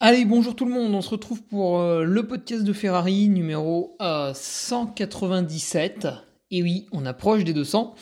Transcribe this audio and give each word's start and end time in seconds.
Allez, 0.00 0.24
bonjour 0.24 0.54
tout 0.54 0.64
le 0.64 0.70
monde, 0.70 0.94
on 0.94 1.00
se 1.00 1.10
retrouve 1.10 1.42
pour 1.42 1.80
euh, 1.80 2.04
le 2.04 2.24
podcast 2.24 2.62
de 2.62 2.72
Ferrari 2.72 3.28
numéro 3.28 3.96
197. 3.98 6.06
Et 6.52 6.62
oui, 6.62 6.86
on 6.92 7.04
approche 7.04 7.42
des 7.42 7.52
200. 7.52 7.96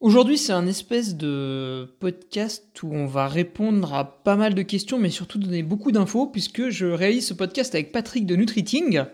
Aujourd'hui, 0.00 0.38
c'est 0.38 0.54
un 0.54 0.66
espèce 0.66 1.14
de 1.14 1.94
podcast 2.00 2.82
où 2.82 2.94
on 2.94 3.04
va 3.04 3.28
répondre 3.28 3.92
à 3.92 4.22
pas 4.22 4.36
mal 4.36 4.54
de 4.54 4.62
questions, 4.62 4.98
mais 4.98 5.10
surtout 5.10 5.38
donner 5.38 5.62
beaucoup 5.62 5.92
d'infos, 5.92 6.28
puisque 6.28 6.70
je 6.70 6.86
réalise 6.86 7.26
ce 7.26 7.34
podcast 7.34 7.74
avec 7.74 7.92
Patrick 7.92 8.24
de 8.24 8.34
Nutriting, 8.34 9.04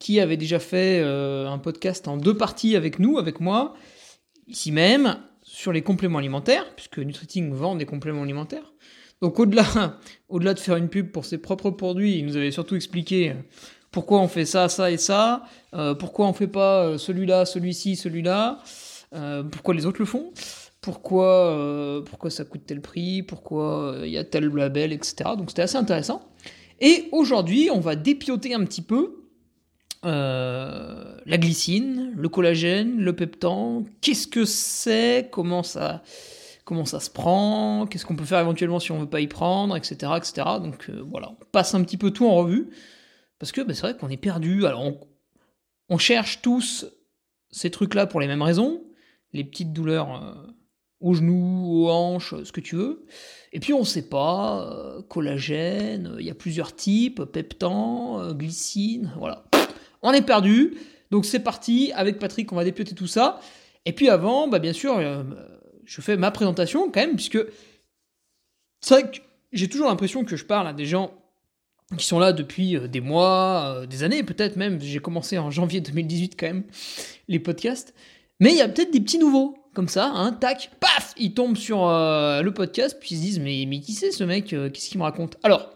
qui 0.00 0.18
avait 0.18 0.36
déjà 0.36 0.58
fait 0.58 1.02
euh, 1.04 1.48
un 1.48 1.58
podcast 1.58 2.08
en 2.08 2.16
deux 2.16 2.36
parties 2.36 2.74
avec 2.74 2.98
nous, 2.98 3.16
avec 3.16 3.38
moi, 3.38 3.74
ici 4.48 4.72
même, 4.72 5.18
sur 5.42 5.70
les 5.70 5.82
compléments 5.82 6.18
alimentaires, 6.18 6.74
puisque 6.74 6.98
Nutriting 6.98 7.52
vend 7.52 7.76
des 7.76 7.86
compléments 7.86 8.24
alimentaires. 8.24 8.72
Donc 9.22 9.38
au-delà, 10.28 10.54
de 10.54 10.58
faire 10.58 10.76
une 10.76 10.88
pub 10.88 11.10
pour 11.10 11.24
ses 11.24 11.38
propres 11.38 11.70
produits, 11.70 12.18
il 12.18 12.26
nous 12.26 12.36
avait 12.36 12.50
surtout 12.50 12.76
expliqué 12.76 13.30
euh, 13.30 13.34
pourquoi 13.90 14.20
on 14.20 14.28
fait 14.28 14.44
ça, 14.44 14.68
ça 14.68 14.90
et 14.90 14.98
ça, 14.98 15.44
euh, 15.74 15.94
pourquoi 15.94 16.26
on 16.26 16.32
fait 16.32 16.46
pas 16.46 16.84
euh, 16.84 16.98
celui-là, 16.98 17.46
celui-ci, 17.46 17.96
celui-là, 17.96 18.58
pourquoi 19.50 19.72
les 19.72 19.86
autres 19.86 20.00
le 20.00 20.04
font, 20.04 20.32
pourquoi, 20.82 22.02
pourquoi 22.04 22.28
ça 22.28 22.44
coûte 22.44 22.62
tel 22.66 22.82
prix, 22.82 23.22
pourquoi 23.22 24.00
il 24.04 24.10
y 24.10 24.18
a 24.18 24.24
tel 24.24 24.48
label, 24.48 24.92
etc. 24.92 25.30
Donc 25.38 25.48
c'était 25.48 25.62
assez 25.62 25.78
intéressant. 25.78 26.28
Et 26.80 27.08
aujourd'hui, 27.12 27.70
on 27.72 27.80
va 27.80 27.96
dépioter 27.96 28.52
un 28.52 28.62
petit 28.64 28.82
peu 28.82 29.22
la 30.02 31.38
glycine, 31.38 32.12
le 32.14 32.28
collagène, 32.28 32.98
le 32.98 33.16
peptan, 33.16 33.84
qu'est-ce 34.02 34.26
que 34.26 34.44
c'est, 34.44 35.30
comment 35.32 35.62
ça 35.62 36.02
comment 36.66 36.84
ça 36.84 36.98
se 36.98 37.08
prend, 37.08 37.86
qu'est-ce 37.86 38.04
qu'on 38.04 38.16
peut 38.16 38.24
faire 38.24 38.40
éventuellement 38.40 38.80
si 38.80 38.90
on 38.90 38.98
veut 38.98 39.08
pas 39.08 39.20
y 39.20 39.28
prendre, 39.28 39.76
etc. 39.76 40.12
etc. 40.16 40.46
Donc 40.60 40.90
euh, 40.90 41.02
voilà, 41.08 41.30
on 41.30 41.44
passe 41.52 41.74
un 41.74 41.82
petit 41.82 41.96
peu 41.96 42.10
tout 42.10 42.26
en 42.26 42.34
revue, 42.34 42.68
parce 43.38 43.52
que 43.52 43.60
bah, 43.62 43.72
c'est 43.72 43.82
vrai 43.82 43.96
qu'on 43.96 44.10
est 44.10 44.16
perdu. 44.18 44.66
Alors 44.66 44.84
on, 45.88 45.98
cherche 45.98 46.42
tous 46.42 46.84
ces 47.50 47.70
trucs-là 47.70 48.06
pour 48.06 48.20
les 48.20 48.26
mêmes 48.26 48.42
raisons, 48.42 48.82
les 49.32 49.44
petites 49.44 49.72
douleurs 49.72 50.20
euh, 50.20 50.34
aux 50.98 51.14
genoux, 51.14 51.84
aux 51.84 51.88
hanches, 51.88 52.34
ce 52.42 52.50
que 52.50 52.60
tu 52.60 52.74
veux. 52.74 53.06
Et 53.52 53.60
puis 53.60 53.72
on 53.72 53.84
sait 53.84 54.08
pas, 54.08 54.68
euh, 54.68 55.02
collagène, 55.02 56.16
il 56.18 56.26
y 56.26 56.30
a 56.30 56.34
plusieurs 56.34 56.74
types, 56.74 57.22
peptan, 57.26 58.32
glycine, 58.32 59.12
voilà. 59.18 59.44
On 60.02 60.12
est 60.12 60.26
perdu, 60.26 60.74
donc 61.12 61.26
c'est 61.26 61.38
parti, 61.38 61.92
avec 61.94 62.18
Patrick 62.18 62.52
on 62.52 62.56
va 62.56 62.64
dépioter 62.64 62.96
tout 62.96 63.06
ça. 63.06 63.38
Et 63.84 63.92
puis 63.92 64.08
avant, 64.08 64.48
bah 64.48 64.58
bien 64.58 64.72
sûr, 64.72 64.98
je 65.86 66.00
fais 66.00 66.16
ma 66.16 66.30
présentation 66.30 66.90
quand 66.90 67.00
même, 67.00 67.14
puisque 67.14 67.38
c'est 68.80 68.94
vrai 68.94 69.10
que 69.10 69.18
j'ai 69.52 69.68
toujours 69.68 69.88
l'impression 69.88 70.24
que 70.24 70.36
je 70.36 70.44
parle 70.44 70.68
à 70.68 70.72
des 70.72 70.86
gens 70.86 71.12
qui 71.96 72.04
sont 72.04 72.18
là 72.18 72.32
depuis 72.32 72.76
euh, 72.76 72.88
des 72.88 73.00
mois, 73.00 73.76
euh, 73.76 73.86
des 73.86 74.02
années 74.02 74.22
peut-être 74.22 74.56
même. 74.56 74.80
J'ai 74.80 74.98
commencé 74.98 75.38
en 75.38 75.50
janvier 75.50 75.80
2018 75.80 76.36
quand 76.38 76.46
même 76.46 76.64
les 77.28 77.38
podcasts. 77.38 77.94
Mais 78.40 78.50
il 78.50 78.56
y 78.56 78.60
a 78.60 78.68
peut-être 78.68 78.92
des 78.92 79.00
petits 79.00 79.18
nouveaux, 79.18 79.56
comme 79.72 79.88
ça, 79.88 80.12
hein, 80.14 80.32
tac, 80.32 80.72
paf, 80.78 81.14
ils 81.16 81.32
tombent 81.32 81.56
sur 81.56 81.88
euh, 81.88 82.42
le 82.42 82.52
podcast, 82.52 82.98
puis 83.00 83.14
ils 83.14 83.16
se 83.16 83.22
disent 83.22 83.40
mais, 83.40 83.64
mais 83.66 83.80
qui 83.80 83.92
c'est 83.92 84.10
ce 84.10 84.24
mec 84.24 84.46
Qu'est-ce 84.48 84.90
qu'il 84.90 84.98
me 84.98 85.04
raconte? 85.04 85.38
Alors, 85.42 85.70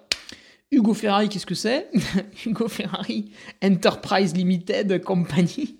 Hugo 0.71 0.92
Ferrari, 0.92 1.28
qu'est-ce 1.28 1.47
que 1.47 1.54
c'est? 1.54 1.88
Hugo 2.44 2.69
Ferrari 2.69 3.31
Enterprise 3.62 4.37
Limited 4.37 5.03
Company. 5.03 5.79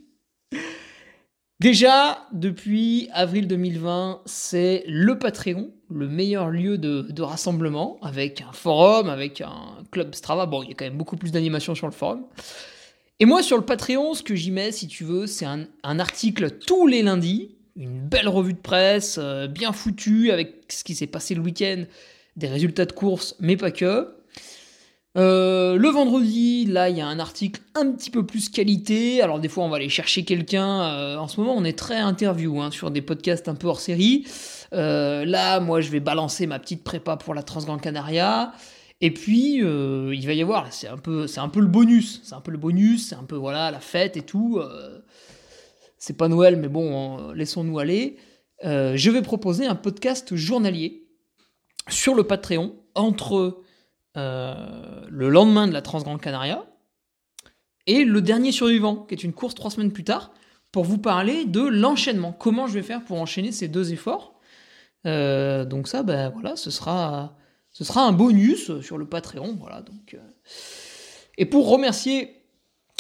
Déjà, 1.60 2.26
depuis 2.32 3.10
avril 3.12 3.47
2020, 3.47 4.22
c'est 4.25 4.82
le 4.87 5.19
Patreon, 5.19 5.71
le 5.91 6.09
meilleur 6.09 6.48
lieu 6.48 6.78
de, 6.78 7.22
rassemblement, 7.22 7.98
avec 8.00 8.41
un 8.41 8.53
forum, 8.53 9.10
avec 9.10 9.43
un 9.43 9.84
club 9.91 10.15
Strava. 10.15 10.47
Bon, 10.47 10.62
il 10.62 10.70
y 10.70 10.72
a 10.72 10.75
quand 10.75 10.87
même 10.87 10.97
beaucoup 10.97 11.19
plus 11.19 11.32
d'animation 11.32 11.75
sur 11.75 11.87
le 11.87 11.93
forum. 11.93 12.25
Et 13.19 13.26
moi, 13.26 13.43
sur 13.43 13.59
le 13.59 13.65
Patreon, 13.65 14.15
ce 14.15 14.22
que 14.22 14.34
j'y 14.34 14.50
mets, 14.50 14.72
si 14.72 14.88
tu 14.88 15.04
veux, 15.04 15.26
c'est 15.26 15.44
un, 15.44 15.66
article 15.82 16.50
tous 16.50 16.87
les 16.87 17.03
lundis, 17.03 17.56
une 17.76 18.00
belle 18.09 18.28
revue 18.28 18.54
de 18.54 18.59
presse, 18.59 19.19
euh, 19.20 19.47
bien 19.47 19.72
foutue, 19.72 20.31
avec 20.31 20.65
ce 20.70 20.82
qui 20.82 20.94
s'est 20.94 21.06
passé 21.06 21.34
le 21.34 21.43
week-end, 21.43 21.84
des 22.37 22.49
résultats 22.49 22.87
de 22.87 22.93
course, 22.93 23.37
mais 23.38 23.59
pas 23.59 23.70
que. 23.70 24.09
Euh, 25.16 25.76
le 25.76 25.88
vendredi, 25.88 26.66
là, 26.66 26.88
il 26.88 26.97
y 26.97 27.00
a 27.00 27.06
un 27.06 27.19
article 27.19 27.60
un 27.75 27.91
petit 27.93 28.10
peu 28.10 28.25
plus 28.25 28.48
qualité. 28.48 29.22
Alors 29.22 29.41
des 29.41 29.48
fois, 29.48 29.65
on 29.65 29.69
va 29.69 29.76
aller 29.76 29.88
chercher 29.88 30.25
quelqu'un. 30.25 30.82
Euh, 30.82 31.16
en 31.16 31.26
ce 31.26 31.41
moment, 31.41 31.54
on 31.56 31.65
est 31.65 31.78
très 31.78 31.98
interview 31.98 32.60
hein, 32.60 32.71
sur 32.71 32.91
des 32.91 33.03
podcasts 33.03 33.49
un 33.49 33.54
peu 33.54 33.66
hors 33.66 33.81
série. 33.81 34.26
Euh, 34.72 35.25
là, 35.25 35.59
moi, 35.60 35.81
je 35.81 35.91
vais 35.91 36.00
balancer 36.00 36.47
ma 36.47 36.59
petite 36.59 36.84
prépa 36.84 37.16
pour 37.16 37.34
la 37.34 37.43
Transgrand 37.43 37.78
Canaria. 37.78 38.53
Et 39.00 39.12
puis, 39.12 39.54
il 39.54 40.26
va 40.26 40.32
y 40.34 40.43
avoir, 40.43 40.70
c'est 40.72 40.88
un 40.88 40.99
peu, 40.99 41.26
c'est 41.26 41.41
un 41.41 41.49
peu 41.49 41.60
le 41.60 41.66
bonus. 41.66 42.20
C'est 42.22 42.34
un 42.34 42.43
peu 42.43 42.50
le 42.50 42.59
bonus. 42.59 43.09
C'est 43.09 43.15
un 43.15 43.25
peu 43.25 43.37
voilà 43.37 43.70
la 43.70 43.81
fête 43.81 44.16
et 44.19 44.22
tout. 44.22 44.60
c'est 45.97 46.19
pas 46.19 46.28
Noël, 46.28 46.56
mais 46.56 46.69
bon, 46.69 47.32
laissons-nous 47.32 47.78
aller. 47.78 48.19
je 48.62 49.10
vais 49.10 49.22
proposer 49.22 49.66
un 49.66 49.75
podcast 49.75 50.37
journalier 50.37 51.09
sur 51.88 52.15
le 52.15 52.25
Patreon 52.25 52.75
entre 52.94 53.62
euh, 54.16 55.06
le 55.09 55.28
lendemain 55.28 55.69
de 55.69 55.72
la 55.72 55.82
Transgrande 55.82 56.21
Canaria, 56.21 56.65
et 57.87 58.04
le 58.04 58.21
dernier 58.21 58.53
survivant, 58.53 58.97
qui 58.97 59.15
est 59.15 59.25
une 59.25 59.32
course 59.32 59.54
trois 59.54 59.71
semaines 59.71 59.93
plus 59.93 60.04
tard, 60.04 60.32
pour 60.72 60.84
vous 60.84 60.98
parler 60.98 61.44
de 61.44 61.62
l'enchaînement. 61.62 62.32
Comment 62.32 62.67
je 62.67 62.75
vais 62.75 62.82
faire 62.82 63.05
pour 63.05 63.20
enchaîner 63.20 63.52
ces 63.52 63.69
deux 63.69 63.93
efforts. 63.93 64.38
Euh, 65.06 65.64
donc 65.64 65.88
ça, 65.88 66.02
ben 66.02 66.31
voilà, 66.31 66.56
ce 66.56 66.70
sera, 66.70 67.37
ce 67.73 67.85
sera 67.85 68.02
un 68.02 68.12
bonus 68.12 68.81
sur 68.81 68.99
le 68.99 69.06
Patreon. 69.06 69.56
Voilà, 69.58 69.82
donc, 69.82 70.14
euh. 70.14 70.19
Et 71.38 71.46
pour 71.46 71.69
remercier 71.69 72.37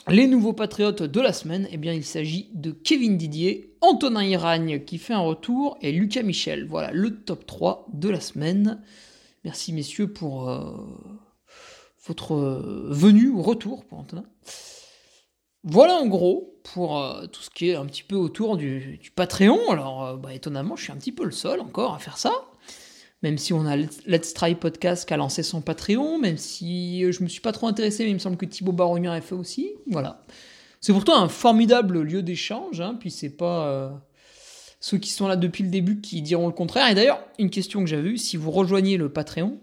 les 0.08 0.26
nouveaux 0.26 0.54
patriotes 0.54 1.02
de 1.02 1.20
la 1.20 1.32
semaine, 1.32 1.68
eh 1.70 1.76
bien, 1.76 1.92
il 1.92 2.04
s'agit 2.04 2.50
de 2.54 2.70
Kevin 2.70 3.16
Didier, 3.16 3.76
Antonin 3.80 4.24
Iragne 4.24 4.84
qui 4.84 4.98
fait 4.98 5.12
un 5.12 5.20
retour 5.20 5.78
et 5.82 5.92
Lucas 5.92 6.22
Michel. 6.22 6.66
Voilà 6.66 6.90
le 6.92 7.22
top 7.22 7.46
3 7.46 7.86
de 7.92 8.08
la 8.08 8.20
semaine. 8.20 8.80
Merci 9.44 9.72
messieurs 9.72 10.12
pour 10.12 10.50
euh, 10.50 10.76
votre 12.06 12.34
euh, 12.34 12.88
venue 12.90 13.28
ou 13.28 13.42
retour 13.42 13.84
pour 13.86 13.98
Antonin. 13.98 14.24
Voilà 15.64 15.94
en 15.94 16.06
gros 16.06 16.60
pour 16.62 16.98
euh, 16.98 17.26
tout 17.26 17.40
ce 17.40 17.48
qui 17.48 17.70
est 17.70 17.74
un 17.74 17.86
petit 17.86 18.02
peu 18.02 18.16
autour 18.16 18.58
du, 18.58 19.00
Patreon. 19.14 19.70
Alors 19.70 20.18
bah, 20.18 20.34
étonnamment, 20.34 20.76
je 20.76 20.84
suis 20.84 20.92
un 20.92 20.96
petit 20.96 21.12
peu 21.12 21.24
le 21.24 21.30
seul 21.30 21.60
encore 21.60 21.94
à 21.94 21.98
faire 21.98 22.18
ça. 22.18 22.32
Même 23.22 23.38
si 23.38 23.52
on 23.52 23.66
a 23.66 23.76
Let's 23.76 24.32
Try 24.34 24.54
Podcast 24.54 25.06
qui 25.06 25.12
a 25.12 25.18
lancé 25.18 25.42
son 25.42 25.60
Patreon, 25.60 26.18
même 26.18 26.38
si 26.38 27.10
je 27.12 27.22
me 27.22 27.28
suis 27.28 27.42
pas 27.42 27.52
trop 27.52 27.66
intéressé, 27.66 28.04
mais 28.04 28.10
il 28.10 28.14
me 28.14 28.18
semble 28.18 28.38
que 28.38 28.46
Thibaut 28.46 28.72
Barognard 28.72 29.12
a 29.12 29.20
fait 29.20 29.34
aussi. 29.34 29.74
Voilà. 29.86 30.24
C'est 30.80 30.94
pourtant 30.94 31.20
un 31.20 31.28
formidable 31.28 32.00
lieu 32.00 32.22
d'échange, 32.22 32.80
hein, 32.80 32.96
puis 32.98 33.10
c'est 33.10 33.36
pas 33.36 34.02
ceux 34.80 34.96
qui 34.96 35.10
sont 35.10 35.28
là 35.28 35.36
depuis 35.36 35.62
le 35.62 35.68
début 35.68 36.00
qui 36.00 36.22
diront 36.22 36.46
le 36.46 36.52
contraire. 36.52 36.90
Et 36.90 36.94
d'ailleurs, 36.94 37.22
une 37.38 37.50
question 37.50 37.80
que 37.80 37.86
j'avais 37.86 38.10
eue, 38.10 38.18
si 38.18 38.38
vous 38.38 38.50
rejoignez 38.50 38.96
le 38.96 39.10
Patreon, 39.10 39.60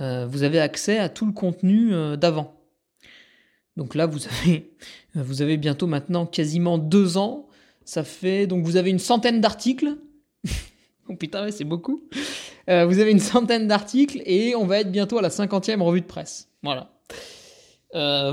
euh, 0.00 0.26
vous 0.26 0.42
avez 0.42 0.58
accès 0.58 0.98
à 0.98 1.08
tout 1.08 1.26
le 1.26 1.32
contenu 1.32 1.92
euh, 1.92 2.16
d'avant. 2.16 2.56
Donc 3.76 3.94
là, 3.94 4.06
vous 4.06 4.26
avez, 4.26 4.72
vous 5.14 5.42
avez 5.42 5.58
bientôt 5.58 5.86
maintenant 5.86 6.26
quasiment 6.26 6.78
deux 6.78 7.18
ans. 7.18 7.46
Ça 7.84 8.02
fait 8.02 8.46
donc 8.46 8.64
vous 8.64 8.76
avez 8.76 8.90
une 8.90 8.98
centaine 8.98 9.42
d'articles. 9.42 9.98
oh 11.08 11.14
putain, 11.14 11.50
c'est 11.50 11.64
beaucoup. 11.64 12.02
Euh, 12.70 12.86
vous 12.86 12.98
avez 12.98 13.10
une 13.10 13.20
centaine 13.20 13.68
d'articles 13.68 14.22
et 14.24 14.56
on 14.56 14.64
va 14.64 14.80
être 14.80 14.90
bientôt 14.90 15.18
à 15.18 15.22
la 15.22 15.28
cinquantième 15.28 15.82
revue 15.82 16.00
de 16.00 16.06
presse. 16.06 16.48
Voilà. 16.62 16.90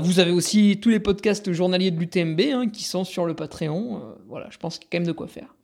vous 0.00 0.18
avez 0.18 0.30
aussi 0.30 0.78
tous 0.80 0.88
les 0.88 1.00
podcasts 1.00 1.52
journaliers 1.52 1.90
de 1.90 2.00
l'UTMB 2.00 2.40
hein, 2.40 2.68
qui 2.70 2.84
sont 2.84 3.04
sur 3.04 3.26
le 3.26 3.34
Patreon. 3.34 4.00
voilà, 4.26 4.48
je 4.48 4.56
pense 4.56 4.78
qu'il 4.78 4.86
y 4.86 4.88
a 4.88 4.90
quand 4.92 4.98
même 5.00 5.06
de 5.06 5.12
quoi 5.12 5.28
faire. 5.28 5.54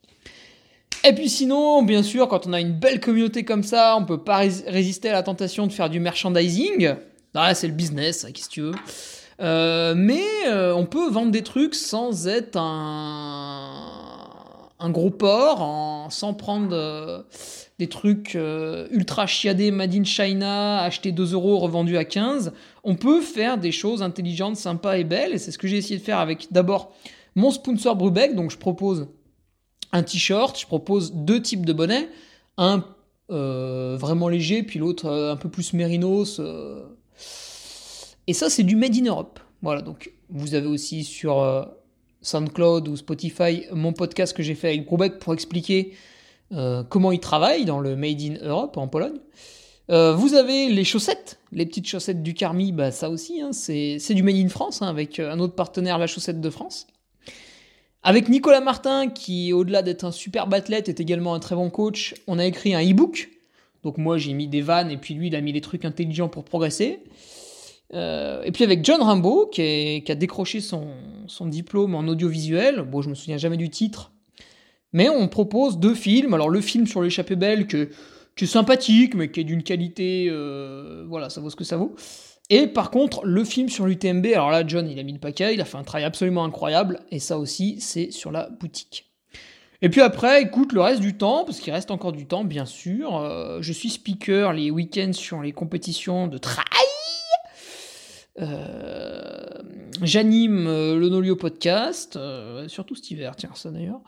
Et 1.05 1.13
puis 1.13 1.29
sinon, 1.29 1.83
bien 1.83 2.03
sûr, 2.03 2.29
quand 2.29 2.47
on 2.47 2.53
a 2.53 2.61
une 2.61 2.73
belle 2.73 3.01
communauté 3.01 3.45
comme 3.45 3.63
ça, 3.63 3.97
on 3.97 4.05
peut 4.05 4.23
pas 4.23 4.39
résister 4.67 5.09
à 5.11 5.13
la 5.13 5.23
tentation 5.23 5.67
de 5.67 5.73
faire 5.73 5.91
du 5.91 6.01
merchandising. 6.01 6.95
Ah, 7.35 7.55
c'est 7.55 7.69
le 7.69 7.73
business, 7.73 8.25
hein, 8.25 8.31
qu'est-ce 8.33 8.49
que 8.49 8.55
tu 8.55 8.63
veux. 8.63 8.75
Euh, 9.41 9.95
mais 9.97 10.25
euh, 10.49 10.73
on 10.75 10.87
peut 10.87 11.09
vendre 11.09 11.31
des 11.31 11.43
trucs 11.43 11.77
sans 11.77 12.27
être 12.27 12.57
un, 12.57 13.81
gros 14.91 15.11
porc, 15.11 16.09
sans 16.11 16.35
prendre 16.35 16.71
euh, 16.73 17.23
des 17.79 17.87
trucs 17.87 18.37
ultra 18.91 19.27
chiadés 19.27 19.71
made 19.71 19.95
in 19.95 20.03
China, 20.05 20.81
acheter 20.81 21.13
2 21.13 21.35
euros, 21.35 21.59
revendus 21.59 21.97
à 21.97 22.05
15. 22.05 22.53
On 22.83 22.97
peut 22.97 23.21
faire 23.21 23.59
des 23.59 23.71
choses 23.71 24.03
intelligentes, 24.03 24.57
sympas 24.57 24.97
et 24.99 25.05
belles. 25.05 25.35
Et 25.35 25.39
c'est 25.39 25.53
ce 25.53 25.59
que 25.59 25.69
j'ai 25.69 25.77
essayé 25.77 25.99
de 25.99 26.05
faire 26.05 26.19
avec 26.19 26.49
d'abord 26.51 26.93
mon 27.37 27.53
sponsor 27.53 27.95
Brubeck. 27.95 28.35
Donc 28.35 28.51
je 28.51 28.59
propose 28.59 29.07
un 29.93 30.03
t-shirt, 30.03 30.59
je 30.59 30.67
propose 30.67 31.13
deux 31.13 31.41
types 31.41 31.65
de 31.65 31.73
bonnets, 31.73 32.09
un 32.57 32.85
euh, 33.31 33.99
vraiment 34.01 34.29
léger, 34.29 34.63
puis 34.63 34.79
l'autre 34.79 35.07
euh, 35.07 35.33
un 35.33 35.37
peu 35.37 35.51
plus 35.51 35.75
mérinos. 35.75 36.39
Euh. 36.41 36.83
Et 38.27 38.33
ça, 38.33 38.49
c'est 38.49 38.63
du 38.63 38.75
Made 38.75 38.97
in 38.97 39.05
Europe. 39.05 39.41
Voilà, 39.61 39.83
donc 39.83 40.13
vous 40.31 40.55
avez 40.55 40.67
aussi 40.67 41.05
sur 41.05 41.67
SoundCloud 42.23 42.87
ou 42.89 42.97
Spotify 42.97 43.65
mon 43.73 43.93
podcast 43.93 44.37
que 44.37 44.43
j'ai 44.43 44.55
fait 44.55 44.69
avec 44.69 44.87
Brubeck 44.87 45.19
pour 45.19 45.33
expliquer 45.33 45.95
comment 46.89 47.11
il 47.11 47.19
travaille 47.19 47.65
dans 47.65 47.81
le 47.81 47.97
Made 47.97 48.21
in 48.21 48.35
Europe 48.47 48.77
en 48.77 48.87
Pologne. 48.87 49.19
vous 49.89 50.35
avez 50.35 50.69
les 50.69 50.85
chaussettes, 50.85 51.41
les 51.51 51.67
petites 51.67 51.89
chaussettes 51.89 52.23
du 52.23 52.35
Carmi, 52.35 52.71
bah 52.71 52.93
ça 52.93 53.11
aussi, 53.11 53.41
hein, 53.41 53.51
c'est 53.53 54.15
du 54.15 54.23
Made 54.23 54.37
in 54.37 54.49
France, 54.49 54.81
hein, 54.81 54.87
avec 54.87 55.19
un 55.19 55.41
autre 55.41 55.55
partenaire, 55.55 55.99
la 55.99 56.07
chaussette 56.07 56.41
de 56.41 56.51
France. 56.51 56.87
Avec 58.03 58.29
Nicolas 58.29 58.61
Martin, 58.61 59.09
qui 59.09 59.53
au-delà 59.53 59.83
d'être 59.83 60.05
un 60.05 60.13
super 60.13 60.53
athlète, 60.53 60.89
est 60.89 61.01
également 61.01 61.35
un 61.35 61.41
très 61.41 61.57
bon 61.57 61.69
coach, 61.69 62.15
on 62.27 62.39
a 62.39 62.45
écrit 62.47 62.75
un 62.75 62.81
e-book. 62.81 63.31
Donc 63.83 63.99
moi 63.99 64.19
j'ai 64.19 64.33
mis 64.33 64.49
des 64.49 64.61
vannes 64.61 64.91
et 64.91 64.97
puis 64.97 65.15
lui 65.15 65.29
il 65.29 65.37
a 65.37 65.41
mis 65.41 65.53
des 65.53 65.61
trucs 65.61 65.85
intelligents 65.85 66.29
pour 66.29 66.45
progresser. 66.45 67.01
Euh, 67.95 68.43
et 68.43 68.53
puis 68.53 68.65
avec 68.65 68.85
John 68.85 69.01
Rimbaud, 69.01 69.47
qui, 69.47 70.05
a 70.07 70.15
décroché 70.15 70.61
son, 70.61 70.87
diplôme 71.47 71.95
en 71.95 72.01
audiovisuel, 72.01 72.83
bon 72.83 73.03
je 73.03 73.09
me 73.09 73.15
souviens 73.15 73.39
jamais 73.39 73.57
du 73.57 73.71
titre, 73.71 74.13
mais 74.93 75.09
on 75.09 75.27
propose 75.29 75.79
deux 75.79 75.95
films. 75.95 76.35
Alors 76.35 76.51
le 76.51 76.61
film 76.61 76.87
sur 76.87 77.03
l'échappée 77.03 77.37
belle, 77.37 77.67
qui 77.67 77.77
est 77.77 78.47
sympathique, 78.47 79.15
mais 79.15 79.31
qui 79.31 79.41
est 79.41 79.45
d'une 79.45 79.63
qualité, 79.63 80.29
euh, 80.31 81.05
voilà, 81.09 81.31
ça 81.31 81.41
vaut 81.41 81.51
ce 81.51 81.57
que 81.57 81.65
ça 81.65 81.77
vaut. 81.77 81.95
Et 82.51 82.67
par 82.67 82.91
contre, 82.91 83.25
le 83.27 83.45
film 83.45 83.69
sur 83.69 83.87
l'UTMB, 83.87 84.27
alors 84.27 84.51
là, 84.51 84.67
John, 84.67 84.89
il 84.89 84.99
a 84.99 85.03
mis 85.03 85.13
le 85.13 85.19
paquet, 85.19 85.53
il 85.53 85.61
a 85.61 85.67
fait 85.67 85.77
un 85.77 85.85
travail 85.85 86.05
absolument 86.05 86.45
incroyable, 86.45 87.01
et 87.11 87.19
ça 87.19 87.39
aussi, 87.39 87.79
c'est 87.81 88.11
sur 88.11 88.31
la 88.31 88.49
boutique. 88.49 89.11
Et 89.83 89.91
puis 89.91 90.01
après, 90.01 90.43
écoute, 90.43 90.73
le 90.73 90.81
reste 90.81 91.01
du 91.01 91.17
temps, 91.17 91.45
parce 91.45 91.61
qu'il 91.61 91.73
reste 91.73 91.91
encore 91.91 92.13
du 92.13 92.27
temps, 92.27 92.45
bien 92.45 92.65
sûr, 92.65 93.17
euh, 93.17 93.59
je 93.61 93.73
suis 93.73 93.91
speaker 93.91 94.53
les 94.53 94.71
week-ends 94.71 95.13
sur 95.13 95.43
les 95.43 95.53
compétitions 95.53 96.27
de 96.27 96.39
trail. 96.39 96.65
Euh, 98.41 99.49
j'anime 100.03 100.67
euh, 100.67 100.97
le 100.97 101.09
Nolio 101.09 101.35
podcast, 101.35 102.17
euh, 102.17 102.69
surtout 102.69 102.95
cet 102.95 103.11
hiver, 103.11 103.35
tiens, 103.37 103.51
ça 103.55 103.71
d'ailleurs. 103.71 104.01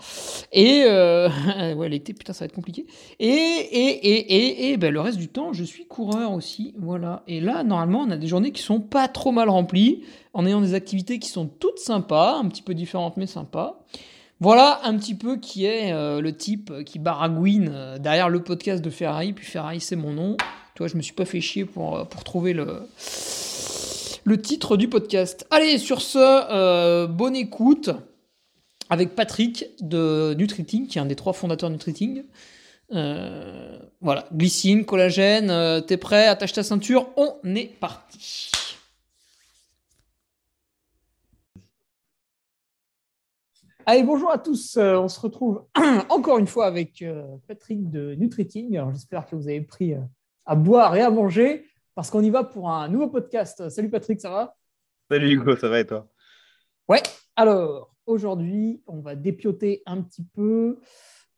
Et 0.52 0.84
ouais, 1.76 1.88
l'été, 1.88 2.12
putain, 2.12 2.32
ça 2.32 2.40
va 2.40 2.46
être 2.46 2.54
compliqué. 2.54 2.86
Et, 3.18 3.26
et, 3.26 4.06
et, 4.06 4.70
et, 4.70 4.76
ben, 4.76 4.92
le 4.92 5.00
reste 5.00 5.18
du 5.18 5.28
temps, 5.28 5.52
je 5.52 5.64
suis 5.64 5.86
coureur 5.86 6.32
aussi, 6.32 6.74
voilà. 6.78 7.22
Et 7.26 7.40
là, 7.40 7.64
normalement, 7.64 8.00
on 8.00 8.10
a 8.10 8.16
des 8.16 8.26
journées 8.26 8.52
qui 8.52 8.62
sont 8.62 8.80
pas 8.80 9.08
trop 9.08 9.32
mal 9.32 9.48
remplies, 9.48 10.02
en 10.32 10.46
ayant 10.46 10.60
des 10.60 10.74
activités 10.74 11.18
qui 11.18 11.28
sont 11.28 11.46
toutes 11.46 11.78
sympas, 11.78 12.38
un 12.38 12.48
petit 12.48 12.62
peu 12.62 12.74
différentes 12.74 13.16
mais 13.16 13.26
sympas. 13.26 13.84
Voilà 14.38 14.80
un 14.84 14.96
petit 14.96 15.14
peu 15.14 15.36
qui 15.36 15.66
est 15.66 15.92
le 15.92 16.32
type 16.34 16.72
qui 16.84 16.98
baragouine 16.98 17.98
derrière 18.00 18.30
le 18.30 18.42
podcast 18.42 18.82
de 18.82 18.88
Ferrari, 18.88 19.34
puis 19.34 19.44
Ferrari 19.44 19.80
c'est 19.80 19.96
mon 19.96 20.12
nom. 20.12 20.38
Toi, 20.76 20.88
je 20.88 20.96
me 20.96 21.02
suis 21.02 21.12
pas 21.12 21.26
fait 21.26 21.42
chier 21.42 21.66
pour, 21.66 22.08
pour 22.08 22.24
trouver 22.24 22.54
le 22.54 22.84
le 24.24 24.40
titre 24.40 24.76
du 24.76 24.88
podcast. 24.88 25.46
Allez, 25.50 25.78
sur 25.78 26.02
ce, 26.02 26.18
euh, 26.18 27.06
bonne 27.06 27.36
écoute 27.36 27.90
avec 28.88 29.14
Patrick 29.14 29.66
de 29.80 30.34
Nutriting, 30.36 30.86
qui 30.88 30.98
est 30.98 31.00
un 31.00 31.06
des 31.06 31.16
trois 31.16 31.32
fondateurs 31.32 31.70
de 31.70 31.74
Nutriting. 31.74 32.24
Euh, 32.92 33.78
voilà, 34.00 34.26
glycine, 34.32 34.84
collagène, 34.84 35.50
euh, 35.50 35.80
t'es 35.80 35.96
prêt, 35.96 36.26
attache 36.26 36.52
ta 36.52 36.62
ceinture, 36.62 37.08
on 37.16 37.36
est 37.54 37.78
parti. 37.78 38.50
Allez, 43.86 44.02
bonjour 44.02 44.30
à 44.30 44.38
tous. 44.38 44.76
on 44.76 45.08
se 45.08 45.20
retrouve 45.20 45.64
encore 46.10 46.38
une 46.38 46.46
fois 46.46 46.66
avec 46.66 47.04
Patrick 47.48 47.90
de 47.90 48.14
Nutriting. 48.14 48.80
J'espère 48.92 49.26
que 49.26 49.34
vous 49.34 49.48
avez 49.48 49.62
pris 49.62 49.94
à 50.44 50.54
boire 50.54 50.94
et 50.96 51.00
à 51.00 51.10
manger 51.10 51.64
parce 51.94 52.10
qu'on 52.10 52.22
y 52.22 52.30
va 52.30 52.44
pour 52.44 52.70
un 52.70 52.88
nouveau 52.88 53.08
podcast. 53.08 53.68
Salut 53.68 53.90
Patrick, 53.90 54.20
ça 54.20 54.30
va? 54.30 54.56
Salut 55.10 55.32
Hugo, 55.32 55.56
ça 55.56 55.68
va 55.68 55.80
et 55.80 55.86
toi? 55.86 56.08
Ouais, 56.88 57.02
alors 57.36 57.94
aujourd'hui, 58.06 58.82
on 58.86 59.00
va 59.00 59.14
dépioter 59.14 59.82
un 59.86 60.02
petit 60.02 60.24
peu 60.24 60.78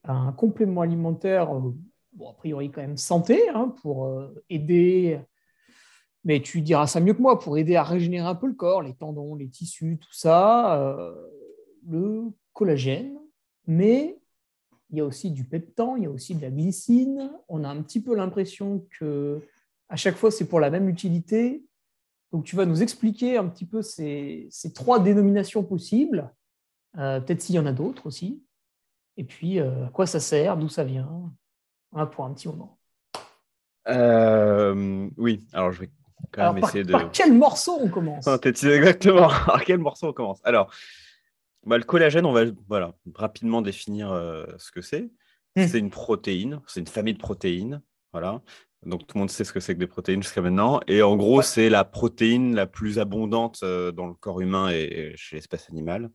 un 0.05 0.33
complément 0.33 0.81
alimentaire, 0.81 1.55
euh, 1.55 1.75
bon, 2.13 2.31
a 2.31 2.35
priori 2.35 2.71
quand 2.71 2.81
même 2.81 2.97
santé, 2.97 3.49
hein, 3.51 3.75
pour 3.83 4.07
euh, 4.07 4.35
aider, 4.51 5.21
mais 6.25 6.41
tu 6.41 6.61
diras 6.61 6.87
ça 6.87 7.01
mieux 7.01 7.15
que 7.15 7.23
moi, 7.23 7.39
pour 7.39 7.59
aider 7.59 7.77
à 7.77 7.83
régénérer 7.83 8.27
un 8.27 8.35
peu 8.35 8.47
le 8.47 8.55
corps, 8.55 8.83
les 8.83 8.95
tendons, 8.95 9.35
les 9.35 9.49
tissus, 9.49 9.99
tout 10.01 10.13
ça, 10.13 10.81
euh, 10.81 11.15
le 11.89 12.25
collagène, 12.53 13.19
mais 13.67 14.19
il 14.91 14.99
y 14.99 15.01
a 15.01 15.05
aussi 15.05 15.31
du 15.31 15.45
peptan, 15.45 15.97
il 15.97 16.05
y 16.05 16.07
a 16.07 16.11
aussi 16.11 16.35
de 16.35 16.43
la 16.43 16.51
glycine. 16.51 17.33
On 17.49 17.65
a 17.65 17.69
un 17.69 17.81
petit 17.83 18.03
peu 18.03 18.15
l'impression 18.15 18.87
que 18.99 19.41
à 19.93 19.97
chaque 19.97 20.17
fois, 20.17 20.31
c'est 20.31 20.49
pour 20.49 20.59
la 20.59 20.71
même 20.71 20.89
utilité. 20.89 21.63
Donc, 22.33 22.45
tu 22.45 22.57
vas 22.57 22.65
nous 22.65 22.83
expliquer 22.83 23.37
un 23.37 23.47
petit 23.47 23.67
peu 23.67 23.83
ces, 23.83 24.49
trois 24.75 24.99
dénominations 24.99 25.63
possibles, 25.63 26.33
euh, 26.97 27.21
peut-être 27.21 27.43
s'il 27.43 27.57
y 27.57 27.59
en 27.59 27.67
a 27.67 27.73
d'autres 27.73 28.07
aussi, 28.07 28.43
et 29.19 29.25
puis 29.25 29.61
euh, 29.61 29.85
à 29.85 29.91
quoi 29.91 30.07
ça 30.07 30.19
sert, 30.19 30.57
d'où 30.57 30.71
ça 30.71 30.83
vient, 30.83 31.31
voilà, 31.91 32.07
pour 32.07 32.25
un 32.25 32.33
petit 32.33 32.49
moment. 32.49 32.79
Euh, 33.89 35.11
oui, 35.19 35.47
alors 35.53 35.73
je 35.73 35.81
vais 35.81 35.91
quand 36.31 36.55
même 36.55 36.65
essayer 36.65 36.85
de. 36.85 36.93
Par 36.93 37.13
quel 37.13 37.35
morceau 37.35 37.77
on 37.79 37.91
commence? 37.91 38.27
Exactement, 38.27 39.29
par 39.47 39.63
quel 39.63 39.79
morceau 39.79 40.09
on 40.09 40.13
commence? 40.15 40.41
Alors, 40.43 40.73
bah, 41.67 41.77
le 41.77 41.85
collagène, 41.85 42.25
on 42.25 42.33
va 42.33 42.45
voilà, 42.67 42.95
rapidement 43.15 43.61
définir 43.61 44.09
ce 44.57 44.73
que 44.73 44.81
c'est. 44.81 45.11
Hmm. 45.55 45.67
C'est 45.67 45.79
une 45.79 45.91
protéine, 45.91 46.63
c'est 46.67 46.81
une 46.81 46.87
famille 46.87 47.13
de 47.13 47.19
protéines. 47.19 47.83
Voilà. 48.13 48.41
Donc 48.85 49.07
tout 49.07 49.17
le 49.17 49.21
monde 49.21 49.31
sait 49.31 49.45
ce 49.45 49.53
que 49.53 49.61
c'est 49.61 49.75
que 49.75 49.79
des 49.79 49.87
protéines 49.87 50.23
jusqu'à 50.23 50.41
maintenant. 50.41 50.81
Et 50.89 51.03
en 51.03 51.17
gros, 51.17 51.43
c'est 51.43 51.69
la 51.69 51.85
protéine 51.85 52.55
la 52.55 52.67
plus 52.67 52.99
abondante 52.99 53.61
euh, 53.63 53.93
dans 53.93 54.07
le 54.07 54.15
corps 54.15 54.41
humain 54.41 54.71
et 54.71 55.13
chez 55.17 55.37
l'espèce 55.37 55.69
animale. 55.71 56.11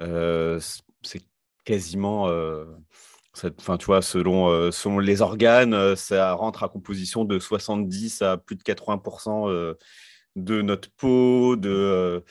Euh, 0.00 0.58
c'est 1.02 1.22
quasiment, 1.64 2.28
euh, 2.28 2.64
enfin 3.34 3.76
tu 3.76 3.86
vois, 3.86 4.02
selon, 4.02 4.72
selon 4.72 4.98
les 4.98 5.22
organes, 5.22 5.94
ça 5.96 6.32
rentre 6.32 6.64
à 6.64 6.68
composition 6.68 7.24
de 7.24 7.38
70 7.38 8.22
à 8.22 8.38
plus 8.38 8.56
de 8.56 8.62
80% 8.62 9.76
de 10.36 10.62
notre 10.62 10.90
peau, 10.96 11.56
de 11.56 12.24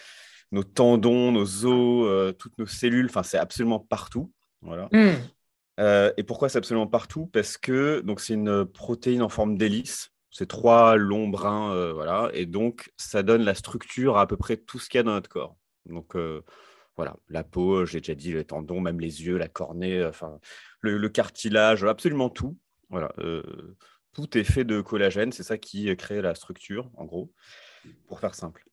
nos 0.52 0.64
tendons, 0.64 1.32
nos 1.32 1.66
os, 1.66 2.34
toutes 2.38 2.58
nos 2.58 2.66
cellules. 2.66 3.06
Enfin, 3.06 3.24
c'est 3.24 3.38
absolument 3.38 3.80
partout. 3.80 4.32
Voilà. 4.62 4.90
Mmh. 4.92 5.14
Euh, 5.80 6.12
et 6.18 6.24
pourquoi 6.24 6.50
c'est 6.50 6.58
absolument 6.58 6.88
partout? 6.88 7.28
Parce 7.28 7.58
que 7.58 8.02
donc 8.02 8.20
c'est 8.20 8.34
une 8.34 8.66
protéine 8.66 9.22
en 9.22 9.30
forme 9.30 9.58
d'hélice. 9.58 10.12
C'est 10.32 10.48
trois 10.48 10.98
longs 10.98 11.30
brins, 11.30 11.74
euh, 11.74 11.94
voilà, 11.94 12.30
et 12.34 12.46
donc 12.46 12.92
ça 12.98 13.24
donne 13.24 13.44
la 13.44 13.56
structure 13.56 14.18
à 14.18 14.22
à 14.22 14.28
peu 14.28 14.38
près 14.38 14.58
tout 14.58 14.78
ce 14.78 14.90
qu'il 14.90 15.00
y 15.00 15.02
a 15.02 15.04
dans 15.04 15.14
notre 15.14 15.30
corps. 15.30 15.56
Donc 15.86 16.16
euh, 16.16 16.44
voilà, 16.96 17.16
la 17.30 17.44
peau, 17.44 17.86
j'ai 17.86 18.02
déjà 18.02 18.14
dit, 18.14 18.34
les 18.34 18.46
tendons, 18.46 18.82
même 18.82 19.00
les 19.00 19.24
yeux, 19.24 19.38
la 19.38 19.48
cornée, 19.48 20.04
enfin 20.04 20.40
le, 20.82 21.10
cartilage, 21.10 21.84
absolument 21.84 22.30
tout. 22.30 22.58
Voilà, 22.90 23.14
tout 24.14 24.38
est 24.38 24.44
fait 24.44 24.64
de 24.64 24.82
collagène, 24.82 25.32
c'est 25.32 25.44
ça 25.44 25.58
qui 25.58 25.96
crée 25.96 26.22
la 26.22 26.34
structure, 26.36 26.90
en 26.96 27.06
gros, 27.06 27.32
pour 28.08 28.20
faire 28.20 28.36
simple. 28.36 28.66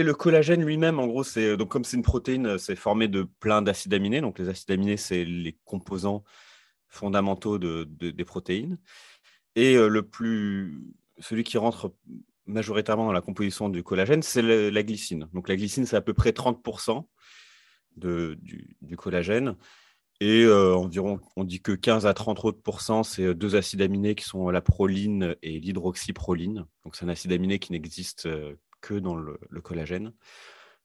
Et 0.00 0.02
le 0.02 0.14
collagène 0.14 0.64
lui-même, 0.64 0.98
en 0.98 1.06
gros, 1.06 1.24
c'est 1.24 1.58
donc 1.58 1.68
comme 1.68 1.84
c'est 1.84 1.98
une 1.98 2.02
protéine, 2.02 2.56
c'est 2.56 2.74
formé 2.74 3.06
de 3.06 3.24
plein 3.38 3.60
d'acides 3.60 3.92
aminés. 3.92 4.22
Donc 4.22 4.38
les 4.38 4.48
acides 4.48 4.70
aminés, 4.70 4.96
c'est 4.96 5.26
les 5.26 5.58
composants 5.66 6.24
fondamentaux 6.88 7.58
de, 7.58 7.84
des 7.84 8.24
protéines. 8.24 8.78
Et 9.56 9.74
le 9.74 10.00
plus, 10.00 10.80
celui 11.18 11.44
qui 11.44 11.58
rentre 11.58 11.92
majoritairement 12.46 13.04
dans 13.04 13.12
la 13.12 13.20
composition 13.20 13.68
du 13.68 13.82
collagène, 13.82 14.22
c'est 14.22 14.40
la 14.40 14.82
glycine. 14.82 15.28
Donc 15.34 15.50
la 15.50 15.56
glycine, 15.56 15.84
c'est 15.84 15.96
à 15.96 16.00
peu 16.00 16.14
près 16.14 16.30
30% 16.30 17.04
de, 17.98 18.38
du, 18.40 18.96
collagène. 18.96 19.54
Et 20.22 20.46
environ, 20.48 21.20
on 21.36 21.44
dit 21.44 21.60
que 21.60 21.72
15 21.72 22.06
à 22.06 22.14
30 22.14 22.42
autres 22.46 23.04
c'est 23.04 23.34
deux 23.34 23.54
acides 23.54 23.82
aminés 23.82 24.14
qui 24.14 24.24
sont 24.24 24.48
la 24.48 24.62
proline 24.62 25.36
et 25.42 25.60
l'hydroxyproline. 25.60 26.64
Donc 26.86 26.96
c'est 26.96 27.04
un 27.04 27.10
acide 27.10 27.32
aminé 27.32 27.58
qui 27.58 27.72
n'existe 27.72 28.26
que 28.80 28.94
dans 28.94 29.14
le, 29.14 29.38
collagène. 29.62 30.12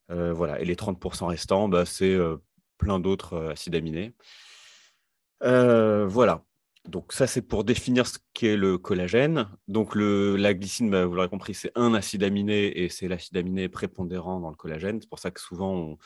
voilà. 0.10 0.60
Et 0.60 0.66
les 0.66 0.76
30% 0.76 1.26
restants, 1.28 1.70
bah, 1.70 1.86
c'est 1.86 2.18
plein 2.78 3.00
d'autres 3.00 3.52
acides 3.52 3.76
aminés. 3.76 4.14
voilà. 5.42 6.44
Donc 6.88 7.14
ça, 7.14 7.26
c'est 7.26 7.42
pour 7.42 7.64
définir 7.64 8.06
ce 8.06 8.20
qu'est 8.34 8.58
le 8.58 8.78
collagène. 8.78 9.50
Donc 9.68 9.96
le, 9.96 10.36
la 10.36 10.54
glycine, 10.54 10.90
bah, 10.90 11.06
vous 11.06 11.16
l'aurez 11.16 11.30
compris, 11.30 11.54
c'est 11.54 11.72
un 11.76 11.94
acide 11.94 12.24
aminé 12.24 12.68
et 12.80 12.90
c'est 12.90 13.08
l'acide 13.08 13.36
aminé 13.38 13.70
prépondérant 13.70 14.40
dans 14.40 14.50
le 14.50 14.56
collagène. 14.56 15.02
C'est 15.02 15.10
pour 15.10 15.20
ça 15.20 15.32
que 15.32 15.42
souvent, 15.42 15.98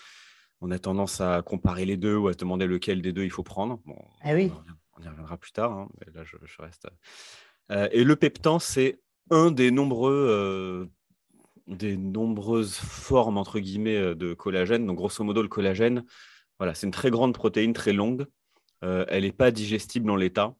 on, 0.61 0.71
a 0.71 0.79
tendance 0.79 1.19
à 1.21 1.41
comparer 1.41 1.85
les 1.85 1.97
deux 1.97 2.15
ou 2.15 2.27
à 2.27 2.33
se 2.33 2.37
demander 2.37 2.65
lequel 2.65 3.01
des 3.01 3.11
deux 3.11 3.23
il 3.23 3.31
faut 3.31 3.43
prendre. 3.43 3.81
ah 4.21 4.33
oui. 4.33 4.51
on, 4.97 5.03
y 5.03 5.07
reviendra 5.07 5.37
plus 5.37 5.51
tard, 5.51 5.71
hein, 5.71 5.89
mais 5.99 6.13
là, 6.13 6.23
je, 6.23 6.61
reste... 6.61 6.87
et 7.91 8.03
le 8.03 8.15
peptan, 8.15 8.59
c'est 8.59 9.01
un 9.31 9.51
des 9.51 9.71
nombreux 9.71 10.89
des 11.69 11.97
nombreuses 11.97 12.75
formes 12.75 13.37
entre 13.37 13.59
guillemets 13.59 13.97
euh, 13.97 14.15
de 14.15 14.33
collagène. 14.33 14.85
Donc 14.85 14.97
grosso 14.97 15.23
modo, 15.23 15.41
le 15.41 15.47
collagène, 15.47 16.03
voilà, 16.57 16.73
c'est 16.73 16.87
une 16.87 16.91
très 16.91 17.11
grande 17.11 17.33
protéine, 17.33 17.73
très 17.73 17.93
longue. 17.93 18.25
Euh, 18.83 19.05
elle 19.07 19.23
n'est 19.23 19.31
pas 19.31 19.51
digestible 19.51 20.09
en 20.09 20.15
l'état. 20.15 20.55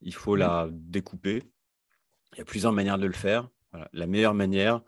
Il 0.00 0.14
faut 0.14 0.36
la 0.36 0.68
découper. 0.70 1.42
Il 2.32 2.38
y 2.38 2.40
a 2.40 2.44
plusieurs 2.44 2.72
manières 2.72 2.98
de 2.98 3.06
le 3.06 3.12
faire. 3.12 3.48
La 3.92 4.06
meilleure 4.06 4.34
manière, 4.34 4.80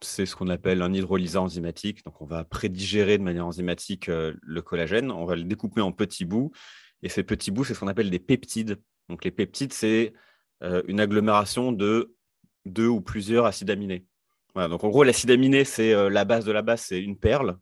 c'est 0.00 0.26
ce 0.26 0.36
qu'on 0.36 0.48
appelle 0.48 0.82
un 0.82 0.92
hydrolysat 0.92 1.40
enzymatique. 1.40 2.04
Donc 2.04 2.20
on 2.20 2.24
va 2.24 2.44
prédigérer 2.44 3.18
de 3.18 3.22
manière 3.22 3.46
enzymatique 3.46 4.08
euh, 4.08 4.34
le 4.42 4.62
collagène. 4.62 5.10
On 5.10 5.24
va 5.24 5.36
le 5.36 5.44
découper 5.44 5.80
en 5.80 5.92
petits 5.92 6.24
bouts. 6.24 6.52
Et 7.02 7.08
ces 7.08 7.22
petits 7.22 7.50
bouts, 7.50 7.64
c'est 7.64 7.74
ce 7.74 7.80
qu'on 7.80 7.88
appelle 7.88 8.10
des 8.10 8.18
peptides. 8.18 8.80
Donc 9.08 9.24
les 9.24 9.30
peptides, 9.30 9.72
c'est 9.72 10.12
une 10.88 10.98
agglomération 10.98 11.70
de 11.70 12.16
deux 12.66 12.88
ou 12.88 13.00
plusieurs 13.00 13.44
acides 13.46 13.70
aminés 13.70 14.08
donc 14.54 14.82
en 14.82 14.88
gros, 14.88 15.04
l'acide 15.04 15.30
aminé, 15.30 15.64
c'est 15.64 15.92
euh, 15.92 16.08
la 16.08 16.24
base 16.24 16.44
de 16.44 16.52
la 16.52 16.62
base, 16.62 16.80
c'est 16.82 17.00
une 17.00 17.16
perle. 17.16 17.58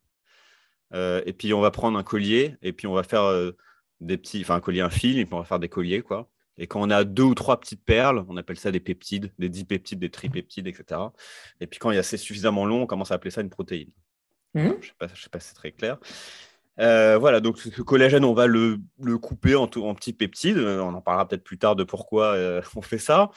Euh, 0.95 1.21
et 1.26 1.33
puis 1.33 1.52
on 1.52 1.61
va 1.61 1.71
prendre 1.71 1.99
un 1.99 2.05
collier, 2.05 2.57
et 2.62 2.73
puis 2.73 2.87
on 2.87 2.95
va 2.95 3.02
faire 3.02 3.25
euh, 3.25 3.52
des 4.00 4.16
petits, 4.16 4.40
enfin 4.40 4.55
un 4.55 4.61
collier, 4.61 4.81
un 4.81 4.90
fil, 4.90 5.19
et 5.19 5.25
puis 5.25 5.35
on 5.35 5.38
va 5.38 5.45
faire 5.45 5.59
des 5.59 5.69
colliers, 5.69 6.02
quoi. 6.02 6.31
Et 6.59 6.66
quand 6.66 6.81
on 6.81 6.88
a 6.88 7.05
deux 7.05 7.25
ou 7.25 7.35
trois 7.35 7.61
petites 7.61 7.85
perles, 7.85 8.25
on 8.28 8.37
appelle 8.38 8.57
ça 8.57 8.71
des 8.71 8.81
peptides, 8.81 9.31
des 9.38 9.50
dipeptides, 9.50 9.99
des 9.99 10.09
tripeptides, 10.09 10.66
etc. 10.69 11.00
Et 11.61 11.66
puis 11.66 11.78
quand 11.78 11.90
il 11.90 11.97
y 11.97 11.99
a 11.99 12.02
c'est 12.02 12.16
suffisamment 12.16 12.64
long, 12.64 12.83
on 12.83 12.87
commence 12.87 13.11
à 13.11 13.16
appeler 13.16 13.31
ça 13.31 13.43
une 13.43 13.50
protéine. 13.50 13.90
Mmh. 14.55 14.61
Je 14.62 14.69
ne 14.69 15.09
sais, 15.09 15.28
pas, 15.31 15.38
si 15.38 15.49
c'est 15.49 15.55
très 15.55 15.73
clair. 15.73 15.99
voilà, 16.78 17.40
donc 17.40 17.59
ce 17.59 17.83
collagène, 17.83 18.25
on 18.25 18.33
va 18.33 18.47
le, 18.47 18.78
couper 19.21 19.55
en, 19.55 19.64
en, 19.64 19.95
petits 19.95 20.14
peptides. 20.14 20.57
On 20.57 20.95
en 20.95 21.02
parlera 21.02 21.28
peut-être 21.28 21.45
plus 21.45 21.59
tard 21.59 21.76
de 21.76 21.85
pourquoi 21.85 22.35
on 22.76 22.81
fait 22.81 22.97
ça. 22.97 23.31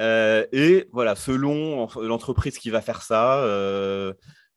Euh, 0.00 0.46
et 0.52 0.88
voilà, 0.92 1.14
selon 1.14 1.86
l'entreprise 2.00 2.58
qui 2.58 2.70
va 2.70 2.80
faire 2.80 3.02
ça, 3.02 3.42
euh, 3.44 4.14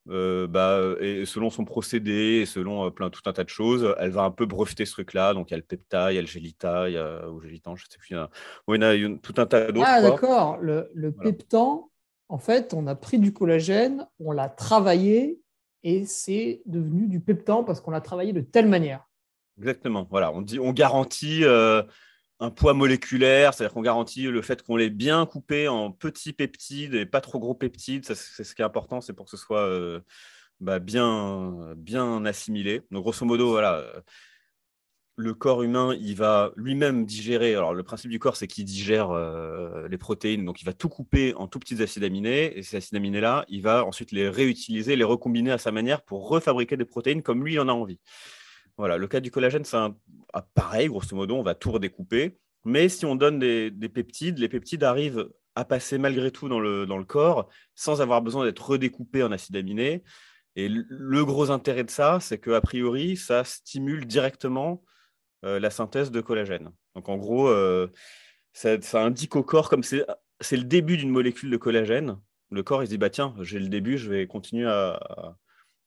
euh, 0.09 0.47
bah, 0.47 0.79
et 1.01 1.25
selon 1.25 1.50
son 1.50 1.65
procédé, 1.65 2.41
et 2.41 2.45
selon 2.45 2.89
plein 2.91 3.09
tout 3.09 3.21
un 3.25 3.33
tas 3.33 3.43
de 3.43 3.50
choses, 3.50 3.93
elle 4.00 4.12
va 4.12 4.23
un 4.23 4.31
peu 4.31 4.45
breveter 4.45 4.85
ce 4.85 4.93
truc-là. 4.93 5.33
Donc 5.33 5.51
il 5.51 5.53
y 5.53 5.55
a 5.55 5.57
le 5.57 5.63
Pepta, 5.63 6.12
il 6.12 6.15
y 6.15 6.17
a 6.17 6.21
le 6.21 6.27
Gélita, 6.27 6.89
il 6.89 6.93
y 6.93 6.97
a 6.97 7.29
ou 7.29 7.41
Gélitan, 7.41 7.75
je 7.75 7.85
sais 7.89 7.97
plus. 7.97 8.12
Il 8.12 8.15
y 8.15 8.83
a, 8.83 8.95
il 8.95 9.01
y 9.01 9.05
a 9.05 9.17
tout 9.21 9.33
un 9.38 9.45
tas 9.45 9.71
d'autres. 9.71 9.88
Ah 9.88 10.01
d'accord, 10.01 10.57
le, 10.62 10.89
le 10.93 11.12
Peptan, 11.12 11.89
en 12.29 12.38
fait, 12.38 12.73
on 12.73 12.88
a 12.88 12.95
pris 12.95 13.19
du 13.19 13.33
collagène, 13.33 14.07
on 14.19 14.31
l'a 14.31 14.47
travaillé 14.50 15.39
et 15.83 16.05
c'est 16.05 16.62
devenu 16.65 17.07
du 17.07 17.19
Peptan 17.19 17.65
parce 17.65 17.81
qu'on 17.81 17.91
l'a 17.91 18.01
travaillé 18.01 18.31
de 18.31 18.41
telle 18.41 18.69
manière. 18.69 19.09
Exactement. 19.57 20.07
Voilà, 20.09 20.31
on 20.31 20.41
dit, 20.41 20.59
on 20.59 20.71
garantit 20.71 21.43
un 22.43 22.50
poids 22.50 22.73
moléculaire, 22.73 23.53
c'est-à-dire 23.53 23.73
qu'on 23.73 23.81
garantit 23.81 24.23
le 24.23 24.41
fait 24.41 24.62
qu'on 24.63 24.75
l'ait 24.75 24.89
bien 24.89 25.25
coupé 25.25 25.69
en 25.69 25.91
petits 25.91 26.33
peptides 26.33 26.93
et 26.93 27.05
pas 27.05 27.21
trop 27.21 27.39
gros 27.39 27.55
peptides. 27.55 28.05
C'est 28.05 28.43
ce 28.43 28.53
qui 28.53 28.62
est 28.62 28.65
important, 28.65 29.00
c'est 29.00 29.13
pour 29.13 29.25
que 29.25 29.31
ce 29.31 29.38
soit 29.38 29.62
euh, 29.62 30.01
bah, 30.59 30.79
bien, 30.79 31.73
bien 31.77 32.25
assimilé. 32.25 32.81
Donc, 32.91 33.03
grosso 33.03 33.25
modo, 33.25 33.51
voilà, 33.51 33.85
le 35.15 35.33
corps 35.33 35.63
humain, 35.63 35.95
il 36.01 36.15
va 36.15 36.51
lui-même 36.57 37.05
digérer. 37.05 37.55
Alors, 37.55 37.73
le 37.73 37.83
principe 37.83 38.12
du 38.12 38.19
corps, 38.19 38.35
c'est 38.35 38.47
qu'il 38.47 38.65
digère 38.65 39.12
euh, 39.12 39.88
les 39.88 39.97
protéines. 39.97 40.43
Donc, 40.43 40.62
il 40.62 40.65
va 40.65 40.73
tout 40.73 40.89
couper 40.89 41.33
en 41.35 41.47
tout 41.47 41.59
petits 41.59 41.81
acides 41.81 42.03
aminés. 42.03 42.57
Et 42.57 42.63
ces 42.63 42.75
acides 42.75 42.95
aminés-là, 42.95 43.45
il 43.47 43.62
va 43.62 43.85
ensuite 43.85 44.12
les 44.12 44.27
réutiliser, 44.27 44.97
les 44.97 45.03
recombiner 45.05 45.51
à 45.51 45.57
sa 45.57 45.71
manière 45.71 46.01
pour 46.01 46.27
refabriquer 46.27 46.75
des 46.75 46.85
protéines 46.85 47.21
comme 47.21 47.45
lui 47.45 47.57
en 47.57 47.69
a 47.69 47.71
envie. 47.71 48.00
Voilà, 48.77 48.97
le 48.97 49.07
cas 49.07 49.19
du 49.19 49.29
collagène, 49.29 49.63
c'est 49.65 49.77
ah, 50.34 50.48
pareil, 50.54 50.88
grosso 50.88 51.16
modo, 51.16 51.36
on 51.36 51.44
va 51.44 51.56
tout 51.56 51.72
redécouper. 51.72 52.38
Mais 52.66 52.90
si 52.90 53.06
on 53.06 53.16
donne 53.16 53.40
des, 53.40 53.90
peptides, 53.90 54.40
les 54.40 54.50
peptides 54.50 54.84
arrivent 54.84 55.30
à 55.56 55.66
passer 55.66 55.98
malgré 55.98 56.32
tout 56.32 56.50
dans 56.50 56.60
le, 56.60 56.86
dans 56.86 56.98
le 56.98 57.06
corps 57.06 57.50
sans 57.75 58.02
avoir 58.02 58.22
besoin 58.22 58.46
d'être 58.46 58.66
redécoupés 58.66 59.24
en 59.24 59.32
acides 59.32 59.56
aminés. 59.56 60.04
Et 60.56 60.70
le 60.70 61.25
gros 61.25 61.52
intérêt 61.52 61.84
de 61.84 61.90
ça, 61.90 62.20
c'est 62.20 62.40
qu'a 62.40 62.62
priori, 62.62 63.18
ça 63.18 63.44
stimule 63.44 64.06
directement 64.06 64.84
euh, 65.46 65.60
la 65.60 65.70
synthèse 65.70 66.12
de 66.12 66.22
collagène. 66.22 66.72
Donc 66.96 67.10
en 67.10 67.18
gros, 67.18 67.48
euh, 67.48 67.92
ça, 68.54 68.78
indique 68.94 69.36
au 69.36 69.44
corps, 69.44 69.70
comme 69.70 69.84
c'est 69.84 70.06
le 70.52 70.63
début 70.63 70.98
d'une 70.98 71.10
molécule 71.10 71.50
de 71.50 71.58
collagène, 71.58 72.20
le 72.52 72.63
corps 72.63 72.84
il 72.84 72.86
se 72.86 72.92
dit 72.92 72.98
bah 72.98 73.10
tiens, 73.10 73.36
j'ai 73.42 73.60
le 73.60 73.68
début, 73.68 73.98
je 73.98 74.10
vais 74.10 74.28
continuer 74.28 74.68
à, 74.68 75.36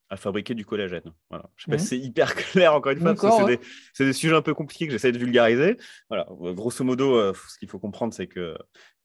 à 0.09 0.17
fabriquer 0.17 0.55
du 0.55 0.65
collagène. 0.65 1.13
Voilà. 1.31 1.51
Je 1.57 1.65
sais 1.65 1.71
pas 1.71 1.79
si 1.79 1.87
c'est 1.87 1.99
hyper 1.99 2.35
clair 2.35 2.75
encore 2.75 2.93
une 2.93 3.01
fois, 3.01 3.15
parce 3.15 3.45
que 3.45 3.59
c'est 3.93 4.05
des, 4.05 4.13
sujets 4.13 4.35
un 4.35 4.43
peu 4.43 4.55
compliqués 4.55 4.87
que 4.87 4.93
j'essaie 4.93 5.13
de 5.13 5.19
vulgariser. 5.19 5.77
Voilà. 6.09 6.27
Grosso 6.31 6.85
modo, 6.85 7.17
euh, 7.17 7.33
ce 7.49 7.59
qu'il 7.59 7.69
faut 7.69 7.79
comprendre, 7.79 8.15
c'est 8.15 8.27
que 8.27 8.57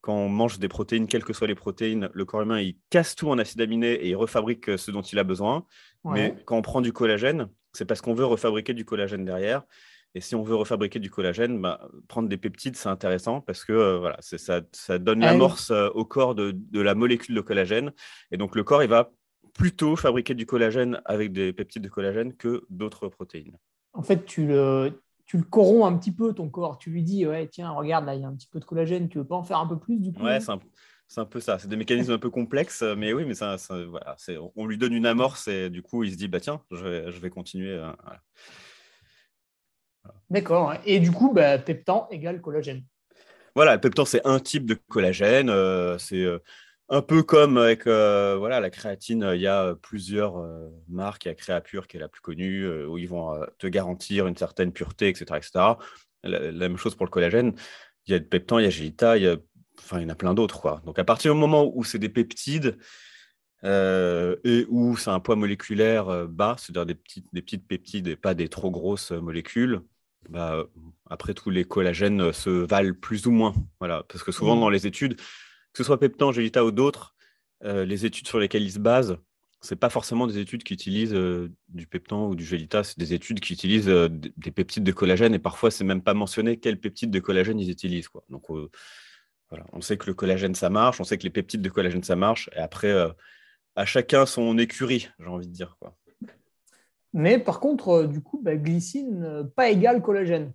quand 0.01 0.15
on 0.15 0.29
mange 0.29 0.59
des 0.59 0.67
protéines, 0.67 1.07
quelles 1.07 1.23
que 1.23 1.33
soient 1.33 1.47
les 1.47 1.55
protéines, 1.55 2.09
le 2.13 2.25
corps 2.25 2.41
humain, 2.41 2.59
il 2.59 2.77
casse 2.89 3.15
tout 3.15 3.29
en 3.29 3.37
acides 3.37 3.61
aminés 3.61 3.93
et 3.93 4.09
il 4.09 4.15
refabrique 4.15 4.69
euh, 4.69 4.77
ce 4.77 4.91
dont 4.91 5.01
il 5.01 5.17
a 5.19 5.23
besoin. 5.23 5.65
Mais 6.03 6.35
quand 6.45 6.57
on 6.57 6.63
prend 6.63 6.81
du 6.81 6.93
collagène, 6.93 7.47
c'est 7.73 7.85
parce 7.85 8.01
qu'on 8.01 8.15
veut 8.15 8.25
refabriquer 8.25 8.73
du 8.73 8.85
collagène 8.85 9.23
derrière. 9.23 9.63
Et 10.13 10.19
si 10.19 10.35
on 10.35 10.43
veut 10.43 10.55
refabriquer 10.55 10.99
du 10.99 11.09
collagène, 11.09 11.61
bah, 11.61 11.87
prendre 12.07 12.27
des 12.27 12.37
peptides, 12.37 12.75
c'est 12.75 12.89
intéressant 12.89 13.39
parce 13.39 13.63
que 13.63 13.71
euh, 13.71 13.99
voilà, 13.99 14.17
ça, 14.19 14.61
ça, 14.71 14.97
donne 14.97 15.23
ah 15.23 15.27
l'amorce 15.27 15.71
au 15.71 16.03
corps 16.03 16.35
de, 16.35 16.51
de, 16.53 16.81
la 16.81 16.95
molécule 16.95 17.35
de 17.35 17.41
collagène. 17.41 17.93
Et 18.31 18.37
donc, 18.37 18.55
le 18.55 18.63
corps, 18.63 18.83
il 18.83 18.89
va 18.89 19.11
plutôt 19.53 19.95
fabriquer 19.95 20.33
du 20.33 20.45
collagène 20.45 21.01
avec 21.05 21.31
des 21.31 21.53
peptides 21.53 21.83
de 21.83 21.89
collagène 21.89 22.33
que 22.33 22.63
d'autres 22.69 23.07
protéines. 23.07 23.57
En 23.93 24.03
fait, 24.03 24.25
tu 24.25 24.47
le, 24.47 25.01
tu 25.25 25.37
le 25.37 25.43
corromps 25.43 25.85
un 25.85 25.97
petit 25.97 26.11
peu, 26.11 26.33
ton 26.33 26.49
corps. 26.49 26.77
Tu 26.77 26.89
lui 26.89 27.03
dis, 27.03 27.25
ouais, 27.25 27.47
tiens, 27.47 27.71
regarde, 27.71 28.05
là, 28.05 28.15
il 28.15 28.21
y 28.21 28.25
a 28.25 28.27
un 28.27 28.35
petit 28.35 28.47
peu 28.47 28.59
de 28.59 28.65
collagène, 28.65 29.09
tu 29.09 29.17
veux 29.17 29.25
pas 29.25 29.35
en 29.35 29.43
faire 29.43 29.59
un 29.59 29.67
peu 29.67 29.77
plus 29.77 29.99
du 29.99 30.13
coup? 30.13 30.23
Ouais, 30.23 30.39
c'est 30.39 31.19
un, 31.19 31.25
peu 31.25 31.39
ça. 31.39 31.59
C'est 31.59 31.67
des 31.67 31.75
mécanismes 31.75 32.13
un 32.13 32.19
peu 32.19 32.29
complexes, 32.29 32.83
mais 32.97 33.13
oui, 33.13 33.25
mais 33.25 33.33
ça, 33.33 33.57
voilà, 33.69 34.15
on 34.55 34.65
lui 34.65 34.77
donne 34.77 34.93
une 34.93 35.05
amorce 35.05 35.47
et 35.47 35.69
du 35.69 35.81
coup, 35.81 36.03
il 36.03 36.11
se 36.11 36.17
dit, 36.17 36.27
bah 36.27 36.39
tiens, 36.39 36.61
je 36.71 36.85
vais, 36.85 37.11
je 37.11 37.19
vais 37.19 37.29
continuer. 37.29 37.71
Euh, 37.71 37.91
D'accord. 40.29 40.73
Et 40.85 40.99
du 40.99 41.11
coup, 41.11 41.33
bah, 41.33 41.57
peptan 41.57 42.07
égale 42.09 42.41
collagène. 42.41 42.83
Voilà, 43.55 43.75
le 43.75 43.81
peptan, 43.81 44.05
c'est 44.05 44.25
un 44.25 44.39
type 44.39 44.65
de 44.65 44.73
collagène. 44.73 45.49
Euh, 45.49 45.97
c'est. 45.97 46.23
Euh, 46.23 46.39
un 46.91 47.01
peu 47.01 47.23
comme 47.23 47.57
avec 47.57 47.87
euh, 47.87 48.35
voilà, 48.37 48.59
la 48.59 48.69
créatine, 48.69 49.31
il 49.33 49.39
y 49.39 49.47
a 49.47 49.75
plusieurs 49.75 50.37
euh, 50.37 50.67
marques. 50.89 51.23
Il 51.23 51.29
y 51.29 51.31
a 51.31 51.35
Créapure 51.35 51.87
qui 51.87 51.95
est 51.95 51.99
la 52.01 52.09
plus 52.09 52.19
connue, 52.19 52.63
euh, 52.63 52.85
où 52.85 52.97
ils 52.97 53.07
vont 53.07 53.33
te 53.57 53.67
garantir 53.67 54.27
une 54.27 54.35
certaine 54.35 54.73
pureté, 54.73 55.07
etc. 55.07 55.37
etc. 55.37 55.51
La, 56.23 56.51
même 56.51 56.77
chose 56.77 56.95
pour 56.95 57.05
le 57.05 57.09
collagène. 57.09 57.53
Il 58.05 58.11
y 58.11 58.13
a 58.13 58.19
de 58.19 58.25
Peptan, 58.25 58.59
il 58.59 58.65
y 58.65 58.67
a 58.67 58.69
Gélita, 58.69 59.17
il 59.17 59.23
y, 59.23 59.27
a, 59.27 59.37
enfin, 59.79 59.99
il 59.99 60.03
y 60.03 60.05
en 60.05 60.09
a 60.09 60.15
plein 60.15 60.33
d'autres. 60.33 60.81
Donc 60.85 60.99
à 60.99 61.05
partir 61.05 61.33
du 61.33 61.39
moment 61.39 61.71
où 61.73 61.83
c'est 61.85 61.97
des 61.97 62.09
peptides 62.09 62.77
et 63.63 64.65
où 64.69 64.97
c'est 64.97 65.11
un 65.11 65.19
poids 65.19 65.35
moléculaire 65.35 66.27
bas, 66.27 66.55
c'est-à-dire 66.57 66.85
des 66.85 66.95
petites, 66.95 67.27
des 67.31 67.41
petites 67.41 67.67
peptides 67.67 68.07
et 68.07 68.15
pas 68.15 68.33
des 68.33 68.49
trop 68.49 68.69
grosses 68.69 69.11
molécules, 69.11 69.81
bah, 70.29 70.65
après 71.09 71.33
tous 71.33 71.51
les 71.51 71.63
collagènes 71.63 72.33
se 72.33 72.49
valent 72.49 72.95
plus 72.99 73.27
ou 73.27 73.31
moins. 73.31 73.53
Voilà, 73.79 74.03
parce 74.09 74.23
que 74.23 74.31
souvent 74.31 74.55
mmh. 74.55 74.59
dans 74.59 74.69
les 74.69 74.87
études, 74.87 75.19
que 75.73 75.77
ce 75.77 75.83
soit 75.83 75.99
Peptan, 75.99 76.31
Gélita 76.31 76.65
ou 76.65 76.71
d'autres, 76.71 77.15
euh, 77.63 77.85
les 77.85 78.05
études 78.05 78.27
sur 78.27 78.39
lesquelles 78.39 78.63
ils 78.63 78.73
se 78.73 78.79
basent, 78.79 79.17
ce 79.61 79.75
pas 79.75 79.89
forcément 79.89 80.25
des 80.25 80.39
études 80.39 80.63
qui 80.63 80.73
utilisent 80.73 81.13
euh, 81.13 81.51
du 81.69 81.85
Peptan 81.85 82.27
ou 82.27 82.35
du 82.35 82.43
Gélita, 82.43 82.83
c'est 82.83 82.97
des 82.97 83.13
études 83.13 83.39
qui 83.39 83.53
utilisent 83.53 83.89
euh, 83.89 84.09
des 84.09 84.51
peptides 84.51 84.83
de 84.83 84.91
collagène 84.91 85.35
et 85.35 85.39
parfois 85.39 85.69
c'est 85.69 85.83
même 85.83 86.01
pas 86.01 86.15
mentionné 86.15 86.57
quels 86.57 86.79
peptides 86.79 87.11
de 87.11 87.19
collagène 87.19 87.59
ils 87.59 87.69
utilisent. 87.69 88.09
Quoi. 88.09 88.23
Donc 88.29 88.47
voilà, 89.49 89.65
on 89.73 89.81
sait 89.81 89.97
que 89.97 90.07
le 90.07 90.15
collagène 90.15 90.55
ça 90.55 90.69
marche, 90.69 90.99
on 90.99 91.03
sait 91.03 91.17
que 91.17 91.23
les 91.23 91.29
peptides 91.29 91.61
de 91.61 91.69
collagène 91.69 92.03
ça 92.03 92.15
marche 92.15 92.49
et 92.55 92.59
après 92.59 92.91
à 93.75 93.85
chacun 93.85 94.25
son 94.25 94.57
écurie, 94.57 95.09
j'ai 95.19 95.27
envie 95.27 95.47
de 95.47 95.53
dire. 95.53 95.77
Quoi. 95.79 95.95
Mais 97.13 97.37
par 97.37 97.59
contre, 97.59 98.03
du 98.03 98.21
coup, 98.21 98.41
bah, 98.41 98.55
glycine, 98.55 99.49
pas 99.55 99.69
égal 99.69 100.01
collagène. 100.01 100.53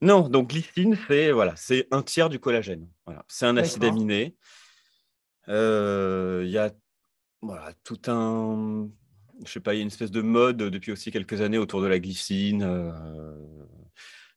Non, 0.00 0.28
donc 0.28 0.50
glycine, 0.50 0.96
c'est 1.06 1.32
voilà, 1.32 1.54
c'est 1.56 1.86
un 1.90 2.02
tiers 2.02 2.28
du 2.28 2.38
collagène. 2.38 2.88
Voilà. 3.08 3.24
C'est 3.28 3.46
un 3.46 3.56
acide 3.56 3.84
aminé. 3.84 4.36
Il 5.48 6.48
y 6.48 6.58
a 6.58 6.70
voilà, 7.40 7.72
tout 7.84 8.00
un. 8.08 8.88
Je 9.44 9.52
sais 9.52 9.60
pas, 9.60 9.74
il 9.74 9.76
y 9.78 9.80
a 9.80 9.82
une 9.82 9.88
espèce 9.88 10.10
de 10.10 10.20
mode 10.20 10.56
depuis 10.56 10.92
aussi 10.92 11.10
quelques 11.10 11.40
années 11.40 11.58
autour 11.58 11.80
de 11.80 11.86
la 11.86 11.98
glycine. 11.98 12.62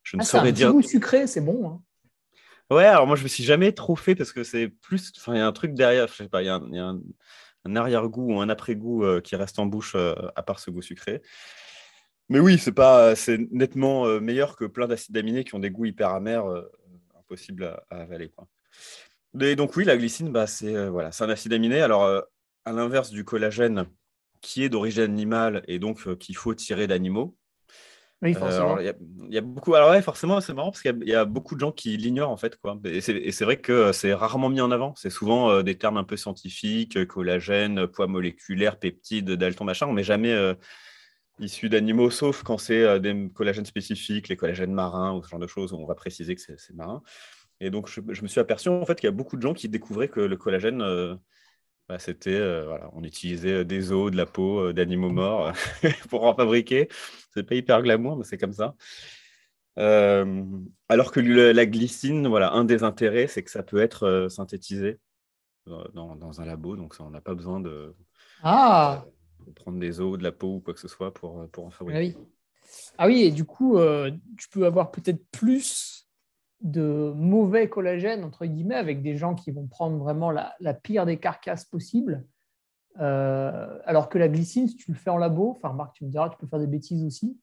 je 0.02 0.16
ne 0.16 0.22
ah, 0.22 0.24
saurais 0.24 0.50
un 0.50 0.52
dire. 0.52 0.72
goût 0.72 0.82
sucré, 0.82 1.26
c'est 1.26 1.40
bon. 1.40 1.68
Hein. 1.68 1.82
Ouais, 2.70 2.84
alors 2.84 3.06
moi 3.06 3.16
je 3.16 3.24
me 3.24 3.28
suis 3.28 3.44
jamais 3.44 3.72
trop 3.72 3.96
fait 3.96 4.14
parce 4.14 4.32
que 4.32 4.44
c'est 4.44 4.68
plus. 4.68 5.12
Enfin, 5.18 5.34
il 5.34 5.38
y 5.38 5.40
a 5.40 5.46
un 5.46 5.52
truc 5.52 5.74
derrière, 5.74 6.08
je 6.08 6.14
sais 6.14 6.28
pas, 6.28 6.42
il 6.42 6.46
y 6.46 6.48
a 6.48 6.56
un, 6.56 7.76
arrière-goût 7.76 8.34
ou 8.34 8.40
un 8.40 8.48
après-goût 8.48 9.20
qui 9.22 9.36
reste 9.36 9.58
en 9.58 9.66
bouche 9.66 9.96
à 9.96 10.42
part 10.42 10.60
ce 10.60 10.70
goût 10.70 10.82
sucré. 10.82 11.20
Mais 12.32 12.40
oui, 12.40 12.58
c'est 12.58 12.72
pas, 12.72 13.14
c'est 13.14 13.38
nettement 13.50 14.06
euh, 14.06 14.18
meilleur 14.18 14.56
que 14.56 14.64
plein 14.64 14.86
d'acides 14.86 15.16
aminés 15.18 15.44
qui 15.44 15.54
ont 15.54 15.58
des 15.58 15.70
goûts 15.70 15.84
hyper 15.84 16.10
amers, 16.10 16.46
euh, 16.46 16.62
impossibles 17.18 17.64
à, 17.90 17.96
avaler. 17.96 18.30
Quoi. 18.30 18.48
Et 19.40 19.56
donc 19.56 19.76
oui, 19.76 19.84
la 19.84 19.96
glycine, 19.96 20.30
bah, 20.30 20.46
c'est 20.46 20.74
euh, 20.74 20.90
voilà, 20.90 21.12
c'est 21.12 21.24
un 21.24 21.30
acide 21.30 21.52
aminé. 21.52 21.80
Alors 21.80 22.04
à 22.64 22.72
l'inverse 22.72 23.10
du 23.10 23.24
collagène, 23.24 23.86
qui 24.40 24.62
est 24.64 24.68
d'origine 24.68 25.02
animale 25.02 25.62
et 25.68 25.78
donc 25.78 26.16
qu'il 26.18 26.36
faut 26.36 26.54
tirer 26.54 26.86
d'animaux. 26.86 27.36
Oui, 28.20 28.34
forcément. 28.34 28.78
Il 28.78 28.84
y, 29.30 29.38
a 29.38 29.40
beaucoup. 29.40 29.74
Alors 29.74 29.90
ouais, 29.90 30.00
forcément, 30.00 30.40
c'est 30.40 30.54
marrant 30.54 30.70
parce 30.70 30.82
qu'il 30.82 31.08
y, 31.08 31.14
a 31.14 31.24
beaucoup 31.24 31.56
de 31.56 31.60
gens 31.60 31.72
qui 31.72 31.96
l'ignorent 31.96 32.30
en 32.30 32.36
fait, 32.36 32.56
quoi. 32.56 32.78
Et 32.84 33.00
c'est 33.00 33.44
vrai 33.44 33.56
que 33.56 33.90
c'est 33.90 34.14
rarement 34.14 34.48
mis 34.48 34.60
en 34.60 34.70
avant. 34.70 34.94
C'est 34.94 35.10
souvent 35.10 35.60
des 35.64 35.76
termes 35.76 35.96
un 35.96 36.04
peu 36.04 36.16
scientifiques, 36.16 37.04
collagène, 37.06 37.88
poids 37.88 38.06
moléculaire, 38.06 38.78
peptides, 38.78 39.32
dalton, 39.32 39.64
machin. 39.64 39.88
On 39.88 39.92
met 39.92 40.04
jamais 40.04 40.54
issus 41.38 41.68
d'animaux, 41.68 42.10
sauf 42.10 42.42
quand 42.42 42.58
c'est 42.58 42.82
euh, 42.82 42.98
des 42.98 43.30
collagènes 43.34 43.66
spécifiques, 43.66 44.28
les 44.28 44.36
collagènes 44.36 44.72
marins 44.72 45.14
ou 45.14 45.22
ce 45.22 45.28
genre 45.28 45.40
de 45.40 45.46
choses, 45.46 45.72
où 45.72 45.76
on 45.76 45.86
va 45.86 45.94
préciser 45.94 46.34
que 46.34 46.40
c'est 46.40 46.74
marin. 46.74 47.02
Et 47.62 47.70
donc, 47.70 47.88
je, 47.88 48.00
me 48.00 48.28
suis 48.28 48.40
aperçu 48.40 48.68
en 48.68 48.84
fait 48.84 48.96
qu'il 48.96 49.06
y 49.06 49.08
a 49.08 49.12
beaucoup 49.12 49.36
de 49.36 49.42
gens 49.42 49.54
qui 49.54 49.68
découvraient 49.68 50.08
que 50.08 50.20
le 50.20 50.36
collagène, 50.36 50.82
euh, 50.82 51.14
bah, 51.88 51.98
c'était, 51.98 52.34
euh, 52.34 52.66
voilà, 52.66 52.90
on 52.94 53.04
utilisait 53.04 53.64
des 53.64 53.92
os, 53.92 54.10
de 54.10 54.16
la 54.16 54.26
peau 54.26 54.72
d'animaux 54.72 55.10
morts 55.10 55.52
pour 56.10 56.24
en 56.24 56.34
fabriquer. 56.34 56.88
C'est 57.32 57.44
pas 57.44 57.54
hyper 57.54 57.82
glamour, 57.82 58.16
mais 58.16 58.24
c'est 58.24 58.38
comme 58.38 58.52
ça. 58.52 58.74
alors 59.76 61.12
que 61.12 61.20
la 61.20 61.66
glycine, 61.66 62.26
voilà, 62.28 62.52
un 62.52 62.64
des 62.64 62.82
intérêts, 62.82 63.26
c'est 63.26 63.42
que 63.42 63.50
ça 63.50 63.62
peut 63.62 63.80
être 63.80 64.26
synthétisé 64.28 64.98
dans, 65.66 66.16
dans, 66.16 66.40
un 66.40 66.44
labo, 66.44 66.76
donc 66.76 66.94
ça, 66.94 67.04
on 67.04 67.10
n'a 67.10 67.20
pas 67.20 67.34
besoin 67.34 67.60
de. 67.60 67.94
Ah 68.42 69.04
prendre 69.54 69.78
des 69.78 70.00
os, 70.00 70.18
de 70.18 70.22
la 70.22 70.32
peau 70.32 70.56
ou 70.56 70.60
quoi 70.60 70.74
que 70.74 70.80
ce 70.80 70.88
soit 70.88 71.12
pour, 71.12 71.40
euh, 71.40 71.46
pour 71.48 71.66
en 71.66 71.70
fabriquer. 71.70 72.14
Ah 72.14 72.20
oui. 72.20 72.26
Ah 72.98 73.06
oui, 73.06 73.22
et 73.22 73.30
du 73.30 73.44
coup, 73.44 73.76
euh, 73.76 74.10
tu 74.38 74.48
peux 74.48 74.64
avoir 74.64 74.90
peut-être 74.90 75.22
plus 75.30 76.01
de 76.62 77.12
mauvais 77.16 77.68
collagène, 77.68 78.24
entre 78.24 78.46
guillemets, 78.46 78.74
avec 78.74 79.02
des 79.02 79.16
gens 79.16 79.34
qui 79.34 79.50
vont 79.50 79.66
prendre 79.66 79.98
vraiment 79.98 80.30
la, 80.30 80.74
pire 80.74 81.06
des 81.06 81.18
carcasses 81.18 81.64
possibles. 81.64 82.24
Euh, 83.00 83.78
alors 83.84 84.08
que 84.08 84.18
la 84.18 84.28
glycine, 84.28 84.68
si 84.68 84.76
tu 84.76 84.92
le 84.92 84.96
fais 84.96 85.10
en 85.10 85.16
labo, 85.16 85.56
enfin, 85.56 85.74
Marc, 85.74 85.94
tu 85.94 86.04
me 86.04 86.10
diras, 86.10 86.28
tu 86.28 86.36
peux 86.38 86.46
faire 86.46 86.58
des 86.58 86.66
bêtises 86.66 87.04
aussi, 87.04 87.38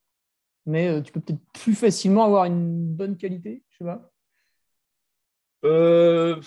mais 0.65 1.01
tu 1.01 1.11
peux 1.11 1.21
peut-être 1.21 1.41
plus 1.53 1.73
facilement 1.75 2.23
avoir 2.23 2.45
une 2.45 2.93
bonne 2.93 3.17
qualité, 3.17 3.63
je 3.69 3.77
sais 3.77 3.83
pas. 3.83 4.11
Euh, 5.65 6.39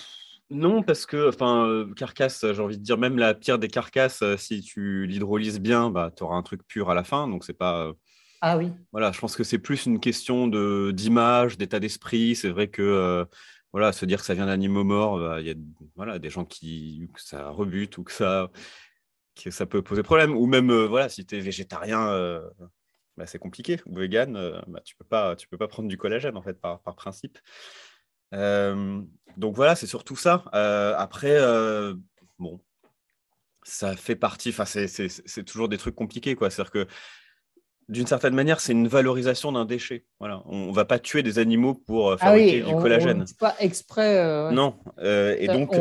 non, 0.50 0.82
parce 0.82 1.06
que, 1.06 1.28
enfin, 1.28 1.66
euh, 1.66 1.92
carcasse, 1.94 2.44
j'ai 2.52 2.60
envie 2.60 2.78
de 2.78 2.82
dire, 2.82 2.98
même 2.98 3.18
la 3.18 3.34
pire 3.34 3.58
des 3.58 3.68
carcasses, 3.68 4.22
euh, 4.22 4.36
si 4.36 4.60
tu 4.62 5.06
l'hydrolyses 5.06 5.60
bien, 5.60 5.90
bah, 5.90 6.12
tu 6.14 6.22
auras 6.22 6.36
un 6.36 6.42
truc 6.42 6.66
pur 6.66 6.90
à 6.90 6.94
la 6.94 7.04
fin. 7.04 7.28
Donc, 7.28 7.44
c'est 7.44 7.52
pas. 7.52 7.92
Euh, 8.44 8.46
ah. 8.46 8.60
Voilà, 8.92 9.12
je 9.12 9.20
pense 9.20 9.36
que 9.36 9.44
c'est 9.44 9.58
plus 9.58 9.86
une 9.86 10.00
question 10.00 10.48
de, 10.48 10.90
d'image, 10.92 11.58
d'état 11.58 11.80
d'esprit. 11.80 12.34
C'est 12.34 12.50
vrai 12.50 12.68
que, 12.68 13.26
voilà, 13.72 13.92
se 13.92 14.04
dire 14.04 14.20
que 14.20 14.26
ça 14.26 14.34
vient 14.34 14.46
d'animaux 14.46 14.84
morts, 14.84 15.18
bah, 15.18 15.40
il 15.40 15.46
y 15.46 15.50
a 15.50 15.54
voilà, 15.96 16.18
des 16.18 16.30
gens 16.30 16.44
qui, 16.44 17.08
que 17.14 17.20
ça 17.20 17.50
rebute 17.50 17.96
ou 17.98 18.04
que 18.04 18.12
ça, 18.12 18.50
que 19.42 19.50
ça 19.50 19.66
peut 19.66 19.82
poser 19.82 20.02
problème. 20.02 20.36
Ou 20.36 20.46
même, 20.46 20.72
voilà, 20.72 21.08
si 21.08 21.24
tu 21.24 21.36
es 21.36 21.40
végétarien, 21.40 22.40
bah, 23.16 23.26
c'est 23.26 23.38
compliqué. 23.38 23.80
Ou 23.86 23.96
vegan, 23.96 24.62
bah, 24.66 24.80
tu 24.84 24.96
peux 24.96 25.04
pas, 25.04 25.36
peux 25.50 25.58
pas 25.58 25.68
prendre 25.68 25.88
du 25.88 25.96
collagène, 25.96 26.36
en 26.36 26.42
fait, 26.42 26.60
par, 26.60 26.80
par 26.80 26.96
principe. 26.96 27.38
Euh, 28.34 29.02
donc 29.36 29.56
voilà, 29.56 29.74
c'est 29.74 29.86
surtout 29.86 30.16
ça. 30.16 30.44
Euh, 30.54 30.94
après, 30.96 31.36
euh, 31.38 31.94
bon, 32.38 32.60
ça 33.62 33.96
fait 33.96 34.16
partie, 34.16 34.52
c'est 34.52 35.44
toujours 35.44 35.68
des 35.68 35.78
trucs 35.78 35.94
compliqués, 35.94 36.34
quoi. 36.34 36.50
C'est-à-dire 36.50 36.72
que 36.72 36.86
d'une 37.92 38.06
certaine 38.06 38.34
manière, 38.34 38.60
c'est 38.60 38.72
une 38.72 38.88
valorisation 38.88 39.52
d'un 39.52 39.64
déchet. 39.64 40.04
Voilà. 40.18 40.42
On 40.46 40.68
ne 40.68 40.72
va 40.72 40.84
pas 40.84 40.98
tuer 40.98 41.22
des 41.22 41.38
animaux 41.38 41.74
pour 41.74 42.12
ah 42.12 42.16
fabriquer 42.16 42.62
du 42.62 42.74
collagène. 42.74 43.24
On, 43.28 43.34
pas 43.38 43.54
exprès. 43.60 44.52
Non. 44.52 44.74
et 45.02 45.46
donc, 45.46 45.74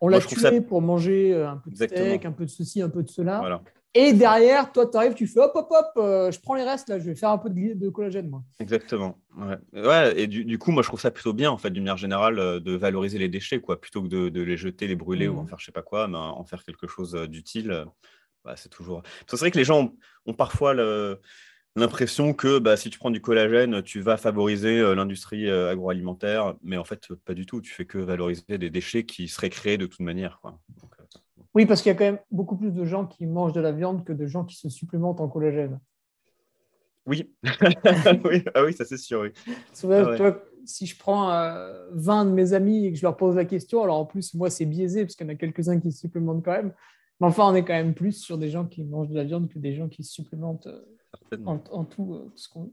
on, 0.00 0.08
l'a 0.08 0.20
tué 0.20 0.60
pour 0.60 0.82
manger 0.82 1.34
un 1.34 1.56
peu 1.56 1.70
de 1.70 1.76
steak, 1.76 2.24
un 2.24 2.32
peu 2.32 2.44
de 2.44 2.50
ceci, 2.50 2.82
un 2.82 2.88
peu 2.88 3.02
de 3.02 3.08
cela. 3.08 3.38
Voilà. 3.38 3.62
Et 3.94 4.12
derrière, 4.12 4.70
toi, 4.70 4.86
tu 4.86 4.96
arrives, 4.96 5.14
tu 5.14 5.26
fais 5.26 5.40
hop, 5.40 5.52
hop, 5.54 5.66
hop, 5.70 5.86
euh, 5.96 6.30
je 6.30 6.38
prends 6.40 6.54
les 6.54 6.62
restes, 6.62 6.88
là, 6.90 6.98
je 6.98 7.04
vais 7.04 7.14
faire 7.14 7.30
un 7.30 7.38
peu 7.38 7.48
de, 7.48 7.74
de 7.74 7.88
collagène, 7.88 8.28
moi. 8.28 8.44
Exactement. 8.60 9.18
Ouais. 9.72 10.20
et 10.20 10.26
du, 10.26 10.58
coup, 10.58 10.72
moi, 10.72 10.82
je 10.82 10.88
trouve 10.88 11.00
ça 11.00 11.10
plutôt 11.10 11.32
bien, 11.32 11.50
en 11.50 11.56
fait, 11.56 11.70
d'une 11.70 11.84
manière 11.84 11.96
générale, 11.96 12.38
euh, 12.38 12.60
de 12.60 12.76
valoriser 12.76 13.18
les 13.18 13.28
déchets, 13.28 13.60
quoi, 13.60 13.80
plutôt 13.80 14.02
que 14.02 14.08
de, 14.08 14.42
les 14.42 14.56
jeter, 14.56 14.86
les 14.86 14.94
brûler 14.94 15.26
ou 15.26 15.38
en 15.38 15.42
mmh. 15.42 15.48
faire 15.48 15.58
je 15.58 15.64
sais 15.64 15.72
pas 15.72 15.82
quoi, 15.82 16.06
mais 16.06 16.18
en 16.18 16.44
faire 16.44 16.62
quelque 16.64 16.86
chose 16.86 17.14
euh, 17.14 17.26
d'utile. 17.26 17.86
Bah, 18.48 18.54
c'est 18.56 18.70
toujours. 18.70 19.02
C'est 19.26 19.38
vrai 19.38 19.50
que 19.50 19.58
les 19.58 19.64
gens 19.64 19.92
ont, 20.24 20.32
parfois 20.32 20.74
l'impression 21.76 22.32
que 22.32 22.58
bah, 22.58 22.78
si 22.78 22.88
tu 22.88 22.98
prends 22.98 23.10
du 23.10 23.20
collagène, 23.20 23.82
tu 23.82 24.00
vas 24.00 24.16
favoriser 24.16 24.80
l'industrie 24.94 25.50
agroalimentaire, 25.50 26.54
mais 26.62 26.78
en 26.78 26.84
fait, 26.84 27.12
pas 27.26 27.34
du 27.34 27.44
tout. 27.44 27.60
Tu 27.60 27.70
fais 27.74 27.84
que 27.84 27.98
valoriser 27.98 28.56
des 28.56 28.70
déchets 28.70 29.04
qui 29.04 29.28
seraient 29.28 29.50
créés 29.50 29.76
de 29.76 29.84
toute 29.84 30.00
manière. 30.00 30.38
Quoi. 30.40 30.58
Oui, 31.54 31.66
parce 31.66 31.82
qu'il 31.82 31.90
y 31.90 31.94
a 31.94 31.98
quand 31.98 32.04
même 32.04 32.20
beaucoup 32.30 32.56
plus 32.56 32.70
de 32.70 32.86
gens 32.86 33.04
qui 33.04 33.26
mangent 33.26 33.52
de 33.52 33.60
la 33.60 33.72
viande 33.72 34.02
que 34.02 34.14
de 34.14 34.26
gens 34.26 34.46
qui 34.46 34.56
se 34.56 34.70
supplémentent 34.70 35.20
en 35.20 35.28
collagène. 35.28 35.78
Oui, 37.04 37.30
oui. 38.24 38.44
Ah 38.54 38.64
oui 38.64 38.72
ça 38.72 38.84
c'est 38.84 38.98
sûr. 38.98 39.20
Oui. 39.20 39.32
Ah 39.84 40.32
si 40.64 40.86
je 40.86 40.98
prends 40.98 41.28
20 41.28 41.32
euh, 41.32 42.24
de 42.24 42.30
mes 42.30 42.52
amis 42.54 42.86
et 42.86 42.92
que 42.92 42.98
je 42.98 43.02
leur 43.02 43.16
pose 43.16 43.36
la 43.36 43.44
question, 43.44 43.82
alors 43.82 43.98
en 43.98 44.06
plus, 44.06 44.34
moi 44.34 44.50
c'est 44.50 44.66
biaisé 44.66 45.04
parce 45.04 45.16
qu'il 45.16 45.26
y 45.26 45.30
en 45.30 45.32
a 45.32 45.36
quelques-uns 45.36 45.80
qui 45.80 45.92
se 45.92 46.00
supplémentent 46.00 46.44
quand 46.44 46.52
même. 46.52 46.72
Mais 47.20 47.26
enfin, 47.26 47.50
on 47.50 47.54
est 47.54 47.64
quand 47.64 47.74
même 47.74 47.94
plus 47.94 48.12
sur 48.12 48.38
des 48.38 48.50
gens 48.50 48.64
qui 48.64 48.84
mangent 48.84 49.08
de 49.08 49.16
la 49.16 49.24
viande 49.24 49.48
que 49.48 49.58
des 49.58 49.74
gens 49.74 49.88
qui 49.88 50.04
supplémentent 50.04 50.68
euh, 50.68 51.36
en, 51.44 51.84
tout, 51.84 52.14
euh, 52.14 52.32
ce 52.36 52.48
qu'on 52.48 52.70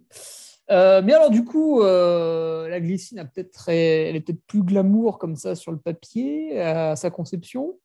mais 0.70 1.14
alors, 1.14 1.30
du 1.30 1.46
coup, 1.46 1.82
la 1.84 2.80
glycine 2.80 3.20
a 3.20 3.26
peut-être, 3.26 3.70
elle 3.70 4.16
est 4.16 4.22
peut-être 4.22 4.44
plus 4.48 4.64
glamour 4.64 5.20
comme 5.20 5.36
ça 5.36 5.56
sur 5.56 5.72
le 5.72 5.78
papier 5.78 6.60
à 6.60 6.96
sa 6.96 7.12
conception. 7.12 7.78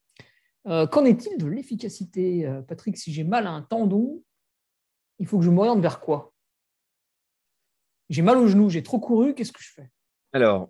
Euh, 0.67 0.87
qu'en 0.87 1.05
est-il 1.05 1.39
de 1.39 1.47
l'efficacité 1.47 2.47
euh, 2.47 2.61
Patrick, 2.63 2.97
si 2.97 3.13
j'ai 3.13 3.25
mal 3.25 3.47
à 3.47 3.51
un 3.51 3.63
tendon, 3.63 4.23
il 5.19 5.27
faut 5.27 5.39
que 5.39 5.45
je 5.45 5.51
m'oriente 5.51 5.81
vers 5.81 6.01
quoi? 6.01 6.35
J'ai 8.11 8.23
mal 8.23 8.37
au 8.37 8.47
genou, 8.47 8.69
j'ai 8.69 8.83
trop 8.83 8.99
couru, 8.99 9.35
qu'est-ce 9.35 9.53
que 9.53 9.63
je 9.63 9.73
fais? 9.73 9.91
Alors, 10.33 10.69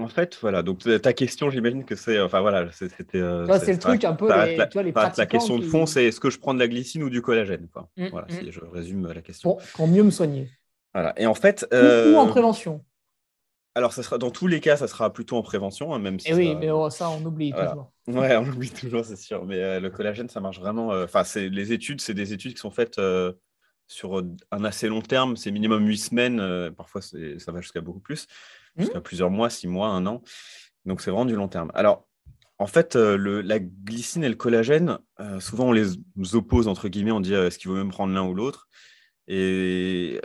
en 0.00 0.08
fait, 0.08 0.38
voilà, 0.40 0.62
donc 0.62 0.80
ta 1.02 1.12
question, 1.12 1.50
j'imagine 1.50 1.84
que 1.84 1.96
c'est. 1.96 2.20
Enfin 2.20 2.40
voilà, 2.40 2.70
c'était. 2.72 3.18
Euh, 3.18 3.46
c'est 3.58 3.72
le 3.72 3.78
truc 3.78 4.04
un 4.04 4.14
peu. 4.14 4.26
Les, 4.26 4.56
la, 4.56 4.66
tu 4.66 4.74
vois, 4.74 4.82
les 4.82 4.92
la 4.92 5.26
question 5.26 5.58
de 5.58 5.64
fond, 5.64 5.86
c'est 5.86 6.04
est-ce 6.04 6.20
que 6.20 6.30
je 6.30 6.38
prends 6.38 6.54
de 6.54 6.58
la 6.58 6.68
glycine 6.68 7.02
ou 7.02 7.10
du 7.10 7.22
collagène 7.22 7.68
mmh, 7.96 8.08
Voilà, 8.10 8.26
mmh. 8.28 8.40
si 8.40 8.52
je 8.52 8.60
résume 8.60 9.12
la 9.12 9.22
question. 9.22 9.58
pour 9.74 9.88
mieux 9.88 10.02
me 10.02 10.10
soigner. 10.10 10.48
Voilà, 10.94 11.12
et 11.16 11.26
en 11.26 11.34
fait. 11.34 11.66
ou 11.72 12.16
en 12.16 12.26
prévention 12.26 12.82
alors, 13.76 13.92
ça 13.92 14.02
sera, 14.02 14.18
dans 14.18 14.30
tous 14.30 14.48
les 14.48 14.60
cas, 14.60 14.76
ça 14.76 14.88
sera 14.88 15.12
plutôt 15.12 15.36
en 15.36 15.42
prévention, 15.42 15.94
hein, 15.94 16.00
même 16.00 16.18
si. 16.18 16.28
Et 16.28 16.32
eh 16.32 16.34
oui, 16.34 16.54
mais 16.56 16.70
oh, 16.70 16.90
ça, 16.90 17.08
on 17.10 17.24
oublie 17.24 17.52
toujours. 17.52 17.92
Ouais, 18.08 18.36
on 18.36 18.44
oublie 18.48 18.70
toujours, 18.70 19.04
c'est 19.04 19.16
sûr. 19.16 19.44
Mais 19.44 19.62
euh, 19.62 19.80
le 19.80 19.90
collagène, 19.90 20.28
ça 20.28 20.40
marche 20.40 20.58
vraiment. 20.58 20.92
Euh, 20.92 21.04
enfin, 21.04 21.22
c'est 21.22 21.48
les 21.48 21.72
études, 21.72 22.00
c'est 22.00 22.14
des 22.14 22.32
études 22.32 22.54
qui 22.54 22.58
sont 22.58 22.72
faites 22.72 22.98
euh, 22.98 23.32
sur 23.86 24.24
un 24.50 24.64
assez 24.64 24.88
long 24.88 25.02
terme. 25.02 25.36
C'est 25.36 25.52
minimum 25.52 25.86
huit 25.86 25.98
semaines. 25.98 26.72
parfois, 26.76 27.00
ça 27.00 27.52
va 27.52 27.60
jusqu'à 27.60 27.80
beaucoup 27.80 28.00
plus, 28.00 28.26
mmh. 28.76 29.00
plusieurs 29.02 29.30
mois, 29.30 29.50
six 29.50 29.68
mois, 29.68 29.88
un 29.88 30.06
an. 30.06 30.22
Donc, 30.84 31.00
c'est 31.00 31.10
vraiment 31.10 31.26
du 31.26 31.34
long 31.34 31.48
terme. 31.48 31.70
Alors, 31.74 32.06
en 32.58 32.66
fait, 32.66 32.94
le, 32.94 33.40
la 33.40 33.58
glycine 33.58 34.22
et 34.22 34.28
le 34.28 34.34
collagène, 34.34 34.98
souvent, 35.38 35.68
on 35.68 35.72
les 35.72 35.96
oppose 36.34 36.68
entre 36.68 36.88
guillemets. 36.88 37.10
On 37.10 37.20
dit 37.20 37.32
est-ce 37.32 37.58
qu'il 37.58 37.70
vaut 37.70 37.76
même 37.76 37.90
prendre 37.90 38.12
l'un 38.12 38.26
ou 38.26 38.34
l'autre? 38.34 38.68
Et 39.28 40.20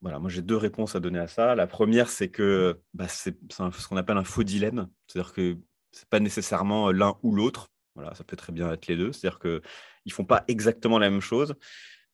voilà, 0.00 0.18
moi 0.18 0.28
j'ai 0.28 0.42
deux 0.42 0.56
réponses 0.56 0.94
à 0.94 1.00
donner 1.00 1.18
à 1.18 1.26
ça. 1.26 1.54
La 1.54 1.66
première, 1.66 2.10
c'est 2.10 2.28
que 2.28 2.78
bah, 2.92 3.08
c'est 3.08 3.36
ce 3.50 3.88
qu'on 3.88 3.96
appelle 3.96 4.18
un 4.18 4.24
faux 4.24 4.44
dilemme, 4.44 4.88
c'est-à-dire 5.06 5.32
que 5.32 5.56
c'est 5.92 6.08
pas 6.08 6.20
nécessairement 6.20 6.92
l'un 6.92 7.16
ou 7.22 7.34
l'autre. 7.34 7.68
Voilà, 7.94 8.14
ça 8.14 8.22
peut 8.22 8.36
très 8.36 8.52
bien 8.52 8.70
être 8.70 8.86
les 8.86 8.96
deux, 8.96 9.12
c'est-à-dire 9.12 9.38
qu'ils 9.38 9.62
ne 10.06 10.12
font 10.12 10.26
pas 10.26 10.44
exactement 10.46 10.98
la 10.98 11.08
même 11.08 11.22
chose. 11.22 11.54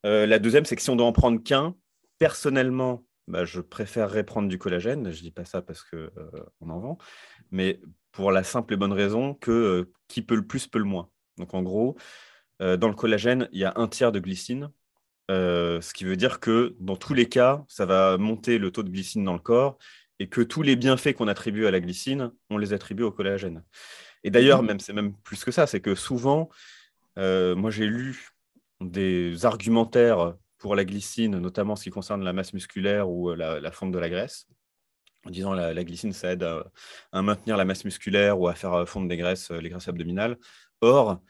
Euh, 0.06 0.24
la 0.24 0.38
deuxième, 0.38 0.64
c'est 0.64 0.76
que 0.76 0.82
si 0.82 0.90
on 0.90 0.96
doit 0.96 1.06
en 1.06 1.12
prendre 1.12 1.42
qu'un, 1.42 1.74
personnellement, 2.18 3.04
bah, 3.30 3.44
je 3.44 3.60
préférerais 3.60 4.24
prendre 4.24 4.48
du 4.48 4.58
collagène. 4.58 5.10
Je 5.10 5.18
ne 5.18 5.22
dis 5.22 5.30
pas 5.30 5.44
ça 5.44 5.62
parce 5.62 5.82
qu'on 5.82 5.96
euh, 5.96 6.44
en 6.60 6.78
vend, 6.78 6.98
mais 7.50 7.80
pour 8.12 8.32
la 8.32 8.42
simple 8.42 8.74
et 8.74 8.76
bonne 8.76 8.92
raison 8.92 9.34
que 9.34 9.50
euh, 9.50 9.92
qui 10.08 10.22
peut 10.22 10.34
le 10.34 10.46
plus 10.46 10.66
peut 10.66 10.78
le 10.78 10.84
moins. 10.84 11.08
Donc 11.38 11.54
en 11.54 11.62
gros, 11.62 11.96
dans 12.58 12.88
le 12.88 12.94
collagène, 12.94 13.48
il 13.52 13.58
y 13.60 13.64
a 13.64 13.72
un 13.76 13.88
tiers 13.88 14.12
de 14.12 14.18
glycine, 14.18 14.70
ce 15.30 15.94
qui 15.94 16.04
veut 16.04 16.16
dire 16.16 16.40
que 16.40 16.76
dans 16.78 16.96
tous 16.96 17.14
les 17.14 17.26
cas, 17.26 17.64
ça 17.68 17.86
va 17.86 18.18
monter 18.18 18.58
le 18.58 18.70
taux 18.70 18.82
de 18.82 18.90
glycine 18.90 19.24
dans 19.24 19.32
le 19.32 19.38
corps 19.38 19.78
et 20.18 20.28
que 20.28 20.42
tous 20.42 20.60
les 20.60 20.76
bienfaits 20.76 21.14
qu'on 21.14 21.28
attribue 21.28 21.64
à 21.64 21.70
la 21.70 21.80
glycine, 21.80 22.32
on 22.50 22.58
les 22.58 22.74
attribue 22.74 23.04
au 23.04 23.12
collagène. 23.12 23.64
Et 24.24 24.30
d'ailleurs, 24.30 24.62
même 24.62 24.78
c'est 24.78 24.92
même 24.92 25.16
plus 25.22 25.42
que 25.42 25.50
ça, 25.50 25.66
c'est 25.66 25.80
que 25.80 25.94
souvent, 25.94 26.50
moi 27.16 27.70
j'ai 27.70 27.86
lu 27.86 28.28
des 28.82 29.46
argumentaires 29.46 30.34
pour 30.60 30.76
la 30.76 30.84
glycine, 30.84 31.38
notamment 31.38 31.74
ce 31.74 31.82
qui 31.84 31.90
concerne 31.90 32.22
la 32.22 32.32
masse 32.32 32.52
musculaire 32.52 33.10
ou 33.10 33.34
la, 33.34 33.72
fonte 33.72 33.90
de 33.90 33.98
la 33.98 34.08
graisse, 34.08 34.46
en 35.26 35.30
disant 35.30 35.52
la, 35.52 35.74
la 35.74 35.84
glycine, 35.84 36.12
ça 36.12 36.32
aide 36.32 36.44
à, 37.12 37.22
maintenir 37.22 37.56
la 37.56 37.64
masse 37.64 37.84
musculaire 37.84 38.38
ou 38.38 38.46
à 38.46 38.54
faire 38.54 38.88
fondre 38.88 39.08
des 39.08 39.16
graisses, 39.16 39.50
les 39.50 39.68
graisses 39.70 39.88
abdominales. 39.88 40.38
Or, 40.80 41.20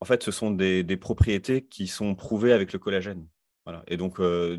en 0.00 0.04
fait, 0.04 0.22
ce 0.22 0.30
sont 0.30 0.50
des, 0.50 0.96
propriétés 0.96 1.64
qui 1.64 1.86
sont 1.86 2.14
prouvées 2.14 2.52
avec 2.52 2.74
le 2.74 2.78
collagène. 2.78 3.26
Voilà. 3.64 3.82
Et 3.88 3.96
donc, 3.96 4.20
euh, 4.20 4.58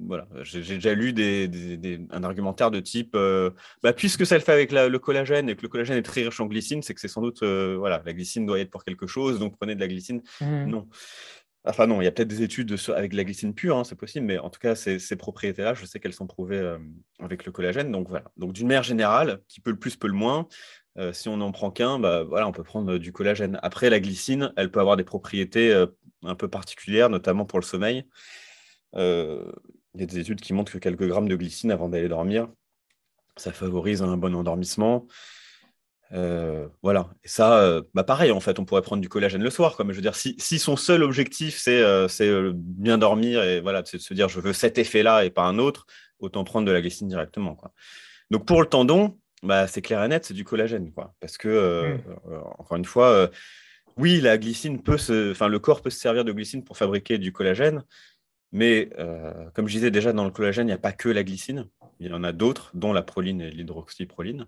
voilà, 0.00 0.26
j'ai 0.42 0.60
déjà 0.60 0.94
lu 0.94 1.14
un 2.10 2.24
argumentaire 2.24 2.70
de 2.70 2.80
type 2.80 3.12
euh, 3.14 3.50
bah, 3.82 3.92
puisque 3.92 4.26
ça 4.26 4.34
le 4.34 4.40
fait 4.40 4.52
avec 4.52 4.72
le 4.72 4.98
collagène 4.98 5.48
et 5.48 5.54
que 5.54 5.62
le 5.62 5.68
collagène 5.68 5.96
est 5.96 6.02
très 6.02 6.22
riche 6.22 6.40
en 6.40 6.46
glycine, 6.46 6.82
c'est 6.82 6.94
que 6.94 7.00
c'est 7.00 7.08
sans 7.08 7.22
doute 7.22 7.42
euh, 7.42 7.76
voilà, 7.78 8.02
la 8.04 8.12
glycine 8.12 8.46
doit 8.46 8.58
être 8.58 8.70
pour 8.70 8.84
quelque 8.84 9.06
chose, 9.06 9.38
donc 9.38 9.56
prenez 9.56 9.74
de 9.74 9.80
la 9.80 9.88
glycine. 9.88 10.22
Mmh. 10.40 10.64
Non. 10.64 10.88
Enfin, 11.64 11.86
non, 11.86 12.00
il 12.00 12.04
y 12.04 12.06
a 12.06 12.12
peut-être 12.12 12.28
des 12.28 12.42
études 12.42 12.74
avec 12.94 13.12
la 13.12 13.24
glycine 13.24 13.52
pure, 13.52 13.76
hein, 13.76 13.84
c'est 13.84 13.96
possible, 13.96 14.24
mais 14.24 14.38
en 14.38 14.48
tout 14.48 14.60
cas, 14.60 14.74
ces, 14.74 15.16
propriétés-là, 15.16 15.74
je 15.74 15.84
sais 15.84 16.00
qu'elles 16.00 16.14
sont 16.14 16.26
prouvées 16.26 16.76
avec 17.18 17.44
le 17.44 17.52
collagène. 17.52 17.92
Donc, 17.92 18.08
voilà. 18.08 18.24
D'une 18.36 18.68
manière 18.68 18.84
générale, 18.84 19.40
qui 19.48 19.60
peut 19.60 19.70
le 19.70 19.78
plus, 19.78 19.96
peut 19.96 20.06
le 20.06 20.14
moins, 20.14 20.48
euh, 20.98 21.12
si 21.12 21.28
on 21.28 21.36
n'en 21.36 21.52
prend 21.52 21.70
qu'un, 21.70 21.98
bah, 21.98 22.26
on 22.30 22.52
peut 22.52 22.64
prendre 22.64 22.94
euh, 22.94 22.98
du 22.98 23.12
collagène. 23.12 23.58
Après, 23.62 23.88
la 23.88 24.00
glycine, 24.00 24.52
elle 24.56 24.70
peut 24.70 24.80
avoir 24.80 24.96
des 24.96 25.04
propriétés 25.04 25.72
euh, 25.72 25.86
un 26.24 26.34
peu 26.34 26.48
particulières, 26.48 27.08
notamment 27.08 27.44
pour 27.44 27.60
le 27.60 27.64
sommeil. 27.64 28.04
il 28.94 30.00
y 30.00 30.02
a 30.02 30.06
des 30.06 30.18
études 30.18 30.40
qui 30.40 30.52
montrent 30.52 30.72
que 30.72 30.78
quelques 30.78 31.06
grammes 31.06 31.28
de 31.28 31.36
glycine 31.36 31.70
avant 31.70 31.88
d'aller 31.88 32.08
dormir, 32.08 32.48
ça 33.36 33.52
favorise 33.52 34.02
un 34.02 34.16
bon 34.16 34.34
endormissement. 34.34 35.06
Voilà. 36.10 37.08
Et 37.24 37.28
ça, 37.28 37.82
bah 37.94 38.04
pareil, 38.04 38.30
en 38.30 38.40
fait, 38.40 38.58
on 38.58 38.64
pourrait 38.64 38.82
prendre 38.82 39.02
du 39.02 39.08
collagène 39.08 39.42
le 39.42 39.50
soir. 39.50 39.76
Comme 39.76 39.90
je 39.90 39.96
veux 39.96 40.02
dire, 40.02 40.16
si, 40.16 40.58
son 40.58 40.76
seul 40.76 41.02
objectif, 41.02 41.58
c'est 41.58 41.82
bien 42.54 42.98
dormir 42.98 43.42
et 43.42 43.60
voilà, 43.60 43.82
c'est 43.84 43.98
de 43.98 44.02
se 44.02 44.14
dire 44.14 44.28
je 44.28 44.40
veux 44.40 44.52
cet 44.52 44.78
effet-là 44.78 45.24
et 45.24 45.30
pas 45.30 45.44
un 45.44 45.58
autre, 45.58 45.86
autant 46.20 46.44
prendre 46.44 46.66
de 46.66 46.72
la 46.72 46.80
glycine 46.80 47.08
directement. 47.08 47.54
Quoi. 47.54 47.72
Donc 48.30 48.46
pour 48.46 48.60
le 48.60 48.68
tendon, 48.68 49.18
bah, 49.42 49.66
c'est 49.66 49.82
clair 49.82 50.02
et 50.02 50.08
net, 50.08 50.24
c'est 50.24 50.34
du 50.34 50.44
collagène. 50.44 50.92
Quoi. 50.92 51.14
Parce 51.20 51.38
que, 51.38 51.48
euh, 51.48 51.94
mmh. 51.94 52.00
euh, 52.30 52.40
encore 52.58 52.76
une 52.76 52.84
fois, 52.84 53.10
euh, 53.10 53.28
oui, 53.96 54.20
la 54.20 54.38
glycine 54.38 54.82
peut 54.82 54.98
se. 54.98 55.32
Enfin, 55.32 55.48
le 55.48 55.58
corps 55.58 55.82
peut 55.82 55.90
se 55.90 55.98
servir 55.98 56.24
de 56.24 56.32
glycine 56.32 56.64
pour 56.64 56.76
fabriquer 56.76 57.18
du 57.18 57.32
collagène. 57.32 57.84
Mais 58.50 58.88
comme 59.54 59.68
je 59.68 59.74
disais 59.74 59.90
déjà, 59.90 60.14
dans 60.14 60.24
le 60.24 60.30
collagène, 60.30 60.68
il 60.68 60.70
n'y 60.70 60.74
a 60.74 60.78
pas 60.78 60.92
que 60.92 61.10
la 61.10 61.22
glycine. 61.22 61.68
Il 62.00 62.06
y 62.06 62.14
en 62.14 62.24
a 62.24 62.32
d'autres, 62.32 62.70
dont 62.72 62.94
la 62.94 63.02
proline 63.02 63.42
et 63.42 63.50
l'hydroxyproline. 63.50 64.46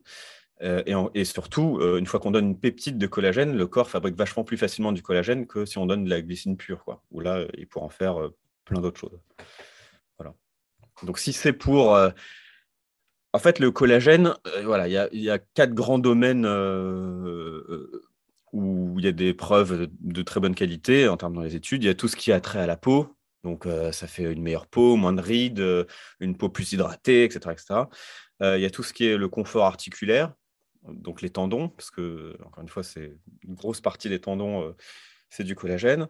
Et, 0.62 0.94
et, 1.14 1.24
surtout, 1.24 1.80
une 1.80 2.04
fois 2.04 2.20
qu'on 2.20 2.30
donne 2.30 2.48
une 2.48 2.58
peptide 2.58 2.98
de 2.98 3.06
collagène, 3.06 3.56
le 3.56 3.66
corps 3.66 3.88
fabrique 3.88 4.14
vachement 4.14 4.44
plus 4.44 4.58
facilement 4.58 4.92
du 4.92 5.02
collagène 5.02 5.46
que 5.46 5.64
si 5.64 5.78
on 5.78 5.86
donne 5.86 6.04
de 6.04 6.10
la 6.10 6.20
glycine 6.20 6.58
pure, 6.58 6.84
quoi. 6.84 7.02
Où 7.10 7.20
là, 7.20 7.46
il 7.56 7.66
pourra 7.66 7.86
en 7.86 7.90
faire 7.90 8.16
plein 8.66 8.80
d'autres 8.80 9.00
choses. 9.00 9.18
Voilà. 10.18 10.34
Donc, 11.02 11.18
si 11.18 11.32
c'est 11.32 11.54
pour 11.54 11.96
en 13.32 13.38
fait, 13.38 13.58
le 13.58 13.70
collagène, 13.70 14.34
euh, 14.46 14.62
voilà, 14.64 14.88
il 14.88 15.20
y, 15.20 15.30
a 15.30 15.38
quatre 15.38 15.72
grands 15.72 15.98
domaines 15.98 16.44
euh, 16.44 17.62
euh, 17.68 18.02
où 18.52 18.98
il 18.98 19.04
y 19.04 19.08
a 19.08 19.12
des 19.12 19.34
preuves 19.34 19.88
de, 20.00 20.22
très 20.22 20.40
bonne 20.40 20.54
qualité 20.54 21.08
en 21.08 21.16
termes 21.16 21.34
dans 21.34 21.42
les 21.42 21.54
études. 21.54 21.84
Il 21.84 21.86
y 21.86 21.90
a 21.90 21.94
tout 21.94 22.08
ce 22.08 22.16
qui 22.16 22.32
a 22.32 22.40
trait 22.40 22.58
à 22.58 22.66
la 22.66 22.76
peau, 22.76 23.14
donc 23.44 23.66
ça 23.92 24.06
fait 24.06 24.32
une 24.32 24.42
meilleure 24.42 24.66
peau, 24.66 24.96
moins 24.96 25.12
de 25.12 25.22
rides, 25.22 25.64
une 26.18 26.36
peau 26.36 26.48
plus 26.48 26.72
hydratée, 26.72 27.24
etc., 27.24 27.52
etc. 27.52 27.84
il 28.40 28.60
y 28.60 28.66
a 28.66 28.70
tout 28.70 28.82
ce 28.82 28.92
qui 28.92 29.06
est 29.06 29.16
le 29.16 29.28
confort 29.28 29.64
articulaire, 29.64 30.32
donc 30.88 31.22
les 31.22 31.30
tendons, 31.30 31.68
parce 31.68 31.90
que 31.90 32.36
encore 32.44 32.62
une 32.62 32.68
fois, 32.68 32.82
c'est 32.82 33.16
une 33.42 33.54
grosse 33.54 33.80
partie 33.80 34.08
des 34.08 34.20
tendons, 34.20 34.74
c'est 35.28 35.44
du 35.44 35.54
collagène. 35.54 36.08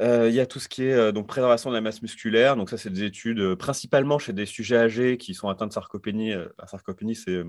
Euh, 0.00 0.28
il 0.28 0.34
y 0.34 0.40
a 0.40 0.46
tout 0.46 0.60
ce 0.60 0.68
qui 0.68 0.84
est 0.84 0.92
euh, 0.92 1.10
donc 1.12 1.26
préservation 1.26 1.70
de 1.70 1.74
la 1.74 1.80
masse 1.80 2.02
musculaire. 2.02 2.56
Donc 2.56 2.70
ça, 2.70 2.78
c'est 2.78 2.90
des 2.90 3.04
études 3.04 3.40
euh, 3.40 3.56
principalement 3.56 4.18
chez 4.18 4.32
des 4.32 4.46
sujets 4.46 4.76
âgés 4.76 5.18
qui 5.18 5.34
sont 5.34 5.48
atteints 5.48 5.66
de 5.66 5.72
sarcopénie. 5.72 6.32
la 6.32 6.66
sarcopénie, 6.66 7.16
c'est 7.16 7.44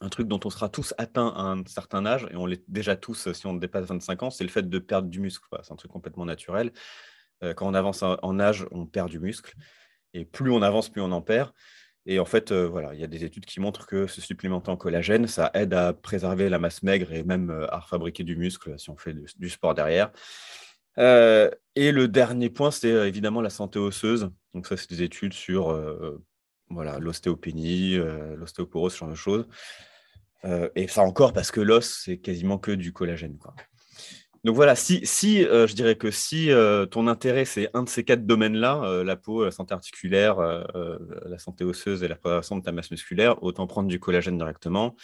un 0.00 0.08
truc 0.08 0.28
dont 0.28 0.40
on 0.44 0.50
sera 0.50 0.68
tous 0.68 0.94
atteints 0.96 1.28
à 1.28 1.42
un 1.42 1.64
certain 1.66 2.06
âge, 2.06 2.26
et 2.30 2.36
on 2.36 2.46
l'est 2.46 2.64
déjà 2.68 2.96
tous 2.96 3.32
si 3.32 3.46
on 3.46 3.54
dépasse 3.54 3.86
25 3.86 4.22
ans, 4.22 4.30
c'est 4.30 4.44
le 4.44 4.50
fait 4.50 4.68
de 4.68 4.78
perdre 4.78 5.08
du 5.08 5.20
muscle. 5.20 5.44
C'est 5.62 5.72
un 5.72 5.76
truc 5.76 5.90
complètement 5.90 6.24
naturel. 6.24 6.72
quand 7.42 7.66
on 7.68 7.74
avance 7.74 8.02
en 8.02 8.40
âge, 8.40 8.66
on 8.70 8.86
perd 8.86 9.10
du 9.10 9.18
muscle. 9.18 9.54
Et 10.14 10.24
plus 10.24 10.50
on 10.50 10.62
avance, 10.62 10.88
plus 10.88 11.02
on 11.02 11.12
en 11.12 11.22
perd. 11.22 11.52
Et 12.10 12.18
en 12.18 12.24
fait, 12.24 12.52
voilà, 12.52 12.92
il 12.92 13.00
y 13.00 13.04
a 13.04 13.06
des 13.06 13.24
études 13.24 13.46
qui 13.46 13.60
montrent 13.60 13.86
que 13.86 14.08
se 14.08 14.20
supplémenter 14.20 14.68
en 14.68 14.76
collagène, 14.76 15.28
ça 15.28 15.50
aide 15.54 15.72
à 15.74 15.92
préserver 15.92 16.48
la 16.48 16.58
masse 16.58 16.82
maigre 16.82 17.12
et 17.12 17.22
même 17.22 17.66
à 17.70 17.80
fabriquer 17.80 18.24
du 18.24 18.34
muscle 18.34 18.76
si 18.78 18.90
on 18.90 18.96
fait 18.96 19.14
du 19.38 19.48
sport 19.48 19.74
derrière. 19.74 20.10
Euh, 20.98 21.50
et 21.76 21.92
le 21.92 22.08
dernier 22.08 22.50
point, 22.50 22.70
c'est 22.70 22.92
euh, 22.92 23.06
évidemment 23.06 23.40
la 23.40 23.50
santé 23.50 23.78
osseuse. 23.78 24.30
Donc 24.54 24.66
ça, 24.66 24.76
c'est 24.76 24.90
des 24.90 25.02
études 25.02 25.32
sur 25.32 25.70
euh, 25.70 26.22
l'ostéopénie, 26.70 27.96
l'ostéoporose, 28.36 28.92
ce 28.92 28.98
genre 28.98 29.08
de 29.08 29.14
choses. 29.14 29.46
et 30.74 30.88
ça 30.88 31.02
encore 31.02 31.32
parce 31.32 31.50
que 31.50 31.60
l'os, 31.60 32.02
c'est 32.04 32.18
quasiment 32.18 32.58
que 32.58 32.72
du 32.72 32.92
collagène. 32.92 33.38
Quoi. 33.38 33.54
Donc 34.44 34.56
voilà, 34.56 34.74
si, 34.74 35.04
si 35.04 35.42
je 35.42 35.74
dirais 35.74 35.96
que 35.96 36.10
si 36.10 36.50
ton 36.90 37.06
intérêt, 37.08 37.44
c'est 37.44 37.68
un 37.74 37.82
de 37.82 37.88
ces 37.88 38.04
quatre 38.04 38.26
domaines-là, 38.26 39.02
la 39.04 39.16
peau, 39.16 39.44
la 39.44 39.50
santé 39.50 39.74
articulaire, 39.74 40.38
la 40.40 41.38
santé 41.38 41.64
osseuse 41.64 42.02
et 42.02 42.08
la 42.08 42.16
préservation 42.16 42.56
de 42.56 42.62
ta 42.62 42.72
masse 42.72 42.90
musculaire, 42.90 43.42
autant 43.42 43.66
prendre 43.66 43.88
du 43.88 44.00
collagène 44.00 44.38
directement. 44.38 44.96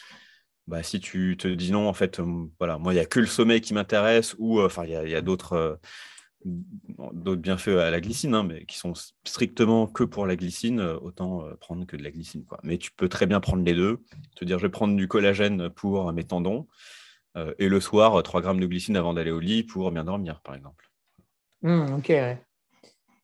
Bah, 0.67 0.83
si 0.83 1.01
tu 1.01 1.37
te 1.39 1.47
dis 1.47 1.71
non, 1.71 1.87
en 1.87 1.93
fait, 1.93 2.21
voilà, 2.59 2.79
moi, 2.79 2.93
il 2.93 2.97
n'y 2.97 3.03
a 3.03 3.07
que 3.07 3.21
le 3.21 3.27
sommeil 3.27 3.61
qui 3.61 3.73
m'intéresse, 3.75 4.35
ou 4.39 4.61
enfin, 4.61 4.85
il 4.85 4.91
y 4.91 5.15
a, 5.15 5.21
d'autres 5.21 5.79
d'autres 6.45 7.43
bienfaits 7.43 7.69
à 7.69 7.91
la 7.91 8.01
glycine, 8.01 8.35
hein, 8.35 8.43
mais 8.43 8.65
qui 8.67 8.79
sont 8.79 8.93
strictement 9.25 9.87
que 9.87 10.05
pour 10.05 10.27
la 10.27 10.37
glycine, 10.37 10.81
autant 10.81 11.45
prendre 11.61 11.87
que 11.87 11.97
de 11.97 12.03
la 12.03 12.11
glycine. 12.11 12.45
Quoi. 12.45 12.59
Mais 12.63 12.79
tu 12.79 12.91
peux 12.93 13.09
très 13.09 13.27
bien 13.27 13.41
prendre 13.41 13.65
les 13.65 13.75
deux, 13.75 13.99
te 14.35 14.45
dire 14.45 14.59
je 14.59 14.67
vais 14.67 14.71
prendre 14.71 14.97
du 14.97 15.09
collagène 15.09 15.71
pour 15.71 16.13
mes 16.13 16.25
tendons, 16.25 16.67
et 17.59 17.69
le 17.69 17.81
soir, 17.81 18.23
3 18.23 18.41
grammes 18.41 18.61
de 18.61 18.67
glycine 18.67 18.97
avant 18.97 19.15
d'aller 19.15 19.31
au 19.31 19.41
lit 19.41 19.63
pour 19.63 19.91
bien 19.91 20.05
dormir, 20.05 20.41
par 20.43 20.55
exemple. 20.55 20.91
Mmh, 21.63 21.95
ok. 21.99 22.13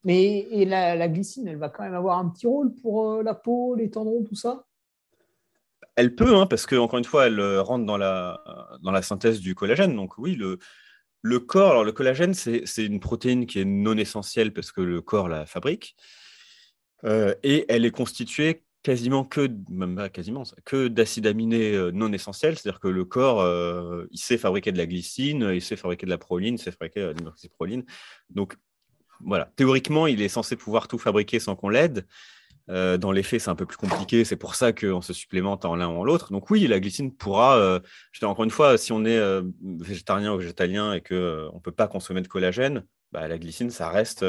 Mais 0.05 0.47
et 0.51 0.65
la, 0.65 0.97
la, 0.97 1.09
glycine, 1.09 1.49
elle 1.49 1.59
va 1.59 1.69
quand 1.69 1.85
même 1.85 1.95
avoir 1.95 2.19
un 2.19 2.29
petit 2.29 2.47
rôle 2.47 2.75
pour 2.75 3.23
la 3.23 3.35
peau, 3.35 3.75
les 3.75 3.91
tendons, 3.91 4.25
tout 4.25 4.35
ça? 4.35 4.67
Elle 5.95 6.15
peut, 6.15 6.35
hein, 6.35 6.47
parce 6.47 6.67
qu'encore 6.67 6.99
une 6.99 7.05
fois, 7.05 7.27
elle 7.27 7.39
euh, 7.39 7.63
rentre 7.63 7.85
dans 7.85 7.99
la, 7.99 8.43
dans 8.83 8.91
la 8.91 9.03
synthèse 9.03 9.41
du 9.41 9.55
collagène. 9.55 9.95
Donc 9.95 10.19
oui, 10.19 10.35
le, 10.35 10.59
le 11.21 11.39
corps, 11.39 11.71
alors 11.71 11.85
le 11.85 11.93
collagène, 11.93 12.35
c'est 12.35 12.85
une 12.85 13.01
protéine 13.01 13.47
qui 13.47 13.61
est 13.61 13.65
non 13.65 13.97
essentielle 13.97 14.53
parce 14.53 14.73
que 14.73 14.81
le 14.81 15.01
corps 15.01 15.29
la 15.29 15.47
fabrique. 15.47 15.97
Euh, 17.05 17.35
et 17.43 17.65
elle 17.69 17.85
est 17.85 17.91
constituée 17.91 18.65
quasiment 18.83 19.25
que, 19.25 19.49
même 19.71 20.09
quasiment, 20.11 20.43
que 20.65 20.89
d'acides 20.89 21.27
aminés 21.27 21.73
euh, 21.73 21.91
non 21.93 22.13
essentiels, 22.13 22.59
c'est-à-dire 22.59 22.81
que 22.81 22.89
le 22.89 23.05
corps, 23.05 23.47
il 24.11 24.19
sait 24.19 24.39
fabriquer 24.39 24.73
de 24.73 24.79
la 24.79 24.87
glycine, 24.87 25.51
il 25.55 25.63
sait 25.63 25.77
fabriquer 25.77 26.07
de 26.07 26.11
la 26.11 26.19
proline, 26.19 26.55
il 26.55 26.59
sait 26.59 26.73
fabriquer 26.73 27.01
de 27.01 27.13
l'hydroxyproline. 27.13 27.85
Donc 28.31 28.57
voilà, 29.25 29.51
théoriquement, 29.57 30.07
il 30.07 30.21
est 30.23 30.29
censé 30.29 30.57
pouvoir 30.57 30.89
tout 30.89 30.99
fabriquer 30.99 31.39
sans 31.39 31.57
qu'on 31.57 31.69
l'aide. 31.69 32.07
Euh, 32.71 32.97
dans 32.97 33.13
les 33.13 33.23
faits, 33.23 33.41
c'est 33.41 33.51
un 33.51 33.55
peu 33.55 33.67
plus 33.67 33.77
compliqué. 33.77 34.25
C'est 34.25 34.37
pour 34.37 34.55
ça 34.55 34.73
qu'on 34.73 35.01
se 35.01 35.13
supplémente 35.13 35.65
en 35.65 35.75
l'un 35.75 35.89
ou 35.89 35.99
en 35.99 36.05
l'autre. 36.05 36.33
Donc 36.33 36.51
oui, 36.51 36.67
la 36.67 36.81
glycine 36.81 37.15
pourra, 37.15 37.57
euh, 37.57 37.81
encore 38.23 38.45
une 38.45 38.51
fois, 38.51 38.79
si 38.79 38.93
on 38.93 39.05
est 39.05 39.19
euh, 39.19 39.43
végétarien 39.63 40.33
ou 40.33 40.39
végétalien 40.39 40.93
et 40.93 41.01
qu'on 41.01 41.15
ne 41.15 41.61
peut 41.61 41.73
pas 41.73 41.89
consommer 41.89 42.21
de 42.21 42.29
collagène, 42.29 42.85
bah, 43.11 43.27
la 43.29 43.39
glycine, 43.39 43.71
ça 43.71 43.89
reste 43.91 44.25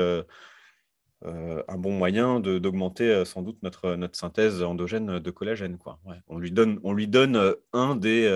un 1.26 1.78
bon 1.78 1.92
moyen 1.92 2.40
d'augmenter 2.40 3.24
sans 3.26 3.42
doute 3.42 3.58
notre, 3.64 3.96
notre 3.96 4.18
synthèse 4.18 4.62
endogène 4.62 5.20
de 5.20 5.32
collagène. 5.32 5.78
Quoi. 5.78 6.00
On, 6.28 6.38
lui 6.38 6.52
donne, 6.52 6.80
on 6.84 6.94
lui 6.94 7.08
donne 7.08 7.56
un, 7.72 7.96
des, 7.96 8.28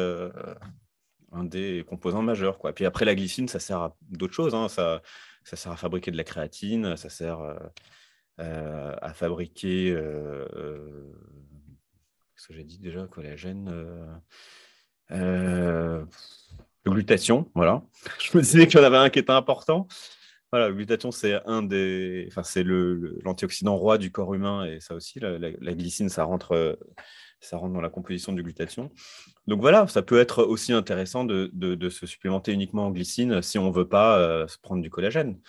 un 1.31 1.43
des 1.43 1.83
composants 1.87 2.21
majeurs. 2.21 2.57
Quoi. 2.57 2.73
Puis 2.73 2.85
après, 2.85 3.05
la 3.05 3.15
glycine, 3.15 3.47
ça 3.47 3.59
sert 3.59 3.79
à 3.79 3.97
d'autres 4.09 4.33
choses. 4.33 4.55
Hein. 4.55 4.69
Ça, 4.69 5.01
ça 5.43 5.55
sert 5.55 5.71
à 5.71 5.77
fabriquer 5.77 6.11
de 6.11 6.17
la 6.17 6.23
créatine, 6.23 6.95
ça 6.95 7.09
sert 7.09 7.39
euh, 8.39 8.93
à 9.01 9.13
fabriquer, 9.15 9.89
euh, 9.91 10.45
euh, 10.55 11.11
ce 12.35 12.47
que 12.47 12.53
j'ai 12.53 12.63
dit 12.63 12.77
déjà, 12.77 13.07
collagène, 13.07 13.71
le 15.09 16.05
glutathion, 16.85 17.49
voilà. 17.55 17.81
Je 18.19 18.37
me 18.37 18.43
disais 18.43 18.67
qu'il 18.67 18.79
y 18.79 18.83
en 18.83 18.85
avait 18.85 18.97
un 18.97 19.09
qui 19.09 19.17
était 19.17 19.31
important. 19.31 19.87
Voilà, 20.51 20.69
le 20.69 20.75
glutathion, 20.75 21.11
c'est 21.11 21.41
un 21.45 21.61
des, 21.61 22.25
enfin, 22.29 22.43
c'est 22.43 22.63
l'antioxydant 22.63 23.75
roi 23.75 23.97
du 23.97 24.11
corps 24.11 24.33
humain 24.33 24.65
et 24.65 24.79
ça 24.79 24.95
aussi, 24.95 25.19
la, 25.19 25.51
glycine, 25.73 26.09
ça 26.09 26.23
rentre 26.23 26.77
ça 27.39 27.57
rentre 27.57 27.73
dans 27.73 27.81
la 27.81 27.89
composition 27.89 28.33
du 28.33 28.43
glutathion. 28.43 28.91
Donc 29.45 29.61
voilà, 29.61 29.87
ça 29.87 30.01
peut 30.01 30.19
être 30.19 30.43
aussi 30.43 30.73
intéressant 30.73 31.23
de, 31.23 31.89
se 31.89 32.05
supplémenter 32.05 32.51
uniquement 32.51 32.87
en 32.87 32.91
glycine 32.91 33.41
si 33.41 33.57
on 33.57 33.69
ne 33.69 33.73
veut 33.73 33.87
pas 33.87 34.17
euh, 34.19 34.47
se 34.47 34.57
prendre 34.57 34.81
du 34.81 34.89
collagène. 34.89 35.39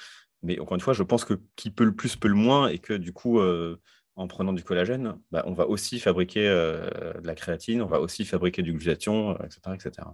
Mais 0.42 0.58
encore 0.61 0.74
une 0.74 0.80
fois, 0.80 0.94
je 0.94 1.02
pense 1.02 1.24
que 1.24 1.34
qui 1.56 1.70
peut 1.70 1.84
le 1.84 1.94
plus 1.94 2.16
peut 2.16 2.28
le 2.28 2.34
moins 2.34 2.68
et 2.68 2.78
que 2.78 2.92
du 2.92 3.12
coup, 3.12 3.40
euh, 3.40 3.80
en 4.16 4.28
prenant 4.28 4.52
du 4.52 4.62
collagène, 4.62 5.18
bah, 5.30 5.42
on 5.46 5.52
va 5.52 5.66
aussi 5.66 5.98
fabriquer 5.98 6.44
de 6.48 7.26
la 7.26 7.34
créatine, 7.34 7.82
on 7.82 7.87
va 7.87 8.00
aussi 8.00 8.24
fabriquer 8.24 8.62
du 8.62 8.72
glutathion, 8.72 9.37
etc., 9.44 9.61
etc. 9.74 10.08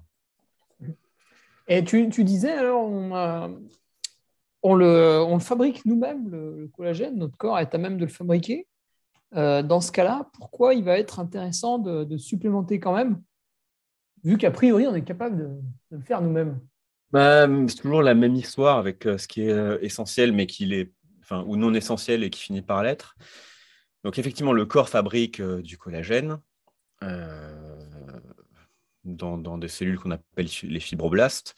Et 1.68 1.82
tu, 1.84 2.06
disais 2.24 2.52
alors, 2.52 2.90
le, 4.72 5.38
fabrique 5.40 5.84
nous-mêmes, 5.84 6.30
le, 6.30 6.70
collagène, 6.74 7.16
notre 7.16 7.36
corps 7.36 7.58
est 7.58 7.74
à 7.74 7.78
même 7.78 7.98
de 7.98 8.04
le 8.04 8.10
fabriquer. 8.10 8.66
Euh, 9.36 9.62
dans 9.62 9.80
ce 9.80 9.92
cas-là, 9.92 10.30
pourquoi 10.34 10.74
il 10.74 10.84
va 10.84 10.98
être 10.98 11.20
intéressant 11.20 11.78
de, 11.78 12.16
supplémenter 12.16 12.80
quand 12.80 12.94
même, 12.94 13.20
vu 14.22 14.38
qu'a 14.38 14.50
priori 14.50 14.86
on 14.86 14.94
est 14.94 15.04
capable 15.04 15.36
de, 15.36 15.50
le 15.90 16.00
faire 16.00 16.22
nous-mêmes? 16.22 16.58
Bah, 17.10 17.46
C'est 17.68 17.76
toujours 17.76 18.02
la 18.02 18.14
même 18.14 18.34
histoire 18.36 18.78
avec 18.78 19.06
euh, 19.06 19.18
ce 19.18 19.28
qui 19.28 19.42
est 19.42 19.52
euh, 19.52 19.78
essentiel, 19.82 20.32
mais 20.32 20.46
qui 20.46 20.72
est, 20.72 20.92
enfin, 21.20 21.44
ou 21.46 21.56
non 21.56 21.74
essentiel 21.74 22.24
et 22.24 22.30
qui 22.30 22.40
finit 22.40 22.62
par 22.62 22.82
l'être. 22.82 23.16
Donc 24.02 24.18
effectivement, 24.18 24.52
le 24.52 24.64
corps 24.66 24.88
fabrique 24.88 25.40
du 25.42 25.78
collagène 25.78 26.38
dans, 29.04 29.58
des 29.58 29.68
cellules 29.68 29.98
qu'on 29.98 30.10
appelle 30.10 30.48
les 30.62 30.80
fibroblastes. 30.80 31.54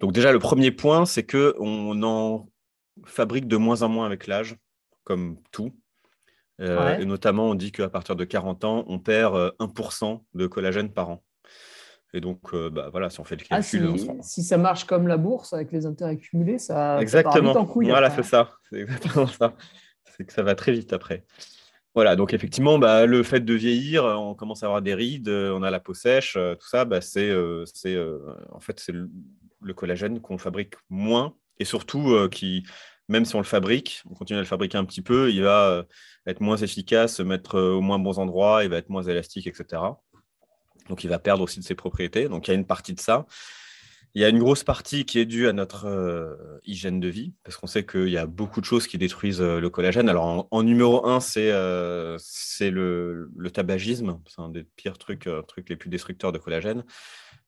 Donc 0.00 0.12
déjà, 0.12 0.32
le 0.32 0.38
premier 0.38 0.70
point, 0.70 1.06
c'est 1.06 1.24
qu'on 1.24 2.02
en 2.02 2.48
fabrique 3.04 3.48
de 3.48 3.56
moins 3.56 3.82
en 3.82 3.88
moins 3.88 4.06
avec 4.06 4.26
l'âge, 4.26 4.56
comme 5.04 5.38
tout. 5.50 5.72
Euh, 6.60 6.98
et 6.98 7.04
notamment, 7.04 7.46
on 7.46 7.54
dit 7.54 7.72
qu'à 7.72 7.88
partir 7.88 8.16
de 8.16 8.24
40 8.24 8.64
ans, 8.64 8.84
on 8.86 8.98
perd 8.98 9.34
1% 9.58 10.14
euh, 10.14 10.18
de 10.34 10.46
collagène 10.46 10.90
par 10.90 11.10
an. 11.10 11.22
Et 12.12 12.20
donc, 12.20 12.54
euh, 12.54 12.70
bah, 12.70 12.90
voilà, 12.92 13.10
si 13.10 13.18
on 13.18 13.24
fait 13.24 13.34
le 13.34 13.42
ah, 13.50 13.60
calcul. 13.60 13.96
si, 14.20 14.44
ça 14.44 14.56
marche 14.56 14.84
comme 14.84 15.08
la 15.08 15.16
bourse 15.16 15.52
avec 15.52 15.72
les 15.72 15.84
intérêts 15.84 16.16
cumulés, 16.16 16.60
ça, 16.60 17.00
exactement. 17.00 17.48
Ça 17.48 17.54
part 17.54 17.62
en 17.62 17.66
couille. 17.66 17.88
Voilà, 17.88 18.10
c'est 18.10 18.22
ça. 18.22 18.50
C'est 18.70 18.80
exactement 18.80 19.26
ça. 19.26 19.54
C'est 20.16 20.24
que 20.24 20.32
ça 20.32 20.44
va 20.44 20.54
très 20.54 20.70
vite 20.70 20.92
après. 20.92 21.24
Voilà, 21.92 22.14
donc 22.14 22.32
effectivement, 22.32 22.78
bah, 22.78 23.06
le 23.06 23.22
fait 23.24 23.40
de 23.40 23.54
vieillir, 23.54 24.04
on 24.04 24.34
commence 24.34 24.62
à 24.62 24.66
avoir 24.66 24.82
des 24.82 24.94
rides, 24.94 25.28
on 25.28 25.62
a 25.62 25.70
la 25.70 25.80
peau 25.80 25.94
sèche, 25.94 26.34
tout 26.34 26.66
ça, 26.66 26.84
bah, 26.84 27.00
c'est 27.00 27.32
en 28.50 28.60
fait 28.60 28.80
c'est 28.80 28.92
le, 29.64 29.74
collagène 29.74 30.20
qu'on 30.20 30.38
fabrique 30.38 30.74
moins 30.88 31.34
et 31.58 31.64
surtout 31.64 32.28
qui, 32.30 32.64
même 33.08 33.24
si 33.24 33.34
on 33.34 33.38
le 33.38 33.44
fabrique, 33.44 34.02
on 34.10 34.14
continue 34.14 34.38
à 34.38 34.42
le 34.42 34.46
fabriquer 34.46 34.78
un 34.78 34.84
petit 34.84 35.02
peu, 35.02 35.30
il 35.30 35.42
va 35.42 35.68
euh, 35.68 35.82
être 36.26 36.40
moins 36.40 36.56
efficace, 36.56 37.16
se 37.16 37.22
mettre 37.22 37.56
euh, 37.56 37.74
au 37.74 37.80
moins 37.80 37.98
bons 37.98 38.18
endroits, 38.18 38.64
il 38.64 38.70
va 38.70 38.78
être 38.78 38.88
moins 38.88 39.02
élastique, 39.02 39.46
etc. 39.46 39.82
Donc 40.88 41.04
il 41.04 41.08
va 41.08 41.18
perdre 41.18 41.42
aussi 41.42 41.60
de 41.60 41.64
ses 41.64 41.74
propriétés. 41.74 42.28
Donc 42.28 42.48
il 42.48 42.50
y 42.50 42.54
a 42.54 42.56
une 42.56 42.66
partie 42.66 42.94
de 42.94 43.00
ça. 43.00 43.26
Il 44.14 44.22
y 44.22 44.24
a 44.24 44.28
une 44.28 44.38
grosse 44.38 44.62
partie 44.62 45.04
qui 45.04 45.18
est 45.18 45.24
due 45.24 45.48
à 45.48 45.52
notre 45.52 45.86
euh, 45.86 46.36
hygiène 46.64 47.00
de 47.00 47.08
vie, 47.08 47.34
parce 47.42 47.56
qu'on 47.56 47.66
sait 47.66 47.84
qu'il 47.84 48.08
y 48.08 48.16
a 48.16 48.26
beaucoup 48.26 48.60
de 48.60 48.64
choses 48.64 48.86
qui 48.86 48.96
détruisent 48.96 49.42
le 49.42 49.68
collagène. 49.70 50.08
Alors 50.08 50.46
en, 50.48 50.62
numéro 50.62 51.04
un, 51.04 51.18
c'est 51.18 51.50
le, 51.50 53.28
tabagisme, 53.52 54.20
c'est 54.28 54.40
un 54.40 54.50
des 54.50 54.62
pires 54.62 54.98
trucs, 54.98 55.28
trucs 55.48 55.68
les 55.68 55.74
plus 55.74 55.90
destructeurs 55.90 56.30
de 56.30 56.38
collagène. 56.38 56.84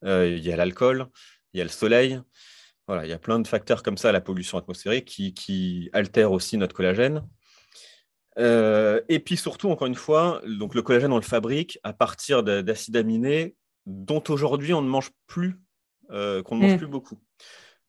il 0.03 0.41
y 0.41 0.51
a 0.51 0.57
l'alcool, 0.57 1.07
il 1.53 1.59
y 1.59 1.61
a 1.61 1.65
le 1.65 1.71
soleil, 1.71 2.21
voilà, 2.87 3.05
il 3.05 3.11
y 3.11 3.13
a 3.13 3.19
plein 3.19 3.39
de 3.39 3.49
facteurs 3.49 3.83
comme 3.83 3.99
ça, 3.99 4.13
la 4.13 4.21
pollution 4.21 4.59
atmosphérique, 4.59 5.07
qui, 5.07 5.35
qui 5.35 5.91
altèrent 5.93 6.33
aussi 6.33 6.57
notre 6.57 6.75
collagène. 6.75 7.23
Euh, 8.39 9.01
et 9.09 9.19
puis 9.19 9.37
surtout, 9.37 9.71
encore 9.71 9.87
une 9.87 9.95
fois, 9.95 10.41
donc 10.47 10.75
le 10.75 10.83
collagène, 10.83 11.13
on 11.13 11.17
le 11.17 11.23
fabrique 11.23 11.79
à 11.83 11.93
partir 11.93 12.43
d'acides 12.43 12.97
aminés 12.97 13.57
dont 13.87 14.23
aujourd'hui 14.29 14.75
on 14.75 14.83
ne 14.83 14.89
mange 14.89 15.11
plus, 15.27 15.61
euh, 16.11 16.43
qu'on 16.43 16.57
ne 16.57 16.63
mange 16.63 16.75
mm. 16.75 16.79
plus 16.79 16.87
beaucoup. 16.87 17.19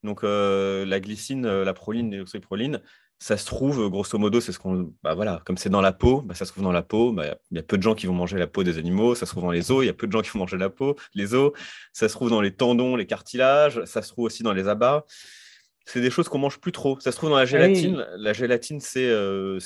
Donc 0.03 0.23
euh, 0.23 0.85
la 0.85 0.99
glycine, 0.99 1.47
la 1.47 1.73
proline, 1.73 2.15
l'oxyproline, 2.15 2.81
ça 3.19 3.35
se 3.35 3.45
trouve, 3.45 3.89
grosso 3.89 4.17
modo, 4.19 4.39
c'est 4.39 4.51
ce 4.51 4.59
qu'on. 4.59 4.93
Bah 5.01 5.15
voilà, 5.15 5.41
comme 5.45 5.57
c'est 5.57 5.69
dans 5.69 5.81
la 5.81 5.91
peau, 5.91 6.21
bah 6.21 6.35
ça 6.35 6.45
se 6.45 6.51
trouve 6.51 6.63
dans 6.63 6.71
la 6.71 6.83
peau. 6.83 7.11
Bah, 7.11 7.35
il 7.49 7.57
y 7.57 7.59
a 7.59 7.63
peu 7.63 7.77
de 7.77 7.81
gens 7.81 7.95
qui 7.95 8.05
vont 8.05 8.13
manger 8.13 8.37
la 8.37 8.45
peau 8.45 8.63
des 8.63 8.77
animaux. 8.77 9.15
Ça 9.15 9.25
se 9.25 9.31
trouve 9.31 9.43
dans 9.43 9.51
les 9.51 9.71
os. 9.71 9.83
Il 9.83 9.87
y 9.87 9.89
a 9.89 9.93
peu 9.93 10.05
de 10.05 10.11
gens 10.11 10.21
qui 10.21 10.29
vont 10.29 10.39
manger 10.39 10.57
la 10.57 10.69
peau, 10.69 10.95
les 11.15 11.33
os. 11.33 11.51
Ça 11.93 12.07
se 12.07 12.13
trouve 12.13 12.29
dans 12.29 12.41
les 12.41 12.51
tendons, 12.53 12.95
les 12.95 13.07
cartilages. 13.07 13.83
Ça 13.85 14.03
se 14.03 14.09
trouve 14.09 14.25
aussi 14.25 14.43
dans 14.43 14.53
les 14.53 14.67
abats. 14.67 15.03
C'est 15.85 16.01
des 16.01 16.11
choses 16.11 16.29
qu'on 16.29 16.37
mange 16.37 16.59
plus 16.59 16.71
trop. 16.71 16.99
Ça 16.99 17.11
se 17.11 17.17
trouve 17.17 17.31
dans 17.31 17.37
la 17.37 17.45
gélatine. 17.45 18.05
La 18.17 18.33
gélatine, 18.33 18.81
c'est 18.81 19.09
euh, 19.09 19.57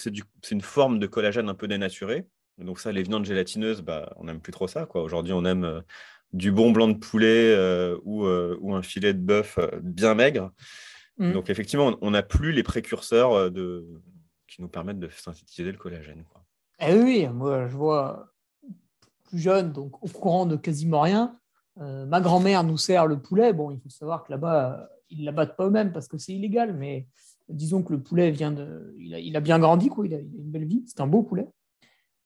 une 0.50 0.62
forme 0.62 1.00
de 1.00 1.08
collagène 1.08 1.50
un 1.50 1.56
peu 1.56 1.68
dénaturé. 1.68 2.26
Donc 2.58 2.80
ça, 2.80 2.92
les 2.92 3.04
viandes 3.04 3.26
gélatineuses, 3.26 3.82
bah, 3.82 4.14
on 4.18 4.26
n'aime 4.26 4.40
plus 4.40 4.54
trop 4.54 4.68
ça. 4.68 4.88
Aujourd'hui, 4.94 5.34
on 5.34 5.44
aime 5.44 5.66
euh, 5.66 5.82
du 6.32 6.52
bon 6.52 6.72
blanc 6.72 6.88
de 6.88 6.98
poulet 6.98 7.54
euh, 7.54 7.98
ou, 8.06 8.26
ou, 8.28 8.76
un 8.76 8.82
filet 8.82 9.14
de 9.14 9.20
bœuf 9.20 9.60
bien 9.82 10.14
maigre. 10.14 10.52
Mm. 11.18 11.34
Donc 11.34 11.50
effectivement, 11.50 11.98
on 12.02 12.12
n'a 12.12 12.24
plus 12.24 12.52
les 12.52 12.64
précurseurs 12.64 13.34
euh, 13.34 13.50
de... 13.50 13.88
qui 14.48 14.62
nous 14.62 14.68
permettent 14.68 15.00
de 15.00 15.10
synthétiser 15.10 15.72
le 15.72 15.78
collagène. 15.78 16.24
Quoi. 16.32 16.44
Eh 16.80 16.96
oui, 16.96 17.28
moi 17.28 17.68
je 17.68 17.76
vois 17.76 18.34
plus 19.26 19.40
jeune, 19.40 19.72
donc 19.72 20.04
au 20.04 20.08
courant 20.08 20.46
de 20.46 20.56
quasiment 20.56 21.02
rien. 21.02 21.38
Euh, 21.80 22.06
ma 22.06 22.20
grand-mère 22.20 22.64
nous 22.64 22.78
sert 22.78 23.06
le 23.08 23.20
poulet. 23.20 23.54
Bon, 23.54 23.72
il 23.72 23.80
faut 23.80 23.90
savoir 23.90 24.24
que 24.24 24.32
là-bas, 24.32 24.90
ils 25.10 25.22
ne 25.22 25.26
l'abattent 25.26 25.56
pas 25.56 25.68
eux-mêmes 25.68 25.92
parce 25.92 26.08
que 26.08 26.18
c'est 26.18 26.34
illégal, 26.34 26.76
mais 26.76 27.08
disons 27.50 27.84
que 27.84 27.94
le 27.94 28.02
poulet 28.02 28.32
vient 28.32 28.52
de. 28.52 28.94
Il 29.00 29.36
a, 29.36 29.38
a 29.38 29.42
bien 29.42 29.60
grandi, 29.60 29.90
quoi. 29.90 30.06
Il, 30.06 30.14
a, 30.14 30.20
une 30.20 30.52
belle 30.52 30.66
vie. 30.66 30.84
C'est 30.88 31.02
un 31.02 31.08
beau 31.08 31.24
poulet. 31.24 31.48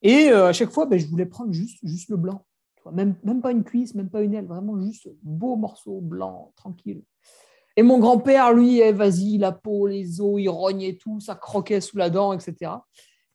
Et 0.02 0.30
euh, 0.30 0.48
à 0.48 0.54
chaque 0.54 0.72
fois, 0.72 0.86
ben, 0.86 1.00
je 1.00 1.08
voulais 1.08 1.26
prendre 1.26 1.52
juste, 1.54 1.80
juste 1.84 2.10
le 2.10 2.18
blanc. 2.18 2.46
Même, 2.92 3.16
même 3.24 3.42
pas 3.42 3.52
une 3.52 3.64
cuisse, 3.64 3.96
même 3.96 4.10
pas 4.10 4.22
une 4.22 4.36
aile, 4.36 4.46
vraiment 4.46 4.80
juste 4.80 5.10
beau 5.24 5.56
morceau 5.56 6.02
blanc, 6.02 6.54
tranquille. 6.56 7.02
Et 7.78 7.84
mon 7.84 8.00
grand-père, 8.00 8.54
lui, 8.54 8.80
eh, 8.80 8.94
vas-y, 8.94 9.38
la 9.38 9.52
peau, 9.52 9.88
les 9.88 10.22
os, 10.22 10.40
il 10.40 10.50
rognait 10.50 10.96
tout, 10.96 11.20
ça 11.20 11.36
croquait 11.36 11.82
sous 11.82 11.98
la 11.98 12.10
dent, 12.10 12.32
etc. 12.32 12.72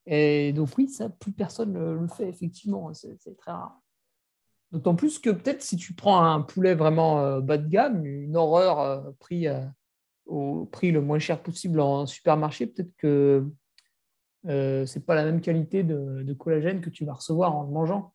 Et 0.07 0.53
donc 0.53 0.70
oui, 0.79 0.88
ça, 0.88 1.09
plus 1.09 1.33
personne 1.33 1.72
ne 1.72 1.92
le 1.92 2.09
fait, 2.09 2.29
effectivement, 2.29 2.92
c'est 2.94 3.37
très 3.37 3.53
rare. 3.53 3.81
D'autant 4.72 4.94
plus 4.94 5.18
que 5.18 5.31
peut-être 5.31 5.62
si 5.62 5.76
tu 5.76 5.94
prends 5.94 6.22
un 6.22 6.42
poulet 6.42 6.74
vraiment 6.74 7.20
euh, 7.20 7.40
bas 7.40 7.59
de 7.59 7.68
gamme, 7.68 8.05
une 8.07 8.37
horreur 8.37 8.81
euh, 8.81 9.11
pris 9.18 9.48
euh, 9.48 9.64
au 10.26 10.64
prix 10.66 10.92
le 10.92 11.00
moins 11.00 11.18
cher 11.18 11.42
possible 11.42 11.81
en 11.81 12.07
supermarché, 12.07 12.66
peut-être 12.66 12.94
que 12.96 13.44
ce 14.46 14.98
n'est 14.98 15.05
pas 15.05 15.16
la 15.16 15.24
même 15.24 15.40
qualité 15.40 15.83
de, 15.83 16.33
collagène 16.35 16.81
que 16.81 16.88
tu 16.88 17.05
vas 17.05 17.14
recevoir 17.14 17.55
en 17.57 17.64
le 17.64 17.70
mangeant. 17.70 18.14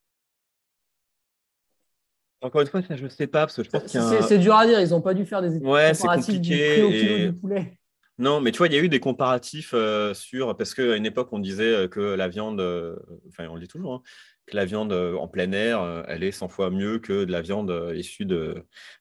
Encore 2.46 2.62
une 2.62 2.68
fois, 2.68 2.82
je 2.88 3.04
ne 3.04 3.10
sais 3.10 3.26
pas, 3.26 3.40
parce 3.40 3.56
que 3.56 3.64
je 3.64 3.70
pense 3.72 3.88
C'est 4.28 4.38
dur 4.38 4.56
à 4.56 4.68
dire, 4.68 4.80
ils 4.80 4.90
n'ont 4.90 5.02
pas 5.02 5.16
dû 5.16 5.26
faire 5.26 5.42
des 5.42 5.56
études 5.56 5.68
ouais, 5.68 5.94
comparatives 5.94 6.40
du 6.40 6.56
prix 6.56 6.84
au 6.84 6.90
kilo 6.92 7.18
du 7.18 7.34
poulet. 7.34 7.78
Non, 8.20 8.40
mais 8.40 8.52
tu 8.52 8.60
vois, 8.60 8.68
il 8.68 8.74
y 8.74 8.78
a 8.78 8.80
eu 8.80 8.88
des 8.88 9.00
comparatifs 9.00 9.72
euh, 9.74 10.14
sur. 10.14 10.56
Parce 10.56 10.76
qu'à 10.76 10.96
une 10.96 11.08
époque, 11.08 11.30
on 11.32 11.40
disait 11.40 11.74
euh, 11.74 11.88
que 11.88 12.00
la 12.00 12.28
viande. 12.28 12.62
Euh, 12.62 12.96
enfin, 13.30 13.48
on 13.50 13.56
le 13.56 13.62
dit 13.62 13.68
toujours, 13.68 13.96
hein, 13.96 14.02
que 14.46 14.56
la 14.56 14.66
viande 14.66 14.94
en 14.94 15.28
plein 15.28 15.52
air, 15.54 16.06
elle 16.08 16.24
est 16.24 16.32
100 16.32 16.48
fois 16.50 16.70
mieux 16.70 17.00
que 17.00 17.26
de 17.26 17.32
la 17.32 17.42
viande 17.42 17.92
issue 17.96 18.26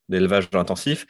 d'élevage 0.09 0.49
intensif. 0.55 1.07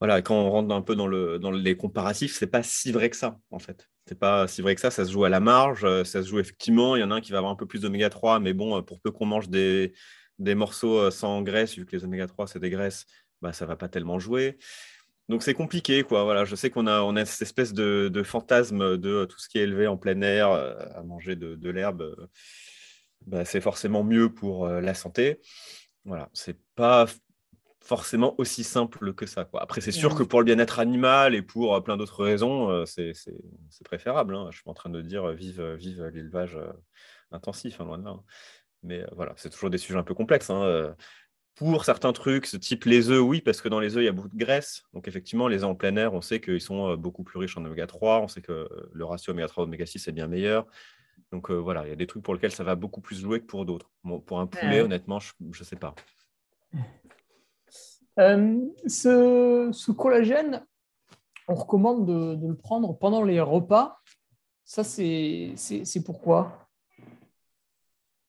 Voilà, 0.00 0.22
quand 0.22 0.34
on 0.34 0.50
rentre 0.50 0.74
un 0.74 0.82
peu 0.82 0.96
dans, 0.96 1.06
le, 1.06 1.38
dans 1.38 1.52
les 1.52 1.76
comparatifs, 1.76 2.36
c'est 2.36 2.48
pas 2.48 2.64
si 2.64 2.90
vrai 2.90 3.10
que 3.10 3.16
ça, 3.16 3.38
en 3.52 3.60
fait. 3.60 3.88
C'est 4.08 4.18
pas 4.18 4.48
si 4.48 4.60
vrai 4.60 4.74
que 4.74 4.80
ça, 4.80 4.90
ça 4.90 5.04
se 5.04 5.12
joue 5.12 5.24
à 5.24 5.28
la 5.28 5.40
marge, 5.40 5.86
ça 6.02 6.22
se 6.22 6.28
joue 6.28 6.40
effectivement. 6.40 6.96
Il 6.96 7.00
y 7.00 7.04
en 7.04 7.12
a 7.12 7.14
un 7.14 7.20
qui 7.20 7.30
va 7.30 7.38
avoir 7.38 7.52
un 7.52 7.56
peu 7.56 7.64
plus 7.64 7.82
d'oméga 7.82 8.10
3, 8.10 8.40
mais 8.40 8.52
bon, 8.52 8.82
pour 8.82 9.00
peu 9.00 9.12
qu'on 9.12 9.24
mange 9.24 9.48
des, 9.48 9.92
des 10.38 10.54
morceaux 10.54 10.98
euh, 10.98 11.10
sans 11.10 11.42
graisse, 11.42 11.76
vu 11.76 11.86
que 11.86 11.96
les 11.96 12.04
oméga 12.04 12.26
3 12.26 12.46
c'est 12.46 12.58
des 12.58 12.70
graisses, 12.70 13.06
bah, 13.42 13.52
ça 13.52 13.66
va 13.66 13.76
pas 13.76 13.88
tellement 13.88 14.18
jouer. 14.18 14.58
Donc 15.28 15.42
c'est 15.42 15.54
compliqué, 15.54 16.04
quoi. 16.04 16.22
Voilà, 16.24 16.44
je 16.44 16.54
sais 16.54 16.70
qu'on 16.70 16.86
a, 16.86 17.00
on 17.02 17.16
a 17.16 17.24
cette 17.24 17.42
espèce 17.42 17.72
de, 17.72 18.22
fantasme 18.24 18.96
de 18.96 19.24
tout 19.24 19.38
ce 19.40 19.48
qui 19.48 19.58
est 19.58 19.62
élevé 19.62 19.86
en 19.86 19.96
plein 19.96 20.20
air, 20.20 20.50
euh, 20.50 20.74
à 20.94 21.02
manger 21.02 21.34
de, 21.36 21.70
l'herbe, 21.70 22.02
euh, 22.02 22.26
bah, 23.26 23.44
c'est 23.44 23.60
forcément 23.60 24.04
mieux 24.04 24.32
pour 24.32 24.68
la 24.68 24.94
santé. 24.94 25.40
Voilà, 26.04 26.30
c'est 26.32 26.56
pas 26.76 27.06
forcément 27.80 28.34
aussi 28.38 28.62
simple 28.62 29.14
que 29.14 29.26
ça. 29.26 29.44
Quoi. 29.44 29.62
Après, 29.62 29.80
c'est 29.80 29.92
sûr 29.92 30.14
que 30.14 30.22
pour 30.22 30.40
le 30.40 30.44
bien-être 30.44 30.78
animal 30.78 31.34
et 31.34 31.42
pour 31.42 31.82
plein 31.82 31.96
d'autres 31.96 32.22
raisons, 32.22 32.86
c'est 32.86 33.12
préférable. 33.84 34.36
Hein. 34.36 34.48
Je 34.52 34.58
suis 34.58 34.70
en 34.70 34.74
train 34.74 34.90
de 34.90 35.02
dire 35.02 35.32
vive, 35.32 35.62
vive 35.74 36.04
l'élevage 36.04 36.56
intensif, 37.32 37.80
hein, 37.80 37.84
loin 37.84 37.98
de 37.98 38.04
là. 38.04 38.16
Mais 38.82 39.02
euh, 39.02 39.06
voilà, 39.12 39.34
c'est 39.36 39.50
toujours 39.50 39.70
des 39.70 39.78
sujets 39.78 39.98
un 39.98 40.02
peu 40.02 40.14
complexes. 40.14 40.50
Hein, 40.50 40.62
euh. 40.62 40.92
Pour 41.54 41.86
certains 41.86 42.12
trucs, 42.12 42.44
ce 42.44 42.58
type 42.58 42.84
les 42.84 43.08
œufs, 43.08 43.22
oui, 43.22 43.40
parce 43.40 43.62
que 43.62 43.68
dans 43.68 43.80
les 43.80 43.96
œufs, 43.96 44.02
il 44.02 44.06
y 44.06 44.08
a 44.08 44.12
beaucoup 44.12 44.28
de 44.28 44.36
graisse. 44.36 44.82
Donc 44.92 45.08
effectivement, 45.08 45.48
les 45.48 45.64
œufs 45.64 45.70
en 45.70 45.74
plein 45.74 45.96
air, 45.96 46.12
on 46.12 46.20
sait 46.20 46.38
qu'ils 46.38 46.60
sont 46.60 46.90
euh, 46.90 46.96
beaucoup 46.96 47.24
plus 47.24 47.38
riches 47.38 47.56
en 47.56 47.64
oméga 47.64 47.86
3. 47.86 48.20
On 48.20 48.28
sait 48.28 48.42
que 48.42 48.68
le 48.92 49.04
ratio 49.04 49.32
oméga 49.32 49.48
3 49.48 49.64
oméga 49.64 49.86
6 49.86 50.06
est 50.08 50.12
bien 50.12 50.26
meilleur. 50.26 50.66
Donc 51.32 51.50
voilà, 51.50 51.84
il 51.86 51.88
y 51.88 51.92
a 51.92 51.96
des 51.96 52.06
trucs 52.06 52.22
pour 52.22 52.34
lesquels 52.34 52.52
ça 52.52 52.62
va 52.62 52.76
beaucoup 52.76 53.00
plus 53.00 53.20
jouer 53.20 53.40
que 53.40 53.46
pour 53.46 53.64
d'autres. 53.64 53.90
pour 54.26 54.38
un 54.38 54.46
poulet, 54.46 54.80
honnêtement, 54.80 55.18
je 55.18 55.32
ne 55.40 55.64
sais 55.64 55.76
pas. 55.76 55.94
ce, 58.86 59.90
collagène, 59.92 60.64
on 61.48 61.54
recommande 61.54 62.06
de, 62.06 62.36
de, 62.36 62.48
le 62.48 62.56
prendre 62.56 62.96
pendant 62.96 63.22
les 63.22 63.40
repas. 63.40 63.98
Ça, 64.64 64.84
c'est 64.84 65.54
pourquoi? 66.04 66.65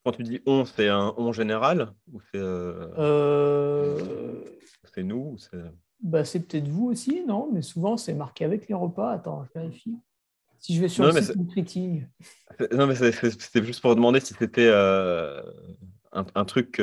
Quand 0.07 0.13
tu 0.13 0.23
dis 0.23 0.39
on, 0.45 0.63
c'est 0.63 0.87
un 0.87 1.13
on 1.17 1.33
général 1.33 1.91
ou 2.13 2.21
c'est 2.31 2.39
c'est 4.95 5.03
nous 5.03 5.35
bah, 5.99 6.23
C'est 6.23 6.47
peut-être 6.47 6.69
vous 6.69 6.85
aussi, 6.85 7.25
non? 7.27 7.49
Mais 7.51 7.61
souvent, 7.61 7.97
c'est 7.97 8.13
marqué 8.13 8.45
avec 8.45 8.69
les 8.69 8.73
repas. 8.73 9.11
Attends, 9.11 9.43
je 9.43 9.59
vérifie. 9.59 9.97
Si 10.59 10.75
je 10.75 10.79
vais 10.79 10.87
sur 10.87 11.03
le 11.03 11.21
site 11.21 11.35
marketing. 11.35 12.07
Non, 12.71 12.87
mais 12.87 12.95
c'était 12.95 13.65
juste 13.65 13.81
pour 13.81 13.95
demander 13.95 14.21
si 14.21 14.33
c'était 14.33 14.71
un, 14.71 16.25
un, 16.33 16.45
truc 16.45 16.79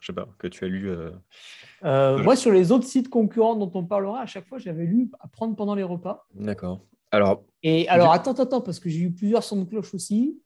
je 0.00 0.06
sais 0.06 0.14
pas, 0.14 0.26
que 0.38 0.46
tu 0.46 0.64
as 0.64 0.68
lu 0.68 0.88
euh, 0.88 1.10
euh, 1.84 2.16
Moi, 2.22 2.34
sur 2.34 2.50
les 2.50 2.72
autres 2.72 2.86
sites 2.86 3.10
concurrents 3.10 3.56
dont 3.56 3.70
on 3.74 3.84
parlera, 3.84 4.22
à 4.22 4.26
chaque 4.26 4.48
fois, 4.48 4.56
j'avais 4.56 4.86
lu 4.86 5.10
à 5.20 5.28
prendre 5.28 5.54
pendant 5.54 5.74
les 5.74 5.82
repas. 5.82 6.26
D'accord. 6.32 6.80
Alors. 7.10 7.44
Et 7.62 7.86
alors, 7.90 8.10
attends, 8.10 8.32
attends, 8.32 8.62
parce 8.62 8.80
que 8.80 8.88
j'ai 8.88 9.00
eu 9.00 9.12
plusieurs 9.12 9.44
sons 9.44 9.60
de 9.60 9.64
cloche 9.68 9.92
aussi. 9.92 10.40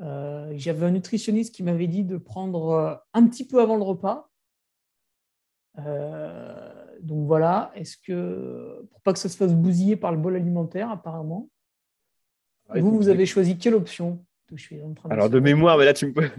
Euh, 0.00 0.52
j'avais 0.56 0.86
un 0.86 0.90
nutritionniste 0.90 1.54
qui 1.54 1.62
m'avait 1.62 1.86
dit 1.86 2.04
de 2.04 2.16
prendre 2.18 3.02
un 3.14 3.26
petit 3.26 3.46
peu 3.46 3.60
avant 3.60 3.76
le 3.76 3.82
repas. 3.82 4.30
donc 5.76 7.26
voilà, 7.26 7.72
est-ce 7.74 7.96
que 7.96 8.86
pour 8.90 9.00
pas 9.02 9.12
que 9.12 9.18
ça 9.18 9.28
se 9.28 9.36
fasse 9.36 9.54
bousiller 9.54 9.96
par 9.96 10.12
le 10.12 10.18
bol 10.18 10.36
alimentaire, 10.36 10.90
apparemment. 10.90 11.48
vous, 12.74 12.96
vous 12.96 13.08
avez 13.08 13.26
choisi 13.26 13.58
quelle 13.58 13.74
option? 13.74 14.24
Alors 15.10 15.28
de 15.28 15.40
mémoire, 15.40 15.76
mais 15.76 15.84
là 15.84 15.92
tu 15.92 16.06
me 16.06 16.12
poses 16.12 16.30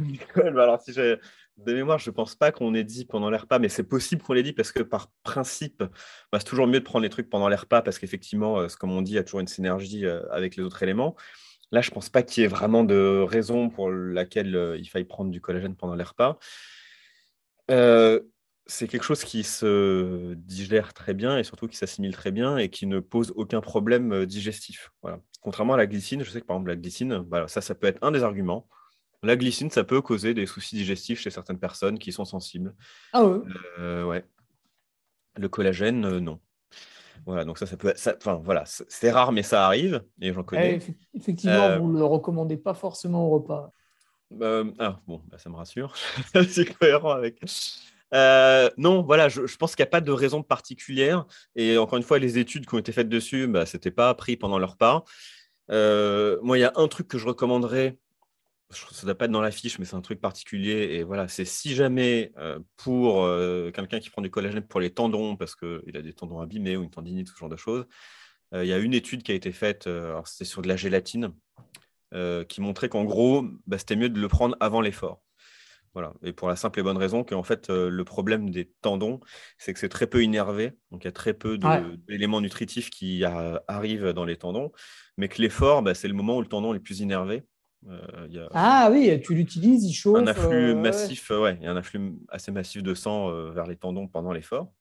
alors 0.57 0.81
si 0.81 0.93
j'ai 0.93 1.17
de 1.57 1.73
mémoire, 1.73 1.97
je 1.97 2.09
ne 2.09 2.15
pense 2.15 2.35
pas 2.35 2.51
qu'on 2.51 2.73
ait 2.73 2.83
dit 2.83 3.05
pendant 3.05 3.29
les 3.29 3.37
repas, 3.37 3.59
mais 3.59 3.69
c'est 3.69 3.83
possible 3.83 4.21
qu'on 4.21 4.33
l'ait 4.33 4.43
dit 4.43 4.53
parce 4.53 4.71
que 4.71 4.83
par 4.83 5.11
principe, 5.23 5.83
bah, 6.31 6.39
c'est 6.39 6.45
toujours 6.45 6.67
mieux 6.67 6.79
de 6.79 6.85
prendre 6.85 7.03
les 7.03 7.09
trucs 7.09 7.29
pendant 7.29 7.49
les 7.49 7.55
repas 7.55 7.81
parce 7.81 7.97
qu'effectivement, 7.97 8.59
euh, 8.59 8.67
comme 8.79 8.91
on 8.91 9.01
dit, 9.01 9.13
il 9.13 9.15
y 9.15 9.19
a 9.19 9.23
toujours 9.23 9.39
une 9.39 9.47
synergie 9.47 10.05
euh, 10.05 10.21
avec 10.31 10.55
les 10.55 10.63
autres 10.63 10.81
éléments. 10.83 11.15
Là, 11.71 11.81
je 11.81 11.89
ne 11.89 11.93
pense 11.93 12.09
pas 12.09 12.23
qu'il 12.23 12.41
y 12.41 12.45
ait 12.45 12.49
vraiment 12.49 12.83
de 12.83 13.25
raison 13.27 13.69
pour 13.69 13.89
laquelle 13.91 14.55
euh, 14.55 14.77
il 14.77 14.87
faille 14.87 15.03
prendre 15.03 15.31
du 15.31 15.41
collagène 15.41 15.75
pendant 15.75 15.95
les 15.95 16.03
repas. 16.03 16.39
c'est 18.69 18.87
quelque 18.87 19.03
chose 19.03 19.23
qui 19.23 19.43
se 19.43 20.33
digère 20.33 20.93
très 20.93 21.13
bien 21.13 21.37
et 21.37 21.43
surtout 21.43 21.67
qui 21.67 21.77
s'assimile 21.77 22.13
très 22.13 22.31
bien 22.31 22.57
et 22.57 22.69
qui 22.69 22.85
ne 22.85 22.99
pose 22.99 23.31
aucun 23.35 23.61
problème 23.61 24.25
digestif. 24.25 24.91
Voilà. 25.01 25.19
Contrairement 25.41 25.75
à 25.75 25.77
la 25.77 25.87
glycine, 25.87 26.23
je 26.23 26.29
sais 26.29 26.41
que 26.41 26.45
par 26.45 26.57
exemple 26.57 26.69
la 26.69 26.75
glycine, 26.75 27.19
bah, 27.19 27.47
ça, 27.47 27.61
ça 27.61 27.75
peut 27.75 27.87
être 27.87 28.03
un 28.03 28.11
des 28.11 28.23
arguments. 28.23 28.67
La 29.23 29.35
glycine, 29.35 29.71
ça 29.71 29.83
peut 29.83 30.01
causer 30.01 30.33
des 30.33 30.45
soucis 30.45 30.75
digestifs 30.75 31.19
chez 31.19 31.31
certaines 31.31 31.59
personnes 31.59 31.97
qui 31.97 32.11
sont 32.11 32.25
sensibles. 32.25 32.75
Ah 33.13 33.25
ouais 33.25 33.39
euh, 33.79 34.05
Ouais. 34.05 34.25
Le 35.35 35.49
collagène, 35.49 36.05
euh, 36.05 36.19
non. 36.19 36.39
Voilà, 37.25 37.45
donc 37.45 37.57
ça, 37.57 37.65
ça 37.65 37.77
peut. 37.77 37.93
Enfin, 38.17 38.41
voilà, 38.43 38.63
c'est 38.65 39.11
rare, 39.11 39.31
mais 39.31 39.43
ça 39.43 39.65
arrive, 39.65 40.03
et 40.21 40.33
j'en 40.33 40.43
connais. 40.43 40.79
effectivement, 41.13 41.63
euh, 41.63 41.77
vous 41.77 41.91
ne 41.91 41.97
le 41.97 42.05
recommandez 42.05 42.57
pas 42.57 42.73
forcément 42.73 43.27
au 43.27 43.29
repas. 43.29 43.71
ah, 44.79 44.99
bon, 45.07 45.21
bah, 45.29 45.37
ça 45.37 45.49
me 45.49 45.55
rassure. 45.55 45.93
c'est 46.49 46.65
cohérent 46.65 47.11
avec. 47.11 47.41
non, 48.77 49.01
voilà, 49.03 49.29
je, 49.29 49.57
pense 49.57 49.75
qu'il 49.75 49.83
n'y 49.83 49.87
a 49.87 49.91
pas 49.91 50.01
de 50.01 50.11
raison 50.11 50.43
particulière. 50.43 51.25
Et 51.55 51.77
encore 51.77 51.97
une 51.97 52.03
fois, 52.03 52.19
les 52.19 52.37
études 52.37 52.65
qui 52.65 52.75
ont 52.75 52.79
été 52.79 52.91
faites 52.91 53.09
dessus, 53.09 53.47
bah, 53.47 53.65
ce 53.65 53.77
n'était 53.77 53.91
pas 53.91 54.09
appris 54.09 54.37
pendant 54.37 54.59
leur 54.59 54.71
repas. 54.71 55.03
moi, 55.69 56.57
il 56.57 56.61
y 56.61 56.65
a 56.65 56.73
un 56.75 56.87
truc 56.87 57.07
que 57.07 57.17
je 57.17 57.27
recommanderais 57.27 57.97
ça 58.69 59.01
ne 59.01 59.05
doit 59.05 59.15
pas 59.15 59.25
être 59.25 59.31
dans 59.31 59.41
la 59.41 59.51
fiche, 59.51 59.79
mais 59.79 59.85
c'est 59.85 59.95
un 59.95 60.01
truc 60.01 60.19
particulier. 60.19 60.89
Et 60.91 61.03
voilà, 61.03 61.27
c'est 61.27 61.45
si 61.45 61.73
jamais 61.75 62.33
euh, 62.37 62.59
pour 62.75 63.23
euh, 63.23 63.71
quelqu'un 63.71 63.99
qui 63.99 64.09
prend 64.09 64.21
du 64.21 64.29
collagène 64.29 64.61
pour 64.61 64.79
les 64.79 64.91
tendons, 64.91 65.37
parce 65.37 65.55
qu'il 65.55 65.95
a 65.95 66.01
des 66.01 66.13
tendons 66.13 66.41
abîmés 66.41 66.75
ou 66.75 66.83
une 66.83 66.89
tendinite, 66.89 67.29
ce 67.29 67.37
genre 67.37 67.49
de 67.49 67.55
choses, 67.55 67.85
euh, 68.53 68.65
il 68.65 68.67
y 68.67 68.73
a 68.73 68.77
une 68.77 68.93
étude 68.93 69.23
qui 69.23 69.31
a 69.31 69.35
été 69.35 69.51
faite, 69.51 69.89
c'était 70.25 70.45
sur 70.45 70.61
de 70.61 70.67
la 70.67 70.75
gélatine, 70.75 71.33
qui 72.47 72.61
montrait 72.61 72.89
qu'en 72.89 73.03
gros, 73.05 73.45
bah, 73.67 73.77
c'était 73.77 73.95
mieux 73.95 74.09
de 74.09 74.19
le 74.19 74.27
prendre 74.27 74.55
avant 74.59 74.81
l'effort. 74.81 75.21
Voilà. 75.93 76.13
Et 76.23 76.31
pour 76.31 76.47
la 76.47 76.55
simple 76.55 76.79
et 76.79 76.83
bonne 76.83 76.97
raison 76.97 77.23
qu'en 77.23 77.43
fait, 77.43 77.69
le 77.69 78.03
problème 78.03 78.49
des 78.49 78.71
tendons, 78.81 79.19
c'est 79.57 79.73
que 79.73 79.79
c'est 79.79 79.89
très 79.89 80.07
peu 80.07 80.23
innervé. 80.23 80.73
Donc, 80.91 81.03
il 81.03 81.07
y 81.07 81.09
a 81.09 81.11
très 81.11 81.33
peu 81.33 81.57
d'éléments 82.07 82.39
nutritifs 82.39 82.89
qui 82.89 83.23
arrivent 83.23 84.09
dans 84.13 84.25
les 84.25 84.37
tendons. 84.37 84.71
Mais 85.17 85.27
que 85.27 85.41
l'effort, 85.41 85.81
bah, 85.81 85.95
c'est 85.95 86.07
le 86.07 86.13
moment 86.13 86.37
où 86.37 86.41
le 86.41 86.47
tendon 86.47 86.71
est 86.71 86.77
le 86.77 86.83
plus 86.83 86.99
innervé. 86.99 87.43
Euh, 87.89 88.47
ah 88.53 88.89
oui, 88.91 89.19
tu 89.21 89.33
l'utilises, 89.33 89.85
il 89.85 89.93
chauffe. 89.93 90.17
Un 90.17 90.27
afflux 90.27 90.71
euh, 90.71 90.75
massif, 90.75 91.29
ouais. 91.29 91.57
il 91.59 91.65
y 91.65 91.67
a 91.67 91.71
un 91.71 91.77
afflux 91.77 92.13
assez 92.29 92.51
massif 92.51 92.83
de 92.83 92.93
sang 92.93 93.29
euh, 93.29 93.51
vers 93.51 93.65
les 93.65 93.75
tendons 93.75 94.07
pendant 94.07 94.31
l'effort, 94.31 94.71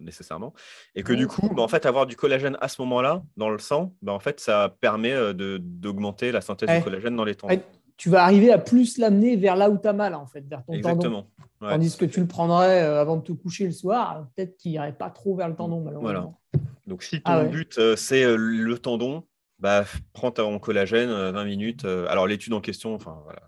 nécessairement. 0.00 0.52
Et 0.94 1.02
que 1.02 1.12
du 1.12 1.26
coup, 1.26 1.48
bah, 1.54 1.62
en 1.62 1.68
fait, 1.68 1.86
avoir 1.86 2.06
du 2.06 2.16
collagène 2.16 2.56
à 2.60 2.68
ce 2.68 2.80
moment-là 2.82 3.22
dans 3.36 3.50
le 3.50 3.58
sang, 3.58 3.94
bah, 4.02 4.12
en 4.12 4.20
fait, 4.20 4.40
ça 4.40 4.76
permet 4.80 5.34
d'augmenter 5.34 6.32
la 6.32 6.40
synthèse 6.40 6.68
de 6.68 6.84
collagène 6.84 7.16
dans 7.16 7.24
les 7.24 7.34
tendons. 7.34 7.60
tu 7.96 8.10
vas 8.10 8.22
arriver 8.22 8.52
à 8.52 8.58
plus 8.58 8.98
l'amener 8.98 9.36
vers 9.36 9.56
là 9.56 9.68
où 9.68 9.78
tu 9.78 9.88
as 9.88 9.92
mal, 9.92 10.14
en 10.14 10.26
fait, 10.26 10.44
vers 10.46 10.64
ton 10.64 10.74
Exactement. 10.74 11.26
tendon. 11.60 11.70
Tandis 11.70 11.96
que 11.96 12.04
tu 12.04 12.20
le 12.20 12.26
prendrais 12.26 12.80
avant 12.80 13.16
de 13.16 13.22
te 13.22 13.32
coucher 13.32 13.66
le 13.66 13.72
soir, 13.72 14.26
peut-être 14.34 14.56
qu'il 14.56 14.72
n'irait 14.72 14.92
pas 14.92 15.10
trop 15.10 15.36
vers 15.36 15.48
le 15.48 15.54
tendon, 15.54 15.80
malheureusement. 15.80 16.38
Voilà. 16.52 16.64
Donc, 16.86 17.02
si 17.02 17.22
ton 17.22 17.30
ah 17.30 17.44
but, 17.44 17.78
c'est 17.96 18.36
le 18.36 18.78
tendon, 18.78 19.24
bah, 19.62 19.84
prends 20.12 20.32
ton 20.32 20.58
collagène 20.58 21.08
20 21.08 21.14
euh, 21.14 21.44
minutes. 21.44 21.84
Euh, 21.84 22.04
alors, 22.08 22.26
l'étude 22.26 22.52
en 22.52 22.60
question, 22.60 22.96
enfin, 22.96 23.20
voilà, 23.22 23.42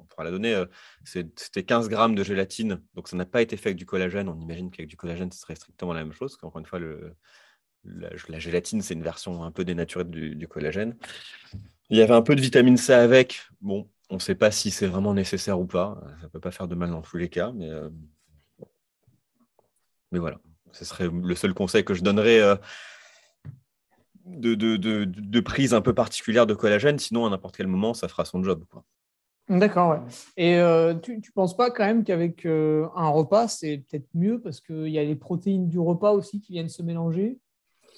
on 0.00 0.04
pourra 0.04 0.24
la 0.24 0.32
donner, 0.32 0.52
euh, 0.52 0.66
c'était 1.04 1.62
15 1.62 1.88
grammes 1.88 2.16
de 2.16 2.24
gélatine. 2.24 2.82
Donc, 2.94 3.06
ça 3.06 3.16
n'a 3.16 3.24
pas 3.24 3.40
été 3.40 3.56
fait 3.56 3.68
avec 3.68 3.78
du 3.78 3.86
collagène. 3.86 4.28
On 4.28 4.38
imagine 4.40 4.72
qu'avec 4.72 4.88
du 4.90 4.96
collagène, 4.96 5.30
ce 5.30 5.38
serait 5.38 5.54
strictement 5.54 5.92
la 5.92 6.02
même 6.02 6.12
chose. 6.12 6.36
Encore 6.42 6.58
une 6.58 6.66
fois, 6.66 6.80
la, 7.84 8.38
gélatine, 8.40 8.82
c'est 8.82 8.94
une 8.94 9.04
version 9.04 9.44
un 9.44 9.52
peu 9.52 9.64
dénaturée 9.64 10.04
du, 10.04 10.48
collagène. 10.48 10.96
Il 11.88 11.96
y 11.96 12.02
avait 12.02 12.14
un 12.14 12.22
peu 12.22 12.34
de 12.34 12.40
vitamine 12.40 12.76
C 12.76 12.92
avec. 12.92 13.40
Bon, 13.60 13.88
on 14.10 14.16
ne 14.16 14.20
sait 14.20 14.34
pas 14.34 14.50
si 14.50 14.72
c'est 14.72 14.88
vraiment 14.88 15.14
nécessaire 15.14 15.60
ou 15.60 15.66
pas. 15.66 16.00
Ça 16.18 16.26
ne 16.26 16.30
peut 16.30 16.40
pas 16.40 16.50
faire 16.50 16.66
de 16.66 16.74
mal 16.74 16.90
dans 16.90 17.02
tous 17.02 17.16
les 17.16 17.28
cas. 17.28 17.52
Mais, 17.54 17.70
mais 20.10 20.18
voilà, 20.18 20.40
ce 20.72 20.84
serait 20.84 21.08
le 21.08 21.34
seul 21.36 21.54
conseil 21.54 21.84
que 21.84 21.94
je 21.94 22.02
donnerais 22.02 22.40
de, 24.26 24.54
de, 24.54 25.40
prise 25.40 25.74
un 25.74 25.80
peu 25.80 25.94
particulière 25.94 26.46
de 26.46 26.54
collagène, 26.54 26.98
sinon 26.98 27.26
à 27.26 27.30
n'importe 27.30 27.56
quel 27.56 27.66
moment, 27.66 27.94
ça 27.94 28.08
fera 28.08 28.24
son 28.24 28.42
job. 28.42 28.64
D'accord, 29.48 29.90
ouais. 29.90 30.00
Et 30.36 30.58
euh, 30.58 30.94
tu 30.94 31.16
ne 31.16 31.22
penses 31.34 31.56
pas 31.56 31.70
quand 31.70 31.84
même 31.84 32.04
qu'avec 32.04 32.46
euh, 32.46 32.86
un 32.94 33.08
repas, 33.08 33.48
c'est 33.48 33.84
peut-être 33.88 34.08
mieux 34.14 34.40
parce 34.40 34.60
qu'il 34.60 34.88
y 34.88 34.98
a 34.98 35.02
les 35.02 35.16
protéines 35.16 35.68
du 35.68 35.78
repas 35.78 36.12
aussi 36.12 36.40
qui 36.40 36.52
viennent 36.52 36.68
se 36.68 36.82
mélanger? 36.82 37.38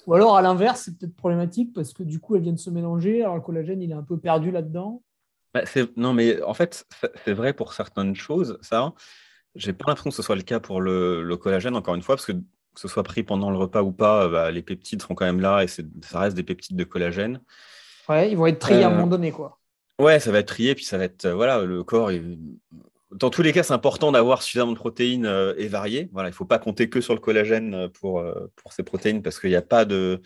Ou 0.07 0.15
alors 0.15 0.35
à 0.35 0.41
l'inverse, 0.41 0.83
c'est 0.85 0.97
peut-être 0.97 1.15
problématique 1.15 1.71
parce 1.73 1.93
que 1.93 2.03
du 2.03 2.19
coup, 2.19 2.35
elles 2.35 2.41
viennent 2.41 2.57
se 2.57 2.69
mélanger, 2.69 3.21
alors 3.21 3.35
le 3.35 3.41
collagène, 3.41 3.81
il 3.81 3.91
est 3.91 3.95
un 3.95 4.03
peu 4.03 4.17
perdu 4.17 4.51
là-dedans? 4.51 5.03
Bah, 5.53 5.61
Non, 5.95 6.13
mais 6.13 6.41
en 6.41 6.53
fait, 6.53 6.85
c'est 7.23 7.33
vrai 7.33 7.53
pour 7.53 7.73
certaines 7.73 8.15
choses, 8.15 8.57
ça. 8.61 8.93
J'ai 9.55 9.71
pas 9.71 9.85
l'impression 9.87 10.09
que 10.09 10.15
ce 10.15 10.23
soit 10.23 10.35
le 10.35 10.41
cas 10.41 10.59
pour 10.59 10.81
le, 10.81 11.21
le 11.21 11.37
collagène, 11.37 11.75
encore 11.75 11.93
une 11.93 12.01
fois, 12.01 12.15
parce 12.15 12.25
que 12.25 12.33
que 12.73 12.79
ce 12.79 12.87
soit 12.87 13.03
pris 13.03 13.23
pendant 13.23 13.51
le 13.51 13.57
repas 13.57 13.81
ou 13.81 13.91
pas, 13.91 14.27
bah, 14.27 14.51
les 14.51 14.61
peptides 14.61 15.01
seront 15.01 15.15
quand 15.15 15.25
même 15.25 15.39
là 15.39 15.63
et 15.63 15.67
ça 15.67 15.83
reste 16.13 16.35
des 16.35 16.43
peptides 16.43 16.75
de 16.75 16.83
collagène. 16.83 17.39
Ouais, 18.09 18.31
ils 18.31 18.37
vont 18.37 18.47
être 18.47 18.59
triés 18.59 18.83
à 18.83 18.87
un 18.87 18.91
euh, 18.91 18.95
moment 18.95 19.07
donné, 19.07 19.31
quoi. 19.31 19.59
Ouais, 19.99 20.19
ça 20.19 20.31
va 20.31 20.39
être 20.39 20.47
trié, 20.47 20.75
puis 20.75 20.85
ça 20.85 20.97
va 20.97 21.05
être, 21.05 21.25
euh, 21.25 21.35
voilà, 21.35 21.61
le 21.61 21.83
corps. 21.83 22.11
Dans 23.11 23.29
tous 23.29 23.43
les 23.43 23.53
cas, 23.53 23.63
c'est 23.63 23.73
important 23.73 24.11
d'avoir 24.11 24.41
suffisamment 24.41 24.71
de 24.71 24.77
protéines 24.77 25.25
euh, 25.25 25.53
et 25.57 25.67
variées. 25.67 26.09
Voilà, 26.11 26.29
il 26.29 26.31
ne 26.31 26.35
faut 26.35 26.45
pas 26.45 26.59
compter 26.59 26.89
que 26.89 26.99
sur 26.99 27.13
le 27.13 27.19
collagène 27.19 27.89
pour, 27.89 28.23
pour 28.55 28.73
ces 28.73 28.83
protéines 28.83 29.21
parce 29.21 29.39
qu'il 29.39 29.51
n'y 29.51 29.55
a 29.55 29.61
pas 29.61 29.85
de. 29.85 30.21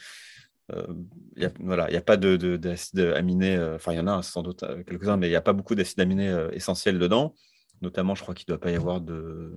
voilà, 1.60 1.88
il 1.90 1.92
n'y 1.92 1.98
a 1.98 2.02
pas 2.02 2.18
d'acide 2.18 2.96
de, 2.96 3.12
aminé, 3.14 3.60
enfin 3.76 3.92
il 3.92 3.98
y 3.98 4.00
en 4.00 4.08
a 4.08 4.24
sans 4.24 4.42
doute 4.42 4.64
quelques-uns, 4.88 5.18
mais 5.18 5.28
il 5.28 5.32
n'y 5.32 5.36
a 5.36 5.42
pas 5.42 5.54
beaucoup 5.54 5.76
d'acides 5.76 6.00
aminés 6.00 6.34
essentiels 6.54 6.98
dedans. 6.98 7.36
Notamment, 7.82 8.16
je 8.16 8.24
crois 8.24 8.34
qu'il 8.34 8.46
ne 8.48 8.56
doit 8.56 8.62
pas 8.62 8.72
y 8.72 8.76
avoir 8.76 9.02
de, 9.02 9.54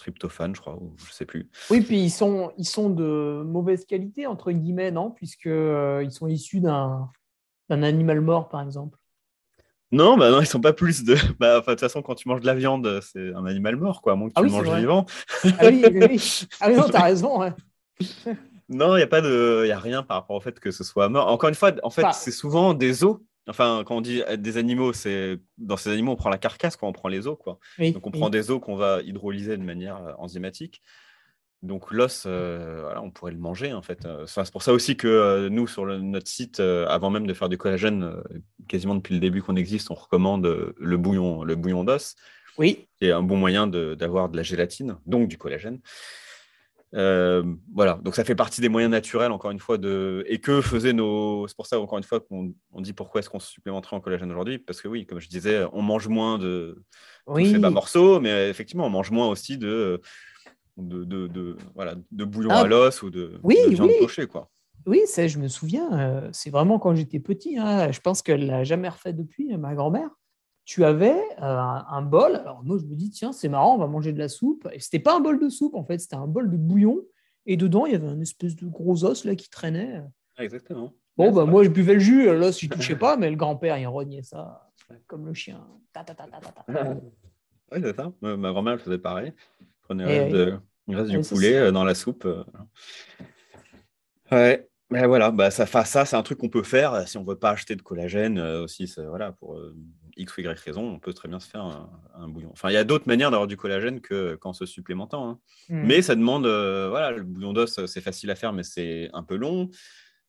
tryptophane, 0.00 0.54
je 0.54 0.60
crois, 0.60 0.74
ou 0.74 0.94
je 0.96 1.12
sais 1.12 1.26
plus. 1.26 1.48
Oui, 1.70 1.80
puis 1.80 2.00
ils 2.00 2.10
sont, 2.10 2.52
ils 2.58 2.66
sont 2.66 2.90
de 2.90 3.42
mauvaise 3.46 3.84
qualité, 3.84 4.26
entre 4.26 4.50
guillemets, 4.52 4.90
non? 4.90 5.10
Puisqu'ils 5.10 5.50
euh, 5.50 6.02
ils 6.02 6.10
sont 6.10 6.26
issus 6.26 6.60
d'un 6.60 7.08
animal 7.70 8.20
mort, 8.20 8.48
par 8.48 8.62
exemple. 8.62 8.98
Non, 9.92 10.16
bah 10.16 10.30
non, 10.30 10.40
ils 10.40 10.46
sont 10.46 10.60
pas 10.60 10.72
plus 10.72 11.04
de. 11.04 11.16
Bah, 11.38 11.60
de 11.60 11.64
toute 11.64 11.80
façon, 11.80 12.02
quand 12.02 12.14
tu 12.14 12.28
manges 12.28 12.40
de 12.40 12.46
la 12.46 12.54
viande, 12.54 13.00
c'est 13.02 13.34
un 13.34 13.44
animal 13.46 13.76
mort, 13.76 14.02
quoi, 14.02 14.12
à 14.12 14.16
moins 14.16 14.28
que 14.28 14.34
ah 14.36 14.40
tu 14.40 14.46
le 14.46 14.52
manges 14.52 14.70
vivant. 14.78 15.06
Ah 15.58 15.66
oui, 15.66 15.84
oui, 15.84 16.46
Ah 16.60 16.70
non, 16.70 16.88
t'as 16.90 17.02
raison. 17.02 17.40
non, 18.68 18.94
il 18.94 18.98
n'y 18.98 19.02
a 19.02 19.06
pas 19.08 19.20
de, 19.20 19.64
il 19.66 19.72
a 19.72 19.78
rien 19.78 20.02
par 20.02 20.18
rapport 20.18 20.36
au 20.36 20.40
fait 20.40 20.58
que 20.60 20.70
ce 20.70 20.84
soit 20.84 21.08
mort. 21.08 21.28
Encore 21.28 21.48
une 21.48 21.54
fois, 21.54 21.72
en 21.82 21.90
fait, 21.90 22.06
c'est 22.12 22.30
souvent 22.30 22.72
des 22.74 23.04
os 23.04 23.18
Enfin, 23.50 23.82
quand 23.84 23.96
on 23.96 24.00
dit 24.00 24.22
des 24.38 24.58
animaux, 24.58 24.92
c'est 24.92 25.40
dans 25.58 25.76
ces 25.76 25.90
animaux, 25.90 26.12
on 26.12 26.16
prend 26.16 26.30
la 26.30 26.38
carcasse 26.38 26.76
quand 26.76 26.86
on 26.86 26.92
prend 26.92 27.08
les 27.08 27.26
os, 27.26 27.36
quoi. 27.36 27.58
Donc 27.80 28.06
on 28.06 28.12
prend 28.12 28.30
des 28.30 28.52
os 28.52 28.60
qu'on 28.60 28.76
va 28.76 29.02
hydrolyser 29.02 29.56
de 29.56 29.64
manière 29.64 29.96
euh, 29.96 30.12
enzymatique. 30.18 30.82
Donc 31.62 31.90
l'os, 31.90 32.24
euh, 32.26 32.94
on 33.02 33.10
pourrait 33.10 33.32
le 33.32 33.38
manger 33.38 33.72
en 33.72 33.82
fait. 33.82 34.06
Euh, 34.06 34.24
c'est 34.26 34.52
pour 34.52 34.62
ça 34.62 34.72
aussi 34.72 34.96
que 34.96 35.48
nous, 35.48 35.66
sur 35.66 35.84
notre 35.84 36.28
site, 36.28 36.60
avant 36.60 37.10
même 37.10 37.26
de 37.26 37.34
faire 37.34 37.48
du 37.48 37.58
collagène, 37.58 38.22
quasiment 38.68 38.94
depuis 38.94 39.14
le 39.14 39.20
début 39.20 39.42
qu'on 39.42 39.56
existe, 39.56 39.90
on 39.90 39.94
recommande 39.94 40.72
le 40.76 40.96
bouillon, 40.96 41.42
le 41.42 41.56
bouillon 41.56 41.82
d'os. 41.82 42.14
Oui. 42.56 42.86
C'est 43.02 43.10
un 43.10 43.22
bon 43.22 43.36
moyen 43.36 43.66
d'avoir 43.66 44.28
de, 44.28 44.36
la 44.36 44.44
gélatine, 44.44 44.96
donc 45.06 45.28
du 45.28 45.38
collagène. 45.38 45.80
Voilà, 46.92 48.00
donc 48.02 48.14
ça 48.14 48.24
fait 48.24 48.34
partie 48.34 48.60
des 48.60 48.68
moyens 48.68 48.90
naturels, 48.90 49.32
encore 49.32 49.50
une 49.50 49.58
fois, 49.58 49.78
de... 49.78 50.24
et 50.26 50.38
que 50.38 50.60
faisaient 50.60 50.92
nos. 50.92 51.46
C'est 51.46 51.56
pour 51.56 51.66
ça, 51.66 51.80
encore 51.80 51.98
une 51.98 52.04
fois, 52.04 52.20
qu'on 52.20 52.52
on 52.72 52.80
dit 52.80 52.92
pourquoi 52.92 53.20
est-ce 53.20 53.30
qu'on 53.30 53.40
se 53.40 53.50
supplémenterait 53.50 53.96
en 53.96 54.00
collagène 54.00 54.30
aujourd'hui, 54.30 54.58
parce 54.58 54.80
que 54.80 54.88
oui, 54.88 55.06
comme 55.06 55.20
je 55.20 55.28
disais, 55.28 55.64
on 55.72 55.82
mange 55.82 56.08
moins 56.08 56.38
de 56.38 56.82
oui. 57.26 57.56
bas 57.58 57.70
morceaux, 57.70 58.20
mais 58.20 58.48
effectivement, 58.48 58.86
on 58.86 58.90
mange 58.90 59.10
moins 59.10 59.28
aussi 59.28 59.58
de, 59.58 60.00
de, 60.76 61.04
de, 61.04 61.56
voilà, 61.74 61.94
de 62.10 62.24
bouillon 62.24 62.50
ah. 62.52 62.60
à 62.60 62.66
l'os 62.66 63.02
ou 63.02 63.10
de, 63.10 63.38
oui, 63.42 63.56
viande 63.68 63.90
pochée, 64.00 64.26
quoi. 64.26 64.50
Oui, 64.86 65.02
ça, 65.04 65.28
je 65.28 65.38
me 65.38 65.46
souviens, 65.46 66.30
c'est 66.32 66.50
vraiment 66.50 66.78
quand 66.78 66.94
j'étais 66.94 67.20
petit, 67.20 67.58
hein, 67.58 67.92
je 67.92 68.00
pense 68.00 68.22
qu'elle 68.22 68.46
l'a 68.46 68.64
jamais 68.64 68.88
refait 68.88 69.12
depuis, 69.12 69.56
ma 69.58 69.74
grand-mère 69.74 70.08
tu 70.70 70.84
avais 70.84 71.20
euh, 71.42 71.42
un, 71.42 72.00
bol. 72.00 72.36
Alors 72.36 72.62
moi, 72.62 72.78
je 72.78 72.84
me 72.84 72.94
dis, 72.94 73.10
tiens, 73.10 73.32
c'est 73.32 73.48
marrant, 73.48 73.74
on 73.74 73.78
va 73.78 73.88
manger 73.88 74.12
de 74.12 74.20
la 74.20 74.28
soupe. 74.28 74.68
Et 74.72 74.78
c'était 74.78 75.00
pas 75.00 75.16
un 75.16 75.18
bol 75.18 75.40
de 75.40 75.48
soupe, 75.48 75.74
en 75.74 75.84
fait, 75.84 75.98
c'était 75.98 76.14
un 76.14 76.28
bol 76.28 76.48
de 76.48 76.56
bouillon. 76.56 77.00
Et 77.44 77.56
dedans, 77.56 77.86
il 77.86 77.92
y 77.92 77.96
avait 77.96 78.06
un 78.06 78.20
espèce 78.20 78.54
de 78.54 78.66
gros 78.66 79.04
os 79.04 79.24
là 79.24 79.34
qui 79.34 79.50
traînait. 79.50 80.00
Ah, 80.36 80.44
exactement. 80.44 80.94
Bon, 81.16 81.32
bah, 81.32 81.44
moi, 81.44 81.64
je 81.64 81.70
buvais 81.70 81.94
le 81.94 81.98
jus, 81.98 82.26
l'os, 82.26 82.60
je 82.60 82.68
touchais 82.68 82.94
pas, 82.94 83.16
mais 83.16 83.30
le 83.30 83.34
grand-père, 83.34 83.78
il 83.78 83.86
rognait 83.88 84.22
ça 84.22 84.70
comme 85.08 85.26
le 85.26 85.34
chien. 85.34 85.60
oui, 86.68 87.80
c'est 87.82 87.96
ça. 87.96 88.12
Ma 88.20 88.52
grand-mère, 88.52 88.74
elle 88.74 88.78
faisait 88.78 88.98
pareil. 88.98 89.32
prenait 89.82 90.28
le 90.28 90.96
reste, 90.96 91.10
du 91.10 91.20
poulet 91.20 91.56
euh, 91.56 91.72
dans 91.72 91.82
la 91.82 91.96
soupe. 91.96 92.26
Euh. 92.26 92.44
Ouais. 94.30 94.68
Mais 94.92 95.04
voilà, 95.04 95.32
bah 95.32 95.50
ça, 95.50 95.66
ça 95.66 96.04
c'est 96.04 96.16
un 96.16 96.22
truc 96.22 96.38
qu'on 96.38 96.48
peut 96.48 96.64
faire 96.64 97.06
si 97.08 97.16
on 97.16 97.22
ne 97.22 97.28
veut 97.28 97.38
pas 97.38 97.50
acheter 97.50 97.76
de 97.76 97.82
collagène 97.82 98.40
aussi. 98.40 98.92
voilà, 99.08 99.30
pour 99.30 99.56
X 100.20 100.36
ou 100.36 100.40
Y 100.42 100.60
raison, 100.60 100.82
on 100.82 100.98
peut 100.98 101.12
très 101.12 101.28
bien 101.28 101.40
se 101.40 101.48
faire 101.48 101.88
un, 102.14 102.28
bouillon. 102.28 102.50
Enfin, 102.52 102.70
il 102.70 102.74
y 102.74 102.76
a 102.76 102.84
d'autres 102.84 103.08
manières 103.08 103.30
d'avoir 103.30 103.46
du 103.46 103.56
collagène 103.56 104.00
qu'en 104.00 104.52
se 104.52 104.66
supplémentant. 104.66 105.28
Hein. 105.28 105.38
Mmh. 105.68 105.82
Mais 105.86 106.02
ça 106.02 106.14
demande, 106.14 106.46
euh, 106.46 106.88
voilà, 106.88 107.10
le 107.12 107.22
bouillon 107.22 107.52
d'os, 107.52 107.84
c'est 107.86 108.00
facile 108.00 108.30
à 108.30 108.34
faire, 108.34 108.52
mais 108.52 108.62
c'est 108.62 109.10
un 109.12 109.22
peu 109.22 109.36
long. 109.36 109.70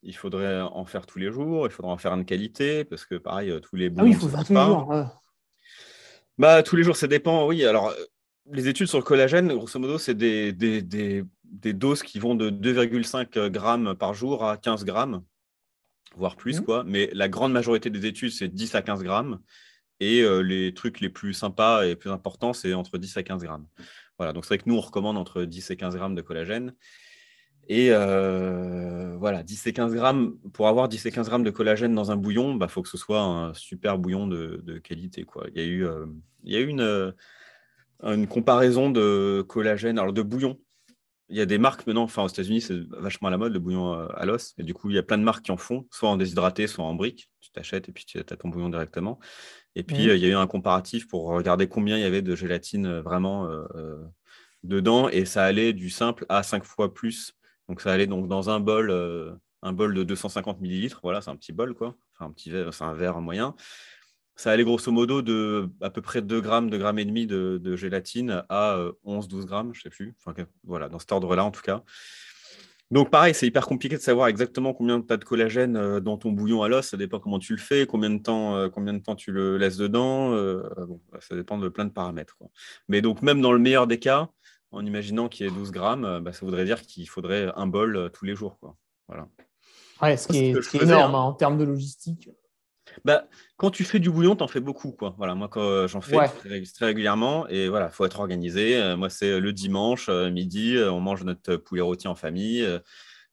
Il 0.03 0.15
faudrait 0.15 0.61
en 0.61 0.85
faire 0.85 1.05
tous 1.05 1.19
les 1.19 1.31
jours, 1.31 1.67
il 1.67 1.71
faudrait 1.71 1.91
en 1.91 1.97
faire 1.97 2.13
une 2.13 2.25
qualité, 2.25 2.85
parce 2.85 3.05
que 3.05 3.15
pareil, 3.15 3.51
euh, 3.51 3.59
tous 3.59 3.75
les 3.75 3.89
bouillons. 3.89 4.03
Ah 4.03 4.09
oui, 4.09 4.11
il 4.11 4.19
faut 4.19 4.29
faire 4.29 4.45
tous 4.45 4.53
les 4.53 4.65
jours. 4.65 5.05
Bah, 6.37 6.63
tous 6.63 6.75
les 6.75 6.83
jours, 6.83 6.95
ça 6.95 7.07
dépend, 7.07 7.45
oui. 7.45 7.65
Alors, 7.65 7.89
euh, 7.89 7.95
les 8.51 8.67
études 8.67 8.87
sur 8.87 8.97
le 8.97 9.03
collagène, 9.03 9.53
grosso 9.53 9.79
modo, 9.79 9.97
c'est 9.97 10.15
des, 10.15 10.53
des, 10.53 10.81
des, 10.81 11.23
des, 11.43 11.73
doses 11.73 12.01
qui 12.01 12.17
vont 12.17 12.33
de 12.33 12.49
2,5 12.49 13.49
grammes 13.49 13.95
par 13.95 14.13
jour 14.13 14.43
à 14.43 14.57
15 14.57 14.85
grammes, 14.85 15.23
voire 16.15 16.35
plus, 16.35 16.61
mmh. 16.61 16.63
quoi. 16.63 16.83
Mais 16.85 17.09
la 17.13 17.29
grande 17.29 17.51
majorité 17.51 17.89
des 17.89 18.07
études, 18.07 18.31
c'est 18.31 18.47
10 18.47 18.73
à 18.73 18.81
15 18.81 19.03
grammes. 19.03 19.39
Et 20.01 20.21
euh, 20.23 20.41
les 20.41 20.73
trucs 20.73 20.99
les 20.99 21.09
plus 21.09 21.33
sympas 21.33 21.85
et 21.85 21.95
plus 21.95 22.09
importants, 22.09 22.53
c'est 22.53 22.73
entre 22.73 22.97
10 22.97 23.17
et 23.17 23.23
15 23.23 23.43
grammes. 23.43 23.67
Voilà, 24.17 24.33
donc 24.33 24.45
c'est 24.45 24.55
vrai 24.55 24.57
que 24.57 24.67
nous, 24.67 24.75
on 24.75 24.81
recommande 24.81 25.15
entre 25.15 25.43
10 25.43 25.69
et 25.69 25.77
15 25.77 25.95
grammes 25.95 26.15
de 26.15 26.23
collagène. 26.23 26.73
Et 27.67 27.89
euh, 27.91 29.15
voilà, 29.19 29.43
10 29.43 29.67
et 29.67 29.73
15 29.73 29.93
grammes, 29.93 30.37
pour 30.53 30.67
avoir 30.67 30.89
10 30.89 31.05
et 31.05 31.11
15 31.11 31.29
grammes 31.29 31.43
de 31.43 31.51
collagène 31.51 31.93
dans 31.93 32.09
un 32.09 32.17
bouillon, 32.17 32.53
il 32.53 32.57
bah, 32.57 32.67
faut 32.67 32.81
que 32.81 32.89
ce 32.89 32.97
soit 32.97 33.21
un 33.21 33.53
super 33.53 33.99
bouillon 33.99 34.25
de, 34.25 34.79
qualité. 34.83 35.23
Quoi. 35.23 35.45
Il 35.53 35.61
y 35.61 35.63
a 35.63 35.67
eu, 35.67 35.85
euh, 35.85 36.07
il 36.43 36.51
y 36.51 36.55
a 36.55 36.61
eu 36.61 36.67
une, 36.67 37.13
une 38.01 38.25
comparaison 38.25 38.89
de 38.89 39.45
collagène, 39.47 39.99
alors 39.99 40.13
de 40.13 40.23
bouillon 40.23 40.57
il 41.31 41.37
y 41.37 41.41
a 41.41 41.45
des 41.45 41.57
marques 41.57 41.87
maintenant, 41.87 42.03
enfin 42.03 42.23
aux 42.23 42.27
États-Unis, 42.27 42.61
c'est 42.61 42.77
vachement 42.89 43.29
à 43.29 43.31
la 43.31 43.37
mode 43.37 43.53
le 43.53 43.59
bouillon 43.59 43.93
euh, 43.93 44.07
à 44.15 44.25
l'os. 44.25 44.53
Et 44.57 44.63
du 44.63 44.73
coup, 44.73 44.89
il 44.89 44.95
y 44.95 44.99
a 44.99 45.03
plein 45.03 45.17
de 45.17 45.23
marques 45.23 45.45
qui 45.45 45.51
en 45.51 45.57
font, 45.57 45.87
soit 45.89 46.09
en 46.09 46.17
déshydraté, 46.17 46.67
soit 46.67 46.83
en 46.83 46.93
brique. 46.93 47.29
Tu 47.39 47.51
t'achètes 47.51 47.87
et 47.87 47.91
puis 47.93 48.05
tu 48.05 48.19
as 48.19 48.23
ton 48.23 48.49
bouillon 48.49 48.69
directement. 48.69 49.17
Et 49.75 49.83
puis, 49.83 50.09
euh, 50.09 50.15
il 50.17 50.21
y 50.21 50.25
a 50.25 50.29
eu 50.29 50.35
un 50.35 50.47
comparatif 50.47 51.07
pour 51.07 51.27
regarder 51.27 51.67
combien 51.67 51.97
il 51.97 52.01
y 52.01 52.05
avait 52.05 52.21
de 52.21 52.35
gélatine 52.35 52.85
euh, 52.85 53.01
vraiment 53.01 53.49
dedans. 54.63 55.07
Et 55.07 55.25
ça 55.25 55.43
allait 55.45 55.71
du 55.73 55.89
simple 55.89 56.25
à 56.27 56.43
5 56.43 56.65
fois 56.65 56.93
plus. 56.93 57.33
Donc, 57.69 57.79
ça 57.79 57.93
allait 57.93 58.07
donc 58.07 58.27
dans 58.27 58.49
un 58.49 58.59
bol, 58.59 58.91
un 59.61 59.73
bol 59.73 59.93
de 59.93 60.03
250 60.03 60.59
millilitres. 60.59 60.99
Voilà, 61.01 61.21
c'est 61.21 61.31
un 61.31 61.37
petit 61.37 61.53
bol, 61.53 61.73
quoi. 61.73 61.95
Enfin, 62.13 62.29
un 62.29 62.33
petit 62.33 62.51
verre, 62.51 62.73
c'est 62.73 62.83
un 62.83 62.93
verre 62.93 63.21
moyen 63.21 63.55
ça 64.41 64.49
allait 64.49 64.63
grosso 64.63 64.91
modo 64.91 65.21
de 65.21 65.69
à 65.81 65.91
peu 65.91 66.01
près 66.01 66.23
2 66.23 66.41
grammes, 66.41 66.71
2 66.71 66.77
grammes 66.79 66.97
et 66.97 67.05
demi 67.05 67.27
de, 67.27 67.75
gélatine 67.75 68.43
à 68.49 68.75
11-12 69.05 69.41
euh, 69.43 69.45
grammes, 69.45 69.73
je 69.73 69.79
ne 69.79 69.83
sais 69.83 69.89
plus. 69.91 70.15
Enfin, 70.17 70.33
voilà, 70.63 70.89
dans 70.89 70.97
cet 70.97 71.11
ordre-là 71.11 71.45
en 71.45 71.51
tout 71.51 71.61
cas. 71.61 71.83
Donc 72.89 73.11
pareil, 73.11 73.35
c'est 73.35 73.45
hyper 73.45 73.67
compliqué 73.67 73.97
de 73.97 74.01
savoir 74.01 74.27
exactement 74.29 74.73
combien 74.73 74.99
tu 74.99 75.13
as 75.13 75.17
de 75.17 75.23
collagène 75.23 75.77
euh, 75.77 75.99
dans 75.99 76.17
ton 76.17 76.31
bouillon 76.31 76.63
à 76.63 76.69
l'os. 76.69 76.87
Ça 76.87 76.97
dépend 76.97 77.19
comment 77.19 77.37
tu 77.37 77.53
le 77.53 77.61
fais, 77.61 77.85
combien 77.85 78.09
de 78.09 78.17
temps, 78.17 78.55
euh, 78.55 78.67
combien 78.67 78.93
de 78.93 79.03
temps 79.03 79.15
tu 79.15 79.31
le 79.31 79.59
laisses 79.59 79.77
dedans. 79.77 80.31
Bah, 80.31 81.19
ça 81.19 81.35
dépend 81.35 81.59
de 81.59 81.69
plein 81.69 81.85
de 81.85 81.91
paramètres. 81.91 82.37
Mais 82.87 83.01
donc 83.03 83.21
même 83.21 83.41
dans 83.41 83.53
le 83.53 83.59
meilleur 83.59 83.85
des 83.85 83.99
cas, 83.99 84.29
en 84.71 84.83
imaginant 84.83 85.29
qu'il 85.29 85.45
y 85.45 85.49
ait 85.49 85.53
12 85.53 85.69
grammes, 85.69 86.19
bah, 86.23 86.33
ça 86.33 86.43
voudrait 86.47 86.65
dire 86.65 86.81
qu'il 86.81 87.07
faudrait 87.07 87.51
un 87.55 87.67
bol 87.67 88.09
tous 88.11 88.25
les 88.25 88.33
jours. 88.33 88.57
Quoi. 88.59 88.75
Voilà. 89.07 89.27
Ouais, 90.01 90.17
ce 90.17 90.27
qui 90.27 90.39
est, 90.39 90.81
énorme 90.81 91.13
hein, 91.13 91.19
en 91.19 91.33
termes 91.33 91.59
de 91.59 91.63
logistique. 91.63 92.27
Bah, 93.05 93.27
quand 93.57 93.71
tu 93.71 93.83
fais 93.83 93.99
du 93.99 94.09
bouillon, 94.09 94.35
tu 94.35 94.43
en 94.43 94.47
fais 94.47 94.59
beaucoup. 94.59 94.91
Quoi. 94.91 95.13
Voilà, 95.17 95.35
moi, 95.35 95.47
quand 95.47 95.61
euh, 95.61 95.87
j'en 95.87 96.01
fais 96.01 96.17
très, 96.27 96.85
régulièrement, 96.85 97.47
et 97.47 97.69
voilà, 97.69 97.87
il 97.87 97.93
faut 97.93 98.05
être 98.05 98.19
organisé. 98.19 98.77
Euh, 98.77 98.97
moi, 98.97 99.09
c'est 99.09 99.39
le 99.39 99.53
dimanche, 99.53 100.07
euh, 100.09 100.29
midi, 100.29 100.77
on 100.77 100.99
mange 100.99 101.23
notre 101.23 101.55
poulet 101.57 101.81
rôti 101.81 102.07
en 102.07 102.15
famille. 102.15 102.65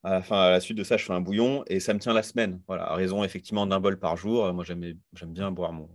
à, 0.02 0.10
la 0.10 0.22
fin, 0.22 0.38
à 0.40 0.50
la 0.50 0.60
suite 0.60 0.78
de 0.78 0.84
ça, 0.84 0.96
je 0.96 1.04
fais 1.04 1.12
un 1.12 1.20
bouillon 1.20 1.64
et 1.66 1.80
ça 1.80 1.94
me 1.94 1.98
tient 1.98 2.12
la 2.12 2.22
semaine. 2.22 2.60
Voilà, 2.66 2.84
à 2.84 2.94
raison 2.94 3.24
effectivement 3.24 3.66
d'un 3.66 3.80
bol 3.80 3.98
par 3.98 4.16
jour. 4.16 4.52
Moi, 4.52 4.64
j'aime 4.64 4.94
bien 5.26 5.50
boire 5.50 5.72
mon, 5.72 5.88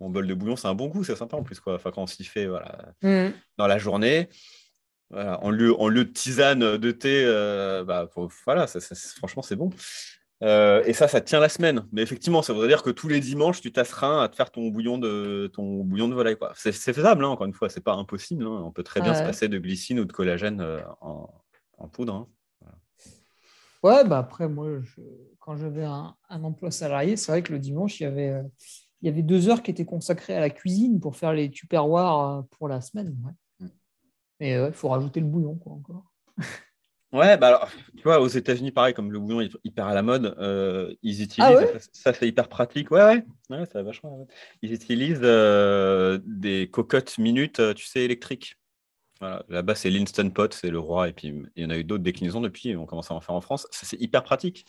mon 0.00 0.10
bol 0.10 0.26
de 0.26 0.34
bouillon. 0.34 0.56
C'est 0.56 0.68
un 0.68 0.74
bon 0.74 0.88
goût, 0.88 1.04
c'est 1.04 1.16
sympa 1.16 1.36
en 1.36 1.42
plus. 1.42 1.60
Quoi. 1.60 1.74
Enfin, 1.74 1.90
quand 1.90 2.02
on 2.02 2.06
s'y 2.06 2.24
fait 2.24 2.46
voilà, 2.46 2.92
mmh. 3.02 3.28
dans 3.58 3.66
la 3.66 3.78
journée. 3.78 4.28
Voilà, 5.10 5.40
en, 5.44 5.50
lieu, 5.50 5.72
en 5.80 5.86
lieu 5.86 6.04
de 6.04 6.10
tisane 6.10 6.78
de 6.78 6.90
thé, 6.90 7.24
bah, 7.86 8.08
voilà, 8.44 8.66
franchement, 8.66 9.42
c'est 9.42 9.54
bon. 9.54 9.70
Euh, 10.42 10.82
et 10.84 10.92
ça, 10.92 11.08
ça 11.08 11.20
tient 11.20 11.40
la 11.40 11.48
semaine. 11.48 11.86
Mais 11.92 12.02
effectivement, 12.02 12.42
ça 12.42 12.52
voudrait 12.52 12.68
dire 12.68 12.82
que 12.82 12.90
tous 12.90 13.08
les 13.08 13.20
dimanches, 13.20 13.60
tu 13.60 13.72
t'asseras 13.72 14.24
à 14.24 14.28
te 14.28 14.36
faire 14.36 14.50
ton 14.50 14.68
bouillon 14.68 14.98
de, 14.98 15.50
ton 15.52 15.82
bouillon 15.82 16.08
de 16.08 16.14
volaille. 16.14 16.36
C'est 16.54 16.72
faisable, 16.72 17.24
hein, 17.24 17.28
encore 17.28 17.46
une 17.46 17.54
fois, 17.54 17.68
c'est 17.68 17.80
pas 17.80 17.94
impossible. 17.94 18.44
Hein. 18.44 18.62
On 18.64 18.72
peut 18.72 18.82
très 18.82 19.00
bien 19.00 19.14
se 19.14 19.22
passer 19.22 19.48
de 19.48 19.58
glycine 19.58 20.00
ou 20.00 20.04
de 20.04 20.12
collagène 20.12 20.60
euh, 20.60 20.80
en, 21.00 21.88
poudre. 21.88 22.14
Hein. 22.14 22.28
Ouais, 23.82 24.04
bah 24.04 24.18
après, 24.18 24.48
moi, 24.48 24.68
quand 25.38 25.56
j'avais 25.56 25.84
un, 25.84 26.14
emploi 26.28 26.70
salarié, 26.70 27.16
c'est 27.16 27.30
vrai 27.32 27.42
que 27.42 27.52
le 27.52 27.58
dimanche, 27.58 28.00
il 28.00 28.04
y, 28.04 28.06
avait, 28.06 28.30
euh, 28.30 28.42
il 29.00 29.06
y 29.06 29.08
avait 29.08 29.22
deux 29.22 29.48
heures 29.48 29.62
qui 29.62 29.70
étaient 29.70 29.84
consacrées 29.84 30.34
à 30.34 30.40
la 30.40 30.50
cuisine 30.50 30.98
pour 30.98 31.16
faire 31.16 31.32
les 31.32 31.50
tupperwares 31.50 32.44
pour 32.50 32.68
la 32.68 32.80
semaine. 32.80 33.16
Ouais. 33.24 33.68
Mais 34.40 34.66
il 34.66 34.72
faut 34.72 34.88
rajouter 34.88 35.20
le 35.20 35.26
bouillon, 35.26 35.54
quoi, 35.54 35.72
encore. 35.72 36.12
Ouais, 37.16 37.38
bah 37.38 37.48
alors, 37.48 37.70
tu 37.96 38.02
vois, 38.02 38.20
aux 38.20 38.28
États-Unis, 38.28 38.72
pareil, 38.72 38.92
comme 38.92 39.10
le 39.10 39.18
bouillon 39.18 39.40
est 39.40 39.50
hyper 39.64 39.86
à 39.86 39.94
la 39.94 40.02
mode, 40.02 40.36
euh, 40.38 40.94
ils 41.02 41.22
utilisent, 41.22 41.66
ah 41.74 41.78
ça, 41.92 42.12
c'est 42.12 42.28
hyper 42.28 42.48
pratique, 42.48 42.90
ouais, 42.90 43.02
ouais, 43.02 43.24
ouais 43.48 43.64
ça 43.64 43.78
va 43.78 43.84
vachement. 43.84 44.26
Ils 44.60 44.74
utilisent 44.74 45.20
euh, 45.22 46.18
des 46.26 46.68
cocottes 46.70 47.16
minutes, 47.16 47.60
euh, 47.60 47.72
tu 47.72 47.86
sais, 47.86 48.00
électriques. 48.00 48.58
Voilà. 49.20 49.42
Là-bas, 49.48 49.74
c'est 49.74 49.88
l'Instant 49.88 50.28
Pot, 50.28 50.52
c'est 50.52 50.68
le 50.68 50.78
roi, 50.78 51.08
et 51.08 51.14
puis 51.14 51.32
il 51.56 51.62
y 51.62 51.66
en 51.66 51.70
a 51.70 51.78
eu 51.78 51.84
d'autres 51.84 52.02
déclinaisons 52.02 52.42
depuis, 52.42 52.76
on 52.76 52.84
commence 52.84 53.10
à 53.10 53.14
en 53.14 53.22
faire 53.22 53.34
en 53.34 53.40
France. 53.40 53.66
Ça, 53.70 53.86
c'est 53.86 53.98
hyper 53.98 54.22
pratique. 54.22 54.66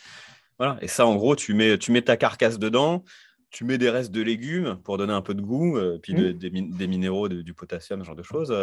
Voilà. 0.57 0.77
Et 0.81 0.87
ça, 0.87 1.05
en 1.05 1.17
gros, 1.17 1.35
tu 1.35 1.53
mets, 1.53 1.77
tu 1.77 1.91
mets 1.91 2.01
ta 2.01 2.15
carcasse 2.15 2.59
dedans, 2.59 3.03
tu 3.49 3.65
mets 3.65 3.77
des 3.77 3.89
restes 3.89 4.11
de 4.11 4.21
légumes 4.21 4.79
pour 4.85 4.97
donner 4.97 5.11
un 5.11 5.21
peu 5.21 5.33
de 5.33 5.41
goût, 5.41 5.77
puis 6.01 6.13
mmh. 6.13 6.33
des, 6.33 6.87
minéraux, 6.87 7.27
du 7.27 7.53
potassium, 7.53 7.99
ce 7.99 8.05
genre 8.05 8.15
de 8.15 8.23
choses 8.23 8.55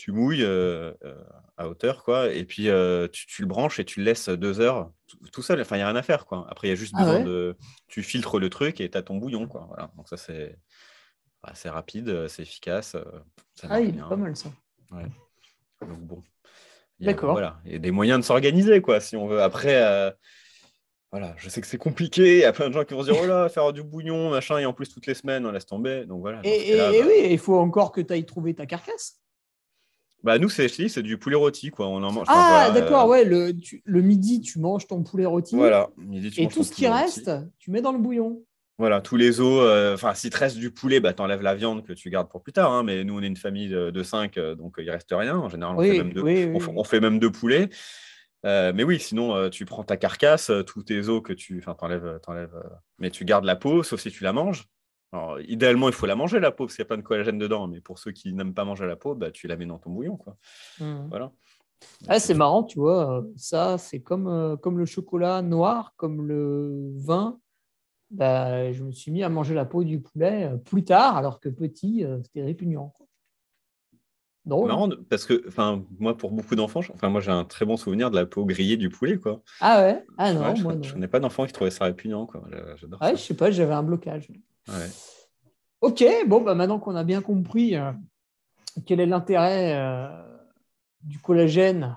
tu 0.00 0.12
mouilles 0.12 0.44
euh, 0.44 0.94
euh, 1.04 1.22
à 1.58 1.68
hauteur, 1.68 2.04
quoi, 2.04 2.32
et 2.32 2.44
puis 2.44 2.70
euh, 2.70 3.06
tu, 3.12 3.42
le 3.42 3.46
branches 3.46 3.80
et 3.80 3.84
tu 3.84 4.00
le 4.00 4.06
laisses 4.06 4.30
deux 4.30 4.58
heures 4.58 4.90
tout, 5.30 5.42
seul. 5.42 5.60
Enfin, 5.60 5.76
il 5.76 5.80
n'y 5.80 5.82
a 5.82 5.88
rien 5.88 5.96
à 5.96 6.02
faire, 6.02 6.24
quoi. 6.24 6.46
Après, 6.48 6.68
il 6.68 6.70
y 6.70 6.72
a 6.72 6.76
juste 6.76 6.94
ah 6.96 7.04
besoin 7.04 7.20
de. 7.20 7.54
Tu 7.86 8.02
filtres 8.02 8.38
le 8.38 8.48
truc 8.48 8.80
et 8.80 8.88
tu 8.88 8.96
as 8.96 9.02
ton 9.02 9.16
bouillon, 9.16 9.46
quoi. 9.46 9.66
Voilà. 9.68 9.90
Donc, 9.96 10.08
ça, 10.08 10.16
c'est 10.16 10.56
assez 11.42 11.68
rapide, 11.68 12.28
c'est 12.28 12.42
efficace. 12.42 12.96
ah, 13.68 13.80
il 13.80 13.98
est 13.98 14.08
pas 14.08 14.16
mal, 14.16 14.34
ça. 14.36 14.48
Ouais. 14.90 15.04
Donc, 15.82 15.98
bon. 15.98 16.22
D'accord. 16.98 17.32
Voilà. 17.32 17.60
Il 17.66 17.72
y 17.72 17.74
a 17.74 17.78
des 17.78 17.90
moyens 17.90 18.20
de 18.20 18.24
s'organiser, 18.24 18.80
quoi, 18.80 19.00
si 19.00 19.16
on 19.16 19.26
veut. 19.26 19.42
Après. 19.42 20.14
Voilà, 21.12 21.34
je 21.36 21.48
sais 21.48 21.60
que 21.60 21.66
c'est 21.66 21.76
compliqué. 21.76 22.36
Il 22.36 22.40
y 22.40 22.44
a 22.44 22.52
plein 22.52 22.68
de 22.68 22.72
gens 22.72 22.84
qui 22.84 22.94
vont 22.94 23.02
se 23.02 23.10
dire 23.10 23.20
Oh 23.20 23.26
là, 23.26 23.48
faire 23.48 23.72
du 23.72 23.82
bouillon, 23.82 24.30
machin, 24.30 24.58
et 24.58 24.64
en 24.64 24.72
plus 24.72 24.88
toutes 24.88 25.06
les 25.06 25.14
semaines, 25.14 25.44
on 25.44 25.50
laisse 25.50 25.66
tomber. 25.66 26.06
Donc 26.06 26.20
voilà. 26.20 26.40
Et, 26.44 26.76
bah 26.76 26.92
oui, 26.92 27.26
il 27.30 27.38
faut 27.38 27.58
encore 27.58 27.90
que 27.92 28.00
tu 28.00 28.12
ailles 28.12 28.24
trouver 28.24 28.54
ta 28.54 28.64
carcasse. 28.64 29.20
Bah 30.22 30.38
nous 30.38 30.48
c'est 30.48 30.68
c'est 30.68 31.02
du 31.02 31.16
poulet 31.16 31.36
rôti 31.36 31.70
quoi. 31.70 31.88
On 31.88 32.02
en 32.02 32.12
mange. 32.12 32.26
Ah 32.28 32.70
d'accord 32.74 33.08
ouais 33.08 33.24
le, 33.24 33.52
le 33.84 34.02
midi 34.02 34.40
tu 34.40 34.58
manges 34.58 34.86
ton 34.86 35.02
poulet 35.02 35.26
rôti. 35.26 35.56
Voilà. 35.56 35.88
et 36.36 36.48
tout 36.48 36.62
ce 36.62 36.72
qui 36.72 36.86
reste 36.86 37.30
tu 37.58 37.70
mets 37.70 37.80
dans 37.80 37.92
le 37.92 37.98
bouillon. 37.98 38.42
Voilà 38.78 39.00
tous 39.00 39.16
les 39.16 39.40
os. 39.40 39.62
Euh, 39.62 39.94
enfin 39.94 40.14
si 40.14 40.30
te 40.30 40.36
reste 40.36 40.56
du 40.56 40.70
poulet 40.70 41.00
bah 41.00 41.12
t'enlèves 41.12 41.42
la 41.42 41.54
viande 41.54 41.84
que 41.86 41.92
tu 41.92 42.10
gardes 42.10 42.28
pour 42.28 42.42
plus 42.42 42.52
tard. 42.52 42.72
Hein, 42.72 42.82
mais 42.82 43.04
nous 43.04 43.18
on 43.18 43.22
est 43.22 43.26
une 43.26 43.36
famille 43.36 43.68
de, 43.68 44.02
cinq 44.02 44.36
euh, 44.36 44.54
donc 44.54 44.74
il 44.78 44.90
reste 44.90 45.10
rien 45.10 45.36
en 45.36 45.48
général. 45.48 45.76
On, 45.76 45.82
fait, 45.82 45.98
même 45.98 46.12
deux, 46.12 46.22
on, 46.76 46.84
fait 46.84 47.00
même 47.00 47.18
deux 47.18 47.32
poulets. 47.32 47.70
Euh, 48.46 48.72
mais 48.74 48.84
oui, 48.84 48.98
sinon, 48.98 49.50
tu 49.50 49.66
prends 49.66 49.84
ta 49.84 49.98
carcasse, 49.98 50.50
tous 50.66 50.82
tes 50.82 51.08
os 51.08 51.22
que 51.22 51.34
tu. 51.34 51.58
Enfin, 51.58 51.74
t'enlèves, 51.74 52.20
t'enlèves, 52.22 52.56
mais 52.98 53.10
tu 53.10 53.26
gardes 53.26 53.44
la 53.44 53.54
peau, 53.54 53.82
sauf 53.82 54.00
si 54.00 54.10
tu 54.10 54.24
la 54.24 54.32
manges. 54.32 54.66
Alors, 55.12 55.40
idéalement, 55.40 55.88
il 55.88 55.94
faut 55.94 56.06
la 56.06 56.14
manger, 56.14 56.38
la 56.40 56.52
peau, 56.52 56.66
parce 56.66 56.76
qu'il 56.76 56.82
y 56.82 56.86
a 56.86 56.88
plein 56.88 56.96
de 56.96 57.02
collagène 57.02 57.38
dedans. 57.38 57.66
Mais 57.66 57.80
pour 57.80 57.98
ceux 57.98 58.12
qui 58.12 58.32
n'aiment 58.32 58.54
pas 58.54 58.64
manger 58.64 58.86
la 58.86 58.96
peau, 58.96 59.14
bah, 59.14 59.30
tu 59.30 59.48
la 59.48 59.56
mets 59.56 59.66
dans 59.66 59.78
ton 59.78 59.90
bouillon. 59.90 60.16
Quoi. 60.16 60.36
Mmh. 60.78 61.08
Voilà. 61.08 61.32
Ah, 62.08 62.20
c'est 62.20 62.34
marrant, 62.34 62.62
tu 62.62 62.78
vois. 62.78 63.24
Ça, 63.36 63.78
c'est 63.78 64.00
comme, 64.00 64.56
comme 64.60 64.78
le 64.78 64.86
chocolat 64.86 65.42
noir, 65.42 65.94
comme 65.96 66.22
le 66.26 66.92
vin. 66.96 67.38
Bah, 68.10 68.72
je 68.72 68.82
me 68.84 68.92
suis 68.92 69.10
mis 69.10 69.22
à 69.22 69.28
manger 69.28 69.54
la 69.54 69.64
peau 69.64 69.84
du 69.84 70.00
poulet 70.00 70.50
plus 70.64 70.84
tard, 70.84 71.16
alors 71.16 71.40
que 71.40 71.48
petit, 71.48 72.04
c'était 72.22 72.42
répugnant. 72.42 72.92
Marrant, 74.46 74.88
parce 75.08 75.26
que, 75.26 75.44
moi, 75.98 76.16
pour 76.16 76.32
beaucoup 76.32 76.56
d'enfants, 76.56 76.80
enfin, 76.92 77.08
moi, 77.08 77.20
j'ai 77.20 77.30
un 77.30 77.44
très 77.44 77.64
bon 77.64 77.76
souvenir 77.76 78.10
de 78.10 78.16
la 78.16 78.26
peau 78.26 78.44
grillée 78.44 78.76
du 78.76 78.88
poulet, 78.88 79.16
quoi. 79.16 79.42
Ah 79.60 79.80
ouais? 79.82 80.04
Ah 80.18 80.32
non, 80.32 80.54
je, 80.54 80.62
moi 80.62 80.74
non. 80.74 80.82
Je 80.82 80.92
connais 80.92 81.08
pas 81.08 81.20
d'enfants 81.20 81.46
qui 81.46 81.52
trouvaient 81.52 81.70
ça 81.70 81.84
répugnant, 81.84 82.26
quoi. 82.26 82.42
J'adore 82.76 83.00
ouais, 83.00 83.16
je 83.16 83.22
sais 83.22 83.34
pas, 83.34 83.50
j'avais 83.50 83.74
un 83.74 83.82
blocage. 83.82 84.28
Ok, 85.80 86.04
bon, 86.26 86.42
bah 86.42 86.54
maintenant 86.54 86.78
qu'on 86.78 86.94
a 86.94 87.04
bien 87.04 87.22
compris 87.22 87.74
euh, 87.74 87.92
quel 88.84 89.00
est 89.00 89.06
l'intérêt 89.06 89.74
euh, 89.76 90.08
du 91.02 91.18
collagène, 91.18 91.96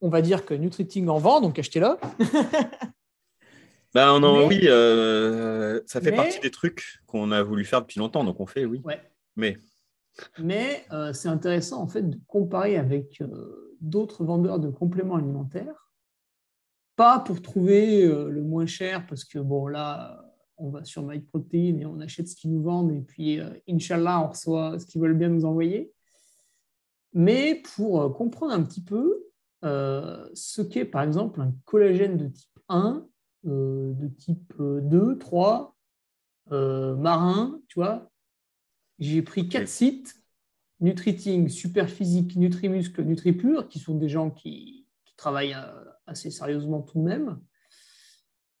on 0.00 0.08
va 0.08 0.20
dire 0.20 0.44
que 0.44 0.54
Nutriting 0.54 1.08
en 1.08 1.18
vend, 1.18 1.40
donc 1.40 1.58
achetez-le. 1.58 1.96
bah, 3.94 4.12
on 4.14 4.48
oui, 4.48 4.62
euh, 4.64 5.80
ça 5.86 6.00
fait 6.00 6.12
partie 6.12 6.40
des 6.40 6.50
trucs 6.50 7.00
qu'on 7.06 7.30
a 7.30 7.42
voulu 7.42 7.64
faire 7.64 7.82
depuis 7.82 8.00
longtemps, 8.00 8.24
donc 8.24 8.40
on 8.40 8.46
fait, 8.46 8.64
oui. 8.64 8.80
Ouais. 8.84 9.00
Mais 9.36 9.58
mais 10.38 10.84
c'est 11.14 11.28
intéressant 11.28 11.80
en 11.80 11.86
fait 11.86 12.02
de 12.02 12.18
comparer 12.26 12.76
avec 12.76 13.22
d'autres 13.80 14.24
vendeurs 14.24 14.58
de 14.58 14.68
compléments 14.68 15.14
alimentaires, 15.14 15.88
pas 16.96 17.20
pour 17.20 17.40
trouver 17.40 18.04
le 18.06 18.42
moins 18.42 18.66
cher, 18.66 19.06
parce 19.06 19.24
que 19.24 19.38
bon 19.38 19.68
là, 19.68 20.29
on 20.60 20.70
va 20.70 20.84
sur 20.84 21.02
MyProtein 21.02 21.78
et 21.78 21.86
on 21.86 22.00
achète 22.00 22.28
ce 22.28 22.36
qu'ils 22.36 22.52
nous 22.52 22.62
vendent, 22.62 22.92
et 22.92 23.00
puis 23.00 23.40
Inch'Allah, 23.68 24.22
on 24.22 24.28
reçoit 24.28 24.78
ce 24.78 24.86
qu'ils 24.86 25.00
veulent 25.00 25.16
bien 25.16 25.28
nous 25.28 25.44
envoyer, 25.44 25.92
mais 27.12 27.62
pour 27.74 28.14
comprendre 28.14 28.52
un 28.52 28.62
petit 28.62 28.82
peu 28.82 29.26
ce 29.62 30.62
qu'est 30.62 30.84
par 30.84 31.02
exemple 31.02 31.40
un 31.40 31.52
collagène 31.64 32.16
de 32.16 32.28
type 32.28 32.58
1, 32.68 33.06
de 33.44 34.08
type 34.18 34.54
2, 34.58 35.18
3, 35.18 35.76
marin, 36.50 37.60
tu 37.68 37.78
vois, 37.78 38.10
j'ai 38.98 39.22
pris 39.22 39.48
quatre 39.48 39.68
sites, 39.68 40.14
Nutriting, 40.80 41.48
Superphysique, 41.48 42.36
Nutrimuscle, 42.36 43.02
NutriPure, 43.02 43.68
qui 43.68 43.78
sont 43.78 43.96
des 43.96 44.08
gens 44.08 44.30
qui, 44.30 44.86
travaillent 45.16 45.54
euh, 45.54 45.84
assez 46.06 46.30
sérieusement 46.30 46.80
tout 46.80 46.98
de 46.98 47.04
même. 47.04 47.38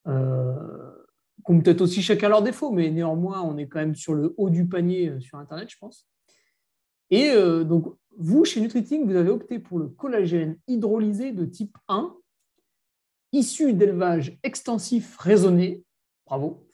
Euh, 0.06 0.99
qui 1.44 1.52
ont 1.52 1.60
peut-être 1.60 1.80
aussi 1.80 2.02
chacun 2.02 2.28
leurs 2.28 2.42
défauts, 2.42 2.70
mais 2.70 2.90
néanmoins, 2.90 3.40
on 3.42 3.56
est 3.56 3.66
quand 3.66 3.80
même 3.80 3.94
sur 3.94 4.14
le 4.14 4.34
haut 4.36 4.50
du 4.50 4.66
panier 4.66 5.08
euh, 5.08 5.20
sur 5.20 5.38
Internet, 5.38 5.68
je 5.70 5.78
pense. 5.78 6.06
Et 7.12 7.34
donc, 7.64 7.92
vous, 8.16 8.44
chez 8.44 8.60
Nutriting, 8.60 9.04
vous 9.04 9.16
avez 9.16 9.30
opté 9.30 9.58
pour 9.58 9.80
le 9.80 9.88
collagène 9.88 10.56
hydrolysé 10.68 11.32
de 11.32 11.44
type 11.44 11.76
1, 11.88 12.14
issu 13.32 13.72
d'élevage 13.72 14.38
extensif 14.44 15.16
raisonné, 15.18 15.82
bravo, 16.24 16.68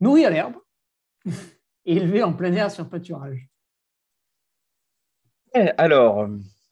nourri 0.00 0.24
à 0.24 0.30
l'herbe, 0.30 0.54
et 1.84 1.96
élevé 1.96 2.22
en 2.22 2.32
plein 2.32 2.52
air 2.54 2.70
sur 2.70 2.88
pâturage 2.88 3.48
eh, 5.54 5.70
Alors, 5.76 6.28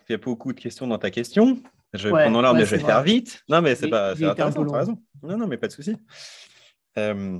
il 0.09 0.12
y 0.12 0.14
a 0.14 0.18
beaucoup 0.18 0.53
de 0.53 0.61
questions 0.61 0.86
dans 0.86 0.99
ta 0.99 1.11
question. 1.11 1.62
Je 1.93 2.09
vais 2.09 2.22
prendre 2.22 2.40
l'ordre, 2.40 2.59
mais 2.59 2.64
je 2.64 2.76
vais 2.76 2.82
faire 2.82 3.03
vite. 3.03 3.43
Non, 3.49 3.61
mais 3.61 3.74
c'est 3.74 3.88
pas 3.88 4.16
c'est 4.16 4.24
intéressant, 4.24 4.66
raison. 4.70 5.03
Non, 5.22 5.36
non, 5.36 5.47
mais 5.47 5.59
pas 5.59 5.68
de 5.68 5.72
souci. 5.72 5.97
Euh, 6.99 7.38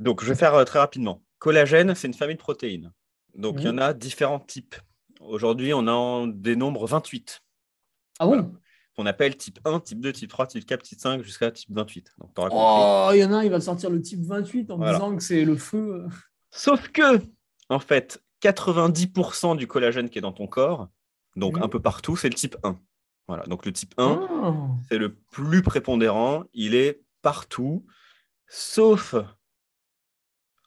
donc, 0.00 0.22
je 0.22 0.28
vais 0.28 0.34
faire 0.34 0.54
euh, 0.54 0.64
très 0.64 0.78
rapidement. 0.78 1.22
Collagène, 1.38 1.94
c'est 1.94 2.08
une 2.08 2.14
famille 2.14 2.36
de 2.36 2.40
protéines. 2.40 2.92
Donc, 3.34 3.56
il 3.58 3.66
y 3.66 3.68
en 3.68 3.78
a 3.78 3.92
différents 3.92 4.40
types. 4.40 4.76
Aujourd'hui, 5.20 5.74
on 5.74 5.86
en 5.86 6.26
des 6.26 6.56
nombres 6.56 6.86
28. 6.86 7.42
Ah 8.18 8.26
bon 8.26 8.54
On 8.96 9.04
appelle 9.04 9.36
type 9.36 9.58
1, 9.64 9.80
type 9.80 10.00
2, 10.00 10.12
type 10.12 10.30
3, 10.30 10.46
type 10.46 10.64
4, 10.64 10.82
type 10.82 11.00
5 11.00 11.22
jusqu'à 11.22 11.50
type 11.50 11.70
28. 11.70 12.14
Donc, 12.18 12.30
oh, 12.38 13.10
il 13.12 13.18
y 13.18 13.24
en 13.24 13.32
a 13.32 13.36
un, 13.36 13.44
il 13.44 13.50
va 13.50 13.60
sortir 13.60 13.90
le 13.90 14.00
type 14.00 14.24
28 14.24 14.70
en 14.70 14.78
disant 14.78 15.16
que 15.16 15.22
c'est 15.22 15.44
le 15.44 15.56
feu. 15.56 16.06
Sauf 16.50 16.88
que, 16.88 17.20
en 17.68 17.78
fait, 17.78 18.22
90% 18.42 19.56
du 19.56 19.66
collagène 19.66 20.08
qui 20.08 20.18
est 20.18 20.22
dans 20.22 20.32
ton 20.32 20.46
corps, 20.46 20.88
donc 21.36 21.58
un 21.58 21.68
peu 21.68 21.80
partout, 21.80 22.16
c'est 22.16 22.28
le 22.28 22.34
type 22.34 22.56
1. 22.62 22.78
Voilà, 23.28 23.44
donc 23.44 23.66
le 23.66 23.72
type 23.72 23.94
1, 23.98 24.78
c'est 24.88 24.98
le 24.98 25.14
plus 25.14 25.62
prépondérant, 25.62 26.44
il 26.54 26.74
est 26.74 27.02
partout, 27.22 27.84
sauf 28.48 29.14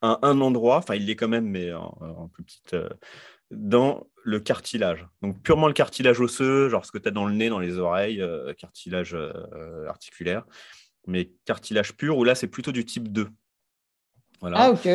à 0.02 0.20
un 0.22 0.42
endroit, 0.42 0.78
enfin 0.78 0.96
il 0.96 1.06
l'est 1.06 1.16
quand 1.16 1.28
même, 1.28 1.46
mais 1.46 1.74
en, 1.74 2.30
plus 2.34 2.44
petite, 2.44 2.74
euh, 2.74 2.90
dans 3.52 4.08
le 4.24 4.40
cartilage. 4.40 5.06
Donc 5.22 5.42
purement 5.42 5.68
le 5.68 5.74
cartilage 5.74 6.20
osseux, 6.20 6.70
genre 6.70 6.86
ce 6.86 6.92
que 6.92 6.98
tu 6.98 7.08
as 7.08 7.12
dans 7.12 7.26
le 7.26 7.34
nez, 7.34 7.50
dans 7.50 7.60
les 7.60 7.78
oreilles, 7.78 8.22
euh, 8.22 8.54
cartilage 8.54 9.14
euh, 9.14 9.88
articulaire, 9.88 10.46
mais 11.08 11.32
cartilage 11.46 11.94
pur, 11.94 12.18
où 12.18 12.24
là 12.24 12.36
c'est 12.36 12.48
plutôt 12.48 12.72
du 12.72 12.86
type 12.86 13.12
2. 13.12 13.28
Voilà. 14.42 14.58
Ah 14.60 14.72
ok. 14.72 14.88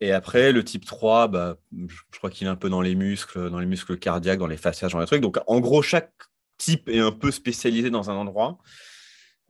Et 0.00 0.12
après, 0.12 0.52
le 0.52 0.62
type 0.62 0.84
3, 0.84 1.28
bah, 1.28 1.56
je 1.72 2.18
crois 2.18 2.28
qu'il 2.28 2.46
est 2.46 2.50
un 2.50 2.56
peu 2.56 2.68
dans 2.68 2.82
les 2.82 2.94
muscles, 2.94 3.48
dans 3.50 3.58
les 3.58 3.66
muscles 3.66 3.96
cardiaques, 3.98 4.38
dans 4.38 4.46
les 4.46 4.58
fascias, 4.58 4.88
dans 4.88 4.98
les 4.98 5.06
trucs. 5.06 5.22
Donc, 5.22 5.38
en 5.46 5.58
gros, 5.60 5.80
chaque 5.80 6.12
type 6.58 6.88
est 6.90 6.98
un 6.98 7.12
peu 7.12 7.30
spécialisé 7.30 7.88
dans 7.88 8.10
un 8.10 8.14
endroit. 8.14 8.58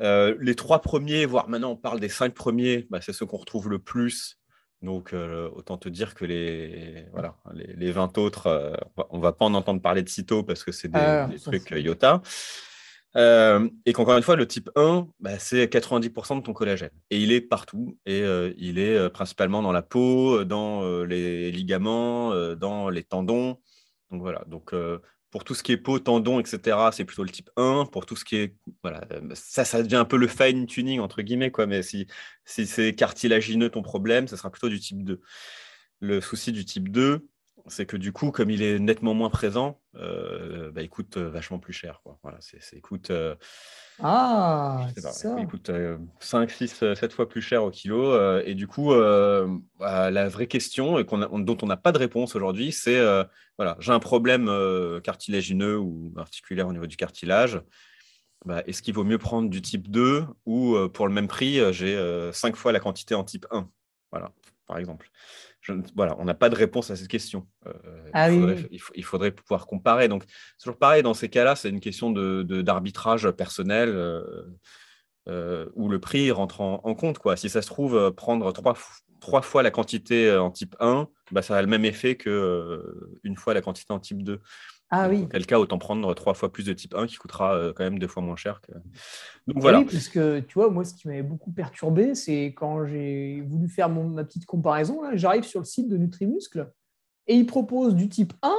Euh, 0.02 0.36
les 0.40 0.54
trois 0.54 0.80
premiers, 0.80 1.24
voire 1.26 1.48
maintenant 1.48 1.70
on 1.70 1.76
parle 1.76 2.00
des 2.00 2.08
cinq 2.08 2.34
premiers, 2.34 2.86
bah, 2.90 3.00
c'est 3.00 3.12
ceux 3.12 3.26
qu'on 3.26 3.38
retrouve 3.38 3.68
le 3.70 3.78
plus. 3.78 4.38
Donc, 4.82 5.14
euh, 5.14 5.48
autant 5.54 5.78
te 5.78 5.88
dire 5.88 6.14
que 6.14 6.24
les, 6.24 7.06
voilà, 7.12 7.36
les, 7.54 7.90
20 7.90 8.18
autres, 8.18 8.46
euh, 8.46 8.74
on 9.10 9.16
ne 9.16 9.22
va 9.22 9.32
pas 9.32 9.46
en 9.46 9.54
entendre 9.54 9.80
parler 9.80 10.02
de 10.02 10.08
sitôt 10.08 10.42
parce 10.42 10.64
que 10.64 10.72
c'est 10.72 10.88
des, 10.88 10.98
ah, 10.98 11.28
trucs 11.42 11.70
IOTA. 11.70 12.20
Euh, 13.16 13.68
et 13.86 13.94
qu'encore 13.94 14.18
une 14.18 14.22
fois, 14.22 14.36
le 14.36 14.46
type 14.46 14.68
1, 14.76 15.08
bah, 15.18 15.38
c'est 15.38 15.66
90% 15.66 16.36
de 16.36 16.42
ton 16.42 16.52
collagène. 16.52 16.90
Et 17.10 17.18
il 17.18 17.32
est 17.32 17.40
partout. 17.40 17.98
Et 18.04 18.22
il 18.58 18.78
est 18.78 19.08
principalement 19.10 19.62
dans 19.62 19.72
la 19.72 19.82
peau, 19.82 20.44
dans 20.44 21.04
les 21.04 21.50
ligaments, 21.50 22.54
dans 22.54 22.90
les 22.90 23.02
tendons. 23.02 23.58
Donc 24.10 24.20
voilà. 24.20 24.44
Donc 24.46 24.74
pour 25.36 25.44
tout 25.44 25.52
ce 25.52 25.62
qui 25.62 25.72
est 25.72 25.76
peau, 25.76 25.98
tendons, 25.98 26.40
etc., 26.40 26.78
c'est 26.92 27.04
plutôt 27.04 27.22
le 27.22 27.28
type 27.28 27.50
1. 27.58 27.84
Pour 27.92 28.06
tout 28.06 28.16
ce 28.16 28.24
qui 28.24 28.36
est. 28.36 28.56
Voilà, 28.82 29.06
ça, 29.34 29.66
ça 29.66 29.82
devient 29.82 29.96
un 29.96 30.06
peu 30.06 30.16
le 30.16 30.28
fine 30.28 30.64
tuning, 30.64 30.98
entre 30.98 31.20
guillemets. 31.20 31.50
Quoi. 31.50 31.66
Mais 31.66 31.82
si, 31.82 32.06
si 32.46 32.66
c'est 32.66 32.94
cartilagineux 32.94 33.68
ton 33.68 33.82
problème, 33.82 34.28
ça 34.28 34.38
sera 34.38 34.50
plutôt 34.50 34.70
du 34.70 34.80
type 34.80 35.04
2. 35.04 35.20
Le 36.00 36.22
souci 36.22 36.52
du 36.52 36.64
type 36.64 36.88
2, 36.88 37.28
c'est 37.68 37.86
que 37.86 37.96
du 37.96 38.12
coup, 38.12 38.30
comme 38.30 38.50
il 38.50 38.62
est 38.62 38.78
nettement 38.78 39.14
moins 39.14 39.30
présent, 39.30 39.80
euh, 39.96 40.70
bah, 40.70 40.82
il 40.82 40.88
coûte 40.88 41.16
euh, 41.16 41.28
vachement 41.28 41.58
plus 41.58 41.72
cher. 41.72 42.00
Quoi. 42.02 42.18
Voilà, 42.22 42.38
c'est, 42.40 42.60
il 42.72 42.80
coûte, 42.80 43.10
euh, 43.10 43.34
ah, 44.00 44.86
ça. 44.96 45.36
il 45.38 45.46
coûte 45.46 45.70
5, 46.20 46.50
6, 46.50 46.94
7 46.94 47.12
fois 47.12 47.28
plus 47.28 47.40
cher 47.40 47.64
au 47.64 47.70
kilo. 47.70 48.40
et 48.40 48.54
du 48.54 48.66
coup, 48.66 48.90
bah, 48.90 50.10
la 50.10 50.28
vraie 50.28 50.46
question, 50.46 50.98
et 50.98 51.04
dont 51.04 51.58
on 51.62 51.66
n'a 51.66 51.76
pas 51.76 51.92
de 51.92 51.98
réponse 51.98 52.36
aujourd'hui, 52.36 52.72
c'est 52.72 53.00
voilà, 53.58 53.76
j'ai 53.80 53.92
un 53.92 54.00
problème 54.00 54.50
cartilagineux 55.02 55.78
ou 55.78 56.12
articulaire 56.16 56.68
au 56.68 56.72
niveau 56.72 56.86
du 56.86 56.96
cartilage. 56.96 57.60
Bah, 58.44 58.62
est-ce 58.66 58.82
qu'il 58.82 58.94
vaut 58.94 59.02
mieux 59.02 59.18
prendre 59.18 59.48
du 59.48 59.62
type 59.62 59.90
2 59.90 60.24
ou 60.44 60.76
pour 60.92 61.08
le 61.08 61.14
même 61.14 61.28
prix, 61.28 61.60
j'ai 61.72 62.30
5 62.32 62.54
fois 62.54 62.72
la 62.72 62.80
quantité 62.80 63.14
en 63.14 63.24
type 63.24 63.46
1 63.50 63.68
Voilà, 64.12 64.30
par 64.66 64.78
exemple 64.78 65.10
voilà, 65.94 66.16
on 66.18 66.24
n'a 66.24 66.34
pas 66.34 66.48
de 66.48 66.54
réponse 66.54 66.90
à 66.90 66.96
cette 66.96 67.08
question. 67.08 67.46
Euh, 67.66 67.72
ah 68.12 68.30
il, 68.30 69.04
faudrait, 69.04 69.30
pouvoir 69.30 69.66
comparer. 69.66 70.08
Donc, 70.08 70.24
c'est 70.26 70.64
toujours 70.64 70.78
pareil, 70.78 71.02
dans 71.02 71.14
ces 71.14 71.28
cas-là, 71.28 71.56
c'est 71.56 71.68
une 71.68 71.80
question 71.80 72.10
d'arbitrage 72.10 73.24
de, 73.24 73.30
personnel 73.30 73.90
euh, 73.90 74.42
euh, 75.28 75.66
où 75.74 75.88
le 75.88 75.98
prix 75.98 76.30
rentre 76.30 76.60
en, 76.60 76.94
compte. 76.94 77.18
Quoi. 77.18 77.36
Si 77.36 77.48
ça 77.48 77.62
se 77.62 77.66
trouve, 77.66 78.12
prendre 78.12 78.52
trois, 78.52 78.74
trois 79.20 79.42
fois 79.42 79.62
la 79.62 79.70
quantité 79.70 80.34
en 80.34 80.50
type 80.50 80.76
1, 80.80 81.08
bah, 81.32 81.42
ça 81.42 81.56
a 81.56 81.62
le 81.62 81.68
même 81.68 81.84
effet 81.84 82.16
qu'une 82.16 83.36
fois 83.36 83.54
la 83.54 83.62
quantité 83.62 83.92
en 83.92 84.00
type 84.00 84.22
2. 84.22 84.40
Ah 84.90 85.08
oui. 85.08 85.26
Dans 85.26 85.40
cas, 85.42 85.58
autant 85.58 85.78
prendre 85.78 86.14
trois 86.14 86.34
fois 86.34 86.52
plus 86.52 86.64
de 86.64 86.72
type 86.72 86.94
1 86.94 87.06
qui 87.06 87.16
coûtera 87.16 87.56
euh, 87.56 87.72
quand 87.72 87.82
même 87.82 87.98
deux 87.98 88.06
fois 88.06 88.22
moins 88.22 88.36
cher. 88.36 88.60
Que... 88.60 88.72
Donc 89.46 89.60
voilà. 89.60 89.80
Oui, 89.80 89.84
parce 89.84 90.08
que 90.08 90.40
tu 90.40 90.54
vois, 90.54 90.70
moi, 90.70 90.84
ce 90.84 90.94
qui 90.94 91.08
m'avait 91.08 91.22
beaucoup 91.22 91.50
perturbé, 91.50 92.14
c'est 92.14 92.46
quand 92.56 92.86
j'ai 92.86 93.40
voulu 93.40 93.68
faire 93.68 93.88
mon, 93.88 94.08
ma 94.08 94.24
petite 94.24 94.46
comparaison, 94.46 95.00
j'arrive 95.14 95.42
sur 95.42 95.60
le 95.60 95.66
site 95.66 95.88
de 95.88 95.96
Nutrimuscle 95.96 96.72
et 97.26 97.34
ils 97.34 97.46
proposent 97.46 97.96
du 97.96 98.08
type 98.08 98.32
1 98.42 98.54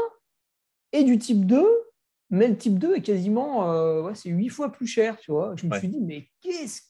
et 0.91 1.03
du 1.05 1.17
type 1.17 1.45
2, 1.45 1.65
mais 2.29 2.49
le 2.49 2.57
type 2.57 2.77
2 2.77 2.95
est 2.95 3.01
quasiment 3.01 3.71
euh, 3.71 4.01
ouais, 4.01 4.15
c'est 4.15 4.29
8 4.29 4.49
fois 4.49 4.71
plus 4.71 4.87
cher, 4.87 5.17
tu 5.17 5.31
vois. 5.31 5.55
Je 5.55 5.65
me 5.65 5.77
suis 5.77 5.87
dit, 5.87 6.01
mais 6.01 6.27
qu'est-ce 6.41 6.81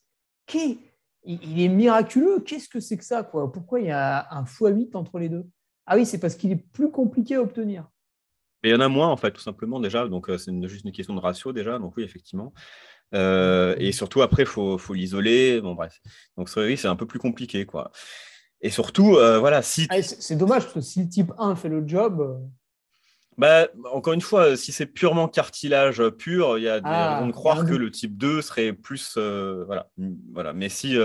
qu'il 0.48 0.80
il 1.24 1.62
est 1.62 1.68
miraculeux, 1.68 2.40
qu'est-ce 2.40 2.70
que 2.70 2.80
c'est 2.80 2.98
que 2.98 3.04
ça 3.04 3.22
quoi? 3.22 3.52
Pourquoi 3.52 3.82
il 3.82 3.88
y 3.88 3.92
a 3.92 4.28
un 4.32 4.44
x8 4.44 4.96
entre 4.96 5.20
les 5.20 5.30
deux? 5.30 5.46
Ah 5.86 5.96
oui, 5.96 6.06
c'est 6.06 6.20
parce 6.20 6.36
qu'il 6.36 6.52
est 6.52 6.56
plus 6.72 6.90
compliqué 6.90 7.36
à 7.36 7.42
obtenir. 7.42 7.88
Mais 8.64 8.70
il 8.70 8.72
y 8.72 8.76
en 8.76 8.80
a 8.80 8.88
moins, 8.88 9.08
en 9.08 9.18
fait, 9.18 9.32
tout 9.32 9.42
simplement, 9.42 9.80
déjà. 9.80 10.08
Donc, 10.08 10.30
euh, 10.30 10.38
c'est 10.38 10.52
juste 10.68 10.86
une 10.86 10.92
question 10.92 11.14
de 11.14 11.20
ratio, 11.20 11.54
déjà. 11.54 11.78
Donc, 11.80 11.96
oui, 11.98 12.04
effectivement. 12.04 12.54
Euh, 13.14 13.76
et 13.78 13.92
surtout, 13.92 14.22
après, 14.22 14.44
il 14.44 14.48
faut, 14.48 14.78
faut 14.78 14.94
l'isoler. 14.94 15.62
Bon, 15.62 15.76
bref. 15.76 16.00
Donc, 16.38 16.50
oui, 16.58 16.76
c'est 16.78 16.88
un 16.88 16.96
peu 16.96 17.06
plus 17.06 17.20
compliqué, 17.20 17.66
quoi. 17.66 17.92
Et 18.62 18.70
surtout, 18.70 19.16
euh, 19.18 19.38
voilà, 19.40 19.62
si. 19.62 19.86
Ah, 19.90 20.02
c'est 20.02 20.36
dommage, 20.36 20.64
parce 20.64 20.74
que 20.74 20.82
si 20.82 21.04
le 21.04 21.10
type 21.10 21.32
1 21.38 21.56
fait 21.56 21.70
le 21.70 21.88
job. 21.88 22.42
bah, 23.38 23.68
encore 23.94 24.14
une 24.14 24.22
fois, 24.22 24.58
si 24.58 24.72
c'est 24.72 24.88
purement 24.88 25.28
cartilage 25.28 26.02
pur, 26.18 26.58
il 26.58 26.64
y 26.64 26.68
a 26.68 26.80
des 26.80 26.90
Ah, 26.90 27.16
raisons 27.16 27.28
de 27.28 27.32
croire 27.34 27.60
un 27.60 27.66
que 27.66 27.76
le 27.76 27.92
type 27.92 28.18
2 28.18 28.42
serait 28.42 28.74
plus. 28.74 29.14
euh, 29.18 29.64
voilà. 29.68 29.90
voilà. 30.34 30.54
Mais 30.54 30.70
si, 30.70 30.98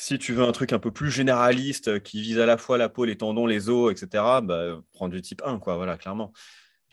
si 0.00 0.18
tu 0.18 0.32
veux 0.32 0.44
un 0.44 0.52
truc 0.52 0.72
un 0.72 0.78
peu 0.78 0.90
plus 0.90 1.10
généraliste 1.10 1.88
euh, 1.88 1.98
qui 1.98 2.22
vise 2.22 2.38
à 2.38 2.46
la 2.46 2.56
fois 2.56 2.78
la 2.78 2.88
peau, 2.88 3.04
les 3.04 3.16
tendons, 3.16 3.46
les 3.46 3.68
os, 3.68 3.92
etc., 3.92 4.40
bah, 4.42 4.80
prends 4.92 5.08
du 5.08 5.20
type 5.20 5.42
1, 5.44 5.58
quoi, 5.58 5.76
voilà, 5.76 5.96
clairement. 5.96 6.32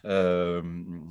Euh, 0.05 0.61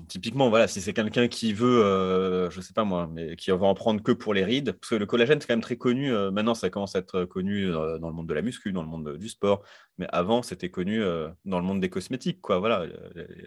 typiquement, 0.08 0.48
voilà, 0.48 0.68
si 0.68 0.80
c'est 0.80 0.92
quelqu'un 0.92 1.28
qui 1.28 1.52
veut, 1.52 1.84
euh, 1.84 2.50
je 2.50 2.60
sais 2.60 2.72
pas 2.72 2.84
moi, 2.84 3.10
mais 3.12 3.36
qui 3.36 3.50
va 3.50 3.66
en 3.66 3.74
prendre 3.74 4.02
que 4.02 4.12
pour 4.12 4.32
les 4.32 4.44
rides, 4.44 4.72
parce 4.72 4.90
que 4.90 4.94
le 4.94 5.06
collagène, 5.06 5.40
c'est 5.40 5.46
quand 5.46 5.54
même 5.54 5.60
très 5.60 5.76
connu. 5.76 6.12
euh, 6.14 6.30
maintenant, 6.30 6.54
ça 6.54 6.70
commence 6.70 6.96
à 6.96 7.00
être 7.00 7.24
connu 7.24 7.70
dans 7.70 8.08
le 8.08 8.12
monde 8.12 8.28
de 8.28 8.34
la 8.34 8.42
muscu, 8.42 8.72
dans 8.72 8.82
le 8.82 8.88
monde 8.88 9.16
du 9.16 9.28
sport. 9.28 9.62
Mais 9.98 10.06
avant, 10.10 10.42
c'était 10.42 10.70
connu 10.70 11.02
dans 11.44 11.58
le 11.58 11.64
monde 11.64 11.80
des 11.80 11.90
cosmétiques, 11.90 12.40
quoi. 12.40 12.58
Voilà, 12.58 12.86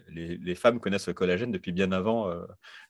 les, 0.08 0.36
les 0.36 0.54
femmes 0.54 0.80
connaissent 0.80 1.08
le 1.08 1.14
collagène 1.14 1.52
depuis 1.52 1.72
bien 1.72 1.90
avant 1.92 2.30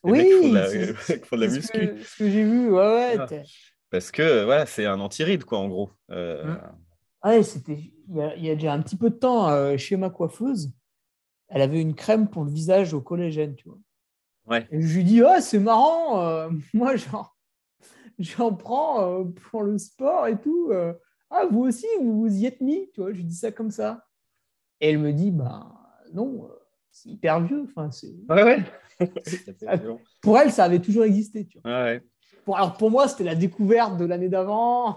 les 0.05 0.13
mecs 0.13 0.27
qui 0.27 0.43
font 0.43 0.49
de 0.49 0.55
la, 0.55 0.95
font 1.25 1.37
de 1.37 1.45
la 1.45 1.49
muscu. 1.49 1.91
Ce 2.05 2.19
que, 2.19 2.31
j'ai 2.31 2.45
vu, 2.45 2.71
ouais, 2.71 3.17
ouais. 3.19 3.43
Parce 3.91 4.11
que 4.11 4.45
voilà, 4.45 4.67
c'est 4.67 4.87
un 4.87 5.01
anti-ride, 5.01 5.45
quoi, 5.45 5.59
en 5.59 5.69
gros. 5.69 5.91
Euh, 6.11 6.45
Hum. 6.45 6.59
Ouais, 7.23 7.43
c'était 7.43 7.93
il 8.09 8.17
y, 8.17 8.21
a, 8.23 8.35
il 8.37 8.45
y 8.45 8.51
a 8.51 8.55
déjà 8.55 8.73
un 8.73 8.81
petit 8.81 8.97
peu 8.97 9.11
de 9.11 9.15
temps 9.17 9.51
euh, 9.51 9.77
chez 9.77 9.97
ma 9.97 10.09
coiffeuse. 10.09 10.73
Elle 11.49 11.61
avait 11.61 11.81
une 11.83 11.95
crème 11.95 12.29
pour 12.31 12.45
le 12.45 12.51
visage 12.51 12.95
au 12.95 13.01
collagène, 13.03 13.55
tu 13.57 13.69
vois. 13.69 13.79
Ouais. 14.47 14.67
Et 14.71 14.81
je 14.81 14.97
lui 14.97 15.05
dis, 15.05 15.23
ah, 15.23 15.41
c'est 15.43 15.59
marrant, 15.59 16.21
euh, 16.23 16.49
moi, 16.75 16.97
j'en, 16.97 17.27
j'en 18.19 18.55
prends 18.55 19.25
pour 19.51 19.63
le 19.65 19.77
sport 19.77 20.29
et 20.29 20.41
tout. 20.41 20.73
ah, 21.31 21.47
vous 21.51 21.61
aussi, 21.61 21.87
vous 22.01 22.21
vous 22.23 22.35
y 22.35 22.47
êtes 22.47 22.61
mis, 22.63 22.91
tu 22.95 23.01
vois. 23.03 23.13
Je 23.13 23.19
lui 23.19 23.25
dis 23.25 23.35
ça 23.37 23.53
comme 23.53 23.71
ça. 23.71 24.07
Et 24.81 24.91
elle 24.91 24.99
me 24.99 25.13
dit, 25.13 25.31
bah 25.31 25.67
non, 26.15 26.49
c'est 26.91 27.11
hyper 27.11 27.41
vieux. 27.43 27.65
Enfin, 27.69 27.91
c'est... 27.91 28.15
Ouais, 28.29 28.43
ouais. 28.45 28.65
Ah, 29.67 29.79
Pour 30.23 30.39
elle, 30.39 30.53
ça 30.53 30.65
avait 30.65 30.81
toujours 30.81 31.05
existé, 31.05 31.47
tu 31.47 31.59
vois. 31.61 31.71
Ouais, 31.71 31.83
ouais. 31.85 32.03
Pour, 32.45 32.57
alors 32.57 32.75
pour 32.77 32.91
moi, 32.91 33.09
c'était 33.09 33.25
la 33.25 33.35
découverte 33.35 33.97
de 33.97 34.05
l'année 34.05 34.29
d'avant. 34.29 34.97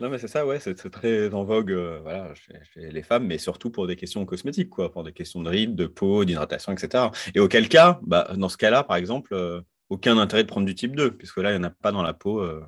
Non, 0.00 0.10
mais 0.10 0.18
c'est 0.18 0.28
ça, 0.28 0.46
ouais, 0.46 0.60
c'est 0.60 0.74
très 0.90 1.32
en 1.32 1.44
vogue 1.44 1.72
euh, 1.72 1.98
voilà, 2.02 2.32
chez, 2.34 2.52
chez 2.72 2.90
les 2.90 3.02
femmes, 3.02 3.26
mais 3.26 3.38
surtout 3.38 3.70
pour 3.70 3.86
des 3.86 3.96
questions 3.96 4.24
cosmétiques, 4.26 4.68
quoi, 4.70 4.92
pour 4.92 5.02
des 5.02 5.12
questions 5.12 5.42
de 5.42 5.48
rides, 5.48 5.74
de 5.74 5.86
peau, 5.86 6.24
d'hydratation, 6.24 6.72
etc. 6.72 7.04
Et 7.34 7.40
auquel 7.40 7.68
cas, 7.68 7.98
bah, 8.02 8.28
dans 8.36 8.48
ce 8.50 8.56
cas-là, 8.58 8.84
par 8.84 8.96
exemple, 8.96 9.32
euh, 9.34 9.60
aucun 9.88 10.18
intérêt 10.18 10.42
de 10.44 10.48
prendre 10.48 10.66
du 10.66 10.74
type 10.74 10.94
2, 10.94 11.16
puisque 11.16 11.38
là, 11.38 11.50
il 11.50 11.58
n'y 11.58 11.64
en 11.64 11.68
a 11.68 11.70
pas 11.70 11.90
dans 11.90 12.02
la 12.02 12.12
peau. 12.12 12.40
euh, 12.40 12.60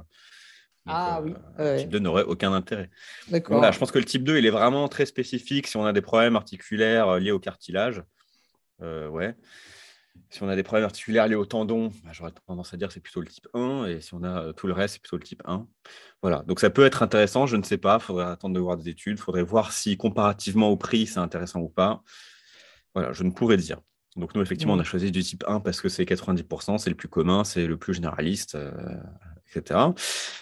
donc, 0.86 0.94
Ah 0.96 1.20
oui, 1.22 1.34
Le 1.58 1.76
type 1.76 1.90
2 1.90 1.98
n'aurait 1.98 2.24
aucun 2.24 2.52
intérêt. 2.54 2.90
D'accord. 3.28 3.58
Voilà, 3.58 3.70
je 3.70 3.78
pense 3.78 3.92
que 3.92 3.98
le 3.98 4.06
type 4.06 4.24
2, 4.24 4.38
il 4.38 4.46
est 4.46 4.50
vraiment 4.50 4.88
très 4.88 5.04
spécifique 5.04 5.66
si 5.66 5.76
on 5.76 5.84
a 5.84 5.92
des 5.92 6.00
problèmes 6.00 6.36
articulaires 6.36 7.18
liés 7.20 7.32
au 7.32 7.38
cartilage. 7.38 8.02
Ouais. 8.80 9.36
Si 10.28 10.42
on 10.42 10.48
a 10.48 10.54
des 10.54 10.62
problèmes 10.62 10.84
articulaires 10.84 11.26
liés 11.26 11.34
au 11.34 11.44
tendon, 11.44 11.88
bah, 12.04 12.10
j'aurais 12.12 12.30
tendance 12.46 12.72
à 12.72 12.76
dire 12.76 12.88
que 12.88 12.94
c'est 12.94 13.00
plutôt 13.00 13.20
le 13.20 13.26
type 13.26 13.48
1. 13.54 13.86
Et 13.86 14.00
si 14.00 14.14
on 14.14 14.22
a 14.22 14.44
euh, 14.44 14.52
tout 14.52 14.66
le 14.68 14.72
reste, 14.72 14.94
c'est 14.94 15.00
plutôt 15.02 15.16
le 15.16 15.22
type 15.24 15.42
1. 15.44 15.66
Voilà. 16.22 16.42
Donc 16.46 16.60
ça 16.60 16.70
peut 16.70 16.84
être 16.84 17.02
intéressant, 17.02 17.46
je 17.46 17.56
ne 17.56 17.62
sais 17.62 17.78
pas. 17.78 17.96
Il 18.00 18.02
faudrait 18.04 18.26
attendre 18.26 18.54
de 18.54 18.60
voir 18.60 18.76
des 18.76 18.88
études. 18.88 19.18
Il 19.18 19.22
faudrait 19.22 19.42
voir 19.42 19.72
si 19.72 19.96
comparativement 19.96 20.68
au 20.68 20.76
prix, 20.76 21.06
c'est 21.06 21.18
intéressant 21.18 21.60
ou 21.60 21.68
pas. 21.68 22.02
Voilà, 22.94 23.12
je 23.12 23.22
ne 23.24 23.30
pourrais 23.30 23.56
dire. 23.56 23.80
Donc 24.16 24.34
nous, 24.34 24.42
effectivement, 24.42 24.74
on 24.74 24.78
a 24.78 24.80
Mhm. 24.80 24.84
choisi 24.84 25.10
du 25.12 25.22
type 25.22 25.44
1 25.46 25.60
parce 25.60 25.80
que 25.80 25.88
c'est 25.88 26.04
90%, 26.06 26.78
c'est 26.78 26.90
le 26.90 26.96
plus 26.96 27.08
commun, 27.08 27.44
c'est 27.44 27.66
le 27.66 27.76
plus 27.76 27.94
généraliste, 27.94 28.56
euh, 28.56 28.72
etc. 29.48 29.94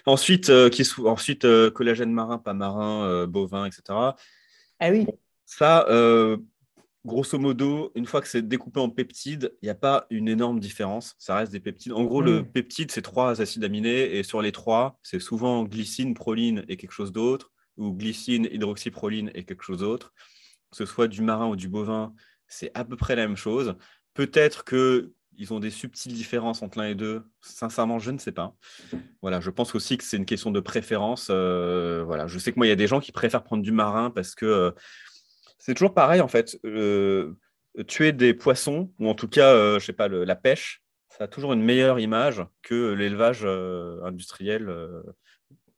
Ensuite, 0.06 0.48
euh, 0.50 0.70
qui 0.70 0.82
est 0.82 0.84
sous- 0.84 1.06
ensuite 1.06 1.44
euh, 1.44 1.70
collagène 1.70 2.12
marin, 2.12 2.38
pas 2.38 2.54
marin, 2.54 3.26
bovin, 3.26 3.66
etc. 3.66 4.16
Ah 4.80 4.90
oui. 4.90 5.06
Ça, 5.44 5.86
grosso 7.05 7.38
modo, 7.38 7.92
une 7.94 8.07
fois 8.07 8.20
que 8.20 8.28
c'est 8.28 8.46
découpé 8.46 8.80
en 8.80 8.90
peptides, 8.90 9.53
il 9.62 9.66
n'y 9.66 9.70
a 9.70 9.74
pas 9.74 10.07
une 10.11 10.28
énorme 10.28 10.61
différence. 10.61 11.14
Ça 11.18 11.36
reste 11.36 11.53
des 11.53 11.61
peptides. 11.61 11.92
En 11.92 12.05
gros, 12.05 12.20
le 12.22 12.42
Mm. 12.42 12.53
peptide, 12.53 12.90
c'est 12.90 13.03
trois 13.03 13.40
acides 13.40 13.64
aminés. 13.64 14.16
Et 14.16 14.22
sur 14.22 14.42
les 14.42 14.53
trois, 14.53 14.99
c'est 15.03 15.20
souvent 15.20 15.64
glycine, 15.64 16.14
proline 16.14 16.64
et 16.68 16.76
quelque 16.76 16.92
chose 16.92 17.12
d'autre. 17.12 17.53
Ou 17.76 17.92
glycine, 17.92 18.49
hydroxyproline 18.51 19.30
et 19.34 19.44
quelque 19.44 19.62
chose 19.62 19.78
d'autre. 19.78 20.12
Que 20.70 20.76
ce 20.76 20.84
soit 20.86 21.09
du 21.09 21.22
marin 21.22 21.49
ou 21.49 21.57
du 21.57 21.68
bovin, 21.68 22.12
c'est 22.49 22.70
à 22.74 22.84
peu 22.84 22.96
près 22.96 23.14
la 23.16 23.26
même 23.26 23.36
chose. 23.36 23.74
Peut-être 24.14 24.64
qu'ils 24.64 25.53
ont 25.53 25.61
des 25.61 25.70
subtiles 25.70 26.12
différences 26.12 26.62
entre 26.62 26.78
l'un 26.78 26.88
et 26.88 26.94
deux. 26.96 27.22
Sincèrement, 27.40 28.01
je 28.01 28.11
ne 28.11 28.18
sais 28.18 28.32
pas. 28.32 28.57
Voilà, 29.22 29.40
je 29.40 29.51
pense 29.51 29.74
aussi 29.76 29.96
que 29.96 30.03
c'est 30.05 30.16
une 30.16 30.26
question 30.26 30.51
de 30.51 30.59
préférence. 30.61 31.28
Euh, 31.30 32.03
voilà, 32.05 32.26
je 32.26 32.38
sais 32.40 32.51
que 32.53 32.59
moi, 32.59 32.66
il 32.66 32.70
y 32.70 32.72
a 32.72 32.76
des 32.76 32.88
gens 32.88 32.99
qui 33.01 33.12
préfèrent 33.12 33.44
prendre 33.44 33.62
du 33.62 33.70
marin 33.72 34.11
parce 34.11 34.34
que 34.34 34.44
euh, 34.44 34.70
c'est 35.59 35.74
toujours 35.74 35.94
pareil 35.94 36.20
en 36.20 36.28
fait. 36.28 36.59
Euh, 36.64 37.34
tuer 37.86 38.12
des 38.12 38.34
poissons 38.34 38.92
ou 38.98 39.09
en 39.09 39.14
tout 39.14 39.28
cas, 39.28 39.52
euh, 39.52 39.78
je 39.78 39.92
pas, 39.92 40.09
la 40.09 40.36
pêche, 40.36 40.82
ça 41.09 41.24
a 41.24 41.28
toujours 41.28 41.52
une 41.52 41.62
meilleure 41.62 42.00
image 42.00 42.44
que 42.62 42.92
l'élevage 42.92 43.40
euh, 43.44 44.02
industriel 44.04 44.72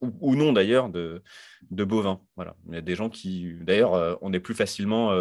ou, 0.00 0.34
non 0.34 0.52
d'ailleurs 0.52 0.88
de, 0.88 1.22
bovins. 1.70 2.20
Il 2.68 2.74
y 2.74 2.78
a 2.78 2.80
des 2.80 2.94
gens 2.94 3.10
qui, 3.10 3.54
d'ailleurs, 3.60 4.18
on 4.22 4.32
est 4.32 4.40
plus 4.40 4.54
facilement 4.54 5.12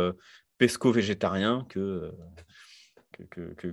pesco-végétarien 0.58 1.66
que, 1.68 2.14
que, 3.30 3.54
que, 3.56 3.68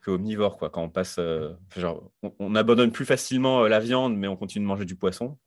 que, 0.00 0.10
omnivore 0.10 0.58
quoi. 0.58 0.70
On 0.74 0.88
passe, 0.88 1.20
on, 1.20 2.34
on 2.40 2.54
abandonne 2.56 2.90
plus 2.90 3.04
facilement 3.04 3.68
la 3.68 3.78
viande, 3.78 4.16
mais 4.16 4.26
on 4.26 4.36
continue 4.36 4.64
de 4.64 4.68
manger 4.68 4.84
du 4.84 4.96
poisson. 4.96 5.38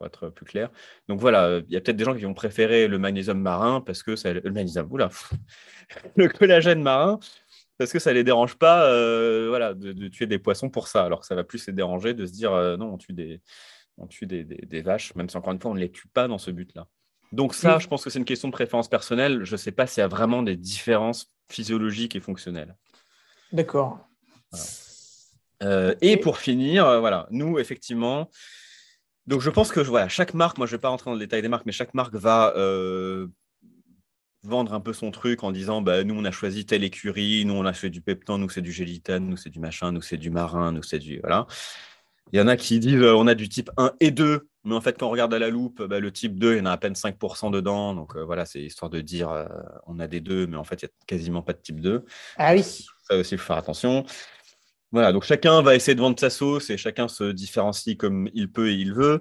Pour 0.00 0.06
être 0.06 0.30
plus 0.30 0.46
clair. 0.46 0.70
Donc 1.08 1.20
voilà, 1.20 1.60
il 1.68 1.72
y 1.74 1.76
a 1.76 1.80
peut-être 1.82 1.96
des 1.98 2.04
gens 2.04 2.14
qui 2.14 2.22
vont 2.24 2.32
préférer 2.32 2.88
le 2.88 2.98
magnésium 2.98 3.38
marin 3.38 3.82
parce 3.82 4.02
que 4.02 4.16
ça, 4.16 4.32
le 4.32 4.50
magnésium, 4.50 4.90
oula, 4.90 5.10
le 6.16 6.28
collagène 6.28 6.82
marin 6.82 7.20
parce 7.76 7.92
que 7.92 7.98
ça 7.98 8.12
les 8.14 8.24
dérange 8.24 8.56
pas, 8.56 8.86
euh, 8.86 9.46
voilà, 9.48 9.74
de, 9.74 9.92
de 9.92 10.08
tuer 10.08 10.26
des 10.26 10.38
poissons 10.38 10.70
pour 10.70 10.88
ça, 10.88 11.04
alors 11.04 11.20
que 11.20 11.26
ça 11.26 11.34
va 11.34 11.44
plus 11.44 11.66
les 11.66 11.72
déranger 11.74 12.14
de 12.14 12.24
se 12.24 12.32
dire 12.32 12.52
euh, 12.52 12.76
non, 12.78 12.94
on 12.94 12.98
tue 12.98 13.12
des, 13.12 13.42
on 13.98 14.06
tue 14.06 14.26
des, 14.26 14.42
des- 14.44 14.64
des 14.66 14.80
vaches, 14.80 15.14
même 15.16 15.28
si 15.28 15.36
encore 15.36 15.52
une 15.52 15.60
fois 15.60 15.70
on 15.70 15.74
ne 15.74 15.80
les 15.80 15.90
tue 15.90 16.08
pas 16.08 16.28
dans 16.28 16.38
ce 16.38 16.50
but-là. 16.50 16.86
Donc 17.32 17.54
ça, 17.54 17.78
je 17.78 17.86
pense 17.86 18.02
que 18.02 18.08
c'est 18.10 18.18
une 18.18 18.24
question 18.24 18.48
de 18.48 18.52
préférence 18.52 18.88
personnelle. 18.88 19.44
Je 19.44 19.52
ne 19.52 19.56
sais 19.56 19.70
pas 19.70 19.86
s'il 19.86 20.00
y 20.00 20.04
a 20.04 20.08
vraiment 20.08 20.42
des 20.42 20.56
différences 20.56 21.30
physiologiques 21.50 22.16
et 22.16 22.20
fonctionnelles. 22.20 22.74
D'accord. 23.52 23.98
Euh, 25.62 25.94
et 26.00 26.16
pour 26.16 26.38
finir, 26.38 27.00
voilà, 27.00 27.26
nous, 27.30 27.58
effectivement, 27.58 28.30
donc 29.30 29.40
je 29.42 29.48
pense 29.48 29.70
que 29.70 29.78
voilà, 29.78 30.08
chaque 30.08 30.34
marque, 30.34 30.58
moi 30.58 30.66
je 30.66 30.72
ne 30.72 30.76
vais 30.76 30.80
pas 30.80 30.88
rentrer 30.88 31.08
dans 31.08 31.14
le 31.14 31.20
détail 31.20 31.40
des 31.40 31.48
marques, 31.48 31.64
mais 31.64 31.72
chaque 31.72 31.94
marque 31.94 32.16
va 32.16 32.52
euh, 32.56 33.28
vendre 34.42 34.74
un 34.74 34.80
peu 34.80 34.92
son 34.92 35.12
truc 35.12 35.44
en 35.44 35.52
disant 35.52 35.82
bah, 35.82 36.02
nous 36.02 36.16
on 36.16 36.24
a 36.24 36.32
choisi 36.32 36.66
telle 36.66 36.82
écurie, 36.82 37.44
nous 37.44 37.54
on 37.54 37.64
a 37.64 37.72
fait 37.72 37.90
du 37.90 38.00
peptan, 38.00 38.38
nous 38.38 38.48
c'est 38.48 38.60
du 38.60 38.72
gélitane, 38.72 39.28
nous 39.28 39.36
c'est 39.36 39.48
du 39.48 39.60
machin, 39.60 39.92
nous 39.92 40.02
c'est 40.02 40.16
du 40.16 40.30
marin, 40.30 40.72
nous 40.72 40.82
c'est 40.82 40.98
du. 40.98 41.20
Voilà. 41.20 41.46
Il 42.32 42.40
y 42.40 42.42
en 42.42 42.48
a 42.48 42.56
qui 42.56 42.80
disent 42.80 43.00
euh, 43.02 43.14
on 43.14 43.28
a 43.28 43.36
du 43.36 43.48
type 43.48 43.70
1 43.76 43.92
et 44.00 44.10
2, 44.10 44.48
mais 44.64 44.74
en 44.74 44.80
fait 44.80 44.98
quand 44.98 45.06
on 45.06 45.10
regarde 45.10 45.32
à 45.32 45.38
la 45.38 45.48
loupe, 45.48 45.80
bah, 45.80 46.00
le 46.00 46.10
type 46.10 46.36
2, 46.36 46.54
il 46.54 46.58
y 46.58 46.60
en 46.60 46.66
a 46.66 46.72
à 46.72 46.76
peine 46.76 46.94
5% 46.94 47.52
dedans. 47.52 47.94
Donc 47.94 48.16
euh, 48.16 48.24
voilà, 48.24 48.46
c'est 48.46 48.60
histoire 48.60 48.90
de 48.90 49.00
dire 49.00 49.30
euh, 49.30 49.46
on 49.86 50.00
a 50.00 50.08
des 50.08 50.20
2, 50.20 50.48
mais 50.48 50.56
en 50.56 50.64
fait 50.64 50.82
il 50.82 50.86
n'y 50.86 50.90
a 50.90 50.92
quasiment 51.06 51.42
pas 51.42 51.52
de 51.52 51.60
type 51.60 51.80
2. 51.80 52.04
Ah 52.36 52.52
oui. 52.52 52.64
Ça 53.08 53.16
aussi, 53.16 53.36
il 53.36 53.38
faut 53.38 53.46
faire 53.46 53.58
attention. 53.58 54.04
Voilà, 54.92 55.12
donc 55.12 55.22
chacun 55.24 55.62
va 55.62 55.76
essayer 55.76 55.94
de 55.94 56.00
vendre 56.00 56.18
sa 56.18 56.30
sauce 56.30 56.68
et 56.70 56.76
chacun 56.76 57.06
se 57.06 57.24
différencie 57.30 57.96
comme 57.96 58.28
il 58.34 58.50
peut 58.50 58.70
et 58.70 58.74
il 58.74 58.92
veut. 58.92 59.20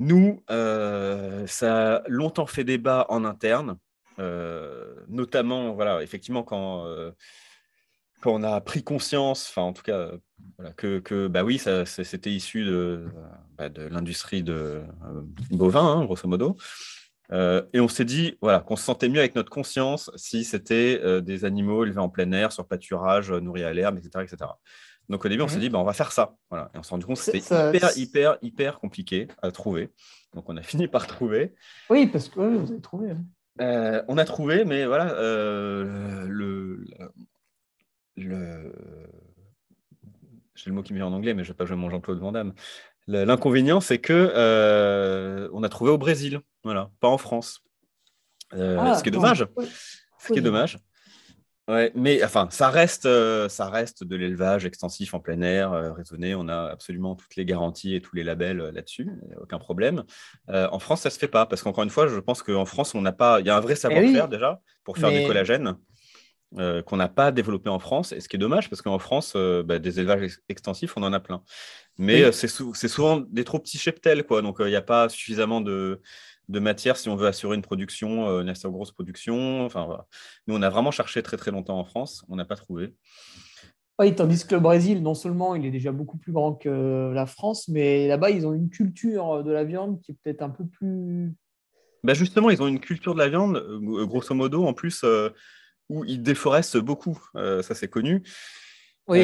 Nous, 0.00 0.42
euh, 0.50 1.46
ça 1.46 1.96
a 1.96 2.02
longtemps 2.08 2.46
fait 2.46 2.64
débat 2.64 3.06
en 3.10 3.24
interne, 3.24 3.78
euh, 4.18 4.94
notamment, 5.08 5.72
voilà, 5.74 6.02
effectivement, 6.02 6.42
quand, 6.42 6.86
euh, 6.86 7.12
quand 8.22 8.32
on 8.32 8.42
a 8.42 8.60
pris 8.60 8.82
conscience, 8.82 9.48
enfin, 9.48 9.62
en 9.62 9.72
tout 9.72 9.84
cas, 9.84 10.10
que, 10.76 11.28
bah 11.28 11.44
oui, 11.44 11.60
c'était 11.86 12.32
issu 12.32 12.64
de, 12.64 13.06
bah, 13.56 13.68
de 13.68 13.82
l'industrie 13.82 14.42
de 14.42 14.82
bovin, 15.52 15.84
hein, 15.84 16.04
grosso 16.04 16.26
modo. 16.28 16.56
Et 17.30 17.80
on 17.80 17.88
s'est 17.88 18.04
dit 18.04 18.36
voilà, 18.42 18.60
qu'on 18.60 18.76
se 18.76 18.84
sentait 18.84 19.08
mieux 19.08 19.18
avec 19.20 19.34
notre 19.34 19.50
conscience 19.50 20.10
si 20.16 20.44
c'était 20.44 21.22
des 21.22 21.44
animaux 21.44 21.84
élevés 21.84 21.98
en 21.98 22.08
plein 22.08 22.30
air, 22.32 22.52
sur 22.52 22.66
pâturage, 22.66 23.32
nourris 23.32 23.64
à 23.64 23.72
l'herbe, 23.72 23.98
etc., 23.98 24.24
etc. 24.24 24.50
Donc 25.08 25.24
au 25.24 25.28
début, 25.28 25.42
on 25.42 25.48
s'est 25.48 25.58
dit 25.58 25.68
bah, 25.68 25.78
on 25.78 25.84
va 25.84 25.92
faire 25.92 26.12
ça. 26.12 26.34
Voilà. 26.50 26.70
Et 26.74 26.78
on 26.78 26.82
s'est 26.82 26.90
rendu 26.90 27.04
compte 27.06 27.16
que 27.16 27.22
c'était 27.22 27.38
hyper, 27.38 27.96
hyper, 27.98 28.38
hyper 28.42 28.78
compliqué 28.80 29.28
à 29.42 29.50
trouver. 29.50 29.90
Donc 30.34 30.48
on 30.48 30.56
a 30.56 30.62
fini 30.70 30.88
par 30.88 31.06
trouver. 31.06 31.54
Oui, 31.90 32.06
parce 32.06 32.28
que 32.28 32.40
oui, 32.40 32.56
vous 32.58 32.72
avez 32.72 32.80
trouvé. 32.80 33.10
hein. 33.10 33.24
Euh, 33.60 34.02
on 34.08 34.18
a 34.18 34.24
trouvé, 34.24 34.64
mais 34.64 34.84
voilà, 34.84 35.12
euh, 35.14 36.26
le, 36.28 36.84
le, 38.16 38.72
j'ai 40.54 40.70
le 40.70 40.74
mot 40.74 40.82
qui 40.82 40.92
me 40.92 40.98
vient 40.98 41.06
en 41.06 41.12
anglais, 41.12 41.34
mais 41.34 41.44
je 41.44 41.50
ne 41.50 41.52
vais 41.52 41.56
pas 41.56 41.64
jouer 41.66 41.76
mon 41.76 41.90
Jean-Claude 41.90 42.18
Van 42.18 42.32
Damme. 42.32 42.54
L'inconvénient, 43.06 43.80
c'est 43.80 43.98
que 43.98 44.32
euh, 44.34 45.48
on 45.52 45.62
a 45.62 45.68
trouvé 45.68 45.90
au 45.90 45.98
Brésil, 45.98 46.40
voilà, 46.64 46.90
pas 47.00 47.08
en 47.08 47.18
France. 47.18 47.60
Ah, 48.52 48.94
ce 48.94 49.02
qui 49.02 49.08
est 49.08 49.12
dommage. 49.12 49.46
Oui. 49.56 49.66
Ce 50.18 50.32
qui 50.32 50.38
est 50.38 50.42
dommage. 50.42 50.78
Ouais, 51.66 51.90
mais 51.94 52.22
enfin, 52.22 52.48
ça 52.50 52.68
reste, 52.68 53.06
euh, 53.06 53.48
ça 53.48 53.70
reste 53.70 54.04
de 54.04 54.16
l'élevage 54.16 54.66
extensif 54.66 55.14
en 55.14 55.20
plein 55.20 55.40
air, 55.40 55.72
euh, 55.72 55.92
raisonné. 55.92 56.34
On 56.34 56.46
a 56.48 56.66
absolument 56.66 57.14
toutes 57.14 57.36
les 57.36 57.46
garanties 57.46 57.94
et 57.94 58.02
tous 58.02 58.14
les 58.16 58.22
labels 58.22 58.60
euh, 58.60 58.70
là-dessus, 58.70 59.08
aucun 59.40 59.58
problème. 59.58 60.04
en 60.48 60.78
France, 60.78 61.02
ça 61.02 61.10
se 61.10 61.18
fait 61.18 61.28
pas 61.28 61.46
parce 61.46 61.62
qu'encore 61.62 61.84
une 61.84 61.90
fois, 61.90 62.06
je 62.06 62.20
pense 62.20 62.42
qu'en 62.42 62.66
France, 62.66 62.94
on 62.94 63.00
n'a 63.00 63.12
pas, 63.12 63.40
il 63.40 63.46
y 63.46 63.50
a 63.50 63.56
un 63.56 63.60
vrai 63.60 63.72
eh 63.72 63.76
savoir-faire 63.76 64.28
déjà 64.28 64.60
pour 64.84 64.98
faire 64.98 65.10
du 65.10 65.26
collagène. 65.26 65.76
qu'on 66.86 66.96
n'a 66.96 67.08
pas 67.08 67.32
développé 67.32 67.70
en 67.70 67.78
France, 67.78 68.12
et 68.12 68.20
ce 68.20 68.28
qui 68.28 68.36
est 68.36 68.38
dommage 68.38 68.68
parce 68.68 68.82
qu'en 68.82 68.98
France, 68.98 69.34
bah, 69.64 69.78
des 69.78 70.00
élevages 70.00 70.38
extensifs, 70.50 70.92
on 70.96 71.02
en 71.02 71.14
a 71.14 71.20
plein. 71.20 71.42
Mais 71.96 72.30
c'est 72.32 72.48
souvent 72.48 73.20
des 73.20 73.44
trop 73.44 73.58
petits 73.58 73.78
cheptels, 73.78 74.24
quoi. 74.24 74.42
Donc 74.42 74.56
il 74.60 74.66
n'y 74.66 74.76
a 74.76 74.82
pas 74.82 75.08
suffisamment 75.08 75.62
de, 75.62 76.02
de 76.48 76.58
matière 76.58 76.96
si 76.96 77.08
on 77.08 77.16
veut 77.16 77.26
assurer 77.26 77.56
une 77.56 77.62
production, 77.62 78.28
euh, 78.28 78.42
une 78.42 78.48
assez 78.48 78.68
grosse 78.68 78.92
production. 78.92 79.64
Enfin, 79.64 80.04
Nous, 80.46 80.54
on 80.54 80.62
a 80.62 80.70
vraiment 80.70 80.90
cherché 80.90 81.22
très 81.22 81.36
très 81.36 81.50
longtemps 81.50 81.78
en 81.78 81.84
France, 81.84 82.24
on 82.28 82.36
n'a 82.36 82.44
pas 82.44 82.56
trouvé. 82.56 82.94
Oui, 83.98 84.14
tandis 84.14 84.44
que 84.44 84.54
le 84.54 84.60
Brésil, 84.60 85.02
non 85.02 85.14
seulement 85.14 85.54
il 85.54 85.64
est 85.64 85.70
déjà 85.70 85.92
beaucoup 85.92 86.18
plus 86.18 86.32
grand 86.32 86.54
que 86.54 87.12
la 87.14 87.26
France, 87.26 87.68
mais 87.68 88.08
là-bas, 88.08 88.30
ils 88.30 88.46
ont 88.46 88.52
une 88.52 88.68
culture 88.68 89.44
de 89.44 89.52
la 89.52 89.64
viande 89.64 90.00
qui 90.00 90.12
est 90.12 90.16
peut-être 90.22 90.42
un 90.42 90.50
peu 90.50 90.66
plus... 90.66 91.32
Bah 92.02 92.12
justement, 92.12 92.50
ils 92.50 92.60
ont 92.60 92.66
une 92.66 92.80
culture 92.80 93.14
de 93.14 93.20
la 93.20 93.28
viande, 93.28 93.56
euh, 93.56 94.04
grosso 94.04 94.34
modo, 94.34 94.64
en 94.66 94.74
plus, 94.74 95.04
euh, 95.04 95.30
où 95.88 96.04
ils 96.04 96.22
déforestent 96.22 96.76
beaucoup. 96.76 97.18
ça, 97.34 97.74
c'est 97.74 97.88
connu. 97.88 98.22
Oui, 99.06 99.20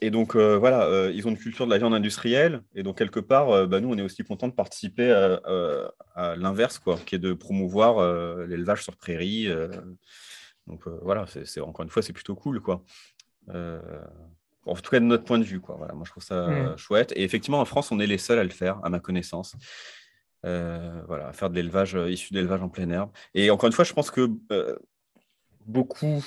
et 0.00 0.10
donc, 0.10 0.36
euh, 0.36 0.58
voilà, 0.58 0.84
euh, 0.84 1.10
ils 1.14 1.26
ont 1.26 1.30
une 1.30 1.38
culture 1.38 1.66
de 1.66 1.70
la 1.70 1.78
viande 1.78 1.94
industrielle. 1.94 2.62
Et 2.74 2.82
donc, 2.82 2.98
quelque 2.98 3.20
part, 3.20 3.50
euh, 3.50 3.66
bah, 3.66 3.80
nous, 3.80 3.88
on 3.90 3.96
est 3.96 4.02
aussi 4.02 4.22
content 4.24 4.48
de 4.48 4.52
participer 4.52 5.10
à, 5.10 6.36
l'inverse, 6.36 6.78
quoi, 6.78 6.98
qui 6.98 7.14
est 7.14 7.18
de 7.18 7.32
promouvoir 7.32 8.46
l'élevage 8.46 8.82
sur 8.82 8.96
prairie. 8.96 9.48
donc, 10.66 10.86
voilà, 11.02 11.26
c'est, 11.44 11.60
encore 11.60 11.84
une 11.84 11.90
fois, 11.90 12.02
c'est 12.02 12.12
plutôt 12.12 12.34
cool, 12.34 12.60
quoi. 12.60 12.82
en 13.48 14.74
tout 14.74 14.90
cas, 14.90 15.00
de 15.00 15.04
notre 15.04 15.24
point 15.24 15.38
de 15.38 15.44
vue, 15.44 15.60
quoi. 15.60 15.76
Voilà, 15.76 15.94
moi, 15.94 16.04
je 16.04 16.10
trouve 16.10 16.24
ça 16.24 16.46
mmh. 16.46 16.76
chouette. 16.76 17.12
Et 17.16 17.24
effectivement, 17.24 17.60
en 17.60 17.64
France, 17.64 17.90
on 17.92 18.00
est 18.00 18.06
les 18.06 18.18
seuls 18.18 18.38
à 18.38 18.44
le 18.44 18.50
faire, 18.50 18.80
à 18.84 18.90
ma 18.90 19.00
connaissance. 19.00 19.56
voilà, 20.42 21.28
à 21.28 21.32
faire 21.32 21.48
de 21.48 21.54
l'élevage 21.54 21.96
issu 22.08 22.34
d'élevage 22.34 22.62
en 22.62 22.68
plein 22.68 22.90
air. 22.90 23.08
Et 23.34 23.50
encore 23.50 23.66
une 23.66 23.72
fois, 23.72 23.84
je 23.84 23.94
pense 23.94 24.10
que 24.10 24.28
beaucoup 25.66 26.22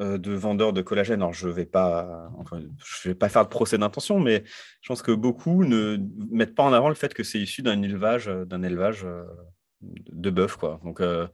de 0.00 0.32
vendeurs 0.32 0.72
de 0.72 0.82
collagène. 0.82 1.20
Alors, 1.20 1.34
je 1.34 1.46
ne 1.46 1.52
vais, 1.52 1.66
pas, 1.66 2.30
je 3.02 3.10
vais 3.10 3.14
pas 3.14 3.28
faire 3.28 3.44
de 3.44 3.50
procès 3.50 3.76
d'intention, 3.76 4.18
mais 4.18 4.44
je 4.80 4.88
pense 4.88 5.02
que 5.02 5.12
beaucoup 5.12 5.64
ne 5.64 5.98
mettent 6.30 6.54
pas 6.54 6.62
en 6.62 6.72
avant 6.72 6.88
le 6.88 6.94
fait 6.94 7.12
que 7.12 7.22
c'est 7.22 7.38
issu 7.38 7.62
d'un 7.62 7.82
élevage, 7.82 8.26
d'un 8.26 8.62
élevage 8.62 9.04
euh, 9.04 9.24
de 9.82 10.30
bœuf. 10.30 10.56
Quoi. 10.56 10.80
Donc, 10.84 11.00
euh, 11.00 11.26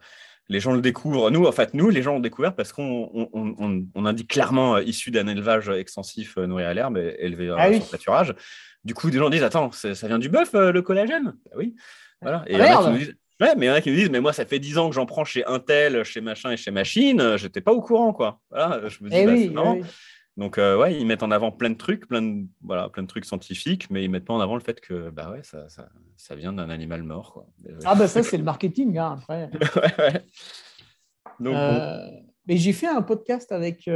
les 0.49 0.61
gens 0.61 0.73
le 0.73 0.81
découvrent. 0.81 1.31
Nous, 1.31 1.45
en 1.45 1.53
fait, 1.53 1.75
nous, 1.75 1.91
les 1.91 2.03
gens 2.03 2.17
ont 2.17 2.21
découvert 2.21 2.55
parce 2.55 2.73
qu'on 2.73 3.29
on, 3.33 4.07
indique 4.07 4.31
clairement 4.31 4.79
issu 4.79 5.11
d'un 5.11 5.27
élevage 5.27 5.69
extensif 5.69 6.37
nourri 6.37 6.65
à 6.65 6.75
l'herbe, 6.75 6.99
élevé 7.19 7.53
ah, 7.57 7.73
sur 7.73 7.91
pâturage. 7.91 8.35
Du 8.85 8.95
coup, 8.95 9.11
des 9.11 9.19
gens 9.19 9.31
disent 9.31 9.43
Attends, 9.43 9.73
ça 9.73 10.07
vient 10.07 10.19
du 10.19 10.29
bœuf, 10.29 10.53
le 10.55 10.81
collagène? 10.83 11.35
Bah 11.47 11.57
Oui. 11.57 11.75
Voilà. 12.23 12.45
Et 12.47 12.61
ah, 12.61 12.93
Ouais, 13.41 13.55
mais 13.57 13.67
il 13.67 13.69
y 13.69 13.73
en 13.73 13.75
a 13.75 13.81
qui 13.81 13.91
me 13.91 13.97
disent, 13.97 14.11
mais 14.11 14.21
moi, 14.21 14.33
ça 14.33 14.47
fait 14.47 14.59
10 14.59 14.79
ans 14.79 14.89
que 14.89 14.95
j'en 14.95 15.05
prends 15.05 15.25
chez 15.25 15.45
Intel, 15.47 16.05
chez 16.05 16.23
machin 16.23 16.53
et 16.53 16.57
chez 16.57 16.71
machine, 16.71 17.21
euh, 17.21 17.37
j'étais 17.37 17.61
pas 17.61 17.73
au 17.73 17.83
courant, 17.83 18.15
quoi. 18.15 18.41
Voilà, 18.51 18.89
je 18.89 19.05
me 19.05 19.11
dis, 19.11 19.17
eh 19.17 19.27
bah, 19.27 19.73
oui, 19.73 19.83
Donc, 20.39 20.57
euh, 20.57 20.79
ouais, 20.79 20.99
ils 20.99 21.07
mettent 21.07 21.23
en 21.23 21.31
avant 21.31 21.53
plein 21.53 21.69
de 21.69 21.77
trucs, 21.77 22.09
plein 22.09 22.23
de, 22.23 22.47
voilà, 22.63 22.89
plein 22.89 23.03
de 23.03 23.09
trucs 23.09 23.27
scientifiques, 23.27 23.91
mais 23.91 24.05
ils 24.05 24.11
mettent 24.11 24.25
pas 24.25 24.33
en 24.33 24.41
avant 24.41 24.55
le 24.55 24.63
fait 24.63 24.81
que, 24.81 25.11
bah 25.11 25.31
ouais, 25.31 25.43
ça, 25.43 25.69
ça, 25.69 25.91
ça 26.17 26.35
vient 26.35 26.55
d'un 26.55 26.71
animal 26.71 27.03
mort, 27.03 27.35
quoi. 27.35 27.47
Ah, 27.85 27.95
bah 27.95 28.09
ça, 28.09 28.23
c'est 28.23 28.39
le 28.39 28.45
marketing, 28.45 28.97
hein, 28.97 29.19
après. 29.19 29.51
ouais, 29.77 29.95
ouais. 29.99 30.25
Donc, 31.39 31.55
euh, 31.55 32.09
Mais 32.47 32.57
j'ai 32.57 32.73
fait 32.73 32.89
un 32.89 33.03
podcast 33.03 33.53
avec, 33.53 33.91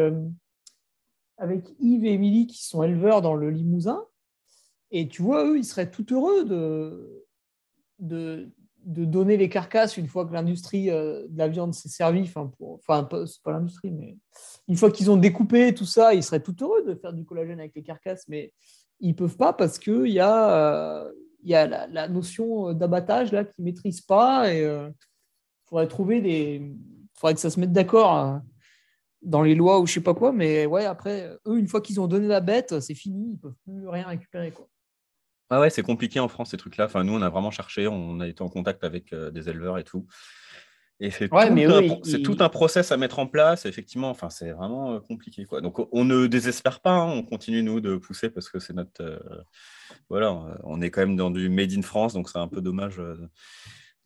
avec 1.39 1.65
Yves 1.79 2.05
et 2.05 2.13
Émilie, 2.13 2.47
qui 2.47 2.63
sont 2.63 2.83
éleveurs 2.83 3.23
dans 3.23 3.35
le 3.35 3.49
Limousin, 3.49 4.05
et 4.91 5.09
tu 5.09 5.23
vois, 5.23 5.47
eux, 5.47 5.57
ils 5.57 5.65
seraient 5.65 5.91
tout 5.91 6.07
heureux 6.13 6.45
de, 6.45 7.25
de, 8.01 8.51
de 8.85 9.05
donner 9.05 9.37
les 9.37 9.49
carcasses 9.49 9.97
une 9.97 10.09
fois 10.09 10.27
que 10.27 10.33
l'industrie 10.33 10.91
euh, 10.91 11.27
de 11.29 11.39
la 11.39 11.49
viande 11.49 11.75
s'est 11.75 11.89
servie, 11.89 12.23
enfin, 12.23 12.51
enfin 12.61 13.09
c'est 13.27 13.43
pas 13.43 13.53
l'industrie, 13.53 13.91
mais 13.91 14.17
une 14.69 14.77
fois 14.77 14.91
qu'ils 14.91 15.11
ont 15.11 15.17
découpé 15.17 15.75
tout 15.75 15.85
ça, 15.85 16.15
ils 16.15 16.23
seraient 16.23 16.43
tout 16.43 16.57
heureux 16.61 16.83
de 16.85 16.95
faire 16.95 17.13
du 17.13 17.25
collagène 17.25 17.61
avec 17.61 17.75
les 17.75 17.83
carcasses, 17.83 18.25
mais 18.29 18.53
ils 19.01 19.15
peuvent 19.15 19.37
pas 19.37 19.53
parce 19.53 19.79
qu'il 19.79 20.07
y 20.07 20.21
a, 20.21 21.05
euh, 21.05 21.13
y 21.45 21.55
a 21.55 21.67
la, 21.67 22.09
notion 22.09 22.73
d'abattage 22.73 23.33
là 23.33 23.45
qu'ils 23.45 23.65
maîtrisent 23.65 24.03
pas 24.03 24.53
et 24.53 24.61
il 24.61 24.65
euh, 24.65 24.91
faudrait 25.67 25.89
trouver 25.89 26.21
des, 26.21 26.75
faudrait 27.15 27.35
que 27.35 27.41
ça 27.41 27.51
se 27.51 27.61
mette 27.61 27.73
d'accord 27.73 28.41
dans 29.23 29.43
les 29.43 29.55
lois 29.55 29.81
ou 29.81 29.87
je 29.87 29.95
sais 29.95 30.01
pas 30.01 30.15
quoi, 30.15 30.33
mais 30.33 30.65
ouais, 30.65 30.87
après, 30.87 31.31
eux, 31.47 31.59
une 31.59 31.69
fois 31.69 31.83
qu'ils 31.83 32.01
ont 32.01 32.07
donné 32.07 32.27
la 32.27 32.41
bête, 32.41 32.81
c'est 32.81 32.95
fini, 32.95 33.33
ils 33.33 33.39
peuvent 33.39 33.55
plus 33.65 33.87
rien 33.89 34.07
récupérer. 34.07 34.53
Ah 35.53 35.59
ouais, 35.59 35.69
c'est 35.69 35.83
compliqué 35.83 36.21
en 36.21 36.29
France 36.29 36.51
ces 36.51 36.57
trucs-là. 36.57 36.85
Enfin, 36.85 37.03
nous, 37.03 37.13
on 37.13 37.23
a 37.23 37.29
vraiment 37.29 37.51
cherché, 37.51 37.89
on 37.89 38.21
a 38.21 38.29
été 38.29 38.41
en 38.41 38.49
contact 38.49 38.85
avec 38.85 39.13
euh, 39.13 39.33
des 39.33 39.49
éleveurs 39.49 39.79
et 39.79 39.85
tout. 39.85 40.07
Et 41.01 41.11
c'est 41.11 41.29
tout, 41.29 42.37
un, 42.41 42.49
process 42.51 42.93
à 42.93 42.97
mettre 42.97 43.19
en 43.19 43.27
place. 43.27 43.67
Effectivement, 43.67 44.11
enfin, 44.11 44.31
c'est 44.31 44.53
vraiment 44.53 44.93
euh, 44.93 45.01
compliqué. 45.01 45.47
Quoi. 45.47 45.61
Donc, 45.61 45.79
on 45.93 46.05
ne 46.05 46.27
désespère 46.29 46.81
pas. 46.81 46.93
Hein. 46.93 47.07
on 47.07 47.23
continue, 47.25 47.63
nous, 47.63 47.81
de 47.81 47.97
pousser 47.97 48.31
parce 48.31 48.49
que 48.49 48.61
c'est 48.61 48.75
notre. 48.75 49.03
Euh, 49.03 49.19
voilà, 50.09 50.33
on 50.63 50.81
est 50.81 50.91
quand 50.91 51.01
même 51.01 51.17
dans 51.17 51.31
du 51.31 51.49
Made 51.49 51.73
in 51.73 51.83
France. 51.83 52.13
Donc, 52.13 52.29
c'est 52.29 52.39
un 52.39 52.49
peu 52.49 52.61
dommage 52.61 53.03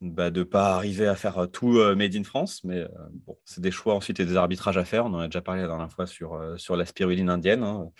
bah, 0.00 0.30
de 0.30 0.40
ne 0.40 0.44
pas 0.44 0.76
arriver 0.76 1.06
à 1.08 1.14
faire 1.14 1.48
tout 1.52 1.78
Made 1.94 2.14
in 2.16 2.24
France. 2.24 2.62
Mais 2.64 2.86
bon, 3.26 3.36
c'est 3.44 3.60
des 3.60 3.70
choix 3.70 3.94
ensuite 3.94 4.18
et 4.20 4.24
des 4.24 4.36
arbitrages 4.36 4.78
à 4.78 4.84
faire. 4.84 5.04
On 5.04 5.12
en 5.14 5.18
a 5.18 5.26
déjà 5.26 5.42
parlé 5.42 5.60
la 5.60 5.68
dernière 5.68 5.90
fois 5.90 6.06
sur, 6.06 6.40
sur 6.56 6.76
la 6.76 6.86
spiruline 6.86 7.28
indienne. 7.28 7.64
Hein. 7.64 7.90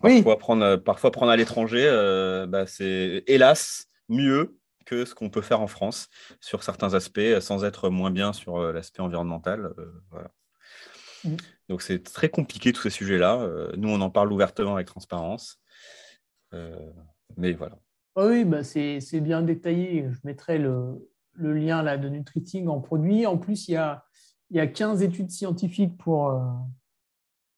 Parfois, 0.00 0.38
prendre, 0.38 0.64
euh, 0.64 0.76
parfois 0.76 1.10
prendre 1.10 1.32
à 1.32 1.36
l'étranger, 1.36 1.84
euh, 1.86 2.46
bah, 2.46 2.66
c'est 2.66 3.24
hélas 3.26 3.86
mieux 4.08 4.58
que 4.84 5.04
ce 5.04 5.14
qu'on 5.14 5.30
peut 5.30 5.40
faire 5.40 5.60
en 5.60 5.66
France 5.66 6.08
sur 6.40 6.62
certains 6.62 6.94
aspects, 6.94 7.40
sans 7.40 7.64
être 7.64 7.88
moins 7.88 8.10
bien 8.10 8.32
sur 8.32 8.58
euh, 8.58 8.72
l'aspect 8.72 9.00
environnemental. 9.00 9.72
Mm. 11.24 11.36
Donc 11.68 11.82
c'est 11.82 12.02
très 12.02 12.28
compliqué 12.28 12.72
tous 12.72 12.82
ces 12.82 12.90
sujets-là. 12.90 13.48
nous, 13.76 13.88
on 13.88 14.00
en 14.00 14.10
parle 14.10 14.32
ouvertement 14.32 14.74
avec 14.74 14.86
transparence. 14.86 15.60
mais 17.36 17.52
voilà. 17.52 17.78
Oui, 18.14 18.44
bah 18.44 18.62
c'est 18.62 19.20
bien 19.20 19.42
détaillé. 19.42 20.08
Je 20.10 20.20
mettrai 20.22 20.58
le, 20.58 21.10
le, 21.32 21.52
lien 21.52 21.82
là, 21.82 21.98
de 21.98 22.08
Nutriting 22.08 22.68
en 22.68 22.80
produit. 22.80 23.26
En 23.26 23.36
plus, 23.36 23.66
il 23.68 23.72
y 23.72 23.76
a, 23.76 24.04
il 24.50 24.56
y 24.56 24.60
a 24.60 24.68
15 24.68 25.02
études 25.02 25.30
scientifiques 25.30 25.98
pour, 25.98 26.40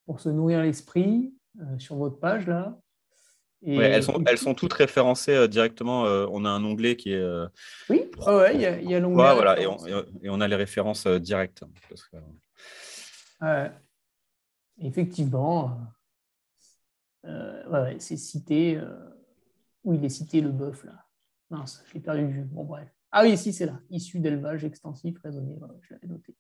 pour 0.06 0.20
se 0.20 0.30
nourrir 0.30 0.62
l'esprit. 0.62 1.37
Euh, 1.60 1.78
sur 1.78 1.96
votre 1.96 2.18
page 2.18 2.46
là. 2.46 2.78
Et... 3.62 3.74
elles, 3.76 4.04
sont, 4.04 4.22
elles 4.24 4.38
sont 4.38 4.54
toutes 4.54 4.72
référencées 4.72 5.34
euh, 5.34 5.48
directement. 5.48 6.04
Euh, 6.06 6.26
on 6.30 6.44
a 6.44 6.48
un 6.48 6.64
onglet 6.64 6.96
qui 6.96 7.12
est. 7.12 7.24
oui, 7.90 8.08
ouais, 8.26 8.54
il 8.54 8.60
y 8.60 8.66
a, 8.66 8.80
y 8.80 8.94
a 8.94 9.00
l'onglet. 9.00 9.34
voilà, 9.34 9.60
et 9.60 9.66
on, 9.66 9.76
et 9.86 10.28
on, 10.28 10.40
a 10.40 10.46
les 10.46 10.56
références 10.56 11.06
directes. 11.06 11.64
Effectivement, 14.80 15.80
ouais, 17.24 17.96
c'est 17.98 18.16
cité. 18.16 18.80
Où 19.84 19.94
il 19.94 20.04
est 20.04 20.10
cité 20.10 20.40
le 20.40 20.50
bœuf 20.50 20.84
là 20.84 21.04
Mince, 21.50 21.82
j'ai 21.92 22.00
perdu 22.00 22.22
le 22.22 22.28
vue. 22.28 22.44
Bon, 22.44 22.64
bref. 22.64 22.88
Ah 23.10 23.22
oui, 23.22 23.38
si, 23.38 23.52
c'est 23.52 23.64
là. 23.64 23.80
Issu 23.90 24.18
d'élevage 24.20 24.64
extensif 24.64 25.16
raisonné. 25.22 25.56
je 25.80 25.94
l'avais 25.94 26.08
noté 26.08 26.36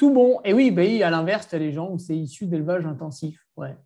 tout 0.00 0.10
bon. 0.10 0.40
Et 0.44 0.54
oui, 0.54 0.70
bah, 0.70 0.82
à 1.06 1.10
l'inverse, 1.10 1.46
tu 1.46 1.54
as 1.54 1.58
les 1.58 1.72
gens 1.72 1.90
où 1.90 1.98
c'est 1.98 2.16
issu 2.16 2.46
d'élevage 2.46 2.86
intensif. 2.86 3.44
Ouais, 3.54 3.76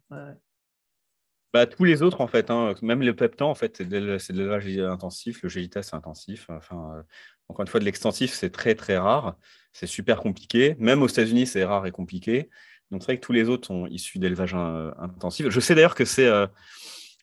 Bah, 1.53 1.67
tous 1.67 1.83
les 1.83 2.03
autres, 2.03 2.21
en 2.21 2.29
fait, 2.29 2.53
hein, 2.53 2.75
même 2.83 3.03
le 3.03 3.17
peptan, 3.17 3.51
en 3.51 3.57
fait, 3.57 3.79
c'est 3.79 3.89
de 3.89 3.99
l'élevage 4.31 4.79
intensif, 4.79 5.43
le 5.43 5.49
gélitas, 5.49 5.83
c'est 5.83 5.97
intensif. 5.97 6.47
Enfin, 6.51 6.93
euh, 6.95 7.03
encore 7.49 7.63
une 7.63 7.67
fois, 7.67 7.81
de 7.81 7.85
l'extensif, 7.85 8.33
c'est 8.33 8.51
très, 8.51 8.77
très 8.77 8.97
rare. 8.97 9.37
C'est 9.73 9.89
super 9.89 10.21
compliqué. 10.21 10.77
Même 10.79 11.03
aux 11.03 11.09
États-Unis, 11.09 11.49
c'est 11.49 11.65
rare 11.65 11.85
et 11.85 11.91
compliqué. 11.91 12.49
Donc, 12.93 13.03
c'est 13.03 13.07
vrai 13.07 13.19
que 13.19 13.27
tous 13.27 13.33
les 13.33 13.49
autres 13.49 13.67
sont 13.67 13.89
issus 13.89 14.21
d'élevage 14.21 14.55
euh, 14.55 14.93
intensif. 14.99 15.49
Je 15.51 15.59
sais 15.59 15.75
d'ailleurs 15.75 15.97
que 15.97 16.05
c'est. 16.05 16.29
Euh, 16.29 16.47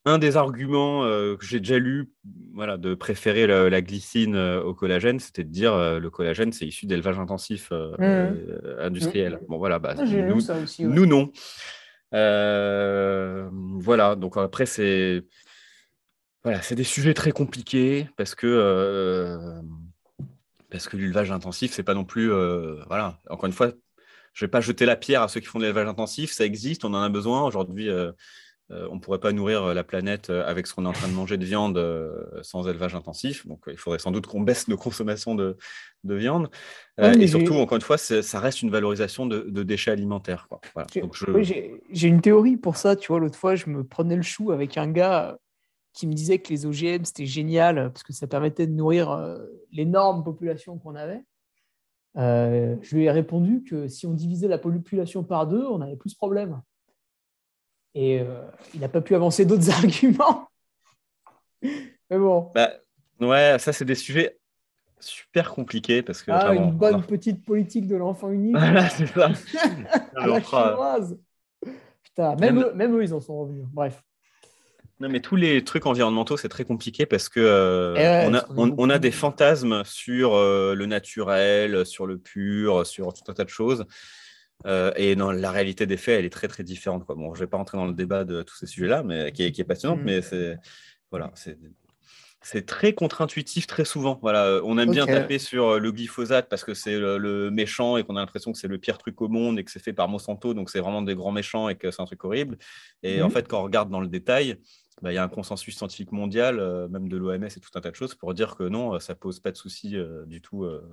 un 0.06 0.18
des 0.18 0.38
arguments 0.38 1.04
euh, 1.04 1.36
que 1.36 1.45
j'ai 1.45 1.60
déjà 1.60 1.78
lu 1.78 2.12
voilà, 2.54 2.78
de 2.78 2.95
préférer 2.95 3.47
la, 3.47 3.82
glycine 3.82 4.36
euh, 4.36 4.62
au 4.62 4.74
collagène, 4.74 5.20
c'était 5.20 5.43
de 5.43 5.49
dire 5.49 5.74
euh, 5.74 5.99
le 5.99 6.10
collagène, 6.10 6.52
c'est 6.52 6.66
issu 6.66 6.86
d'élevage 6.86 7.20
intensif 7.20 7.72
mmh. 7.72 8.34
industriel. 8.80 9.34
Mmh. 9.34 9.45
Bon, 9.47 9.58
voilà, 9.58 9.80
bah, 9.80 9.95
ah, 9.97 10.06
nous, 10.06 10.52
aussi, 10.52 10.86
nous, 10.86 11.06
non. 11.06 11.32
voilà, 12.12 14.16
donc 14.16 14.38
après, 14.38 14.66
c'est 14.66 15.24
voilà, 16.43 16.62
c'est 16.64 16.76
des 16.76 16.84
sujets 16.84 17.14
très 17.14 17.32
compliqués 17.32 18.10
parce 18.18 18.34
que, 18.34 19.62
parce 20.72 20.89
que 20.89 20.97
l'élevage 20.97 21.32
intensif, 21.32 21.72
c'est 21.72 21.84
pas 21.84 21.93
non 21.93 22.06
plus. 22.06 22.32
voilà, 22.88 23.20
encore 23.30 23.45
une 23.45 23.54
fois, 23.54 23.72
je 24.34 24.45
vais 24.45 24.49
pas 24.49 24.62
jeter 24.62 24.86
la 24.86 24.95
pierre 24.95 25.22
à 25.22 25.28
ceux 25.28 25.39
qui 25.39 25.47
font 25.47 25.60
de 25.60 25.64
l'élevage 25.64 25.88
intensif, 25.88 26.32
ça 26.32 26.45
existe, 26.45 26.86
on 26.86 26.93
en 26.93 27.02
a 27.02 27.10
besoin. 27.10 27.43
Aujourd'hui, 27.43 27.89
euh, 27.89 28.12
on 28.89 28.95
ne 28.95 28.99
pourrait 28.99 29.19
pas 29.19 29.32
nourrir 29.32 29.74
la 29.74 29.84
planète 29.84 30.30
avec 30.30 30.67
ce 30.67 30.74
qu'on 30.74 30.86
est 30.86 30.88
en 30.88 30.93
train 30.93 31.07
de 31.07 31.13
manger 31.13 31.38
de 31.38 31.45
viande 31.45 31.80
sans 32.41 32.67
élevage 32.67 32.95
intensif. 32.95 33.45
Donc, 33.47 33.63
il 33.67 33.78
faudrait 33.78 33.99
sans 33.99 34.11
doute 34.11 34.28
qu'on 34.28 34.41
baisse 34.41 34.67
nos 34.67 34.78
consommations 34.78 35.36
de, 35.36 35.57
viande. 36.03 36.49
et 36.97 37.28
surtout, 37.28 37.55
encore 37.55 37.76
une 37.76 37.82
fois, 37.82 37.97
ça 37.97 38.39
reste 38.39 38.61
une 38.61 38.72
valorisation 38.72 39.26
de, 39.26 39.63
déchets 39.63 39.91
alimentaires. 39.91 40.47
J'ai 41.91 42.07
une 42.07 42.22
théorie 42.22 42.57
pour 42.57 42.78
ça. 42.78 42.95
Tu 42.95 43.07
vois, 43.07 43.19
l'autre 43.19 43.38
fois, 43.38 43.55
je 43.55 43.69
me 43.69 43.84
prenais 43.84 44.15
le 44.15 44.22
chou 44.22 44.51
avec 44.51 44.78
un 44.78 44.88
gars 44.88 45.38
qui 45.93 46.07
me 46.07 46.13
disait 46.13 46.39
que 46.39 46.49
les 46.49 46.65
OGM, 46.65 47.03
c'était 47.03 47.26
génial 47.26 47.91
parce 47.91 48.03
que 48.03 48.13
ça 48.13 48.28
permettait 48.28 48.67
de 48.67 48.74
nourrir 48.74 49.38
l'énorme 49.72 50.24
population 50.24 50.78
qu'on 50.78 50.95
avait. 50.95 51.24
Euh, 52.17 52.76
je 52.82 52.95
lui 52.95 53.05
ai 53.05 53.11
répondu 53.11 53.63
que 53.63 53.88
si 53.88 54.05
on 54.05 54.13
divisait 54.13 54.47
la 54.47 54.57
population 54.57 55.24
par 55.24 55.47
deux, 55.47 55.65
on 55.65 55.82
avait 55.82 55.95
plus 55.95 56.11
de 56.11 56.17
problèmes. 56.17 56.61
Et 57.94 58.20
euh, 58.20 58.42
il 58.74 58.80
n'a 58.80 58.89
pas 58.89 59.02
pu 59.02 59.16
avancer 59.16 59.46
d'autres 59.46 59.70
arguments. 59.84 60.48
Mais 61.62 62.18
bon. 62.18 62.52
Bah, 62.56 62.72
ouais, 63.20 63.58
ça, 63.60 63.74
c'est 63.74 63.86
des 63.86 63.96
sujets 63.96 64.38
super 65.00 65.52
compliqués 65.52 66.02
parce 66.02 66.22
que. 66.24 66.32
Ah, 66.32 66.54
une 66.54 66.72
bonne 66.72 67.04
petite 67.04 67.44
politique 67.46 67.88
de 67.88 67.96
l'enfant 67.96 68.30
unique. 68.32 68.56
Voilà, 68.60 68.89
c'est 68.89 69.08
ça. 69.08 69.32
Putain, 72.04 72.36
même, 72.36 72.60
eux, 72.60 72.74
même 72.74 72.96
eux, 72.98 73.04
ils 73.04 73.14
en 73.14 73.22
sont 73.22 73.39
revenus. 73.39 73.66
Bref. 73.72 74.04
Non, 75.00 75.10
mais 75.10 75.20
tous 75.20 75.36
les 75.36 75.64
trucs 75.64 75.86
environnementaux, 75.88 76.38
c'est 76.38 76.50
très 76.50 76.64
compliqué 76.64 77.06
parce 77.08 77.28
que 77.28 77.39
euh, 77.39 77.96
eh 77.98 78.28
on, 78.28 78.36
a, 78.36 78.46
on, 78.78 78.89
a, 78.89 79.00
des 79.00 79.10
fantasmes 79.10 79.84
sur 79.84 80.36
euh, 80.36 80.76
le 80.76 80.86
naturel, 80.86 81.86
sur 81.88 82.06
le 82.06 82.20
pur, 82.20 82.86
sur 82.86 83.12
tout 83.14 83.24
un 83.28 83.34
tas 83.34 83.46
de 83.46 83.50
choses. 83.50 83.86
Euh, 84.66 84.91
et 84.95 85.16
dans 85.16 85.32
la 85.32 85.51
réalité 85.51 85.86
des 85.86 85.97
faits, 85.97 86.20
elle 86.20 86.26
est 86.26 86.30
très 86.30 86.47
très 86.47 86.64
différente. 86.64 87.05
Quoi. 87.05 87.16
Bon, 87.16 87.34
je 87.34 87.39
ne 87.39 87.45
vais 87.45 87.49
pas 87.49 87.57
rentrer 87.57 87.78
dans 87.78 87.88
le 87.88 87.93
débat 87.93 88.24
de 88.24 88.43
tous 88.43 88.55
ces 88.55 88.68
sujets-là, 88.68 89.03
mais 89.03 89.32
qui 89.32 89.43
est, 89.43 89.51
qui 89.51 89.62
est 89.62 89.66
passionnant, 89.66 89.97
mm. 89.97 90.03
mais 90.03 90.22
c'est 90.22 90.57
voilà, 91.09 91.32
c'est 91.36 91.57
c'est 92.43 92.66
très 92.66 92.93
contre-intuitif 92.93 93.68
très 93.68 93.86
souvent. 93.86 94.18
Voilà, 94.24 94.62
on 94.64 94.80
aime 94.80 94.89
bien 94.89 95.05
taper 95.05 95.38
sur 95.38 95.80
le 95.80 95.91
glyphosate 95.91 96.49
parce 96.49 96.64
que 96.64 96.74
c'est 96.74 96.97
le, 96.97 97.51
méchant 97.51 97.97
et 97.97 98.03
qu'on 98.03 98.16
a 98.16 98.20
l'impression 98.20 98.51
que 98.51 98.57
c'est 98.57 98.68
le 98.68 98.80
pire 98.80 98.97
truc 98.97 99.22
au 99.22 99.28
monde 99.28 99.59
et 99.59 99.64
que 99.64 99.70
c'est 99.70 99.84
fait 99.84 99.93
par 99.93 100.07
Monsanto, 100.07 100.55
donc 100.55 100.72
c'est 100.72 100.80
vraiment 100.80 101.03
des 101.03 101.14
grands 101.14 101.32
méchants 101.32 101.70
et 101.70 101.76
que 101.76 101.91
c'est 101.91 102.01
un 102.01 102.05
truc 102.05 102.24
horrible. 102.24 102.57
Et 103.03 103.22
en 103.22 103.28
mm. 103.28 103.32
fait, 103.32 103.47
quand 103.47 103.59
on 103.59 103.64
regarde 103.64 103.91
dans 103.91 104.01
le 104.01 104.07
détail, 104.07 104.57
bah, 105.01 105.12
il 105.12 105.16
y 105.16 105.18
a 105.18 105.24
un 105.24 105.30
consensus 105.30 105.76
scientifique 105.76 106.12
mondial, 106.12 106.59
euh, 106.59 106.88
même 106.88 107.09
de 107.09 107.18
l'OMS 107.18 107.43
et 107.43 107.59
tout 107.59 107.72
un 107.76 107.82
tas 107.82 107.89
de 107.89 107.95
choses, 107.95 108.14
pour 108.14 108.34
dire 108.34 108.55
que 108.55 108.64
non, 108.64 108.99
ça 108.99 109.16
pose 109.16 109.39
pas 109.39 109.51
de 109.51 109.57
souci 109.57 109.95
euh, 109.97 110.26
du 110.26 110.41
tout 110.41 110.64
euh, 110.64 110.88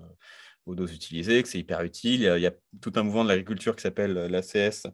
aux 0.68 0.74
doses 0.74 0.94
utilisées, 0.94 1.42
que 1.42 1.48
c'est 1.48 1.58
hyper 1.58 1.82
utile. 1.82 2.22
Il 2.36 2.42
y, 2.42 2.46
a, 2.46 2.52
tout 2.80 2.92
un 2.96 3.02
mouvement 3.02 3.24
de 3.24 3.28
l'agriculture 3.28 3.74
qui 3.76 3.82
s'appelle 3.82 4.12
l'ACS, 4.12 4.86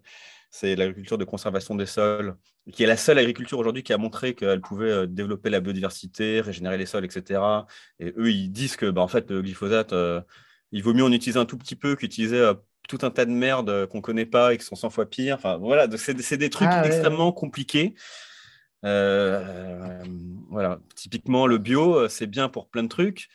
c'est 0.50 0.76
l'agriculture 0.76 1.18
de 1.18 1.24
conservation 1.24 1.74
des 1.74 1.86
sols, 1.86 2.36
qui 2.72 2.84
est 2.84 2.86
la 2.86 2.96
seule 2.96 3.18
agriculture 3.18 3.58
aujourd'hui 3.58 3.82
qui 3.82 3.92
a 3.92 3.98
montré 3.98 4.34
qu'elle 4.34 4.60
pouvait 4.60 5.06
développer 5.06 5.50
la 5.50 5.60
biodiversité, 5.60 6.40
régénérer 6.40 6.78
les 6.78 6.86
sols, 6.86 7.04
etc. 7.04 7.40
Et 7.98 8.14
eux, 8.16 8.30
ils 8.30 8.50
disent 8.50 8.76
que 8.76 8.86
bah, 8.86 9.02
en 9.02 9.08
fait, 9.08 9.30
le 9.30 9.42
glyphosate, 9.42 9.94
il 10.72 10.82
vaut 10.82 10.94
mieux 10.94 11.04
en 11.04 11.12
utiliser 11.12 11.38
un 11.38 11.44
tout 11.44 11.58
petit 11.58 11.76
peu 11.76 11.96
qu'utiliser 11.96 12.52
tout 12.88 12.98
un 13.02 13.10
tas 13.10 13.24
de 13.24 13.30
merde 13.30 13.86
qu'on 13.86 13.98
ne 13.98 14.02
connaît 14.02 14.26
pas 14.26 14.54
et 14.54 14.58
qui 14.58 14.64
sont 14.64 14.76
100 14.76 14.90
fois 14.90 15.06
pires. 15.06 15.36
Enfin, 15.36 15.56
voilà, 15.56 15.88
c'est 15.96 16.36
des 16.36 16.50
trucs 16.50 16.68
ah 16.70 16.86
extrêmement 16.86 17.32
compliqués. 17.32 17.94
Euh, 18.84 20.02
voilà, 20.50 20.78
typiquement 20.94 21.46
le 21.46 21.58
bio, 21.58 22.00
euh, 22.00 22.08
c'est 22.08 22.26
bien 22.26 22.48
pour 22.48 22.68
plein 22.68 22.82
de 22.82 22.88
trucs. 22.88 23.28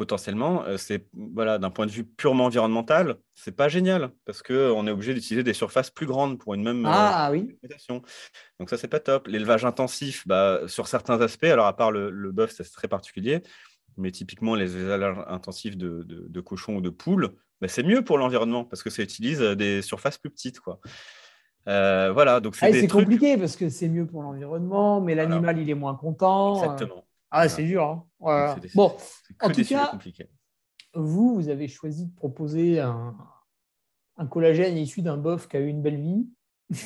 Potentiellement, 0.00 0.64
euh, 0.64 0.78
c'est 0.78 1.06
voilà, 1.12 1.58
d'un 1.58 1.68
point 1.68 1.84
de 1.84 1.90
vue 1.90 2.04
purement 2.04 2.46
environnemental, 2.46 3.16
c'est 3.34 3.54
pas 3.54 3.68
génial 3.68 4.12
parce 4.24 4.40
que 4.40 4.72
on 4.74 4.86
est 4.86 4.90
obligé 4.90 5.12
d'utiliser 5.12 5.42
des 5.42 5.52
surfaces 5.52 5.90
plus 5.90 6.06
grandes 6.06 6.38
pour 6.38 6.54
une 6.54 6.62
même 6.62 6.86
ah, 6.86 7.28
oui. 7.30 7.54
Donc 8.58 8.70
ça, 8.70 8.78
c'est 8.78 8.88
pas 8.88 8.98
top. 8.98 9.26
L'élevage 9.26 9.66
intensif, 9.66 10.26
bah, 10.26 10.60
sur 10.68 10.88
certains 10.88 11.20
aspects, 11.20 11.44
alors 11.44 11.66
à 11.66 11.76
part 11.76 11.92
le, 11.92 12.08
le 12.08 12.32
bœuf, 12.32 12.50
c'est 12.56 12.64
très 12.64 12.88
particulier, 12.88 13.42
mais 13.98 14.10
typiquement 14.10 14.54
les 14.54 14.74
élevages 14.74 15.18
intensifs 15.26 15.76
de, 15.76 16.02
de, 16.08 16.40
cochons 16.40 16.76
ou 16.76 16.80
de 16.80 16.88
poules, 16.88 17.34
bah, 17.60 17.68
c'est 17.68 17.82
mieux 17.82 18.02
pour 18.02 18.16
l'environnement 18.16 18.64
parce 18.64 18.82
que 18.82 18.88
ça 18.88 19.02
utilise 19.02 19.40
des 19.40 19.82
surfaces 19.82 20.16
plus 20.16 20.30
petites, 20.30 20.60
quoi. 20.60 20.80
Euh, 21.68 22.10
voilà, 22.10 22.40
donc 22.40 22.56
c'est 22.56 22.84
ah, 22.84 22.86
compliqué 22.88 23.36
parce 23.36 23.54
que 23.54 23.68
c'est 23.68 23.90
mieux 23.90 24.06
pour 24.06 24.22
l'environnement, 24.22 25.02
mais 25.02 25.14
l'animal 25.14 25.58
il 25.58 25.68
est 25.68 25.74
moins 25.74 25.94
content. 25.94 26.80
Euh. 26.80 26.86
Ah, 27.30 27.48
c'est 27.48 27.64
dur. 27.64 28.04
Hein. 28.20 28.56
bon, 28.74 28.96
en 29.40 29.50
tout 29.50 29.64
cas, 29.64 29.92
vous, 30.94 31.34
vous 31.34 31.48
avez 31.48 31.68
choisi 31.68 32.06
de 32.06 32.14
proposer 32.14 32.80
un, 32.80 33.16
collagène 34.30 34.76
issu 34.76 35.02
d'un 35.02 35.16
bœuf 35.16 35.48
qui 35.48 35.56
a 35.56 35.60
eu 35.60 35.68
une 35.68 35.82
belle 35.82 36.00
vie. 36.00 36.26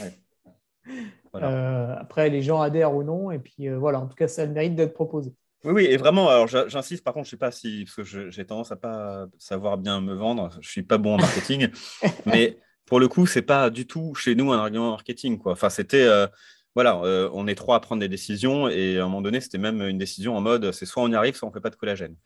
Euh, 1.36 1.96
après, 1.98 2.30
les 2.30 2.42
gens 2.42 2.60
adhèrent 2.60 2.94
ou 2.94 3.02
non, 3.02 3.32
et 3.32 3.40
puis 3.40 3.68
voilà, 3.70 3.98
en 3.98 4.06
tout 4.06 4.14
cas, 4.14 4.28
ça 4.28 4.42
a 4.42 4.46
le 4.46 4.52
mérite 4.52 4.76
d'être 4.76 4.94
proposé. 4.94 5.34
Oui, 5.64 5.72
oui, 5.72 5.84
et 5.86 5.96
vraiment, 5.96 6.28
alors 6.28 6.46
j'insiste, 6.46 7.02
par 7.02 7.14
contre, 7.14 7.24
je 7.24 7.28
ne 7.28 7.30
sais 7.32 7.38
pas 7.38 7.50
si, 7.50 7.84
parce 7.86 8.08
que 8.08 8.30
j'ai 8.30 8.46
tendance 8.46 8.70
à 8.70 8.76
pas 8.76 9.26
savoir 9.38 9.78
bien 9.78 10.00
me 10.00 10.14
vendre, 10.14 10.50
je 10.52 10.58
ne 10.58 10.62
suis 10.62 10.82
pas 10.84 10.98
bon 10.98 11.14
en 11.14 11.16
marketing, 11.16 11.70
mais 12.26 12.58
pour 12.84 13.00
le 13.00 13.08
coup, 13.08 13.26
c'est 13.26 13.42
pas 13.42 13.70
du 13.70 13.86
tout 13.86 14.14
chez 14.14 14.34
nous 14.34 14.52
un 14.52 14.58
argument 14.58 14.90
marketing. 14.90 15.38
Quoi. 15.38 15.52
Enfin, 15.52 15.70
c'était, 15.70 16.04
euh, 16.04 16.26
voilà, 16.74 17.00
euh, 17.04 17.28
on 17.32 17.46
est 17.46 17.54
trois 17.54 17.76
à 17.76 17.80
prendre 17.80 18.00
des 18.00 18.08
décisions 18.08 18.68
et 18.68 18.98
à 18.98 19.02
un 19.02 19.04
moment 19.04 19.22
donné, 19.22 19.40
c'était 19.40 19.58
même 19.58 19.80
une 19.82 19.98
décision 19.98 20.36
en 20.36 20.40
mode, 20.40 20.72
c'est 20.72 20.86
soit 20.86 21.02
on 21.02 21.10
y 21.10 21.14
arrive, 21.14 21.34
soit 21.34 21.46
on 21.46 21.50
ne 21.50 21.54
fait 21.54 21.60
pas 21.60 21.70
de 21.70 21.76
collagène. 21.76 22.16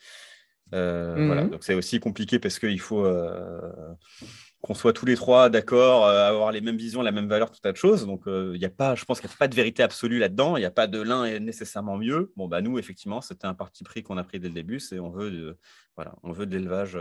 Euh, 0.74 1.26
voilà, 1.26 1.44
mhm. 1.44 1.51
donc 1.51 1.64
c'est 1.64 1.74
aussi 1.74 1.99
compliqué 1.99 2.38
parce 2.38 2.59
qu'il 2.59 2.80
faut 2.80 3.07
qu'on 4.61 4.74
soit 4.74 4.92
tous 4.92 5.07
les 5.07 5.14
trois 5.14 5.49
d'accord, 5.51 6.07
avoir 6.07 6.51
les 6.51 6.61
mêmes 6.61 6.76
visions, 6.76 7.01
la 7.01 7.12
même 7.12 7.28
valeur, 7.28 7.51
tout 7.51 7.61
tas 7.61 7.72
de 7.72 7.76
choses. 7.76 8.07
Donc, 8.07 8.24
il 8.26 8.61
y 8.61 8.64
a 8.64 8.70
pas, 8.70 8.96
je 8.96 9.05
pense 9.05 9.20
qu'il 9.20 9.28
n'y 9.28 9.34
a 9.34 9.38
pas 9.38 9.49
de 9.49 9.55
vérité 9.55 9.84
absolue 9.84 10.18
là-dedans. 10.18 10.57
Il 10.57 10.61
n'y 10.61 10.66
a 10.66 10.72
pas 10.72 10.88
de 10.88 11.01
l'un 11.01 11.24
est 11.26 11.38
nécessairement 11.38 11.96
mieux. 11.96 12.32
Bon, 12.36 12.49
bah 12.49 12.61
nous, 12.61 12.76
effectivement, 12.76 13.20
c'était 13.20 13.46
un 13.46 13.55
parti 13.55 13.84
pris 13.84 14.03
qu'on 14.03 14.16
a 14.16 14.24
pris 14.24 14.40
dès 14.40 14.49
le 14.49 14.55
début. 14.55 14.80
C'est 14.80 14.99
on 14.99 15.11
veut, 15.11 15.30
de, 15.30 15.59
voilà, 15.94 16.16
on 16.24 16.32
veut 16.32 16.44
de 16.44 16.57
l'élevage 16.57 16.99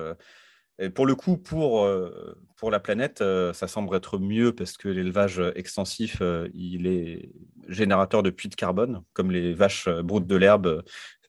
pour 0.93 1.05
le 1.07 1.15
coup, 1.15 1.37
pour, 1.37 1.83
euh, 1.83 2.37
pour 2.55 2.69
la 2.69 2.79
planète, 2.79 3.21
euh, 3.21 3.51
ça 3.53 3.67
semble 3.67 3.95
être 3.95 4.19
mieux 4.19 4.53
parce 4.53 4.77
que 4.77 4.87
l'élevage 4.87 5.41
extensif, 5.55 6.19
euh, 6.21 6.49
il 6.53 6.85
est 6.85 7.31
générateur 7.67 8.21
de 8.21 8.29
puits 8.29 8.49
de 8.49 8.55
carbone, 8.55 9.01
comme 9.13 9.31
les 9.31 9.53
vaches 9.53 9.89
broutent 9.89 10.27
de 10.27 10.35
l'herbe 10.35 10.83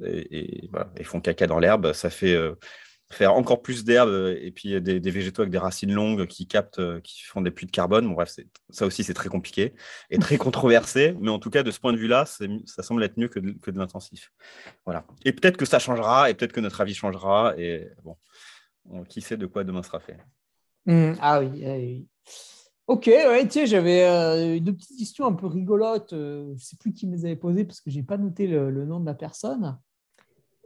et, 0.05 0.69
font 1.03 1.21
caca 1.21 1.47
dans 1.47 1.59
l'herbe. 1.59 1.93
Ça 1.95 2.11
fait 2.11 2.39
faire 3.11 3.35
encore 3.35 3.63
plus 3.63 3.85
d'herbe 3.85 4.37
et 4.39 4.53
puis 4.53 4.81
des, 4.81 5.11
végétaux 5.11 5.43
avec 5.43 5.51
des 5.51 5.59
racines 5.59 5.93
longues 5.93 6.27
qui 6.27 6.47
captent, 6.47 7.01
qui 7.01 7.23
font 7.23 7.41
des 7.41 7.51
puits 7.51 7.67
de 7.67 7.73
carbone. 7.73 8.07
Bon, 8.07 8.13
bref, 8.13 8.37
ça 8.71 8.87
aussi, 8.87 9.03
c'est 9.03 9.15
très 9.15 9.29
compliqué 9.29 9.75
et 10.11 10.19
très 10.19 10.37
controversé. 10.39 11.17
Mais 11.21 11.31
en 11.31 11.41
tout 11.41 11.51
cas, 11.51 11.65
de 11.65 11.73
ce 11.73 11.81
point 11.81 11.93
de 11.93 11.99
vue-là, 11.99 12.25
ça 12.27 12.83
semble 12.85 13.03
être 13.03 13.17
mieux 13.17 13.29
que 13.29 13.41
de, 13.41 13.53
que 13.53 13.73
de 13.73 13.79
l'intensif. 13.79 14.31
Voilà. 14.85 15.05
Et 15.25 15.33
peut-être 15.33 15.57
que 15.57 15.67
ça 15.67 15.81
changera 15.81 16.31
et 16.31 16.35
peut-être 16.35 16.53
que 16.53 16.61
notre 16.61 16.81
avis 16.81 16.95
changera. 16.95 17.55
Et 17.59 17.89
bon 18.05 18.17
qui 19.09 19.21
sait 19.21 19.37
de 19.37 19.47
quoi 19.47 19.65
demain 19.65 19.83
sera 19.83 20.01
fait. 20.01 20.19
Mmh, 20.87 21.13
ah 21.21 21.41
oui, 21.41 22.09
Ok, 22.89 23.05
ouais, 23.07 23.47
tiens, 23.47 23.67
j'avais 23.67 24.09
euh, 24.09 24.59
deux 24.61 24.73
petites 24.73 24.99
questions 24.99 25.27
un 25.27 25.35
peu 25.35 25.47
rigolotes. 25.47 26.15
Euh, 26.15 26.47
je 26.47 26.53
ne 26.53 26.59
sais 26.59 26.77
plus 26.77 26.95
qui 26.95 27.07
me 27.07 27.15
les 27.15 27.27
avait 27.27 27.37
posées 27.37 27.67
parce 27.67 27.83
que 27.83 27.91
je 27.91 27.97
n'ai 27.97 28.03
pas 28.03 28.17
noté 28.17 28.47
le, 28.47 28.87
nom 28.87 28.99
de 28.99 29.05
la 29.05 29.13
personne. 29.13 29.79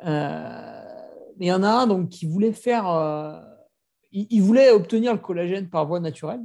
Euh, 0.05 0.85
il 1.41 1.47
y 1.49 1.53
en 1.53 1.65
a 1.65 1.69
un 1.69 1.89
donc, 1.89 2.11
qui 2.11 2.27
voulait 2.27 2.53
faire. 2.53 2.85
Il, 4.13 4.41
voulait 4.41 4.71
obtenir 4.71 5.13
le 5.13 5.19
collagène 5.19 5.69
par 5.69 5.85
voie 5.87 5.99
naturelle, 5.99 6.45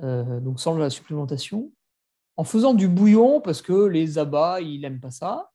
donc 0.00 0.60
sans 0.60 0.76
la 0.76 0.90
supplémentation, 0.90 1.72
en 2.36 2.44
faisant 2.44 2.74
du 2.74 2.86
bouillon 2.86 3.40
parce 3.40 3.60
que 3.60 3.86
les 3.86 4.18
abats, 4.18 4.60
il 4.60 4.82
n'aiment 4.82 5.00
pas 5.00 5.10
ça. 5.10 5.50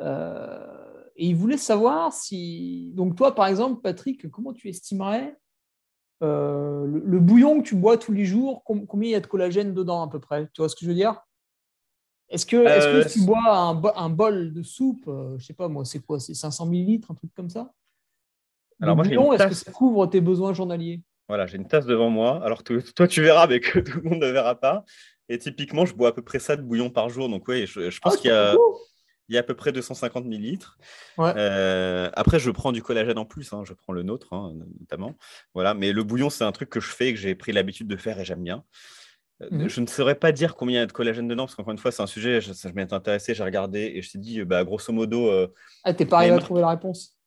Et 0.00 1.26
il 1.26 1.34
voulait 1.34 1.58
savoir 1.58 2.12
si. 2.12 2.92
Donc, 2.94 3.16
toi, 3.16 3.34
par 3.34 3.48
exemple, 3.48 3.82
Patrick, 3.82 4.30
comment 4.30 4.52
tu 4.52 4.68
estimerais 4.68 5.36
euh, 6.22 6.86
le, 6.86 7.20
bouillon 7.20 7.60
que 7.60 7.66
tu 7.66 7.74
bois 7.74 7.98
tous 7.98 8.12
les 8.12 8.24
jours 8.24 8.62
Combien 8.64 9.08
il 9.08 9.12
y 9.12 9.16
a 9.16 9.20
de 9.20 9.26
collagène 9.26 9.74
dedans, 9.74 10.02
à 10.02 10.08
peu 10.08 10.20
près? 10.20 10.48
Tu 10.52 10.60
vois 10.60 10.68
ce 10.68 10.76
que 10.76 10.84
je 10.84 10.88
veux 10.88 10.94
dire? 10.94 11.20
Est-ce 12.28 12.46
que, 12.46 12.56
est 12.56 12.80
que 12.80 12.96
euh, 12.96 13.08
si 13.08 13.20
tu 13.20 13.26
bois 13.26 13.92
un, 13.96 14.10
bol 14.10 14.52
de 14.52 14.62
soupe, 14.62 15.04
je 15.06 15.10
euh, 15.10 15.38
je 15.38 15.46
sais 15.46 15.54
pas 15.54 15.66
moi, 15.68 15.84
c'est 15.84 16.00
quoi 16.00 16.20
C'est 16.20 16.34
500 16.34 16.66
millilitres, 16.66 17.10
un 17.10 17.14
truc 17.14 17.32
comme 17.34 17.50
ça? 17.50 17.72
Alors, 18.80 18.94
moi, 18.94 19.04
bouillon, 19.04 19.32
est-ce 19.32 19.46
que 19.46 19.54
ça 19.54 19.72
couvre 19.72 20.06
tes 20.06 20.20
besoins 20.20 20.52
journaliers? 20.52 21.02
Voilà, 21.26 21.46
j'ai 21.46 21.56
une 21.56 21.66
tasse 21.66 21.86
devant 21.86 22.10
moi. 22.10 22.40
Alors, 22.44 22.62
toi, 22.62 23.08
tu 23.08 23.22
verras, 23.22 23.48
mais 23.48 23.58
que 23.58 23.78
tout 23.80 24.00
le 24.00 24.08
monde 24.08 24.20
ne 24.20 24.30
verra 24.30 24.54
pas. 24.54 24.84
Et 25.28 25.38
typiquement, 25.38 25.84
je 25.84 25.94
bois 25.94 26.10
à 26.10 26.12
peu 26.12 26.22
près 26.22 26.38
ça 26.38 26.56
de 26.56 26.62
bouillon 26.62 26.90
par 26.90 27.08
jour. 27.08 27.28
Donc, 27.28 27.48
oui, 27.48 27.66
je, 27.66 27.98
pense 27.98 28.14
ah, 28.14 28.16
qu'il 28.18 28.30
y 28.30 28.32
a 28.32 28.54
il 29.28 29.34
y 29.34 29.36
a 29.36 29.40
à 29.40 29.42
peu 29.42 29.54
près 29.54 29.72
250 29.72 30.24
millilitres. 30.24 30.78
Euh, 31.18 32.10
après, 32.14 32.38
je 32.38 32.50
prends 32.50 32.72
du 32.72 32.82
collagène 32.82 33.18
en 33.18 33.24
plus, 33.24 33.52
hein. 33.52 33.62
je 33.64 33.74
prends 33.74 33.92
le 33.92 34.02
nôtre 34.02 34.32
hein, 34.32 34.54
notamment. 34.80 35.14
Voilà. 35.54 35.74
Mais 35.74 35.92
le 35.92 36.02
bouillon, 36.02 36.30
c'est 36.30 36.44
un 36.44 36.52
truc 36.52 36.70
que 36.70 36.80
je 36.80 36.88
fais, 36.88 37.12
que 37.12 37.18
j'ai 37.18 37.34
pris 37.34 37.52
l'habitude 37.52 37.88
de 37.88 37.96
faire 37.96 38.18
et 38.18 38.24
j'aime 38.24 38.42
bien. 38.42 38.64
Euh, 39.42 39.48
mhm. 39.50 39.68
Je 39.68 39.80
ne 39.80 39.86
saurais 39.86 40.14
pas 40.14 40.32
dire 40.32 40.56
combien 40.56 40.78
il 40.78 40.80
y 40.80 40.82
a 40.82 40.86
de 40.86 40.92
collagène 40.92 41.28
dedans, 41.28 41.44
parce 41.44 41.54
qu'encore 41.54 41.72
une 41.72 41.78
fois, 41.78 41.92
c'est 41.92 42.02
un 42.02 42.06
sujet, 42.06 42.40
je, 42.40 42.52
je 42.52 42.68
m'étais 42.72 42.94
intéressé, 42.94 43.34
j'ai 43.34 43.44
regardé 43.44 43.92
et 43.94 44.02
je 44.02 44.12
t'ai 44.12 44.18
dit, 44.18 44.44
bah, 44.44 44.64
grosso 44.64 44.92
modo. 44.92 45.30
Euh, 45.30 45.52
ah, 45.84 45.92
t'es 45.92 46.06
pas 46.06 46.18
arrivé 46.18 46.34
à 46.34 46.38
trouver 46.38 46.62
la 46.62 46.70
réponse? 46.70 47.17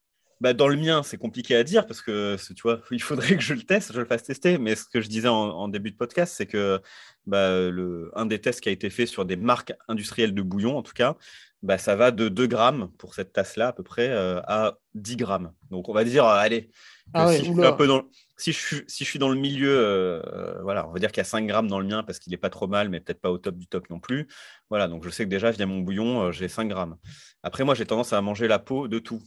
Bah, 0.42 0.54
dans 0.54 0.68
le 0.68 0.76
mien, 0.76 1.04
c'est 1.04 1.18
compliqué 1.18 1.56
à 1.56 1.64
dire 1.64 1.86
parce 1.86 2.02
que 2.02 2.36
tu 2.54 2.62
vois, 2.64 2.82
il 2.92 3.02
faudrait 3.02 3.38
que 3.38 3.44
je 3.44 3.54
le 3.54 3.62
teste, 3.62 3.94
je 3.94 4.00
le 4.00 4.06
fasse 4.06 4.24
tester. 4.24 4.58
Mais 4.58 4.76
ce 4.76 4.86
que 4.86 5.00
je 5.00 5.08
disais 5.08 5.28
en, 5.28 5.68
début 5.68 5.92
de 5.92 5.96
podcast, 5.96 6.34
c'est 6.36 6.48
que 6.48 6.82
bah, 7.28 7.70
le, 7.70 8.12
un 8.16 8.26
des 8.26 8.42
tests 8.42 8.60
qui 8.60 8.68
a 8.68 8.72
été 8.72 8.90
fait 8.90 9.06
sur 9.06 9.24
des 9.24 9.36
marques 9.36 9.74
industrielles 9.88 10.34
de 10.34 10.42
bouillon, 10.42 10.76
en 10.78 10.82
tout 10.82 10.94
cas, 10.94 11.16
bah, 11.62 11.78
ça 11.78 11.96
va 11.96 12.10
de 12.10 12.28
2 12.28 12.48
grammes 12.48 12.90
pour 12.98 13.14
cette 13.14 13.34
tasse-là 13.34 13.68
à 13.68 13.74
peu 13.74 13.84
près 13.84 14.10
euh, 14.10 14.42
à 14.48 14.80
10 14.96 15.16
grammes. 15.18 15.54
Donc 15.70 15.90
on 15.90 15.94
va 15.94 16.04
dire, 16.04 16.26
euh, 16.26 16.36
allez, 16.36 16.72
ah 17.14 17.32
si, 17.32 17.46
je 17.46 17.52
suis 17.52 17.66
un 17.66 17.74
peu 17.74 17.86
dans, 17.86 18.02
si, 18.42 18.52
je 18.52 18.58
suis, 18.58 18.84
si 18.88 19.04
je 19.04 19.10
suis 19.10 19.20
dans 19.20 19.30
le 19.30 19.36
milieu, 19.36 19.78
euh, 19.78 20.62
voilà, 20.64 20.88
on 20.88 20.92
va 20.92 21.00
dire 21.00 21.12
qu'il 21.12 21.20
y 21.20 21.22
a 21.22 21.26
5 21.26 21.46
grammes 21.46 21.68
dans 21.68 21.80
le 21.80 21.86
mien 21.86 22.04
parce 22.04 22.20
qu'il 22.20 22.32
n'est 22.32 22.38
pas 22.38 22.50
trop 22.50 22.68
mal, 22.68 22.90
mais 22.90 23.00
peut-être 23.00 23.22
pas 23.22 23.32
au 23.32 23.38
top 23.38 23.56
du 23.56 23.68
top 23.68 23.90
non 23.90 24.00
plus. 24.00 24.28
Voilà, 24.70 24.88
donc 24.88 25.04
je 25.04 25.10
sais 25.10 25.26
que 25.26 25.30
déjà, 25.30 25.52
via 25.52 25.66
mon 25.66 25.80
bouillon, 25.80 26.32
j'ai 26.32 26.48
5 26.48 26.68
grammes. 26.68 26.98
Après, 27.44 27.64
moi, 27.64 27.76
j'ai 27.76 27.86
tendance 27.86 28.14
à 28.14 28.22
manger 28.22 28.48
la 28.48 28.60
peau 28.60 28.88
de 28.88 29.00
tout, 29.00 29.22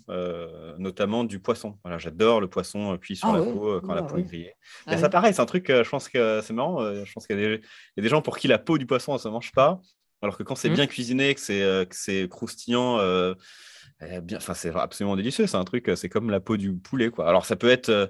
notamment 0.78 1.24
du 1.24 1.38
poisson. 1.38 1.78
Voilà, 1.84 1.98
j'adore 1.98 2.40
le 2.40 2.48
poisson 2.48 2.96
cuit 2.98 3.16
sur 3.16 3.28
ah 3.28 3.38
la 3.38 3.44
peau 3.44 3.80
quand 3.80 3.94
la 3.94 4.00
ah 4.00 4.04
peau 4.04 4.16
est 4.16 4.22
grillée. 4.22 4.54
et 4.90 4.96
ça, 4.96 5.08
pareil, 5.08 5.34
c'est 5.34 5.42
un 5.42 5.46
truc, 5.46 5.66
je 5.68 5.88
pense 5.88 6.08
que 6.08 6.40
c'est 6.42 6.52
marrant. 6.52 6.80
je 7.04 7.12
pense 7.12 7.26
qu'il 7.26 7.38
y, 7.38 7.42
y, 7.42 7.54
a 7.54 8.02
des 8.02 8.08
gens 8.08 8.22
pour 8.22 8.38
qui 8.38 8.48
la 8.48 8.58
peau 8.58 8.78
du 8.78 8.86
poisson, 8.86 9.12
ça 9.12 9.28
ne 9.28 9.30
se 9.30 9.34
mange 9.34 9.52
pas. 9.52 9.80
Alors 10.24 10.38
que 10.38 10.42
quand 10.42 10.54
c'est 10.54 10.70
mmh. 10.70 10.74
bien 10.74 10.86
cuisiné, 10.86 11.34
que 11.34 11.40
c'est, 11.40 11.62
euh, 11.62 12.26
croustillant, 12.28 12.98
euh, 12.98 13.34
eh 14.00 14.22
bien, 14.22 14.40
c'est 14.40 14.74
absolument 14.74 15.16
délicieux. 15.16 15.46
C'est 15.46 15.58
un 15.58 15.64
truc, 15.64 15.90
c'est 15.96 16.08
comme 16.08 16.30
la 16.30 16.40
peau 16.40 16.56
du 16.56 16.74
poulet. 16.74 17.10
Quoi. 17.10 17.28
Alors, 17.28 17.44
ça 17.44 17.56
peut 17.56 17.68
être 17.68 17.90
euh, 17.90 18.06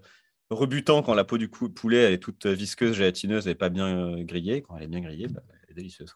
rebutant 0.51 1.03
quand 1.03 1.15
la 1.15 1.25
peau 1.25 1.39
du 1.39 1.49
poulet 1.49 1.99
elle 1.99 2.13
est 2.13 2.19
toute 2.19 2.47
visqueuse, 2.47 2.95
gélatineuse 2.95 3.49
et 3.49 3.55
pas 3.55 3.69
bien 3.69 4.23
grillée. 4.23 4.63
Quand 4.63 4.77
elle 4.77 4.85
est 4.85 4.89
bien 4.89 5.01
grillée, 5.01 5.29
bah, 5.29 5.43
elle 5.51 5.71
est 5.71 5.75
délicieuse. 5.75 6.15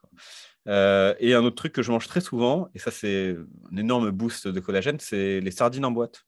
et 0.67 1.35
un 1.35 1.45
autre 1.45 1.57
truc 1.57 1.73
que 1.73 1.83
je 1.83 1.91
mange 1.91 2.07
très 2.07 2.21
souvent, 2.21 2.69
et 2.75 2.79
ça, 2.79 2.91
c'est 2.91 3.37
un 3.73 3.77
énorme 3.77 4.11
boost 4.11 4.49
de 4.49 4.61
collagène, 4.61 4.99
c'est 5.01 5.41
les 5.41 5.51
sardines 5.51 5.85
en 5.85 5.91
boîte. 5.91 6.25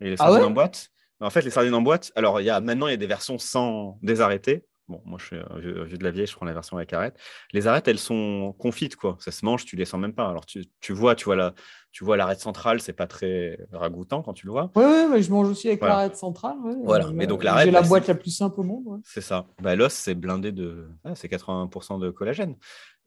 Et 0.00 0.10
les 0.10 0.16
ah 0.18 0.26
sardines 0.26 0.44
en 0.44 0.50
boîte, 0.50 0.90
en 1.20 1.30
fait, 1.30 1.42
les 1.42 1.50
sardines 1.50 1.74
en 1.74 1.82
boîte, 1.82 2.12
alors 2.14 2.40
y 2.40 2.50
a, 2.50 2.60
maintenant, 2.60 2.88
il 2.88 2.90
y 2.90 2.94
a 2.94 2.98
des 2.98 3.06
versions 3.06 3.38
sans 3.38 3.98
désarrêter. 4.02 4.64
Bon, 4.88 5.02
moi, 5.04 5.18
je 5.20 5.26
suis 5.26 5.36
un 5.36 5.58
vieux, 5.58 5.84
de 5.84 6.04
la 6.04 6.12
vieille, 6.12 6.26
je 6.26 6.36
prends 6.36 6.46
la 6.46 6.52
version 6.52 6.76
avec 6.76 6.92
arête. 6.92 7.18
Les 7.52 7.66
arêtes, 7.66 7.88
elles 7.88 7.98
sont 7.98 8.54
confites, 8.56 8.94
quoi. 8.94 9.16
Ça 9.18 9.32
se 9.32 9.44
mange, 9.44 9.64
tu 9.64 9.74
les 9.74 9.84
sens 9.84 10.00
même 10.00 10.14
pas. 10.14 10.28
Alors, 10.28 10.46
tu, 10.46 10.64
tu 10.80 10.92
vois, 10.92 11.16
tu 11.16 11.24
vois 11.24 11.34
la, 11.34 11.54
tu 11.90 12.04
vois 12.04 12.16
l'arête 12.16 12.38
centrale, 12.38 12.80
c'est 12.80 12.92
pas 12.92 13.08
très 13.08 13.58
ragoûtant 13.72 14.22
quand 14.22 14.32
tu 14.32 14.46
le 14.46 14.52
vois. 14.52 14.70
Oui, 14.76 14.84
oui, 15.10 15.22
je 15.22 15.30
mange 15.32 15.48
aussi 15.48 15.66
avec 15.66 15.80
l'arête 15.80 16.14
centrale. 16.14 16.56
Voilà, 16.84 17.10
mais 17.12 17.26
donc 17.26 17.42
l'arête. 17.42 17.64
J'ai 17.64 17.72
la 17.72 17.82
boîte 17.82 18.06
la 18.06 18.14
plus 18.14 18.30
simple 18.30 18.60
au 18.60 18.64
monde. 18.64 19.00
C'est 19.04 19.20
ça. 19.20 19.46
Bah, 19.60 19.74
L'os, 19.74 19.92
c'est 19.92 20.14
blindé 20.14 20.52
de. 20.52 20.88
Ah, 21.04 21.16
c'est 21.16 21.28
80% 21.28 21.98
de 21.98 22.10
collagène. 22.10 22.54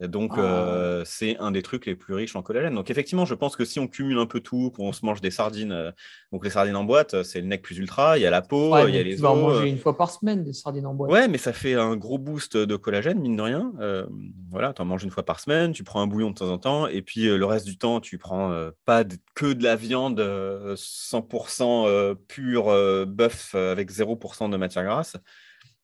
Donc, 0.08 0.32
ah. 0.36 0.39
euh, 0.39 1.04
c'est 1.06 1.38
un 1.39 1.52
des 1.52 1.62
trucs 1.62 1.86
les 1.86 1.95
plus 1.95 2.14
riches 2.14 2.36
en 2.36 2.41
collagène. 2.41 2.74
Donc, 2.74 2.89
effectivement, 2.89 3.26
je 3.26 3.34
pense 3.34 3.58
que 3.58 3.66
si 3.66 3.80
on 3.80 3.88
cumule 3.88 4.18
un 4.18 4.26
peu 4.26 4.39
tout, 4.39 4.72
qu'on 4.72 4.93
se 4.93 5.06
mange 5.06 5.20
des 5.20 5.32
sardines, 5.32 5.74
euh, 5.74 5.91
donc 6.32 6.45
les 6.45 6.52
sardines 6.52 6.78
en 6.78 6.86
boîte, 6.86 7.24
c'est 7.24 7.41
le 7.41 7.47
nec 7.47 7.62
plus 7.62 7.78
ultra, 7.78 8.18
il 8.18 8.22
y 8.22 8.26
a 8.26 8.30
la 8.30 8.41
peau, 8.41 8.78
il 8.88 8.95
y 8.95 8.97
a 8.97 9.04
les 9.04 9.12
os. 9.12 9.18
Tu 9.18 9.22
vas 9.22 9.32
en 9.32 9.36
manger 9.36 9.68
une 9.68 9.78
fois 9.78 9.97
par 9.97 10.10
semaine 10.10 10.45
des 10.45 10.54
sardines 10.54 10.86
en 10.86 10.93
boîte. 10.93 11.12
Ouais, 11.12 11.28
mais 11.28 11.38
ça 11.38 11.52
fait 11.52 11.74
un 11.74 11.97
gros 11.97 12.18
boost 12.18 12.56
de 12.56 12.76
collagène, 12.78 13.20
mine 13.20 13.36
de 13.36 13.41
rien. 13.41 13.74
Euh, 13.82 14.06
voilà, 14.50 14.72
tu 14.74 14.82
en 14.82 14.86
manges 14.86 15.04
une 15.04 15.12
fois 15.12 15.26
par 15.26 15.41
semaine, 15.41 15.74
tu 15.74 15.84
prends 15.84 16.02
un 16.02 16.08
bouillon 16.08 16.30
de 16.30 16.36
temps 16.36 16.50
en 16.50 16.58
temps, 16.58 16.88
et 16.88 17.02
puis 17.02 17.26
le 17.26 17.45
reste 17.45 17.66
du 17.66 17.78
temps, 17.78 18.00
tu 18.00 18.18
prends 18.18 18.70
pas 18.86 19.04
que 19.36 19.52
de 19.52 19.64
la 19.64 19.76
viande 19.76 20.22
100% 20.22 22.16
pure 22.28 23.06
bœuf 23.06 23.54
avec 23.56 23.91
0% 23.91 24.50
de 24.50 24.58
matière 24.58 24.86
grasse. 24.86 25.18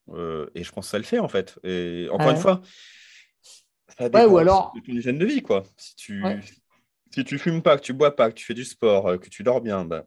et 0.09 0.63
je 0.63 0.71
pense 0.71 0.85
que 0.85 0.91
ça 0.91 0.97
le 0.97 1.03
fait, 1.03 1.19
en 1.19 1.27
fait. 1.27 1.59
Et 1.65 2.07
encore 2.11 2.31
une 2.31 2.37
fois, 2.37 2.61
ouais, 3.99 4.25
ou 4.25 4.37
alors... 4.37 4.73
de 4.75 4.81
ton 4.81 4.93
hygiène 4.93 5.17
de 5.17 5.25
vie, 5.25 5.41
quoi. 5.41 5.63
Si 5.77 5.95
tu, 5.95 6.23
si 7.13 7.23
tu 7.23 7.37
fumes 7.37 7.61
pas, 7.61 7.77
que 7.77 7.83
tu 7.83 7.93
bois 7.93 8.15
pas, 8.15 8.29
que 8.29 8.35
tu 8.35 8.45
fais 8.45 8.53
du 8.53 8.65
sport, 8.65 9.07
euh, 9.07 9.17
que 9.17 9.29
tu 9.29 9.43
dors 9.43 9.61
bien, 9.61 9.83
il 9.83 9.87
bah, 9.87 10.05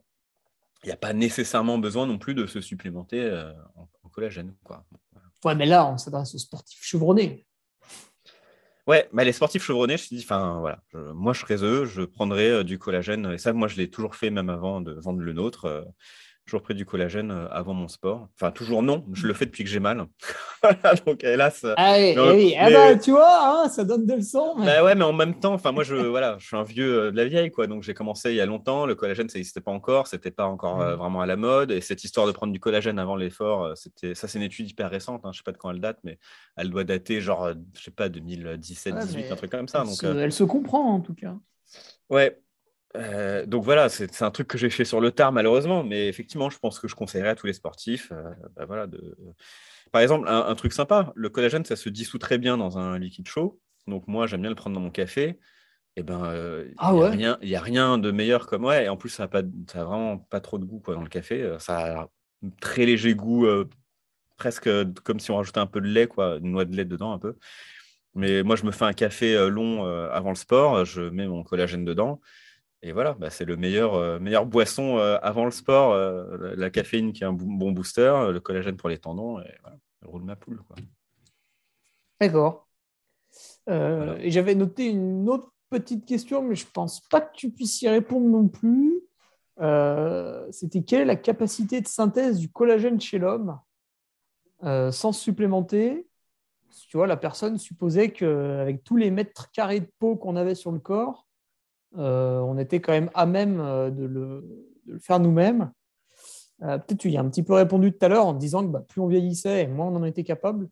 n'y 0.85 0.91
a 0.91 0.97
pas 0.97 1.13
nécessairement 1.13 1.77
besoin 1.77 2.05
non 2.05 2.17
plus 2.17 2.35
de 2.35 2.45
se 2.45 2.61
supplémenter 2.61 3.21
euh, 3.21 3.51
en, 3.75 4.09
collagène, 4.09 4.55
quoi. 4.63 4.85
Ouais, 5.45 5.55
mais 5.55 5.65
là, 5.65 5.85
on 5.85 5.97
s'adresse 5.97 6.33
aux 6.35 6.39
sportifs 6.39 6.83
chevronnés. 6.83 7.45
Ouais, 8.87 9.07
mais 9.13 9.23
les 9.23 9.31
sportifs 9.31 9.63
chevronnés, 9.63 9.97
je 9.97 10.09
te 10.09 10.15
dis, 10.15 10.23
enfin 10.23 10.59
voilà, 10.59 10.81
moi 11.13 11.33
je 11.33 11.41
serais 11.41 11.63
eux, 11.63 11.85
je 11.85 12.01
prendrais 12.01 12.49
euh, 12.49 12.63
du 12.63 12.79
collagène, 12.79 13.33
et 13.33 13.37
ça, 13.37 13.53
moi 13.53 13.67
je 13.67 13.77
l'ai 13.77 13.89
toujours 13.89 14.15
fait 14.15 14.31
même 14.31 14.49
avant 14.49 14.81
de 14.81 14.93
vendre 14.93 15.19
le 15.19 15.31
nôtre 15.31 15.85
toujours 16.49 16.63
pris 16.63 16.73
du 16.73 16.83
collagène 16.83 17.29
euh, 17.29 17.47
avant 17.51 17.75
mon 17.75 17.87
sport. 17.87 18.27
Enfin, 18.35 18.49
toujours 18.49 18.81
non, 18.81 19.05
je 19.13 19.27
le 19.27 19.33
fais 19.33 19.45
depuis 19.45 19.63
que 19.63 19.69
j'ai 19.69 19.79
mal. 19.79 20.07
donc 21.05 21.23
hélas. 21.23 21.63
Ah 21.77 21.93
oui, 21.97 22.53
eh 22.53 22.57
ah 22.57 22.71
bah, 22.71 22.95
tu 22.95 23.11
vois, 23.11 23.63
hein, 23.63 23.69
ça 23.69 23.83
donne 23.83 24.07
de 24.07 24.15
leçons. 24.15 24.55
Bah 24.57 24.83
ouais, 24.83 24.95
mais 24.95 25.03
en 25.03 25.13
même 25.13 25.39
temps, 25.39 25.53
enfin 25.53 25.71
moi 25.71 25.83
je 25.83 25.95
voilà, 25.95 26.37
je 26.39 26.47
suis 26.47 26.55
un 26.55 26.63
vieux 26.63 27.03
euh, 27.03 27.11
de 27.11 27.17
la 27.17 27.25
vieille 27.25 27.51
quoi, 27.51 27.67
donc 27.67 27.83
j'ai 27.83 27.93
commencé 27.93 28.31
il 28.31 28.35
y 28.35 28.41
a 28.41 28.47
longtemps. 28.47 28.87
Le 28.87 28.95
collagène, 28.95 29.29
ça 29.29 29.37
n'existait 29.37 29.61
pas 29.61 29.71
encore, 29.71 30.07
c'était 30.07 30.31
pas 30.31 30.45
encore 30.45 30.81
euh, 30.81 30.95
vraiment 30.95 31.21
à 31.21 31.27
la 31.27 31.35
mode. 31.35 31.69
Et 31.69 31.81
cette 31.81 32.03
histoire 32.03 32.25
de 32.25 32.31
prendre 32.31 32.51
du 32.51 32.59
collagène 32.59 32.97
avant 32.97 33.15
l'effort, 33.15 33.77
c'était 33.77 34.15
ça, 34.15 34.27
c'est 34.27 34.39
une 34.39 34.45
étude 34.45 34.67
hyper 34.67 34.89
récente. 34.89 35.21
Hein, 35.25 35.29
je 35.31 35.37
sais 35.37 35.43
pas 35.43 35.51
de 35.51 35.57
quand 35.57 35.69
elle 35.69 35.81
date, 35.81 35.99
mais 36.03 36.17
elle 36.57 36.71
doit 36.71 36.83
dater 36.83 37.21
genre, 37.21 37.51
je 37.77 37.83
sais 37.83 37.91
pas, 37.91 38.09
2017, 38.09 38.95
18, 38.95 39.31
un 39.31 39.35
truc 39.35 39.51
comme 39.51 39.67
ça. 39.67 39.81
Elle, 39.81 39.87
donc, 39.87 39.95
se, 39.95 40.07
elle 40.07 40.33
se 40.33 40.43
comprend 40.43 40.95
en 40.95 40.99
tout 40.99 41.13
cas. 41.13 41.35
Ouais, 42.09 42.41
euh, 42.95 43.45
donc 43.45 43.63
voilà, 43.63 43.87
c'est 43.89 44.21
un 44.23 44.31
truc 44.31 44.47
que 44.47 44.57
j'ai 44.57 44.69
fait 44.69 44.85
sur 44.85 44.99
le 44.99 45.11
tard 45.11 45.31
malheureusement, 45.31 45.83
mais 45.83 46.07
effectivement, 46.07 46.49
je 46.49 46.57
pense 46.57 46.79
que 46.79 46.87
je 46.87 46.95
conseillerais 46.95 47.29
à 47.29 47.35
tous 47.35 47.47
les 47.47 47.53
sportifs. 47.53 48.11
Euh, 48.11 48.31
bah 48.55 48.65
voilà, 48.65 48.87
de... 48.87 49.15
Par 49.91 50.01
exemple, 50.01 50.27
un, 50.27 50.53
truc 50.55 50.73
sympa, 50.73 51.11
le 51.15 51.29
collagène, 51.29 51.65
ça 51.65 51.75
se 51.75 51.89
dissout 51.89 52.19
très 52.19 52.37
bien 52.37 52.57
dans 52.57 52.77
un 52.77 52.99
liquide 52.99 53.27
chaud. 53.27 53.59
Donc 53.87 54.07
moi, 54.07 54.27
j'aime 54.27 54.41
bien 54.41 54.49
le 54.49 54.55
prendre 54.55 54.75
dans 54.75 54.81
mon 54.81 54.91
café. 54.91 55.39
Et 55.95 56.01
eh 56.01 56.03
ben, 56.03 56.23
euh, 56.25 56.65
il 56.67 56.75
ah 56.77 57.15
n'y 57.41 57.55
a, 57.55 57.61
rien 57.61 57.97
de 57.97 58.11
meilleur 58.11 58.45
comme 58.45 58.65
ouais. 58.65 58.85
Et 58.85 58.89
en 58.89 58.97
plus, 58.97 59.09
ça 59.09 59.23
n'a 59.23 59.27
pas, 59.27 59.41
ça 59.67 59.83
vraiment 59.83 60.19
pas 60.19 60.39
trop 60.41 60.59
de 60.59 60.65
goût 60.65 60.79
quoi 60.79 60.93
dans 60.93 61.01
le 61.01 61.09
café. 61.09 61.55
Ça 61.57 61.77
a 61.77 62.01
un 62.03 62.07
très 62.61 62.85
léger 62.85 63.15
goût, 63.15 63.47
presque 64.37 64.69
comme 65.03 65.19
si 65.19 65.31
on 65.31 65.37
rajoutait 65.37 65.59
un 65.59 65.65
peu 65.65 65.81
de 65.81 65.87
lait, 65.87 66.07
quoi, 66.07 66.37
une 66.37 66.51
noix 66.51 66.65
de 66.65 66.75
lait 66.75 66.85
dedans 66.85 67.13
un 67.13 67.19
peu. 67.19 67.35
Mais 68.13 68.43
moi, 68.43 68.55
je 68.55 68.65
me 68.65 68.71
fais 68.71 68.85
un 68.85 68.93
café 68.93 69.49
long 69.49 69.85
avant 70.11 70.29
le 70.29 70.35
sport. 70.35 70.85
Je 70.85 71.01
mets 71.01 71.27
mon 71.27 71.43
collagène 71.43 71.83
dedans. 71.83 72.21
Et 72.81 72.93
voilà, 72.93 73.13
bah, 73.13 73.29
c'est 73.29 73.45
le 73.45 73.57
meilleur, 73.57 73.95
euh, 73.95 74.19
meilleur 74.19 74.45
boisson 74.45 74.97
euh, 74.97 75.17
avant 75.21 75.43
le 75.43 75.51
sport. 75.51 75.91
Euh, 75.91 76.53
la 76.55 76.69
caféine 76.69 77.11
qui 77.11 77.23
est 77.23 77.27
un 77.27 77.33
bon 77.33 77.71
booster, 77.71 78.29
le 78.31 78.39
collagène 78.39 78.77
pour 78.77 78.89
les 78.89 78.97
tendons. 78.97 79.39
Et 79.41 79.53
voilà, 79.61 79.77
roule 80.03 80.23
ma 80.23 80.35
poule. 80.35 80.61
D'accord. 82.21 82.67
Et 83.67 84.31
j'avais 84.31 84.55
noté 84.55 84.87
une 84.87 85.29
autre 85.29 85.51
petite 85.69 86.05
question, 86.05 86.41
mais 86.41 86.55
je 86.55 86.65
ne 86.65 86.71
pense 86.71 87.01
pas 87.01 87.21
que 87.21 87.35
tu 87.35 87.51
puisses 87.51 87.81
y 87.83 87.89
répondre 87.89 88.27
non 88.27 88.47
plus. 88.47 89.01
C'était 90.51 90.81
quelle 90.81 91.01
est 91.01 91.05
la 91.05 91.15
capacité 91.15 91.79
de 91.79 91.87
synthèse 91.87 92.39
du 92.39 92.49
collagène 92.49 92.99
chez 92.99 93.19
l'homme? 93.19 93.59
Sans 94.63 95.11
supplémenter 95.11 96.07
Tu 96.89 96.97
vois, 96.97 97.05
la 97.05 97.17
personne 97.17 97.59
supposait 97.59 98.11
qu'avec 98.11 98.83
tous 98.83 98.97
les 98.97 99.11
mètres 99.11 99.51
carrés 99.51 99.81
de 99.81 99.91
peau 99.99 100.15
qu'on 100.15 100.35
avait 100.35 100.55
sur 100.55 100.71
le 100.71 100.79
corps, 100.79 101.28
on 101.95 102.57
était 102.57 102.79
quand 102.79 102.93
même 102.93 103.09
à 103.13 103.25
même 103.25 103.59
euh, 103.59 103.89
de 103.89 104.05
le, 104.05 104.99
faire 104.99 105.19
nous-mêmes. 105.19 105.71
Euh, 106.61 106.77
peut-être 106.77 106.99
tu 106.99 107.09
y 107.09 107.17
as 107.17 107.21
un 107.21 107.29
petit 107.29 107.43
peu 107.43 107.53
répondu 107.53 107.91
tout 107.91 108.05
à 108.05 108.09
l'heure 108.09 108.25
en 108.25 108.33
disant 108.33 108.65
que 108.65 108.71
bah, 108.71 108.83
plus 108.87 109.01
on 109.01 109.07
vieillissait, 109.07 109.67
moins 109.67 109.87
on 109.87 109.95
en 109.95 110.03
était 110.03 110.23
capable. 110.23 110.67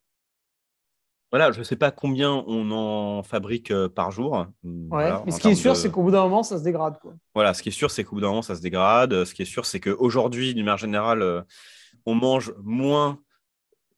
Voilà, 1.32 1.52
je 1.52 1.60
ne 1.60 1.64
sais 1.64 1.76
pas 1.76 1.92
combien 1.92 2.44
on 2.48 2.72
en 2.72 3.22
fabrique 3.22 3.74
par 3.90 4.12
jour. 4.12 4.46
Ouais, 4.64 5.12
mais 5.26 5.32
ce 5.32 5.42
qui 5.42 5.50
est 5.50 5.56
sûr, 5.56 5.76
c'est 5.76 5.92
qu'au 5.92 6.04
bout 6.04 6.12
d'un 6.12 6.24
moment, 6.24 6.42
ça 6.42 6.58
se 6.58 6.64
dégrade. 6.64 7.00
Quoi. 7.02 7.16
Voilà, 7.36 7.54
ce 7.54 7.62
qui 7.62 7.68
est 7.68 7.74
sûr, 7.74 7.92
c'est 7.92 8.06
qu'au 8.06 8.16
bout 8.16 8.22
d'un 8.22 8.30
moment, 8.30 8.42
ça 8.42 8.56
se 8.56 8.62
dégrade. 8.62 9.26
Ce 9.26 9.34
qui 9.34 9.42
est 9.42 9.46
sûr, 9.46 9.66
c'est 9.66 9.82
qu'aujourd'hui, 9.82 10.54
d'une 10.54 10.64
manière 10.64 10.78
générale, 10.78 11.46
on 12.06 12.16
mange 12.16 12.54
moins 12.64 13.20
euh, 13.20 13.24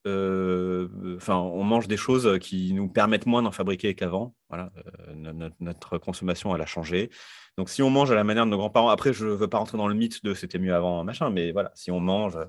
enfin, 0.05 1.35
on 1.35 1.63
mange 1.63 1.87
des 1.87 1.97
choses 1.97 2.39
qui 2.39 2.73
nous 2.73 2.87
permettent 2.87 3.25
moins 3.25 3.41
d'en 3.41 3.51
fabriquer 3.51 3.95
qu'avant. 3.95 4.35
Voilà, 4.49 4.71
euh, 5.09 5.49
notre, 5.59 5.97
consommation, 5.97 6.55
elle 6.55 6.61
a 6.61 6.65
changé. 6.65 7.09
Donc, 7.57 7.69
si 7.69 7.81
on 7.81 7.89
mange 7.89 8.11
à 8.11 8.15
la 8.15 8.23
manière 8.23 8.45
de 8.45 8.51
nos 8.51 8.57
grands-parents, 8.57 8.89
après, 8.89 9.13
je 9.13 9.25
ne 9.25 9.31
veux 9.31 9.47
pas 9.47 9.57
rentrer 9.57 9.77
dans 9.77 9.87
le 9.87 9.95
mythe 9.95 10.23
de 10.23 10.33
c'était 10.33 10.59
mieux 10.59 10.73
avant, 10.73 11.03
machin, 11.03 11.29
mais 11.29 11.51
voilà, 11.51 11.71
si 11.75 11.91
on 11.91 11.99
mange 11.99 12.37
euh, 12.37 12.45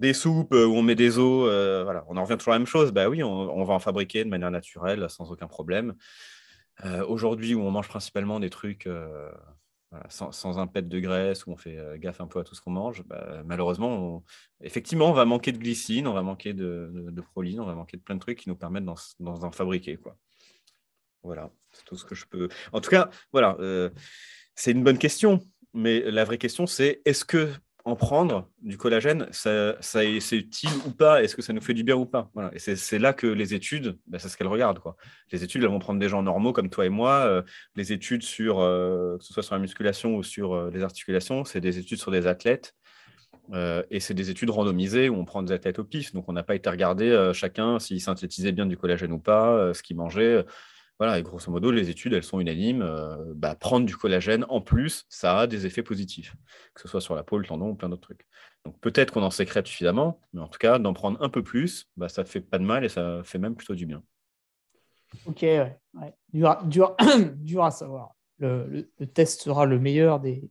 des 0.00 0.12
soupes 0.12 0.52
où 0.54 0.74
on 0.74 0.82
met 0.82 0.96
des 0.96 1.18
os, 1.18 1.44
voilà, 1.84 2.04
on 2.08 2.16
en 2.16 2.24
revient 2.24 2.36
toujours 2.36 2.52
à 2.52 2.56
la 2.56 2.60
même 2.60 2.66
chose. 2.66 2.90
Bah 2.90 3.08
oui, 3.08 3.22
on, 3.22 3.64
va 3.64 3.74
en 3.74 3.78
fabriquer 3.78 4.24
de 4.24 4.28
manière 4.28 4.50
naturelle, 4.50 5.06
sans 5.08 5.30
aucun 5.30 5.46
problème. 5.46 5.94
Aujourd'hui, 7.06 7.54
où 7.54 7.62
on 7.62 7.70
mange 7.70 7.86
principalement 7.86 8.40
des 8.40 8.50
trucs 8.50 8.88
sans, 10.08 10.58
un 10.58 10.66
pet 10.66 10.88
de 10.88 11.00
graisse, 11.00 11.46
où 11.46 11.52
on 11.52 11.56
fait 11.56 11.78
euh, 11.78 11.96
gaffe 11.98 12.20
un 12.20 12.26
peu 12.26 12.38
à 12.38 12.44
tout 12.44 12.54
ce 12.54 12.60
qu'on 12.60 12.70
mange, 12.70 13.04
bah, 13.04 13.42
malheureusement, 13.44 14.24
effectivement, 14.60 15.10
on 15.10 15.12
va 15.12 15.24
manquer 15.24 15.52
de 15.52 15.58
glycine, 15.58 16.06
on 16.06 16.12
va 16.12 16.22
manquer 16.22 16.52
de, 16.52 17.20
proline, 17.32 17.60
on 17.60 17.66
va 17.66 17.74
manquer 17.74 17.96
de 17.96 18.02
plein 18.02 18.14
de 18.14 18.20
trucs 18.20 18.38
qui 18.38 18.48
nous 18.48 18.56
permettent 18.56 18.84
d'en 18.84 19.50
fabriquer. 19.50 19.96
Quoi. 19.96 20.16
Voilà, 21.22 21.50
c'est 21.72 21.84
tout 21.84 21.96
ce 21.96 22.04
que 22.04 22.14
je 22.14 22.26
peux. 22.26 22.48
En 22.72 22.80
tout 22.80 22.90
cas, 22.90 23.10
voilà, 23.32 23.56
euh, 23.60 23.90
c'est 24.54 24.72
une 24.72 24.84
bonne 24.84 24.98
question, 24.98 25.40
mais 25.72 26.00
la 26.10 26.24
vraie 26.24 26.38
question, 26.38 26.66
c'est 26.66 27.00
est-ce 27.04 27.24
que 27.24 27.52
en 27.86 27.96
prendre 27.96 28.48
du 28.62 28.78
collagène, 28.78 29.28
ça, 29.30 29.76
c'est 29.80 30.18
utile 30.32 30.70
ou 30.86 30.90
pas? 30.90 31.22
Est-ce 31.22 31.36
que 31.36 31.42
ça 31.42 31.52
nous 31.52 31.60
fait 31.60 31.74
du 31.74 31.84
bien 31.84 31.96
ou 31.96 32.06
pas? 32.06 32.30
Voilà. 32.32 32.50
Et 32.54 32.58
c'est 32.58 32.98
là 32.98 33.12
que 33.12 33.26
les 33.26 33.52
études, 33.52 33.98
ben, 34.06 34.18
c'est 34.18 34.30
ce 34.30 34.38
qu'elles 34.38 34.46
regardent. 34.46 34.78
Quoi. 34.78 34.96
Les 35.32 35.44
études, 35.44 35.62
elles 35.62 35.68
vont 35.68 35.78
prendre 35.78 36.00
des 36.00 36.08
gens 36.08 36.22
normaux 36.22 36.54
comme 36.54 36.70
toi 36.70 36.86
et 36.86 36.88
moi. 36.88 37.26
Euh, 37.26 37.42
les 37.76 37.92
études 37.92 38.22
sur, 38.22 38.60
euh, 38.60 39.18
que 39.18 39.24
ce 39.24 39.34
soit 39.34 39.42
sur 39.42 39.54
la 39.54 39.60
musculation 39.60 40.16
ou 40.16 40.22
sur 40.22 40.54
euh, 40.54 40.70
les 40.72 40.82
articulations, 40.82 41.44
c'est 41.44 41.60
des 41.60 41.78
études 41.78 41.98
sur 41.98 42.10
des 42.10 42.26
athlètes. 42.26 42.74
et 43.90 44.00
c'est 44.00 44.14
des 44.14 44.30
études 44.30 44.48
randomisées 44.48 45.10
où 45.10 45.16
on 45.16 45.26
prend 45.26 45.42
des 45.42 45.52
athlètes 45.52 45.78
au 45.78 45.84
pif. 45.84 46.14
Donc, 46.14 46.24
on 46.28 46.32
n'a 46.32 46.42
pas 46.42 46.54
été 46.54 46.70
regarder 46.70 47.32
chacun 47.34 47.78
s'il 47.78 48.00
synthétisait 48.00 48.52
bien 48.52 48.64
du 48.64 48.78
collagène 48.78 49.12
ou 49.12 49.18
pas, 49.18 49.74
ce 49.74 49.82
qu'il 49.82 49.96
mangeait. 49.96 50.46
Voilà, 50.98 51.18
et 51.18 51.22
grosso 51.22 51.50
modo, 51.50 51.70
les 51.70 51.90
études, 51.90 52.12
elles 52.12 52.22
sont 52.22 52.38
unanimes. 52.38 52.88
Bah, 53.34 53.54
prendre 53.56 53.84
du 53.84 53.96
collagène 53.96 54.44
en 54.48 54.60
plus, 54.60 55.06
ça 55.08 55.40
a 55.40 55.46
des 55.46 55.66
effets 55.66 55.82
positifs, 55.82 56.36
que 56.72 56.80
ce 56.80 56.88
soit 56.88 57.00
sur 57.00 57.16
la 57.16 57.24
peau, 57.24 57.36
le 57.38 57.44
tendon 57.44 57.70
ou 57.70 57.74
plein 57.74 57.88
d'autres 57.88 58.02
trucs. 58.02 58.26
Donc 58.64 58.78
peut-être 58.80 59.12
qu'on 59.12 59.22
en 59.22 59.30
sécrète 59.30 59.66
suffisamment, 59.66 60.20
mais 60.32 60.40
en 60.40 60.48
tout 60.48 60.58
cas, 60.58 60.78
d'en 60.78 60.94
prendre 60.94 61.22
un 61.22 61.28
peu 61.28 61.42
plus, 61.42 61.88
bah, 61.96 62.08
ça 62.08 62.22
ne 62.22 62.28
fait 62.28 62.40
pas 62.40 62.58
de 62.58 62.64
mal 62.64 62.84
et 62.84 62.88
ça 62.88 63.20
fait 63.22 63.38
même 63.38 63.56
plutôt 63.56 63.74
du 63.74 63.86
bien. 63.86 64.02
Ok, 65.26 65.42
ouais. 65.42 65.78
Dur, 66.32 66.96
dur, 67.36 67.64
à 67.64 67.70
savoir. 67.70 68.14
Le, 68.38 68.88
test 69.12 69.42
sera 69.42 69.64
le 69.64 69.78
meilleur 69.78 70.18
des, 70.20 70.50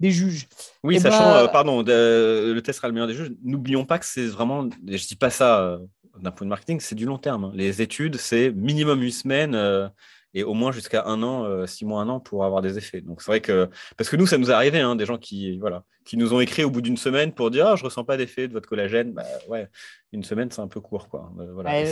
des 0.00 0.10
juges. 0.10 0.48
Oui, 0.82 0.96
eh 0.96 1.00
sachant, 1.00 1.18
ben, 1.18 1.44
euh, 1.44 1.48
pardon, 1.48 1.82
le 1.82 2.58
test 2.60 2.78
sera 2.78 2.88
le 2.88 2.94
meilleur 2.94 3.08
des 3.08 3.14
juges. 3.14 3.32
N'oublions 3.42 3.84
pas 3.84 3.98
que 3.98 4.06
c'est 4.06 4.26
vraiment, 4.26 4.68
je 4.86 4.92
ne 4.92 4.96
dis 4.96 5.16
pas 5.16 5.30
ça 5.30 5.60
euh, 5.60 5.78
d'un 6.20 6.30
point 6.30 6.46
de 6.46 6.50
marketing, 6.50 6.80
c'est 6.80 6.94
du 6.94 7.06
long 7.06 7.18
terme. 7.18 7.44
Hein. 7.44 7.52
Les 7.54 7.82
études, 7.82 8.16
c'est 8.16 8.50
minimum 8.52 9.02
une 9.02 9.10
semaine. 9.10 9.54
Euh, 9.54 9.88
et 10.34 10.44
au 10.44 10.52
moins 10.52 10.70
jusqu'à 10.70 11.06
un 11.06 11.22
an, 11.22 11.44
euh, 11.44 11.66
six 11.66 11.86
mois, 11.86 12.02
un 12.02 12.08
an 12.10 12.20
pour 12.20 12.44
avoir 12.44 12.60
des 12.60 12.76
effets. 12.76 13.00
Donc 13.00 13.22
c'est 13.22 13.30
vrai 13.30 13.40
que 13.40 13.70
parce 13.96 14.10
que 14.10 14.16
nous, 14.16 14.26
ça 14.26 14.36
nous 14.36 14.50
est 14.50 14.54
arrivé, 14.54 14.80
hein, 14.80 14.94
des 14.94 15.06
gens 15.06 15.16
qui 15.16 15.58
voilà, 15.58 15.84
qui 16.04 16.18
nous 16.18 16.34
ont 16.34 16.40
écrit 16.40 16.62
au 16.62 16.70
bout 16.70 16.82
d'une 16.82 16.98
semaine 16.98 17.32
pour 17.32 17.50
dire 17.50 17.66
ah 17.68 17.76
je 17.76 17.84
ressens 17.84 18.04
pas 18.04 18.18
d'effet 18.18 18.46
de 18.46 18.52
votre 18.52 18.68
collagène. 18.68 19.12
Bah, 19.12 19.24
ouais, 19.48 19.68
une 20.12 20.24
semaine 20.24 20.50
c'est 20.50 20.60
un 20.60 20.68
peu 20.68 20.80
court 20.80 21.08
quoi. 21.08 21.32
Euh, 21.38 21.54
voilà, 21.54 21.82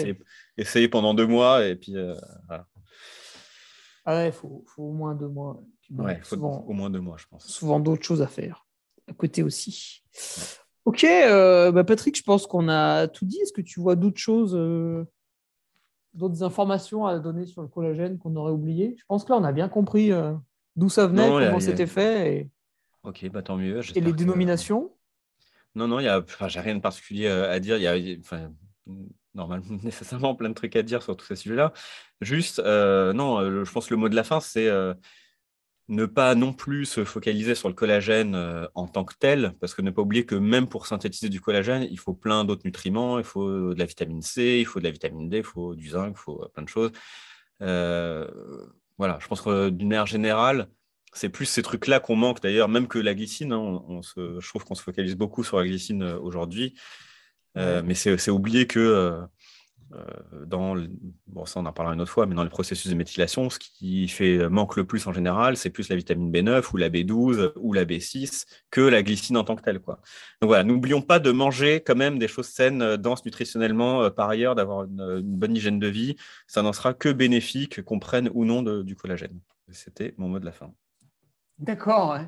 essayez, 0.59 0.89
pendant 0.89 1.15
deux 1.15 1.27
mois 1.27 1.65
et 1.65 1.75
puis 1.75 1.97
voilà. 2.47 2.67
Ah 4.05 4.17
ouais, 4.17 4.31
faut, 4.31 4.63
faut 4.67 4.83
au 4.83 4.93
moins 4.93 5.15
deux 5.15 5.29
mois. 5.29 5.63
Ouais, 5.97 6.21
faut 6.23 6.37
au 6.37 6.73
moins 6.75 6.91
deux 6.91 7.01
mois, 7.01 7.17
je 7.19 7.25
pense. 7.27 7.47
Souvent 7.47 7.81
d'autres 7.81 8.05
choses 8.05 8.21
à 8.21 8.27
faire 8.27 8.67
à 9.09 9.13
côté 9.13 9.43
aussi. 9.43 10.03
Ok, 10.85 11.05
bah 11.05 11.85
Patrick, 11.85 12.17
je 12.17 12.23
pense 12.23 12.47
qu'on 12.47 12.69
a 12.69 13.09
tout 13.09 13.25
dit. 13.25 13.39
Est-ce 13.39 13.53
que 13.53 13.63
tu 13.63 13.81
vois 13.81 13.97
d'autres 13.97 14.21
choses 14.21 14.55
d'autres 16.15 16.43
informations 16.43 17.07
à 17.07 17.19
donner 17.19 17.45
sur 17.45 17.63
le 17.63 17.69
collagène 17.69 18.19
qu'on 18.19 18.35
aurait 18.37 18.53
oublié? 18.53 18.95
Je 18.99 19.05
pense 19.07 19.25
que 19.25 19.33
là, 19.33 19.39
on 19.39 19.45
a 19.45 19.53
bien 19.53 19.69
compris 19.69 20.13
euh, 20.13 20.33
d'où 20.77 20.89
ça 20.89 21.07
venait, 21.07 21.29
comment 21.29 21.61
c'était 21.61 21.87
fait. 21.87 22.35
Et... 22.35 22.51
Ok, 23.03 23.29
bah 23.31 23.43
tant 23.43 23.57
mieux. 23.57 23.81
Et 23.95 24.01
les 24.01 24.13
dénominations 24.13 24.93
Non, 25.75 25.89
non, 25.89 26.01
y 26.01 26.09
a, 26.09 26.25
j'ai 26.47 26.61
rien 26.61 26.77
de 26.77 26.81
particulier 26.81 27.27
euh, 27.27 27.51
à 27.51 27.61
dire. 27.61 27.77
Il 27.77 27.83
y 27.83 27.89
a, 27.89 28.19
enfin, 28.21 28.53
normalement, 29.35 29.65
nécessairement 29.83 30.35
plein 30.35 30.49
de 30.49 30.55
trucs 30.55 30.77
à 30.77 30.83
dire 30.83 31.03
sur 31.03 31.17
tous 31.17 31.27
ces 31.27 31.37
sujets-là. 31.37 31.73
Juste, 32.21 32.61
euh, 32.61 33.13
non, 33.13 33.65
je 33.65 33.71
pense 33.71 33.87
que 33.87 33.95
le 33.95 34.01
mot 34.01 34.09
de 34.09 34.17
la 34.17 34.25
fin, 34.25 34.41
c'est 34.41 34.71
ne 35.89 36.07
pas 36.07 36.35
non 36.35 36.53
plus 36.53 36.87
se 36.87 37.05
focaliser 37.05 37.55
sur 37.55 37.69
le 37.69 37.75
collagène 37.75 38.35
euh, 38.35 38.67
en 38.75 38.89
tant 38.89 39.05
que 39.05 39.15
tel, 39.19 39.53
parce 39.61 39.75
que 39.75 39.83
ne 39.83 39.91
pas 39.91 40.03
oublier 40.03 40.25
que 40.25 40.35
même 40.35 40.67
pour 40.67 40.87
synthétiser 40.87 41.29
du 41.29 41.41
collagène, 41.41 41.87
il 41.91 41.99
faut 41.99 42.15
plein 42.15 42.45
d'autres 42.45 42.63
nutriments, 42.65 43.19
il 43.19 43.25
faut 43.25 43.75
de 43.75 43.79
la 43.79 43.85
vitamine 43.85 44.23
C, 44.23 44.59
il 44.61 44.65
faut 44.65 44.79
de 44.79 44.85
la 44.85 44.91
vitamine 44.91 45.29
D, 45.29 45.39
il 45.39 45.45
faut 45.45 45.75
du 45.75 45.91
zinc, 45.91 46.15
il 46.17 46.21
faut 46.21 46.43
euh, 46.43 46.49
plein 46.49 46.63
de 46.63 46.69
choses. 46.69 46.93
Euh, 47.61 48.27
voilà, 48.97 49.19
je 49.21 49.29
pense 49.29 49.43
que 49.43 49.69
d'une 49.69 49.89
manière 49.89 50.07
générale, 50.07 50.69
c'est 51.13 51.29
plus 51.29 51.47
ces 51.47 51.63
trucs-là 51.63 52.01
qu'on 52.01 52.17
manque 52.17 52.41
d'ailleurs, 52.41 52.69
même 52.69 52.89
que 52.89 52.99
la 52.99 53.15
glycine. 53.15 53.53
Hein, 53.53 53.83
on, 53.89 54.03
se, 54.03 54.41
je 54.41 54.49
trouve 54.49 54.65
qu'on 54.65 54.75
se 54.75 54.83
focalise 54.83 55.17
beaucoup 55.17 55.45
sur 55.45 55.59
la 55.59 55.67
glycine 55.67 56.03
aujourd'hui, 56.03 56.75
mais 57.55 57.95
c'est 57.95 58.31
oublier 58.31 58.67
que 58.67 59.21
euh, 59.93 60.45
dans, 60.47 60.77
bon, 61.27 61.45
ça 61.45 61.61
on 61.61 61.67
en 61.67 61.73
parlera 61.73 61.95
une 61.95 62.01
autre 62.01 62.11
fois, 62.11 62.27
mais 62.27 62.35
dans 62.35 62.43
les 62.43 62.51
processus 62.51 62.91
de 62.91 62.97
méthylation, 62.97 63.51
ce 63.51 63.59
qui 63.59 64.09
fait 64.09 64.49
manque 64.49 64.77
le 64.77 64.85
plus 64.85 65.07
en 65.07 65.13
général, 65.13 65.57
c'est 65.57 65.71
plus 65.71 65.89
la 65.89 65.97
vitamine 65.97 66.33
B9 66.33 66.73
ou 66.73 66.77
la 66.77 66.91
B12 66.91 67.53
ou 67.57 67.73
la 67.73 67.85
B6 67.85 68.45
que 68.71 68.81
la 68.81 69.03
glycine 69.03 69.37
en 69.37 69.45
tant 69.45 69.57
que 69.57 69.63
telle. 69.63 69.81
Quoi. 69.81 70.01
Donc 70.41 70.49
voilà, 70.49 70.65
n'oublions 70.65 71.03
pas 71.03 71.19
de 71.19 71.31
manger 71.31 71.83
quand 71.85 71.97
même 71.97 72.19
des 72.19 72.29
choses 72.29 72.49
saines, 72.49 72.83
euh, 72.83 72.97
denses 72.97 73.25
nutritionnellement, 73.25 74.03
euh, 74.03 74.11
par 74.11 74.29
ailleurs, 74.29 74.55
d'avoir 74.55 74.85
une, 74.85 75.21
bonne 75.23 75.57
hygiène 75.57 75.79
de 75.79 75.89
vie. 75.89 76.17
Ça 76.47 76.63
n'en 76.63 76.73
sera 76.73 76.95
que 76.95 77.11
bénéfique 77.11 77.83
qu'on 77.83 77.99
prenne 77.99 78.31
ou 78.35 78.45
non 78.45 78.63
du 78.63 78.97
collagène. 78.97 79.39
C'était 79.71 80.15
mon 80.19 80.29
mot 80.29 80.39
de 80.39 80.45
la 80.45 80.53
fin. 80.53 80.73
D'accord. 81.59 82.19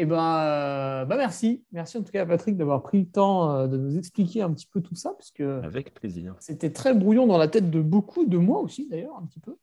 Eh 0.00 0.06
ben, 0.06 0.16
euh, 0.16 1.04
bah 1.04 1.16
merci. 1.16 1.64
Merci 1.72 1.98
en 1.98 2.02
tout 2.02 2.12
cas 2.12 2.22
à 2.22 2.26
Patrick 2.26 2.56
d'avoir 2.56 2.82
pris 2.84 3.00
le 3.00 3.06
temps 3.06 3.52
euh, 3.52 3.66
de 3.66 3.76
nous 3.76 3.98
expliquer 3.98 4.42
un 4.42 4.52
petit 4.52 4.68
peu 4.72 4.80
tout 4.80 4.94
ça. 4.94 5.10
Parce 5.10 5.32
que 5.32 5.60
Avec 5.64 5.92
plaisir. 5.92 6.36
C'était 6.38 6.70
très 6.70 6.94
brouillon 6.94 7.26
dans 7.26 7.36
la 7.36 7.48
tête 7.48 7.68
de 7.68 7.82
beaucoup, 7.82 8.24
de 8.24 8.38
moi 8.38 8.60
aussi 8.60 8.86
d'ailleurs, 8.88 9.16
un 9.20 9.26
petit 9.26 9.40
peu. 9.40 9.56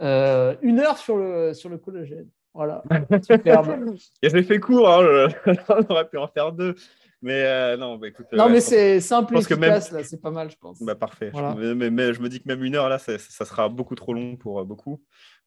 Euh, 0.00 0.56
une 0.62 0.80
heure 0.80 0.98
sur 0.98 1.16
le, 1.16 1.54
sur 1.54 1.68
le 1.68 1.78
collagène. 1.78 2.26
Voilà, 2.52 2.82
superbe. 3.22 3.94
J'ai 4.20 4.42
fait 4.42 4.58
court, 4.58 4.90
hein, 4.90 5.28
on 5.68 5.92
aurait 5.92 6.08
pu 6.08 6.18
en 6.18 6.26
faire 6.26 6.50
deux. 6.52 6.74
Mais 7.22 7.76
non, 7.76 7.96
bah, 7.96 8.08
écoute. 8.08 8.26
Non, 8.32 8.48
mais 8.48 8.60
c'est 8.60 8.98
simple 8.98 9.36
et 9.36 9.38
efficace, 9.38 9.92
là, 9.92 10.02
c'est 10.02 10.20
pas 10.20 10.32
mal, 10.32 10.50
je 10.50 10.56
pense. 10.56 10.82
Bah, 10.82 10.96
parfait. 10.96 11.30
Je, 11.32 11.74
mais, 11.74 12.12
je 12.12 12.20
me 12.20 12.28
dis 12.28 12.40
que 12.40 12.48
même 12.48 12.64
une 12.64 12.74
heure, 12.74 12.88
là, 12.88 12.98
ça, 12.98 13.18
ça 13.18 13.44
sera 13.44 13.68
beaucoup 13.68 13.94
trop 13.94 14.14
long 14.14 14.36
pour 14.36 14.64
beaucoup. 14.64 15.00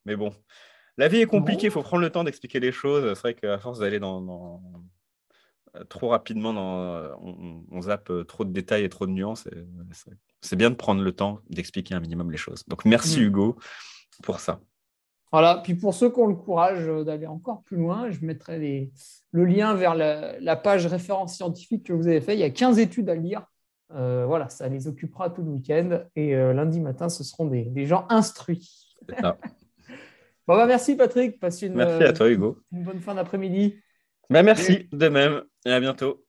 Mais 0.05 0.15
bon, 0.15 0.31
la 0.97 1.07
vie 1.07 1.21
est 1.21 1.25
compliquée, 1.25 1.67
il 1.67 1.71
faut 1.71 1.81
prendre 1.81 2.03
le 2.03 2.09
temps 2.09 2.23
d'expliquer 2.23 2.59
les 2.59 2.71
choses. 2.71 3.13
C'est 3.15 3.19
vrai 3.19 3.33
qu'à 3.33 3.57
force 3.57 3.79
d'aller 3.79 3.99
dans, 3.99 4.61
euh, 5.75 5.83
trop 5.85 6.09
rapidement, 6.09 6.53
dans... 6.53 6.79
Euh, 6.79 7.09
on, 7.71 7.81
zappe 7.81 8.09
euh, 8.11 8.23
trop 8.23 8.45
de 8.45 8.51
détails 8.51 8.83
et 8.83 8.89
trop 8.89 9.07
de 9.07 9.11
nuances. 9.11 9.47
C'est 10.41 10.55
bien 10.55 10.69
de 10.69 10.75
prendre 10.75 11.01
le 11.01 11.11
temps 11.11 11.39
d'expliquer 11.49 11.95
un 11.95 11.99
minimum 11.99 12.31
les 12.31 12.37
choses. 12.37 12.63
Donc 12.67 12.85
merci 12.85 13.19
mm. 13.19 13.23
Hugo 13.23 13.57
pour 14.21 14.39
ça. 14.39 14.59
Voilà, 15.31 15.61
puis 15.63 15.73
pour 15.73 15.95
ceux 15.95 16.11
qui 16.11 16.19
ont 16.19 16.27
le 16.27 16.35
courage 16.35 16.85
d'aller 17.03 17.25
encore 17.25 17.63
plus 17.63 17.77
loin, 17.77 18.11
je 18.11 18.23
mettrai 18.23 18.91
le 19.31 19.45
lien 19.45 19.73
vers 19.73 19.95
la, 19.95 20.55
page 20.55 20.85
référence 20.85 21.35
scientifique 21.35 21.87
que 21.87 21.93
vous 21.93 22.07
avez 22.07 22.21
fait. 22.21 22.35
Il 22.35 22.39
y 22.39 22.43
a 22.43 22.51
15 22.51 22.77
études 22.77 23.09
à 23.09 23.15
lire. 23.15 23.43
voilà, 23.89 24.47
ça 24.49 24.69
les 24.69 24.87
occupera 24.87 25.31
tout 25.31 25.41
le 25.41 25.49
week-end. 25.49 26.01
Et 26.15 26.35
lundi 26.35 26.79
matin, 26.79 27.09
ce 27.09 27.23
seront 27.23 27.47
des, 27.47 27.63
des 27.63 27.87
gens 27.87 28.05
instruits. 28.09 28.95
Bon, 30.45 30.57
bah, 30.57 30.65
merci 30.65 30.95
Patrick. 30.95 31.39
Passe 31.39 31.61
une, 31.61 31.73
merci 31.73 32.03
à 32.03 32.11
toi, 32.11 32.29
Hugo. 32.29 32.57
Une 32.73 32.83
bonne 32.83 32.99
fin 32.99 33.15
d'après-midi. 33.15 33.75
Bah, 34.29 34.43
merci, 34.43 34.89
de 34.91 35.07
même. 35.07 35.41
Et 35.65 35.71
à 35.71 35.79
bientôt. 35.79 36.25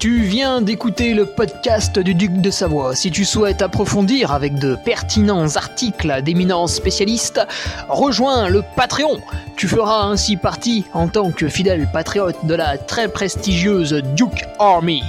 Tu 0.00 0.20
viens 0.20 0.60
d'écouter 0.60 1.14
le 1.14 1.26
podcast 1.26 1.98
du 1.98 2.14
Duc 2.14 2.32
de 2.40 2.50
Savoie. 2.50 2.94
Si 2.94 3.10
tu 3.10 3.24
souhaites 3.24 3.62
approfondir 3.62 4.32
avec 4.32 4.58
de 4.58 4.76
pertinents 4.84 5.56
articles 5.56 6.22
d'éminents 6.22 6.66
spécialistes, 6.66 7.40
rejoins 7.88 8.48
le 8.50 8.62
Patreon. 8.76 9.20
Tu 9.56 9.66
feras 9.66 10.04
ainsi 10.04 10.36
partie, 10.36 10.84
en 10.92 11.08
tant 11.08 11.30
que 11.30 11.48
fidèle 11.48 11.88
patriote, 11.90 12.36
de 12.44 12.54
la 12.54 12.76
très 12.76 13.08
prestigieuse 13.08 14.02
Duke 14.14 14.44
Army. 14.58 15.02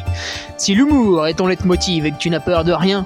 Si 0.57 0.75
l'humour 0.75 1.27
est 1.27 1.35
ton 1.35 1.47
leitmotiv 1.47 2.05
et 2.05 2.11
que 2.11 2.17
tu 2.17 2.29
n'as 2.29 2.39
peur 2.39 2.63
de 2.63 2.71
rien, 2.71 3.05